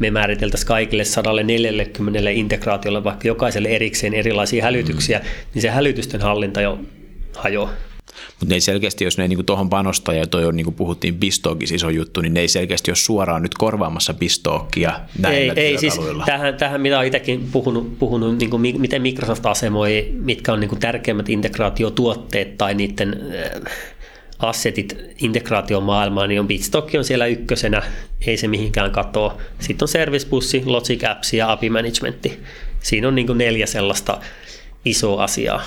me 0.00 0.10
määriteltäisiin 0.10 0.68
kaikille 0.68 1.04
140 1.04 2.30
integraatiolle 2.30 3.04
vaikka 3.04 3.28
jokaiselle 3.28 3.68
erikseen 3.68 4.14
erilaisia 4.14 4.64
hälytyksiä, 4.64 5.18
mm. 5.18 5.24
niin 5.54 5.62
se 5.62 5.70
hälytysten 5.70 6.20
hallinta 6.20 6.60
jo 6.60 6.78
hajoaa. 7.36 7.72
Mutta 8.28 8.46
ne 8.46 8.54
ei 8.54 8.60
selkeästi, 8.60 9.04
jos 9.04 9.18
ne 9.18 9.24
ei 9.24 9.28
niinku 9.28 9.42
tuohon 9.42 9.70
panostaa, 9.70 10.14
ja 10.14 10.26
toi 10.26 10.44
on 10.44 10.56
niin 10.56 10.64
kuin 10.64 10.74
puhuttiin 10.74 11.14
Bistookissa 11.14 11.74
iso 11.74 11.90
juttu, 11.90 12.20
niin 12.20 12.34
ne 12.34 12.40
ei 12.40 12.48
selkeästi 12.48 12.90
ole 12.90 12.96
suoraan 12.96 13.42
nyt 13.42 13.54
korvaamassa 13.54 14.14
Bistookia 14.14 15.00
näillä 15.18 15.52
Ei, 15.56 15.66
ei 15.66 15.78
siis 15.78 16.00
tähän, 16.26 16.54
tähän, 16.54 16.80
mitä 16.80 16.96
olen 16.96 17.06
itsekin 17.06 17.48
puhunut, 17.52 17.98
puhunut 17.98 18.38
niin 18.38 18.50
kuin 18.50 18.60
miten 18.78 19.02
Microsoft 19.02 19.46
asemoi, 19.46 20.10
mitkä 20.12 20.52
on 20.52 20.60
niin 20.60 20.68
kuin 20.68 20.80
tärkeimmät 20.80 21.28
integraatiotuotteet 21.28 22.58
tai 22.58 22.74
niiden 22.74 23.20
äh, 23.34 23.72
assetit 24.40 24.96
integraatiomaailmaan, 25.18 26.28
niin 26.28 26.40
on 26.40 26.48
Bitstock 26.48 26.94
on 26.94 27.04
siellä 27.04 27.26
ykkösenä, 27.26 27.82
ei 28.26 28.36
se 28.36 28.48
mihinkään 28.48 28.90
katoa. 28.90 29.36
Sitten 29.58 29.84
on 29.84 29.88
Service 29.88 30.28
Bussi, 30.28 30.62
Logic 30.66 31.04
Apps 31.04 31.32
ja 31.32 31.52
API 31.52 31.70
Managementti. 31.70 32.40
Siinä 32.80 33.08
on 33.08 33.14
niin 33.14 33.26
kuin 33.26 33.38
neljä 33.38 33.66
sellaista 33.66 34.20
isoa 34.84 35.24
asiaa. 35.24 35.62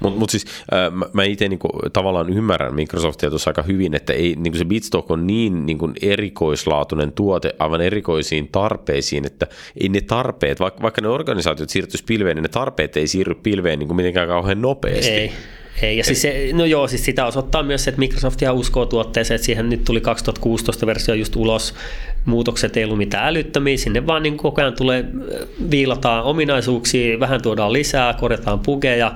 Mutta 0.00 0.18
mut 0.18 0.30
siis 0.30 0.44
äh, 0.72 0.92
mä, 0.92 1.06
mä 1.12 1.24
itse 1.24 1.48
niinku, 1.48 1.68
tavallaan 1.92 2.30
ymmärrän 2.30 2.74
Microsoftia 2.74 3.30
tuossa 3.30 3.50
aika 3.50 3.62
hyvin, 3.62 3.94
että 3.94 4.12
ei, 4.12 4.34
niinku 4.38 4.58
se 4.58 4.64
Bitstock 4.64 5.10
on 5.10 5.26
niin 5.26 5.66
niinku, 5.66 5.90
erikoislaatuinen 6.02 7.12
tuote 7.12 7.54
aivan 7.58 7.80
erikoisiin 7.80 8.48
tarpeisiin, 8.52 9.26
että 9.26 9.46
ei 9.80 9.88
ne 9.88 10.00
tarpeet, 10.00 10.60
vaikka, 10.60 10.82
vaikka 10.82 11.00
ne 11.00 11.08
organisaatiot 11.08 11.70
siirtyisi 11.70 12.04
pilveen, 12.04 12.36
niin 12.36 12.42
ne 12.42 12.48
tarpeet 12.48 12.96
ei 12.96 13.06
siirry 13.06 13.34
pilveen 13.34 13.78
niinku, 13.78 13.94
mitenkään 13.94 14.28
kauhean 14.28 14.62
nopeasti. 14.62 15.10
Ei. 15.10 15.32
Ei, 15.82 15.96
ja 15.98 16.04
siis 16.04 16.22
se, 16.22 16.50
no 16.52 16.64
joo, 16.64 16.88
siis 16.88 17.04
sitä 17.04 17.26
osoittaa 17.26 17.62
myös, 17.62 17.88
että 17.88 17.98
Microsoft 17.98 18.42
ihan 18.42 18.54
uskoo 18.54 18.86
tuotteeseen, 18.86 19.36
että 19.36 19.46
siihen 19.46 19.70
nyt 19.70 19.84
tuli 19.84 20.00
2016 20.00 20.86
versio 20.86 21.14
just 21.14 21.36
ulos, 21.36 21.74
muutokset 22.24 22.76
ei 22.76 22.84
ollut 22.84 22.98
mitään 22.98 23.28
älyttömiä, 23.28 23.76
sinne 23.76 24.06
vaan 24.06 24.22
niin 24.22 24.36
koko 24.36 24.60
ajan 24.60 24.74
tulee, 24.74 25.04
viilataan 25.70 26.24
ominaisuuksia, 26.24 27.20
vähän 27.20 27.42
tuodaan 27.42 27.72
lisää, 27.72 28.14
korjataan 28.14 28.60
pugeja, 28.60 29.12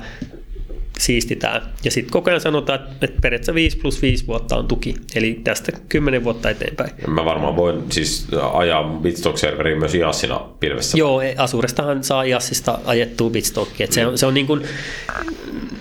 siistitään. 0.98 1.62
Ja 1.84 1.90
sitten 1.90 2.12
koko 2.12 2.30
ajan 2.30 2.40
sanotaan, 2.40 2.80
että 3.02 3.20
periaatteessa 3.20 3.54
5 3.54 3.78
plus 3.78 4.02
5 4.02 4.26
vuotta 4.26 4.56
on 4.56 4.68
tuki, 4.68 4.94
eli 5.14 5.40
tästä 5.44 5.72
10 5.88 6.24
vuotta 6.24 6.50
eteenpäin. 6.50 6.90
Mä 7.06 7.24
varmaan 7.24 7.56
voin 7.56 7.82
siis 7.92 8.26
ajaa 8.52 9.00
Bitstock-serveriin 9.02 9.78
myös 9.78 9.94
IASina 9.94 10.40
pilvessä. 10.60 10.98
Joo, 10.98 11.20
Asurestahan 11.36 12.04
saa 12.04 12.22
IASista 12.22 12.78
ajettua 12.84 13.30
Bitstockia. 13.30 13.86
Se 13.90 14.06
on, 14.06 14.18
se 14.18 14.26
on 14.26 14.34
niin 14.34 14.46
kuin, 14.46 14.62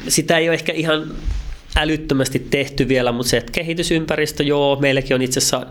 sitä 0.08 0.38
ei 0.38 0.50
ole 0.50 0.54
ehkä 0.54 0.74
ihan 0.74 1.12
älyttömästi 1.76 2.40
tehty 2.40 2.88
vielä, 2.88 3.12
mutta 3.12 3.30
se, 3.30 3.38
että 3.38 3.52
kehitysympäristö, 3.52 4.44
joo, 4.44 4.76
meilläkin 4.76 5.16
on 5.16 5.22
itse 5.22 5.40
asiassa 5.40 5.66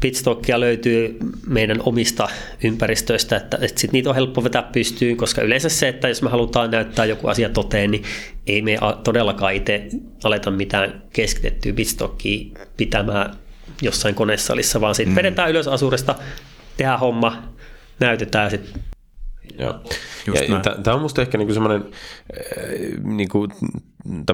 Bitstockia 0.00 0.60
löytyy 0.60 1.18
meidän 1.46 1.80
omista 1.84 2.28
ympäristöistä, 2.64 3.36
että, 3.36 3.58
että 3.60 3.80
sit 3.80 3.92
niitä 3.92 4.08
on 4.08 4.14
helppo 4.14 4.44
vetää 4.44 4.62
pystyyn, 4.62 5.16
koska 5.16 5.42
yleensä 5.42 5.68
se, 5.68 5.88
että 5.88 6.08
jos 6.08 6.22
me 6.22 6.30
halutaan 6.30 6.70
näyttää 6.70 7.04
joku 7.04 7.28
asia 7.28 7.48
toteen, 7.48 7.90
niin 7.90 8.04
ei 8.46 8.62
me 8.62 8.78
todellakaan 9.04 9.54
itse 9.54 9.88
aleta 10.24 10.50
mitään 10.50 11.02
keskitettyä 11.12 11.72
Bitstockia 11.72 12.58
pitämään 12.76 13.36
jossain 13.82 14.14
konesalissa, 14.14 14.80
vaan 14.80 14.94
sitten 14.94 15.12
mm. 15.12 15.16
vedetään 15.16 15.50
ylös 15.50 15.68
asuresta, 15.68 16.14
tehdään 16.76 17.00
homma, 17.00 17.42
näytetään 18.00 18.44
ja 18.44 18.50
sitten 18.50 18.82
Joo. 19.58 19.80
Tämä 20.82 20.94
on 20.94 21.02
musta 21.02 21.22
ehkä 21.22 21.38
niinku 21.38 21.54
semmoinen, 21.54 21.84
äh, 22.32 22.70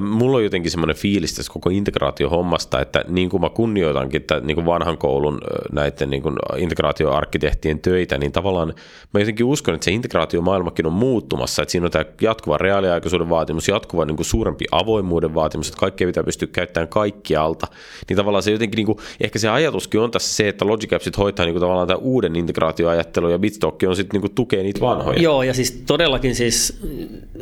mulla 0.00 0.36
on 0.36 0.44
jotenkin 0.44 0.70
semmoinen 0.70 0.96
fiilis 0.96 1.34
tästä 1.34 1.52
koko 1.52 1.70
integraatiohommasta, 1.70 2.80
että 2.80 3.04
niin 3.08 3.30
kuin 3.30 3.40
mä 3.40 3.50
kunnioitankin 3.50 4.20
että 4.20 4.40
niin 4.40 4.54
kuin 4.54 4.66
vanhan 4.66 4.98
koulun 4.98 5.40
näiden 5.72 6.10
niin 6.10 6.22
kuin 6.22 6.36
integraatioarkkitehtien 6.56 7.80
töitä, 7.80 8.18
niin 8.18 8.32
tavallaan 8.32 8.74
mä 9.14 9.20
jotenkin 9.20 9.46
uskon, 9.46 9.74
että 9.74 9.84
se 9.84 9.90
integraatiomaailmakin 9.90 10.86
on 10.86 10.92
muuttumassa, 10.92 11.62
että 11.62 11.72
siinä 11.72 11.84
on 11.84 11.90
tämä 11.90 12.04
jatkuva 12.20 12.58
reaaliaikaisuuden 12.58 13.28
vaatimus, 13.28 13.68
jatkuva 13.68 14.04
niin 14.04 14.16
kuin 14.16 14.26
suurempi 14.26 14.64
avoimuuden 14.72 15.34
vaatimus, 15.34 15.68
että 15.68 15.80
kaikkea 15.80 16.06
pitää 16.06 16.24
pystyä 16.24 16.48
käyttämään 16.52 16.88
kaikkialta, 16.88 17.66
niin 18.08 18.16
tavallaan 18.16 18.42
se 18.42 18.50
jotenkin, 18.50 18.76
niin 18.76 18.86
kuin, 18.86 18.98
ehkä 19.20 19.38
se 19.38 19.48
ajatuskin 19.48 20.00
on 20.00 20.10
tässä 20.10 20.36
se, 20.36 20.48
että 20.48 20.66
Logic 20.66 20.92
Appsit 20.92 21.18
hoitaa 21.18 21.46
niin 21.46 21.54
kuin 21.54 21.60
tavallaan 21.60 21.88
tämä 21.88 21.96
uuden 21.96 22.36
integraatioajattelun 22.36 23.32
ja 23.32 23.38
Bitstock 23.38 23.82
on 23.88 23.96
sitten 23.96 24.14
niin 24.14 24.20
kuin 24.20 24.34
tukee 24.34 24.62
niitä 24.62 24.80
vanhoja. 24.80 25.22
Joo, 25.22 25.42
ja 25.42 25.54
siis 25.54 25.82
todellakin 25.86 26.34
siis 26.34 26.80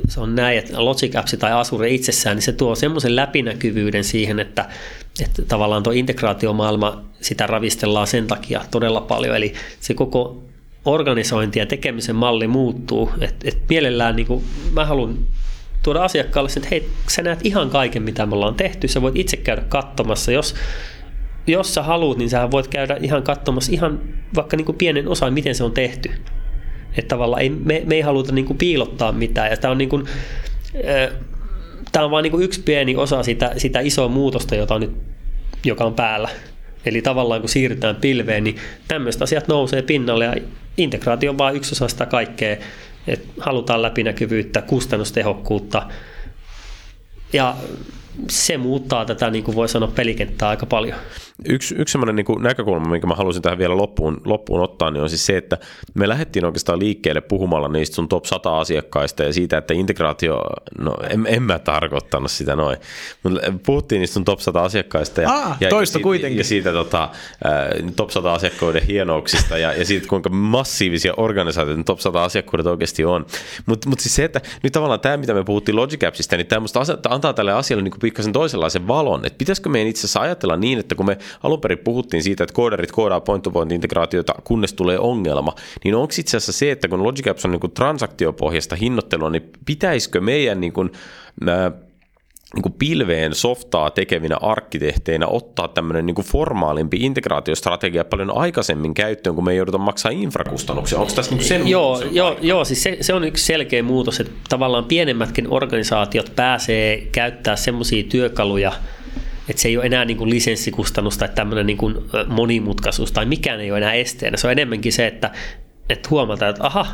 se 0.09 0.21
on 0.21 0.35
näin, 0.35 0.59
että 0.59 0.85
Logic 0.85 1.17
Apps 1.17 1.37
tai 1.39 1.53
Azure 1.53 1.91
itse 1.91 2.13
itsessään, 2.21 2.37
niin 2.37 2.43
se 2.43 2.53
tuo 2.53 2.75
semmoisen 2.75 3.17
läpinäkyvyyden 3.17 4.05
siihen, 4.05 4.41
että, 4.41 4.69
että 5.25 5.43
tavallaan 5.43 5.83
tuo 5.83 5.93
integraatiomaailma, 5.93 7.03
sitä 7.21 7.47
ravistellaan 7.47 8.07
sen 8.07 8.27
takia 8.27 8.65
todella 8.71 9.01
paljon. 9.01 9.37
Eli 9.37 9.55
se 9.81 9.95
koko 9.95 10.43
organisointi 10.85 11.59
ja 11.59 11.67
tekemisen 11.67 12.17
malli 12.17 12.47
muuttuu. 12.47 13.11
että 13.21 13.49
et 13.49 13.59
mielellään 13.69 14.17
niin 14.17 14.27
kuin, 14.27 14.45
mä 14.73 14.85
haluan 14.85 15.19
tuoda 15.83 16.05
asiakkaalle 16.05 16.51
että 16.57 16.69
hei, 16.71 16.89
sä 17.09 17.23
näet 17.23 17.47
ihan 17.47 17.71
kaiken, 17.71 18.03
mitä 18.03 18.27
me 18.27 18.35
ollaan 18.35 18.55
tehty. 18.55 18.89
Sä 18.89 19.03
voit 19.03 19.17
itse 19.17 19.37
käydä 19.37 19.63
katsomassa. 19.69 20.33
Jos, 20.33 20.55
jos 21.47 21.75
sä 21.75 21.83
haluat, 21.83 22.19
niin 22.19 22.31
sä 22.31 22.51
voit 22.51 22.69
käydä 22.69 22.97
ihan 23.01 23.23
katsomassa 23.23 23.73
ihan 23.73 24.01
vaikka 24.35 24.57
niin 24.57 24.65
kuin 24.67 24.79
pienen 24.79 25.09
osan, 25.09 25.33
miten 25.33 25.55
se 25.55 25.65
on 25.65 25.73
tehty. 25.73 26.11
Että 26.97 27.09
tavallaan 27.09 27.43
ei, 27.43 27.51
me, 27.51 27.83
me 27.87 27.95
ei 27.95 28.01
haluta 28.01 28.33
niin 28.33 28.45
kuin 28.45 28.59
piilottaa 28.59 29.13
mitään. 29.13 29.51
Ja 29.51 29.57
tämä 29.57 29.73
on 29.73 29.79
niin 29.79 29.89
kuin, 29.89 30.05
tämä 31.93 32.05
on 32.05 32.11
vain 32.11 32.23
niin 32.23 32.43
yksi 32.43 32.63
pieni 32.63 32.97
osa 32.97 33.23
sitä, 33.23 33.53
sitä 33.57 33.81
isoa 33.81 34.09
muutosta, 34.09 34.55
jota 34.55 34.79
nyt, 34.79 34.93
joka 35.65 35.85
on 35.85 35.95
päällä. 35.95 36.29
Eli 36.85 37.03
tavallaan 37.03 37.41
kun 37.41 37.49
siirrytään 37.49 37.97
pilveen, 37.97 38.45
niin 38.45 38.57
tämmöiset 38.89 39.23
asiat 39.23 39.49
nousee 39.49 39.83
pinnalle 39.83 40.25
ja 40.25 40.35
integraatio 40.77 41.31
on 41.31 41.39
vain 41.39 41.57
yksi 41.57 41.73
osa 41.73 41.89
sitä 41.89 42.07
kaikkea. 42.07 42.57
Et 43.07 43.27
halutaan 43.39 43.83
läpinäkyvyyttä, 43.83 44.63
kustannustehokkuutta 44.63 45.83
ja 47.33 47.57
se 48.29 48.57
muuttaa 48.57 49.05
tätä, 49.05 49.31
niin 49.31 49.45
kuin 49.45 49.55
voi 49.55 49.69
sanoa, 49.69 49.93
pelikenttää 49.95 50.49
aika 50.49 50.67
paljon. 50.67 50.99
Yksi, 51.49 51.75
yksi 51.79 51.93
sellainen 51.93 52.17
niin 52.17 52.43
näkökulma, 52.43 52.91
minkä 52.91 53.07
mä 53.07 53.15
halusin 53.15 53.43
tähän 53.43 53.59
vielä 53.59 53.77
loppuun, 53.77 54.21
loppuun 54.25 54.61
ottaa, 54.61 54.91
niin 54.91 55.03
on 55.03 55.09
siis 55.09 55.27
se, 55.27 55.37
että 55.37 55.59
me 55.95 56.09
lähdettiin 56.09 56.45
oikeastaan 56.45 56.79
liikkeelle 56.79 57.21
puhumalla 57.21 57.69
niistä 57.69 57.95
sun 57.95 58.09
top 58.09 58.25
100 58.25 58.59
asiakkaista 58.59 59.23
ja 59.23 59.33
siitä, 59.33 59.59
että 59.59 59.75
integraatio, 59.75 60.43
no 60.79 60.95
en, 61.11 61.27
en 61.29 61.43
mä 61.43 61.59
tarkoittanut 61.59 62.31
sitä 62.31 62.57
noin, 62.57 62.77
mutta 63.23 63.41
puhuttiin 63.67 64.01
niistä 64.01 64.15
sun 64.15 64.25
top 64.25 64.41
100 64.41 64.63
asiakkaista 64.63 65.23
ja, 65.23 65.31
Aa, 65.31 65.57
ja, 65.61 65.69
toista 65.69 65.99
ja, 65.99 66.03
kuitenkin. 66.03 66.39
ja 66.39 66.45
siitä 66.45 66.73
tota, 66.73 67.09
top 67.97 68.11
100 68.11 68.33
asiakkaiden 68.33 68.83
hienouksista 68.87 69.59
ja, 69.59 69.73
ja 69.73 69.85
siitä, 69.85 70.07
kuinka 70.09 70.31
massiivisia 70.31 71.15
organisaatioita 71.17 71.83
top 71.85 72.01
100 72.01 72.25
asiakkuudet 72.25 72.67
oikeasti 72.67 73.05
on. 73.05 73.27
Mutta 73.67 73.89
mut 73.89 74.01
siis 74.01 74.15
se, 74.15 74.25
että 74.25 74.41
nyt 74.63 74.73
tavallaan 74.73 75.01
tämä, 75.01 75.17
mitä 75.17 75.35
me 75.35 75.45
puhuttiin 75.45 75.77
Logic 75.77 76.05
Appsista, 76.05 76.37
niin 76.37 76.47
tämä 76.47 76.67
antaa 77.09 77.33
tälle 77.33 77.53
asialle 77.53 77.83
niin 77.83 78.01
pikkasen 78.01 78.33
toisenlaisen 78.33 78.89
valon, 78.89 79.27
että 79.27 79.39
pitäisikö 79.39 79.69
meidän 79.69 79.89
itse 79.89 80.01
asiassa 80.01 80.21
ajatella 80.21 80.57
niin, 80.57 80.79
että 80.79 80.95
kun 80.95 81.07
me 81.07 81.19
alun 81.43 81.61
perin 81.61 81.79
puhuttiin 81.79 82.23
siitä, 82.23 82.45
että 82.45 82.55
koodarit 82.55 82.93
koodaa 82.93 83.21
point-to-point-integraatiota, 83.21 84.35
kunnes 84.45 84.73
tulee 84.73 84.99
ongelma, 84.99 85.55
niin 85.85 85.95
onko 85.95 86.15
itse 86.19 86.37
asiassa 86.37 86.53
se, 86.53 86.71
että 86.71 86.89
kun 86.89 87.03
Logic 87.03 87.29
Apps 87.29 87.45
on 87.45 87.51
niin 87.51 87.61
kuin 87.61 87.73
transaktiopohjasta 87.73 88.77
hinnoittelua, 88.77 89.31
niin 89.31 89.51
pitäisikö 89.67 90.21
meidän 90.21 90.61
niin 90.61 90.73
kuin, 90.73 90.91
äh, 91.49 91.73
niin 92.55 92.63
kuin 92.63 92.73
pilveen 92.79 93.35
softaa 93.35 93.91
tekevinä 93.91 94.37
arkkitehteinä 94.37 95.27
ottaa 95.27 95.69
tämmöinen 95.69 96.07
niin 96.07 96.15
kuin 96.15 96.27
formaalimpi 96.27 96.97
integraatiostrategia 96.97 98.05
paljon 98.05 98.37
aikaisemmin 98.37 98.95
käyttöön, 98.95 99.35
kun 99.35 99.45
me 99.45 99.51
ei 99.51 99.57
jouduta 99.57 99.79
maksaa 99.79 100.13
infrakustannuksia. 100.13 100.99
Onko 100.99 101.13
tässä 101.13 101.35
niin 101.35 101.45
sen 101.45 101.69
Joo, 101.69 102.03
joo, 102.11 102.37
joo 102.41 102.65
siis 102.65 102.83
se, 102.83 102.97
se, 103.01 103.15
on 103.15 103.25
yksi 103.25 103.45
selkeä 103.45 103.83
muutos, 103.83 104.21
että 104.21 104.33
tavallaan 104.49 104.85
pienemmätkin 104.85 105.47
organisaatiot 105.51 106.33
pääsee 106.37 107.09
käyttää 107.13 107.57
semmoisia 107.57 108.03
työkaluja, 108.03 108.73
että 109.49 109.63
se 109.63 109.69
ei 109.69 109.77
ole 109.77 109.87
enää 109.87 110.05
niin 110.05 110.17
kuin 110.17 110.31
lisenssikustannus 110.31 111.19
tai 111.19 111.29
tämmöinen 111.35 111.67
niin 111.67 111.77
kuin 111.77 111.97
monimutkaisuus 112.27 113.13
tai 113.13 113.27
mikään 113.27 113.61
ei 113.61 113.71
ole 113.71 113.79
enää 113.79 113.93
esteenä. 113.93 114.37
Se 114.37 114.47
on 114.47 114.53
enemmänkin 114.53 114.93
se, 114.93 115.07
että, 115.07 115.31
että 115.89 116.09
huomataan, 116.11 116.51
että 116.51 116.67
aha, 116.67 116.87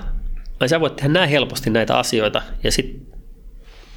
sä 0.66 0.80
voit 0.80 0.96
tehdä 0.96 1.08
näin 1.08 1.30
helposti 1.30 1.70
näitä 1.70 1.98
asioita 1.98 2.42
ja 2.64 2.72
sitten 2.72 3.16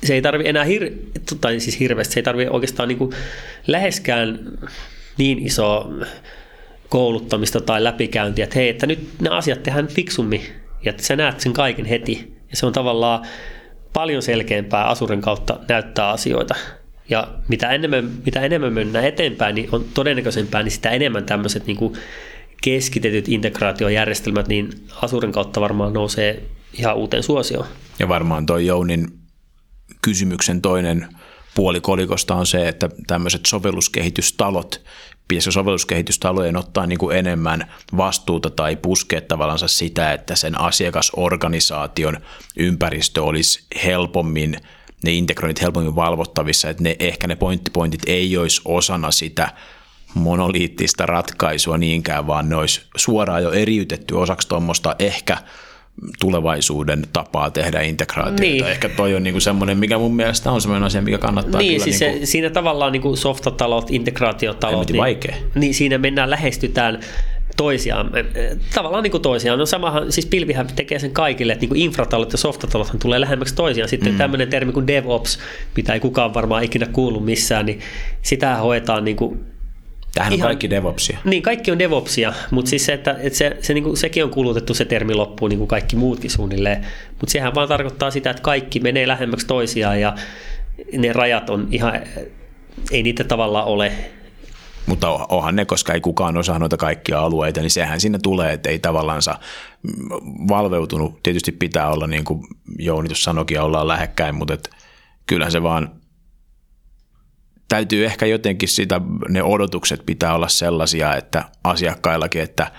se 0.04 0.14
ei 0.14 0.22
tarvi 0.22 0.48
enää 0.48 0.64
hir- 0.64 0.94
tai 1.42 1.60
siis 1.60 1.80
hirveästi, 1.80 2.14
se 2.14 2.20
ei 2.20 2.24
tarvi 2.24 2.48
oikeastaan 2.50 2.88
niin 2.90 2.98
kuin 2.98 3.12
läheskään 3.68 4.40
niin 5.18 5.40
iso 5.40 5.92
kouluttamista 6.90 7.62
tai 7.62 7.84
läpikäyntiä, 7.84 8.44
että 8.44 8.60
hei, 8.60 8.70
että 8.70 8.88
nyt 8.88 9.10
ne 9.22 9.30
asiat 9.30 9.64
tehdään 9.64 9.88
fiksummin 9.88 10.42
ja 10.86 10.90
että 10.90 11.04
sä 11.04 11.16
näet 11.16 11.40
sen 11.40 11.54
kaiken 11.54 11.86
heti. 11.86 12.34
Ja 12.50 12.58
se 12.58 12.66
on 12.66 12.74
tavallaan 12.74 13.26
paljon 13.94 14.22
selkeämpää 14.22 14.86
Asuren 14.86 15.22
kautta 15.22 15.60
näyttää 15.68 16.10
asioita. 16.10 16.56
Ja 17.10 17.28
mitä 17.48 17.70
enemmän, 17.70 18.12
mitä 18.26 18.42
enemmän 18.42 18.74
mennään 18.74 19.06
eteenpäin, 19.06 19.56
niin 19.56 19.70
on 19.72 19.86
todennäköisempää, 19.94 20.64
niin 20.64 20.72
sitä 20.72 20.90
enemmän 20.90 21.26
tämmöiset 21.26 21.66
niin 21.66 21.78
kuin 21.78 21.94
keskitetyt 22.64 23.28
integraatiojärjestelmät, 23.30 24.48
niin 24.48 24.70
Asuren 25.02 25.32
kautta 25.32 25.62
varmaan 25.62 25.94
nousee 25.94 26.44
ihan 26.74 26.96
uuteen 26.96 27.24
suosioon. 27.24 27.68
Ja 28.00 28.10
varmaan 28.10 28.46
toi 28.46 28.66
Jounin 28.66 29.08
kysymyksen 30.02 30.62
toinen 30.62 31.08
puoli 31.56 31.82
kolikosta 31.82 32.36
on 32.36 32.46
se, 32.46 32.68
että 32.68 32.90
tämmöiset 33.08 33.46
sovelluskehitystalot, 33.46 34.82
pitäisikö 35.28 35.52
sovelluskehitystalojen 35.52 36.58
ottaa 36.58 36.88
niin 36.88 37.00
kuin 37.00 37.18
enemmän 37.18 37.72
vastuuta 37.98 38.50
tai 38.50 38.76
puskea 38.76 39.22
tavallaan 39.22 39.60
sitä, 39.66 40.14
että 40.14 40.36
sen 40.36 40.60
asiakasorganisaation 40.60 42.18
ympäristö 42.58 43.24
olisi 43.24 43.64
helpommin, 43.86 44.56
ne 45.04 45.12
integroinnit 45.12 45.62
helpommin 45.62 45.96
valvottavissa, 45.96 46.70
että 46.70 46.84
ne, 46.84 46.96
ehkä 47.00 47.28
ne 47.28 47.36
pointtipointit 47.36 48.02
ei 48.08 48.38
olisi 48.38 48.62
osana 48.66 49.12
sitä 49.12 49.54
monoliittista 50.14 51.06
ratkaisua 51.06 51.78
niinkään, 51.78 52.28
vaan 52.28 52.50
ne 52.50 52.56
olisi 52.56 52.82
suoraan 52.96 53.44
jo 53.44 53.52
eriytetty 53.52 54.16
osaksi 54.16 54.48
tuommoista 54.48 54.96
ehkä– 55.00 55.38
tulevaisuuden 56.20 57.08
tapaa 57.14 57.52
tehdä 57.52 57.82
integraatiota. 57.82 58.42
Niin. 58.42 58.66
Ehkä 58.66 58.90
toi 58.90 59.16
on 59.16 59.24
niinku 59.24 59.40
semmoinen, 59.40 59.78
mikä 59.78 59.98
mun 59.98 60.16
mielestä 60.16 60.52
on 60.52 60.62
semmoinen 60.62 60.86
asia, 60.86 61.02
mikä 61.02 61.18
kannattaa 61.18 61.62
Niin, 61.62 61.74
kyllä 61.74 61.84
siis 61.84 62.00
niinku, 62.00 62.20
se, 62.20 62.26
siinä 62.26 62.50
tavallaan 62.50 62.92
niinku 62.92 63.16
softatalot, 63.16 63.92
integraatiotalot, 63.92 64.90
niin, 64.90 64.98
vaikea. 64.98 65.36
niin 65.56 65.74
siinä 65.74 65.98
mennään, 65.98 66.30
lähestytään 66.30 67.00
toisiaan, 67.60 68.12
tavallaan 68.76 69.04
niin 69.04 69.12
kuin 69.12 69.22
toisiaan. 69.22 69.60
No 69.60 69.66
samahan, 69.66 70.12
siis 70.12 70.26
pilvihän 70.26 70.68
tekee 70.76 71.00
sen 71.00 71.12
kaikille, 71.12 71.54
että 71.54 71.64
niin 71.64 71.70
kuin 71.70 71.82
infratalot 71.82 72.32
ja 72.32 72.38
softatalothan 72.38 73.00
tulee 73.00 73.22
lähemmäksi 73.22 73.56
toisiaan. 73.56 73.90
Sitten 73.90 74.12
mm. 74.12 74.18
tämmöinen 74.18 74.48
termi 74.48 74.72
kuin 74.72 74.88
DevOps, 74.88 75.40
mitä 75.76 75.94
ei 75.94 76.00
kukaan 76.00 76.34
varmaan 76.34 76.64
ikinä 76.64 76.86
kuulu 76.86 77.20
missään, 77.20 77.66
niin 77.66 77.80
sitä 78.22 78.56
hoetaan 78.56 79.06
niin 79.06 79.18
kuin 79.18 79.40
Tämähän 80.14 80.34
on 80.34 80.40
kaikki 80.40 80.70
DevOpsia. 80.70 81.20
Niin, 81.24 81.44
kaikki 81.44 81.72
on 81.72 81.80
DevOpsia, 81.80 82.34
mutta 82.52 82.70
siis 82.70 82.86
se, 82.86 82.94
että, 82.94 83.16
että 83.20 83.38
se, 83.38 83.58
se, 83.62 83.74
niin 83.74 83.84
kuin, 83.84 83.98
sekin 83.98 84.24
on 84.24 84.30
kulutettu 84.30 84.74
se 84.74 84.86
termi 84.86 85.14
loppuun 85.14 85.50
niin 85.50 85.58
kuin 85.58 85.68
kaikki 85.68 85.96
muutkin 85.96 86.30
suunnilleen. 86.30 86.86
Mutta 87.10 87.32
sehän 87.32 87.56
vaan 87.56 87.68
tarkoittaa 87.68 88.12
sitä, 88.12 88.30
että 88.30 88.44
kaikki 88.44 88.80
menee 88.80 89.08
lähemmäksi 89.08 89.48
toisiaan 89.48 90.02
ja 90.02 90.16
ne 90.98 91.14
rajat 91.14 91.50
on 91.50 91.68
ihan, 91.72 91.94
ei 92.92 93.04
niitä 93.04 93.24
tavallaan 93.24 93.66
ole. 93.66 93.92
Mutta 94.86 95.10
onhan 95.10 95.56
ne, 95.56 95.66
koska 95.66 95.94
ei 95.94 96.02
kukaan 96.02 96.38
osaa 96.38 96.60
noita 96.60 96.78
kaikkia 96.78 97.20
alueita, 97.20 97.62
niin 97.62 97.72
sehän 97.72 98.00
sinne 98.00 98.20
tulee, 98.24 98.54
että 98.54 98.70
ei 98.70 98.80
tavallaan 98.80 99.22
valveutunut. 100.48 101.24
Tietysti 101.24 101.52
pitää 101.52 101.90
olla, 101.90 102.08
niin 102.08 102.24
kuin 102.24 102.44
Jouni 102.80 103.08
tuossa 103.08 103.24
sanoikin, 103.24 103.62
ollaan 103.62 103.88
lähekkäin, 103.88 104.36
mutta 104.36 104.54
et 104.54 104.70
kyllähän 105.26 105.52
se 105.52 105.64
vaan 105.64 105.92
täytyy 107.68 108.06
ehkä 108.06 108.26
jotenkin 108.26 108.70
sitä, 108.70 109.02
ne 109.30 109.44
odotukset 109.44 110.06
pitää 110.06 110.36
olla 110.36 110.48
sellaisia, 110.48 111.16
että 111.16 111.46
asiakkaillakin, 111.64 112.42
että 112.42 112.72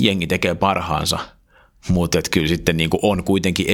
jengi 0.00 0.26
tekee 0.26 0.54
parhaansa, 0.54 1.18
mutta 1.88 2.18
kyllä 2.30 2.48
sitten 2.48 2.76
niin 2.76 2.90
kuin 2.90 3.00
on 3.02 3.24
kuitenkin 3.24 3.66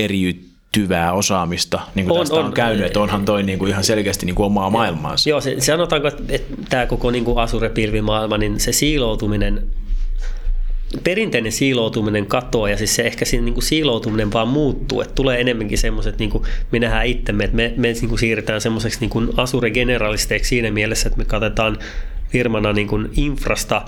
eriytyvää 0.76 1.12
osaamista, 1.12 1.80
niin 1.94 2.06
kuin 2.06 2.18
on, 2.18 2.26
tästä 2.26 2.36
on, 2.36 2.44
on 2.44 2.52
käynyt, 2.52 2.86
että 2.86 3.00
onhan 3.00 3.24
toi 3.24 3.42
niin 3.42 3.58
kuin 3.58 3.70
ihan 3.70 3.84
selkeästi 3.84 4.26
niin 4.26 4.34
kuin 4.34 4.46
omaa 4.46 4.70
maailmaansa. 4.70 5.30
Joo, 5.30 5.40
se, 5.40 5.56
sanotaanko, 5.58 6.08
että 6.08 6.56
tämä 6.68 6.86
koko 6.86 7.10
niin 7.10 7.24
kuin 7.24 7.38
Azure-pilvimaailma, 7.38 8.38
niin 8.38 8.60
se 8.60 8.72
siiloutuminen 8.72 9.66
perinteinen 11.04 11.52
siiloutuminen 11.52 12.26
katoaa 12.26 12.70
ja 12.70 12.76
siis 12.76 12.94
se 12.94 13.02
ehkä 13.02 13.24
siinä 13.24 13.44
niin 13.44 13.54
kuin 13.54 13.64
siiloutuminen 13.64 14.32
vaan 14.32 14.48
muuttuu, 14.48 15.00
että 15.00 15.14
tulee 15.14 15.40
enemmänkin 15.40 15.78
semmoiset, 15.78 16.18
niin 16.18 16.30
kuin 16.30 16.44
me 16.70 16.78
nähdään 16.78 17.06
itsemme, 17.06 17.44
että 17.44 17.56
me, 17.56 17.74
me 17.76 17.92
niin 17.92 18.08
kuin 18.08 18.18
siirrytään 18.18 18.60
semmoiseksi 18.60 19.00
niin 19.00 19.10
kuin 19.10 19.28
Azure-generalisteiksi 19.36 20.48
siinä 20.48 20.70
mielessä, 20.70 21.08
että 21.08 21.18
me 21.18 21.24
katsotaan 21.24 21.78
firmana 22.28 22.72
niin 22.72 22.88
kuin 22.88 23.10
infrasta 23.16 23.82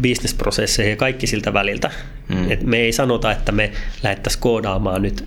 bisnesprosesseja 0.00 0.90
ja 0.90 0.96
kaikki 0.96 1.26
siltä 1.26 1.52
väliltä. 1.52 1.90
Mm. 2.28 2.50
Et 2.50 2.62
me 2.62 2.76
ei 2.76 2.92
sanota, 2.92 3.32
että 3.32 3.52
me 3.52 3.72
lähdettäisiin 4.02 4.42
koodaamaan 4.42 5.02
nyt 5.02 5.24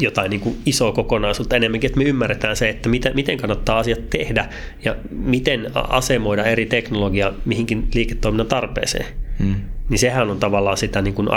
jotain 0.00 0.30
niin 0.30 0.40
kuin 0.40 0.58
isoa 0.66 0.92
kokonaisuutta 0.92 1.56
enemmänkin, 1.56 1.88
että 1.88 1.98
me 1.98 2.04
ymmärretään 2.04 2.56
se, 2.56 2.68
että 2.68 2.88
miten, 2.88 3.14
miten 3.14 3.38
kannattaa 3.38 3.78
asiat 3.78 4.10
tehdä 4.10 4.48
ja 4.84 4.96
miten 5.10 5.70
asemoida 5.74 6.44
eri 6.44 6.66
teknologia 6.66 7.32
mihinkin 7.44 7.88
liiketoiminnan 7.94 8.46
tarpeeseen. 8.46 9.06
Hmm. 9.38 9.54
Niin 9.88 9.98
sehän 9.98 10.30
on 10.30 10.40
tavallaan 10.40 10.76
sitä, 10.76 11.02
niin 11.02 11.14
kuin, 11.14 11.28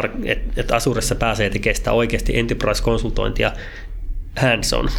että 0.55 0.75
Asuressa 0.75 1.15
pääsee 1.15 1.49
tekemään 1.49 1.75
sitä 1.75 1.91
oikeasti 1.91 2.37
enterprise-konsultointia 2.37 3.51
hands-on, 4.37 4.89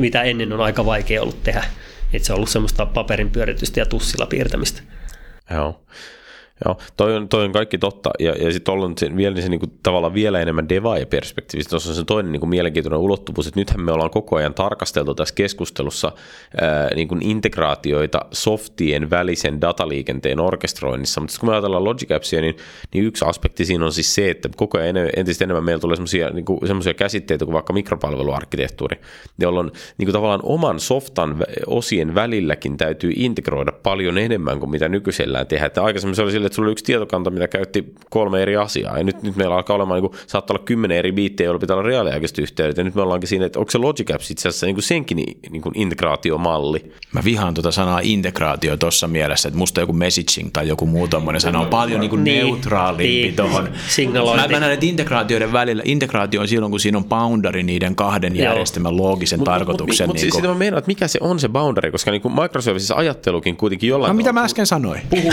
mitä 0.00 0.22
ennen 0.22 0.52
on 0.52 0.60
aika 0.60 0.86
vaikea 0.86 1.22
ollut 1.22 1.42
tehdä. 1.42 1.64
Että 2.12 2.26
se 2.26 2.32
on 2.32 2.36
ollut 2.36 2.48
semmoista 2.48 2.86
paperin 2.86 3.30
pyöritystä 3.30 3.80
ja 3.80 3.86
tussilla 3.86 4.26
piirtämistä. 4.26 4.82
Joo. 5.50 5.80
Joo, 6.64 6.78
toi 6.96 7.16
on, 7.16 7.28
toi 7.28 7.44
on 7.44 7.52
kaikki 7.52 7.78
totta. 7.78 8.10
Ja, 8.18 8.32
ja 8.32 8.52
sitten 8.52 8.74
se, 8.98 9.16
vielä 9.16 9.40
se 9.40 9.48
niin 9.48 9.60
kuin, 9.60 9.72
tavallaan 9.82 10.14
vielä 10.14 10.40
enemmän 10.40 10.68
devaaja-perspektiivistä. 10.68 11.70
Tuossa 11.70 11.90
on 11.90 11.96
se 11.96 12.04
toinen 12.04 12.32
niin 12.32 12.40
kuin, 12.40 12.50
mielenkiintoinen 12.50 13.00
ulottuvuus, 13.00 13.46
että 13.46 13.60
nythän 13.60 13.80
me 13.80 13.92
ollaan 13.92 14.10
koko 14.10 14.36
ajan 14.36 14.54
tarkasteltu 14.54 15.14
tässä 15.14 15.34
keskustelussa 15.34 16.12
ää, 16.60 16.94
niin 16.94 17.08
kuin 17.08 17.22
integraatioita 17.22 18.20
softien 18.32 19.10
välisen 19.10 19.60
dataliikenteen 19.60 20.40
orkestroinnissa. 20.40 21.20
Mutta 21.20 21.36
kun 21.40 21.48
me 21.48 21.52
ajatellaan 21.52 21.84
Logic 21.84 22.12
Appsia, 22.12 22.40
niin, 22.40 22.56
niin 22.94 23.04
yksi 23.04 23.24
aspekti 23.24 23.64
siinä 23.64 23.84
on 23.84 23.92
siis 23.92 24.14
se, 24.14 24.30
että 24.30 24.48
koko 24.56 24.78
ajan 24.78 24.96
entistä 25.16 25.44
enemmän 25.44 25.64
meillä 25.64 25.80
tulee 25.80 25.96
sellaisia 25.96 26.30
niin 26.30 26.96
käsitteitä 26.96 27.44
kuin 27.44 27.54
vaikka 27.54 27.72
mikropalveluarkkitehtuuri, 27.72 29.00
jolloin 29.38 29.70
niin 29.98 30.06
kuin, 30.06 30.12
tavallaan 30.12 30.40
oman 30.42 30.80
softan 30.80 31.44
osien 31.66 32.14
välilläkin 32.14 32.76
täytyy 32.76 33.12
integroida 33.16 33.72
paljon 33.72 34.18
enemmän 34.18 34.60
kuin 34.60 34.70
mitä 34.70 34.88
nykyisellään 34.88 35.46
tehdään. 35.46 35.66
Että 35.66 35.84
aikaisemmin 35.84 36.14
se 36.14 36.22
oli 36.22 36.45
että 36.46 36.56
sulla 36.56 36.66
oli 36.66 36.72
yksi 36.72 36.84
tietokanta, 36.84 37.30
mitä 37.30 37.48
käytti 37.48 37.84
kolme 38.10 38.42
eri 38.42 38.56
asiaa. 38.56 38.98
Ja 38.98 39.04
nyt, 39.04 39.22
nyt 39.22 39.36
meillä 39.36 39.54
alkaa 39.54 39.76
olemaan, 39.76 40.02
niin 40.02 40.10
kuin, 40.10 40.20
saattaa 40.26 40.54
olla 40.54 40.64
kymmenen 40.64 40.96
eri 40.96 41.12
biittejä, 41.12 41.46
joilla 41.46 41.58
pitää 41.58 41.76
olla 41.76 41.88
reaaliaikaiset 41.88 42.38
yhteydet. 42.38 42.76
Ja 42.76 42.84
nyt 42.84 42.94
me 42.94 43.02
ollaankin 43.02 43.28
siinä, 43.28 43.46
että 43.46 43.58
onko 43.58 43.70
se 43.70 43.78
Logic 43.78 44.10
Apps 44.14 44.30
itse 44.30 44.48
asiassa 44.48 44.66
niin 44.66 44.74
kuin 44.76 44.82
senkin 44.82 45.16
niin 45.50 45.62
kuin 45.62 45.78
integraatiomalli. 45.78 46.92
Mä 47.12 47.20
vihaan 47.24 47.54
tuota 47.54 47.70
sanaa 47.72 48.00
integraatio 48.02 48.76
tuossa 48.76 49.08
mielessä, 49.08 49.48
että 49.48 49.58
musta 49.58 49.80
joku 49.80 49.92
messaging 49.92 50.50
tai 50.52 50.68
joku 50.68 50.86
muu 50.86 51.08
tommoinen 51.08 51.40
sana 51.40 51.60
on 51.60 51.66
paljon 51.66 52.00
niin 52.00 52.10
kuin 52.10 52.24
Niin, 52.24 52.46
neutraalimpi 52.46 53.04
niin, 53.22 53.36
tuohon. 53.36 53.68
signalointi. 53.88 54.48
Mä, 54.48 54.52
mä 54.52 54.60
näen, 54.60 54.72
että 54.72 54.86
integraatioiden 54.86 55.52
välillä, 55.52 55.82
integraatio 55.86 56.40
on 56.40 56.48
silloin, 56.48 56.70
kun 56.70 56.80
siinä 56.80 56.98
on 56.98 57.04
boundary 57.04 57.62
niiden 57.62 57.96
kahden 57.96 58.36
Joo. 58.36 58.44
järjestelmän 58.44 58.96
loogisen 58.96 59.44
tarkoituksen. 59.44 60.06
Mutta 60.08 60.14
niin 60.16 60.20
siis 60.20 60.34
sitä 60.34 60.48
mä 60.48 60.54
meinaan, 60.54 60.78
että 60.78 60.88
mikä 60.88 61.08
se 61.08 61.18
on 61.22 61.40
se 61.40 61.48
boundary, 61.48 61.90
koska 61.90 62.10
niin 62.10 62.22
kuin 62.22 62.34
Microsoftissa 62.42 62.94
ajattelukin 62.94 63.56
kuitenkin 63.56 63.88
jollain 63.88 64.10
no, 64.10 64.14
mitä 64.14 64.32
mä 64.32 64.42
äsken 64.42 64.66
sanoin? 64.66 65.00
puhuu, 65.10 65.32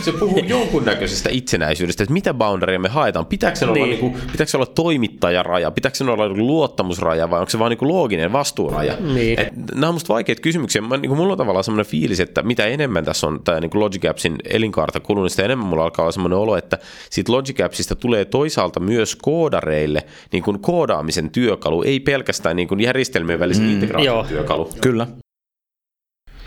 se 0.00 0.12
puhuu 0.12 0.41
jonkunnäköisestä 0.48 1.28
itsenäisyydestä, 1.32 2.02
että 2.02 2.12
mitä 2.12 2.34
boundarya 2.34 2.78
me 2.78 2.88
haetaan. 2.88 3.26
Pitääkö 3.26 3.56
se, 3.56 3.64
olla, 3.64 3.74
Niin. 3.74 3.88
niin 3.88 3.98
kuin, 3.98 4.12
pitääkö 4.12 4.50
se 4.50 4.56
olla 4.56 4.66
toimittajaraja, 4.66 5.70
pitääkö 5.70 5.96
se 5.96 6.04
olla 6.04 6.28
niin 6.28 6.46
luottamusraja 6.46 7.30
vai 7.30 7.40
onko 7.40 7.50
se 7.50 7.58
vaan 7.58 7.70
niin 7.70 7.78
kuin 7.78 7.88
looginen 7.88 8.32
vastuuraja? 8.32 8.94
Niin. 9.14 9.40
Et, 9.40 9.48
nämä 9.74 9.88
on 9.88 9.94
musta 9.94 10.14
vaikeita 10.14 10.42
kysymyksiä. 10.42 10.82
Mä, 10.82 10.96
niin 10.96 11.08
kuin 11.08 11.18
mulla 11.18 11.32
on 11.32 11.38
tavallaan 11.38 11.64
semmoinen 11.64 11.90
fiilis, 11.90 12.20
että 12.20 12.42
mitä 12.42 12.66
enemmän 12.66 13.04
tässä 13.04 13.26
on 13.26 13.40
tämä 13.44 13.60
niin 13.60 13.70
kuin 13.70 13.80
Logic 13.80 14.04
Appsin 14.04 14.36
elinkaarta 14.50 15.00
kulunut, 15.00 15.24
niin 15.24 15.30
sitä 15.30 15.42
enemmän 15.44 15.66
mulla 15.66 15.84
alkaa 15.84 16.02
olla 16.02 16.12
semmoinen 16.12 16.38
olo, 16.38 16.56
että 16.56 16.78
siitä 17.10 17.32
Logic 17.32 17.60
Appsista 17.60 17.96
tulee 17.96 18.24
toisaalta 18.24 18.80
myös 18.80 19.16
koodareille 19.16 20.02
niin 20.32 20.42
kuin 20.42 20.58
koodaamisen 20.60 21.30
työkalu, 21.30 21.82
ei 21.82 22.00
pelkästään 22.00 22.56
niin 22.56 22.68
kuin 22.68 22.80
järjestelmien 22.80 23.40
välisen 23.40 23.64
mm, 23.64 23.70
integraation 23.72 24.16
joo. 24.16 24.24
työkalu. 24.24 24.70
Kyllä. 24.80 25.06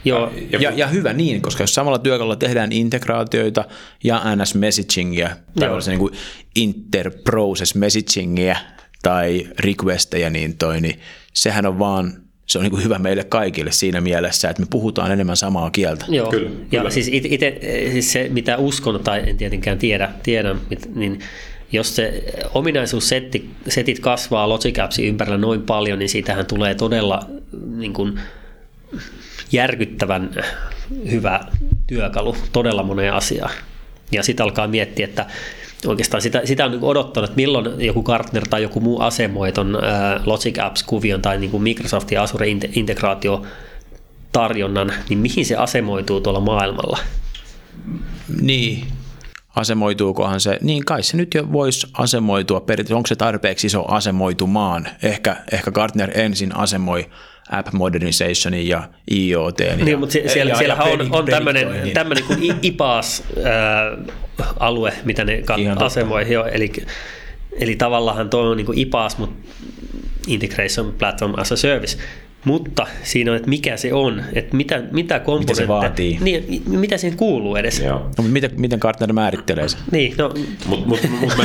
Joo, 0.06 0.32
Ja, 0.60 0.72
ja 0.76 0.88
hyvä 0.88 1.14
niin, 1.14 1.42
koska 1.42 1.64
jos 1.64 1.74
samalla 1.74 2.00
työkalulla 2.00 2.36
tehdään 2.36 2.72
integraatioita 2.72 3.66
ja 4.04 4.22
NS-messagingia, 4.36 5.30
tai 5.60 5.70
niin 5.88 6.00
kuin 6.00 6.14
interprocess 6.56 7.76
messagingia 7.76 8.56
tai 9.04 9.48
requesteja, 9.60 10.30
niin, 10.30 10.58
toi, 10.58 10.82
niin 10.82 11.00
sehän 11.34 11.66
on 11.66 11.80
vaan, 11.80 12.14
se 12.46 12.58
on 12.58 12.64
niin 12.64 12.72
kuin 12.72 12.84
hyvä 12.84 13.00
meille 13.00 13.24
kaikille 13.24 13.72
siinä 13.72 14.02
mielessä, 14.02 14.50
että 14.50 14.62
me 14.62 14.68
puhutaan 14.70 15.12
enemmän 15.12 15.38
samaa 15.38 15.70
kieltä. 15.70 16.06
Joo, 16.10 16.30
Kyllä, 16.30 16.50
ja 16.50 16.80
kyllä. 16.80 16.90
siis 16.90 17.08
itse 17.12 17.60
siis 17.92 18.12
se, 18.12 18.30
mitä 18.30 18.58
uskon 18.58 19.00
tai 19.04 19.30
en 19.30 19.38
tietenkään 19.38 19.80
tiedä, 19.80 20.10
tiedä 20.24 20.56
mit- 20.70 20.96
niin 20.96 21.20
jos 21.72 21.96
se 21.96 22.24
ominaisuussetit 22.54 23.50
setit 23.68 24.00
kasvaa 24.00 24.50
Logic 24.50 24.80
Appsin 24.80 25.08
ympärillä 25.08 25.38
noin 25.38 25.62
paljon, 25.62 26.00
niin 26.00 26.10
siitähän 26.10 26.46
tulee 26.46 26.76
todella 26.76 27.30
niin 27.76 27.94
kuin, 27.94 28.20
järkyttävän 29.56 30.30
hyvä 31.12 31.40
työkalu 31.88 32.36
todella 32.52 32.84
moneen 32.84 33.14
asiaan. 33.14 33.52
Ja 34.12 34.24
sitten 34.24 34.44
alkaa 34.44 34.68
miettiä, 34.68 35.06
että 35.06 35.26
oikeastaan 35.88 36.22
sitä, 36.22 36.42
sitä 36.46 36.66
on 36.66 36.72
niin 36.72 36.84
odottanut, 36.84 37.30
että 37.30 37.36
milloin 37.36 37.86
joku 37.86 38.04
Gartner 38.04 38.48
tai 38.50 38.64
joku 38.64 38.80
muu 38.80 39.02
asemoi 39.02 39.52
ton 39.52 39.80
ää, 39.84 40.20
Logic 40.26 40.60
Apps-kuvion 40.60 41.22
tai 41.22 41.40
niin 41.40 41.52
kuin 41.52 41.64
Microsoft 41.64 42.12
ja 42.12 42.24
Azure 42.24 42.48
inte- 42.48 42.70
integraatio 42.74 43.44
tarjonnan, 44.32 44.94
niin 45.10 45.20
mihin 45.20 45.46
se 45.46 45.56
asemoituu 45.56 46.22
tuolla 46.22 46.40
maailmalla? 46.40 47.00
Niin, 48.42 48.88
asemoituukohan 49.56 50.40
se, 50.40 50.58
niin 50.62 50.86
kai 50.86 51.04
se 51.04 51.18
nyt 51.18 51.34
jo 51.34 51.52
voisi 51.52 51.88
asemoitua, 51.94 52.66
onko 52.94 53.08
se 53.08 53.16
tarpeeksi 53.16 53.68
iso 53.68 53.86
asemoitumaan, 53.88 54.88
ehkä, 55.04 55.36
ehkä 55.52 55.72
Gartner 55.72 56.12
ensin 56.20 56.56
asemoi 56.56 57.10
app 57.52 57.74
modernizationin 57.74 58.68
ja 58.68 58.84
IoT. 59.12 59.58
Niin, 59.84 60.00
mutta 60.00 60.14
sie- 60.14 60.30
siellä, 60.30 60.52
ja, 60.52 60.58
siellähän 60.58 60.88
ja 60.88 60.94
on, 60.94 61.00
on 61.12 61.26
tämmöinen, 61.26 61.62
prediktoinnin. 61.64 61.94
tämmöinen 61.94 62.24
kuin 62.24 62.40
IPAS-alue, 62.62 64.94
mitä 65.04 65.26
ne 65.26 65.44
kat- 65.52 65.60
Ihan 65.60 65.84
asemoi. 65.84 66.32
Jo, 66.34 66.46
eli, 66.46 66.72
eli 67.60 67.76
tavallaan 67.76 68.30
tuo 68.30 68.42
on 68.42 68.58
niin 68.58 68.66
kuin 68.66 68.78
IPAS, 68.78 69.18
mutta 69.18 69.36
Integration 70.28 70.94
Platform 70.94 71.34
as 71.38 71.52
a 71.52 71.56
Service. 71.56 71.98
Mutta 72.46 72.88
siinä 73.04 73.32
on, 73.32 73.38
että 73.38 73.50
mikä 73.50 73.78
se 73.78 73.94
on, 73.94 74.24
että 74.34 74.58
mitä, 74.58 74.84
mitä 74.92 75.20
komponentteja, 75.20 75.68
vaatii. 75.68 76.18
Niin, 76.22 76.64
mitä 76.68 76.98
siihen 76.98 77.18
kuuluu 77.18 77.56
edes. 77.56 77.80
Joo. 77.80 77.94
No, 78.00 78.06
mutta 78.08 78.22
miten, 78.32 78.52
miten 78.58 78.80
Gartner 78.82 79.14
määrittelee 79.14 79.68
sen? 79.68 79.80
Niin, 79.92 80.16
no, 80.18 80.34
Mut, 80.68 80.86
mut, 80.86 81.00
mut 81.20 81.34
mä, 81.38 81.44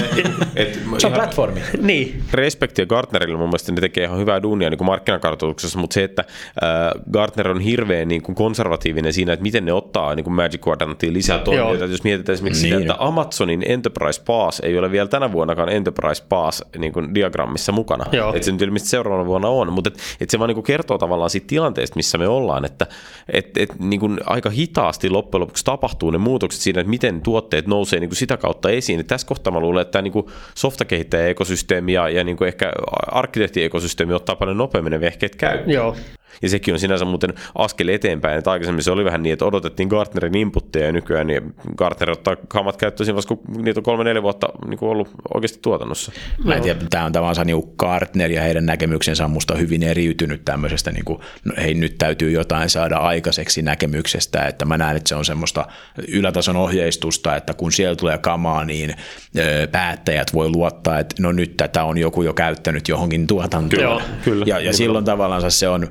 et, 0.57 0.75
Se 0.99 1.07
on 1.07 1.13
ihan- 1.13 1.13
platformi. 1.13 1.61
niin, 1.83 2.23
respektiä 2.33 2.87
Gartnerille, 2.87 3.39
mun 3.39 3.49
mielestä 3.49 3.73
ne 3.73 3.81
tekee 3.81 4.05
ihan 4.05 4.19
hyvää 4.19 4.43
duunia 4.43 4.71
niin 4.71 4.85
markkinakartoituksessa, 4.85 5.79
mutta 5.79 5.95
se, 5.95 6.05
että 6.05 6.25
äh, 6.63 7.03
Gartner 7.13 7.49
on 7.49 7.61
hirveän 7.61 8.09
niin 8.09 8.23
kuin 8.23 8.35
konservatiivinen 8.37 9.13
siinä, 9.13 9.33
että 9.33 9.43
miten 9.43 9.65
ne 9.65 9.73
ottaa 9.73 10.15
niin 10.15 10.25
kuin 10.25 10.35
Magic 10.35 10.67
Quadrantiin 10.69 11.13
lisää 11.15 11.39
toimijoita. 11.39 11.85
Jos 11.85 12.05
mietitään 12.05 12.35
esimerkiksi 12.35 12.63
Niin. 12.71 12.81
sitä, 12.81 12.93
että 12.95 13.05
Amazonin 13.07 13.63
Enterprise 13.67 14.23
Pass 14.27 14.61
ei 14.61 14.79
ole 14.79 14.91
vielä 14.91 15.09
tänä 15.09 15.33
vuonnakaan 15.33 15.69
Enterprise 15.69 16.25
Pass 16.29 16.65
niin 16.79 16.93
kuin 16.93 17.15
diagrammissa 17.15 17.73
mukana. 17.73 18.05
Joo. 18.13 18.35
Että 18.35 18.45
se 18.47 18.53
nyt 18.53 18.63
ilmeisesti 18.63 18.91
seuraavana 18.91 19.27
vuonna 19.27 19.49
on, 19.49 19.73
mutta 19.73 19.91
et, 19.95 19.99
et 20.21 20.31
se 20.31 20.39
vaan 20.39 20.49
niin 20.49 20.55
kuin 20.55 20.65
kertoo 20.65 20.90
tavallaan 20.99 21.31
siitä 21.31 21.47
tilanteesta, 21.47 21.97
missä 21.97 22.19
me 22.19 22.29
ollaan, 22.29 22.65
että 22.65 22.87
et, 23.33 23.57
et, 23.57 23.79
niin 23.79 24.01
kuin 24.01 24.21
aika 24.27 24.51
hitaasti 24.51 25.11
loppujen 25.11 25.41
lopuksi 25.41 25.65
tapahtuu 25.65 26.11
ne 26.11 26.19
muutokset 26.19 26.61
siinä, 26.61 26.81
että 26.81 26.91
miten 26.91 27.21
tuotteet 27.21 27.67
nousee 27.67 28.01
niin 28.01 28.11
kuin 28.11 28.17
sitä 28.17 28.37
kautta 28.37 28.71
esiin. 28.71 29.01
Et 29.01 29.07
tässä 29.07 29.27
kohtaa 29.27 29.53
mä 29.53 29.61
luulen, 29.61 29.83
että 29.83 29.93
tämä 29.93 30.03
niin 30.03 30.25
softakehittäjä-ekosysteemi 30.55 31.93
ja, 31.93 32.09
ja 32.09 32.25
niin 32.25 32.37
kuin 32.37 32.49
ehkä 32.49 32.73
arkkitehti-ekosysteemi 33.07 34.13
ottaa 34.13 34.37
paljon 34.37 34.59
nopeammin 34.59 34.91
ne 34.91 35.01
vehkeet 35.01 35.37
käy. 35.37 35.59
joo, 35.67 35.97
Ja 36.43 36.49
sekin 36.49 36.75
on 36.75 36.81
sinänsä 36.81 37.05
muuten 37.05 37.35
askel 37.55 37.89
eteenpäin, 37.89 38.39
että 38.39 38.51
aikaisemmin 38.51 38.83
se 38.83 38.91
oli 38.91 39.05
vähän 39.05 39.23
niin, 39.23 39.33
että 39.33 39.45
odotettiin 39.45 39.89
Gartnerin 39.89 40.37
inputteja 40.37 40.87
ja 40.87 40.93
nykyään 40.93 41.27
niin 41.27 41.55
Gartner 41.77 42.11
ottaa 42.11 42.37
kamat 42.49 42.77
käyttöön 42.77 43.05
siinä 43.05 43.15
vaiheessa, 43.15 43.37
kun 43.37 43.65
niitä 43.65 43.81
on 43.81 43.85
kolme-neljä 43.85 44.23
vuotta 44.23 44.49
niin 44.69 44.79
kuin 44.79 44.91
ollut 44.91 45.09
oikeasti 45.35 45.59
tuotannossa. 45.63 46.13
Mä 46.45 46.55
en 46.55 46.63
tiedä, 46.63 46.81
tämä 46.91 47.05
on 47.05 47.13
tavallaan 47.13 47.47
niin 47.47 47.63
Gartner 47.79 48.31
ja 48.31 48.43
heidän 48.43 48.67
näkemyksensä 48.67 49.25
on 49.25 49.31
musta 49.31 49.55
hyvin 49.55 49.83
eriytynyt 49.83 50.45
tämmöisestä, 50.45 50.91
niin 50.91 51.05
kuin, 51.05 51.21
no, 51.45 51.55
hei 51.57 51.75
nyt 51.75 51.99
täytyy 51.99 52.31
jotain 52.31 52.71
saada 52.71 52.97
aikaiseksi 52.97 53.63
näkemyksestä, 53.63 54.43
että 54.43 54.65
mä 54.65 54.79
näen, 54.79 54.97
että 54.97 55.09
se 55.09 55.15
on 55.15 55.25
semmoista 55.25 55.67
ylätason 56.09 56.57
ohjeistusta, 56.57 57.37
että 57.37 57.55
kun 57.55 57.73
siellä 57.73 57.97
tulee 57.97 58.19
kamaa, 58.19 58.65
niin 58.65 58.95
ö, 59.39 59.69
päättäjät 59.73 60.35
voi 60.35 60.49
luottaa, 60.49 60.99
että 60.99 61.15
no 61.19 61.33
nyt 61.33 61.57
tätä 61.57 61.85
on 61.85 61.99
joku 61.99 62.23
jo 62.23 62.33
käyttänyt 62.33 62.89
johonkin 62.89 63.27
tuotantoon. 63.27 63.83
Joo, 63.83 64.03
kyllä. 64.25 64.45
Ja, 64.49 64.61
ja 64.61 64.73
silloin 64.73 65.05
tavallaan 65.05 65.51
se 65.51 65.69
on, 65.69 65.89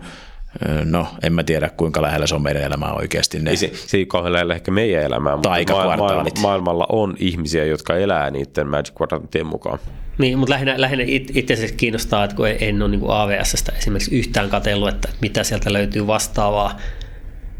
no 0.86 1.08
en 1.24 1.34
mä 1.34 1.44
tiedä 1.44 1.70
kuinka 1.78 2.02
lähellä 2.02 2.28
se 2.28 2.36
on 2.36 2.42
meidän 2.42 2.64
elämää 2.64 2.94
oikeasti. 2.94 3.40
Ne. 3.40 3.50
Ei 3.50 3.58
se, 3.58 3.72
se 3.74 3.98
ei 3.98 4.06
kauhean 4.06 4.34
lähellä 4.34 4.56
ehkä 4.56 4.72
meidän 4.72 5.04
elämää, 5.04 5.36
mutta 5.36 5.50
maailma, 5.96 6.26
maailmalla 6.42 6.86
on 6.90 7.16
ihmisiä, 7.20 7.66
jotka 7.66 7.96
elää 7.96 8.32
niiden 8.32 8.68
Magic 8.68 8.94
Quadrantien 9.02 9.46
mukaan. 9.46 9.80
Niin, 10.18 10.38
mutta 10.38 10.54
lähinnä, 10.54 10.82
lähinnä 10.82 11.04
it, 11.08 11.38
itse 11.38 11.54
asiassa 11.54 11.76
kiinnostaa, 11.76 12.24
että 12.24 12.36
kun 12.36 12.48
en 12.48 12.82
ole 12.82 12.92
niin 12.92 13.02
AVSstä 13.08 13.72
esimerkiksi 13.78 14.18
yhtään 14.18 14.50
katsellut, 14.50 14.90
että 14.90 15.10
mitä 15.22 15.44
sieltä 15.44 15.74
löytyy 15.74 16.08
vastaavaa, 16.08 16.78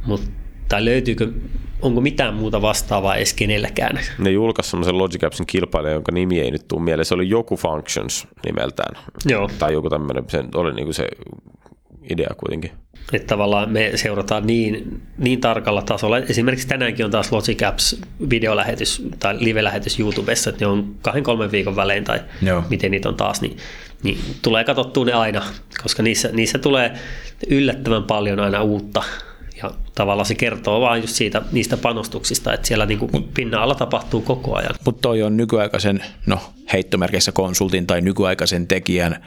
mutta 0.06 0.32
tai 0.70 0.86
löytyykö, 0.86 1.32
onko 1.82 2.02
mitään 2.02 2.34
muuta 2.34 2.62
vastaavaa 2.62 3.16
edes 3.16 3.34
kenelläkään? 3.34 4.00
Ne 4.18 4.32
julkaisi 4.32 4.70
semmoisen 4.70 4.98
Logic 4.98 5.24
Appsin 5.24 5.46
kilpailijan, 5.46 5.94
jonka 5.94 6.12
nimi 6.12 6.40
ei 6.40 6.52
nyt 6.52 6.68
tule 6.68 6.82
mieleen. 6.82 7.06
Se 7.06 7.14
oli 7.14 7.30
joku 7.30 7.58
Functions 7.58 8.28
nimeltään. 8.46 9.04
Joo. 9.26 9.50
Tai 9.60 9.74
joku 9.74 9.90
tämmöinen, 9.90 10.24
se 10.28 10.44
oli 10.56 10.74
niinku 10.74 10.94
se 10.94 11.08
idea 12.10 12.30
kuitenkin. 12.38 12.72
Että 13.14 13.28
tavallaan 13.28 13.70
me 13.70 13.92
seurataan 13.96 14.48
niin, 14.48 15.02
niin 15.18 15.42
tarkalla 15.42 15.82
tasolla. 15.82 16.18
Esimerkiksi 16.18 16.68
tänäänkin 16.68 17.06
on 17.06 17.12
taas 17.12 17.32
Logic 17.32 17.64
Apps 17.64 18.02
videolähetys 18.30 19.08
tai 19.20 19.38
live-lähetys 19.40 20.00
YouTubessa, 20.00 20.50
että 20.50 20.66
ne 20.66 20.72
on 20.72 20.96
kahden 21.02 21.24
kolmen 21.24 21.52
viikon 21.52 21.76
välein 21.76 22.04
tai 22.04 22.20
Joo. 22.42 22.64
miten 22.70 22.92
niitä 22.92 23.10
on 23.10 23.16
taas, 23.16 23.42
niin, 23.42 23.58
niin 24.04 24.18
tulee 24.42 24.64
katsottua 24.64 25.06
ne 25.06 25.14
aina, 25.14 25.42
koska 25.84 26.04
niissä, 26.04 26.30
niissä 26.32 26.58
tulee 26.58 26.94
yllättävän 27.50 28.04
paljon 28.04 28.40
aina 28.40 28.64
uutta. 28.64 29.04
Ja 29.64 29.72
tavallaan 29.96 30.26
se 30.26 30.36
kertoo 30.36 30.82
vain 30.82 31.02
just 31.02 31.16
siitä, 31.16 31.42
niistä 31.52 31.78
panostuksista, 31.78 32.54
että 32.54 32.68
siellä 32.68 32.86
niin 32.86 33.00
kuin 33.00 33.24
pinnan 33.34 33.62
alla 33.62 33.76
tapahtuu 33.76 34.22
koko 34.22 34.56
ajan. 34.56 34.76
Mutta 34.86 35.02
toi 35.02 35.24
on 35.24 35.38
nykyaikaisen, 35.38 36.04
no 36.26 36.40
heittomerkeissä 36.74 37.32
konsultin 37.32 37.88
tai 37.88 38.02
nykyaikaisen 38.02 38.68
tekijän, 38.68 39.26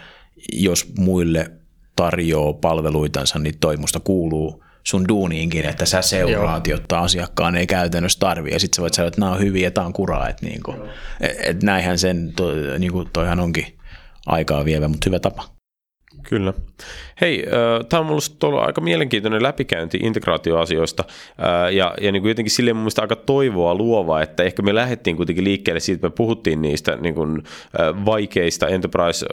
jos 0.52 0.92
muille 0.98 1.50
tarjoaa 1.96 2.52
palveluitansa, 2.52 3.38
niin 3.38 3.58
toi 3.60 3.76
musta 3.76 4.00
kuuluu 4.00 4.64
sun 4.84 5.08
duuniinkin, 5.08 5.64
että 5.64 5.86
sä 5.86 6.02
seuraat, 6.02 6.66
Joo. 6.66 6.76
jotta 6.76 6.98
asiakkaan 6.98 7.56
ei 7.56 7.66
käytännössä 7.66 8.18
tarvi. 8.18 8.50
Ja 8.50 8.60
sitten 8.60 8.76
sä 8.76 8.82
voit 8.82 8.94
sanoa, 8.94 9.08
että 9.08 9.20
nämä 9.20 9.32
on 9.32 9.40
hyviä 9.40 9.70
tämä 9.70 9.86
on 9.86 9.92
kuraa. 9.92 10.28
Että 10.28 10.46
niinku, 10.46 10.74
et, 11.20 11.36
et 11.38 11.62
näinhän 11.62 11.98
sen, 11.98 12.32
to, 12.36 12.44
niinku, 12.78 13.04
toihan 13.04 13.40
onkin 13.40 13.78
aikaa 14.26 14.64
vievä, 14.64 14.88
mutta 14.88 15.04
hyvä 15.06 15.18
tapa. 15.18 15.61
Kyllä. 16.22 16.52
Hei, 17.20 17.44
tämä 17.88 18.00
on 18.00 18.06
minusta 18.06 18.46
ollut 18.46 18.62
aika 18.62 18.80
mielenkiintoinen 18.80 19.42
läpikäynti 19.42 19.98
integraatioasioista 20.02 21.04
ja, 21.72 21.94
ja 22.00 22.12
niin 22.12 22.22
kuin 22.22 22.30
jotenkin 22.30 22.50
silleen 22.50 22.76
mun 22.76 22.90
aika 23.00 23.16
toivoa 23.16 23.74
luova, 23.74 24.22
että 24.22 24.42
ehkä 24.42 24.62
me 24.62 24.74
lähdettiin 24.74 25.16
kuitenkin 25.16 25.44
liikkeelle 25.44 25.80
siitä, 25.80 25.96
että 25.96 26.06
me 26.06 26.12
puhuttiin 26.16 26.62
niistä 26.62 26.96
niin 26.96 27.14
kuin, 27.14 27.42
vaikeista 28.04 28.68
enterprise 28.68 29.26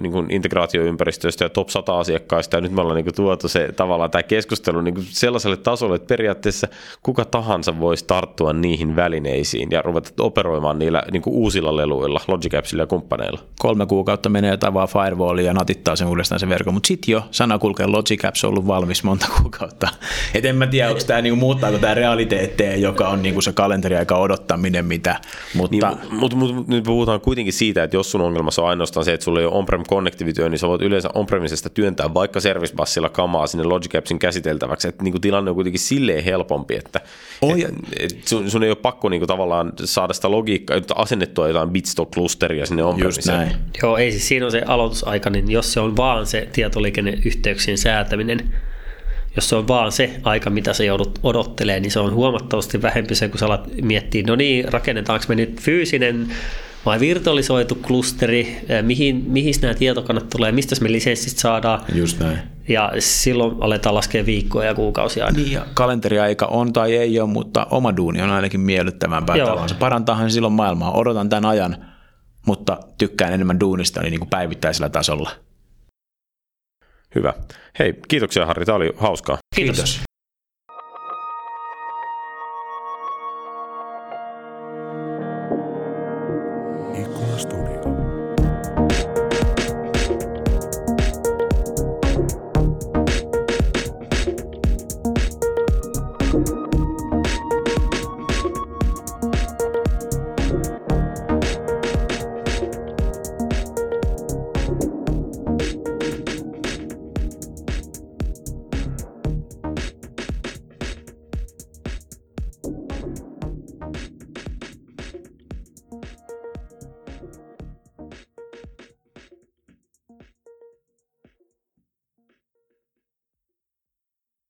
niin 0.00 0.12
kuin 0.12 0.30
integraatioympäristöistä 0.30 1.44
ja 1.44 1.48
top 1.48 1.68
100 1.68 1.98
asiakkaista 1.98 2.56
ja 2.56 2.60
nyt 2.60 2.72
me 2.72 2.80
ollaan 2.80 2.96
niin 2.96 3.04
kuin, 3.04 3.14
tuotu 3.14 3.48
se 3.48 3.72
tavallaan 3.76 4.10
tämä 4.10 4.22
keskustelu 4.22 4.80
niin 4.80 4.94
kuin 4.94 5.06
sellaiselle 5.10 5.56
tasolle, 5.56 5.96
että 5.96 6.06
periaatteessa 6.06 6.68
kuka 7.02 7.24
tahansa 7.24 7.80
voisi 7.80 8.04
tarttua 8.06 8.52
niihin 8.52 8.96
välineisiin 8.96 9.68
ja 9.70 9.82
ruveta 9.82 10.10
operoimaan 10.20 10.78
niillä 10.78 11.02
niin 11.12 11.22
kuin 11.22 11.34
uusilla 11.34 11.76
leluilla, 11.76 12.20
Logic 12.28 12.54
Appsilla 12.54 12.82
ja 12.82 12.86
kumppaneilla. 12.86 13.40
Kolme 13.58 13.86
kuukautta 13.86 14.28
menee 14.28 14.50
jotain 14.50 14.74
vaan 14.74 14.88
firewallia 14.88 15.46
ja 15.46 15.54
natittaa 15.54 15.96
sen 15.96 16.08
uudestaan 16.22 16.40
se 16.40 16.48
verkko, 16.48 16.72
mutta 16.72 16.86
sitten 16.86 17.12
jo 17.12 17.22
sana 17.30 17.58
kulkee 17.58 17.86
Logic 17.86 18.24
Apps 18.24 18.44
on 18.44 18.50
ollut 18.50 18.66
valmis 18.66 19.04
monta 19.04 19.26
kuukautta. 19.38 19.88
Et 20.34 20.44
en 20.44 20.56
mä 20.56 20.66
tiedä, 20.66 20.88
onko 20.88 21.00
tämä 21.06 21.22
niinku, 21.22 21.36
muuttaako 21.36 21.78
tämä 21.78 21.94
realiteetteja, 21.94 22.76
joka 22.76 23.08
on 23.08 23.22
niinku 23.22 23.40
se 23.40 23.52
kalenteriaika 23.52 24.16
odottaminen, 24.16 24.84
mitä, 24.84 25.20
mutta... 25.54 25.70
Niin, 25.70 25.98
mutta, 26.10 26.36
mutta, 26.36 26.54
mutta 26.54 26.72
nyt 26.72 26.84
puhutaan 26.84 27.20
kuitenkin 27.20 27.52
siitä, 27.52 27.82
että 27.82 27.96
jos 27.96 28.10
sun 28.10 28.20
ongelmassa 28.20 28.62
on 28.62 28.68
ainoastaan 28.68 29.04
se, 29.04 29.12
että 29.12 29.24
sulla 29.24 29.40
ei 29.40 29.46
ole 29.46 29.54
on-prem 29.54 29.82
connectivity, 29.84 30.48
niin 30.48 30.58
sä 30.58 30.68
voit 30.68 30.82
yleensä 30.82 31.08
on-premisesta 31.14 31.70
työntää 31.70 32.14
vaikka 32.14 32.40
service 32.40 32.74
kamaa 33.12 33.46
sinne 33.46 33.64
Logic 33.64 33.94
Appsin 33.94 34.18
käsiteltäväksi, 34.18 34.88
että 34.88 35.04
niinku 35.04 35.18
tilanne 35.18 35.50
on 35.50 35.54
kuitenkin 35.54 35.80
silleen 35.80 36.24
helpompi, 36.24 36.76
että 36.76 37.00
oh, 37.42 37.56
et, 37.56 37.74
et 37.98 38.28
sun, 38.28 38.50
sun, 38.50 38.62
ei 38.62 38.70
ole 38.70 38.76
pakko 38.76 39.08
niinku 39.08 39.26
tavallaan 39.26 39.72
saada 39.84 40.12
sitä 40.12 40.30
logiikkaa, 40.30 40.80
asennettua 40.94 41.48
jotain 41.48 41.70
bitstock-klusteria 41.70 42.66
sinne 42.66 42.82
on-premiseen. 42.82 43.50
Joo, 43.82 43.96
ei 43.96 44.10
siis 44.10 44.28
siinä 44.28 44.46
on 44.46 44.52
se 44.52 44.62
aloitusaika, 44.66 45.30
niin 45.30 45.50
jos 45.50 45.72
se 45.72 45.80
on 45.80 45.96
vaan 45.96 46.26
se 46.26 46.48
tietoliikenneyhteyksien 46.52 47.78
säätäminen, 47.78 48.54
jos 49.36 49.48
se 49.48 49.56
on 49.56 49.68
vaan 49.68 49.92
se 49.92 50.20
aika, 50.22 50.50
mitä 50.50 50.72
se 50.72 50.84
joudut 50.84 51.18
odottelee, 51.22 51.80
niin 51.80 51.90
se 51.90 52.00
on 52.00 52.14
huomattavasti 52.14 52.82
vähempi 52.82 53.14
se, 53.14 53.28
kun 53.28 53.38
sä 53.38 53.46
alat 53.46 53.68
miettiä, 53.82 54.22
no 54.26 54.36
niin, 54.36 54.72
rakennetaanko 54.72 55.24
me 55.28 55.34
nyt 55.34 55.60
fyysinen 55.60 56.28
vai 56.86 57.00
virtualisoitu 57.00 57.74
klusteri, 57.74 58.56
mihin, 58.82 59.24
mihin 59.26 59.54
nämä 59.62 59.74
tietokannat 59.74 60.28
tulee, 60.28 60.52
mistä 60.52 60.76
me 60.80 60.92
lisenssit 60.92 61.38
saadaan. 61.38 61.80
Just 61.94 62.20
näin. 62.20 62.38
Ja 62.72 62.92
silloin 62.98 63.56
aletaan 63.60 63.94
laskea 63.94 64.26
viikkoja 64.26 64.68
ja 64.68 64.74
kuukausia 64.74 65.24
aina. 65.26 65.38
Niin, 65.38 65.52
ja 65.52 65.66
kalenteriaika 65.74 66.46
on 66.46 66.72
tai 66.72 66.96
ei 66.96 67.20
ole, 67.20 67.28
mutta 67.28 67.66
oma 67.70 67.96
duuni 67.96 68.22
on 68.22 68.30
ainakin 68.30 68.60
miellyttävämpää. 68.60 69.36
Se 69.66 69.74
parantaahan 69.74 70.30
silloin 70.30 70.52
maailmaa. 70.52 70.92
Odotan 70.92 71.28
tämän 71.28 71.44
ajan, 71.44 71.76
mutta 72.46 72.78
tykkään 72.98 73.32
enemmän 73.32 73.60
duunista 73.60 74.00
niin 74.00 74.18
kuin 74.18 74.30
päivittäisellä 74.30 74.88
tasolla. 74.88 75.30
Hyvä. 77.14 77.34
Hei, 77.78 77.94
kiitoksia 78.08 78.46
Harri, 78.46 78.64
tämä 78.64 78.76
oli 78.76 78.92
hauskaa. 78.96 79.38
Kiitos. 79.56 79.76
Kiitos. 79.76 80.00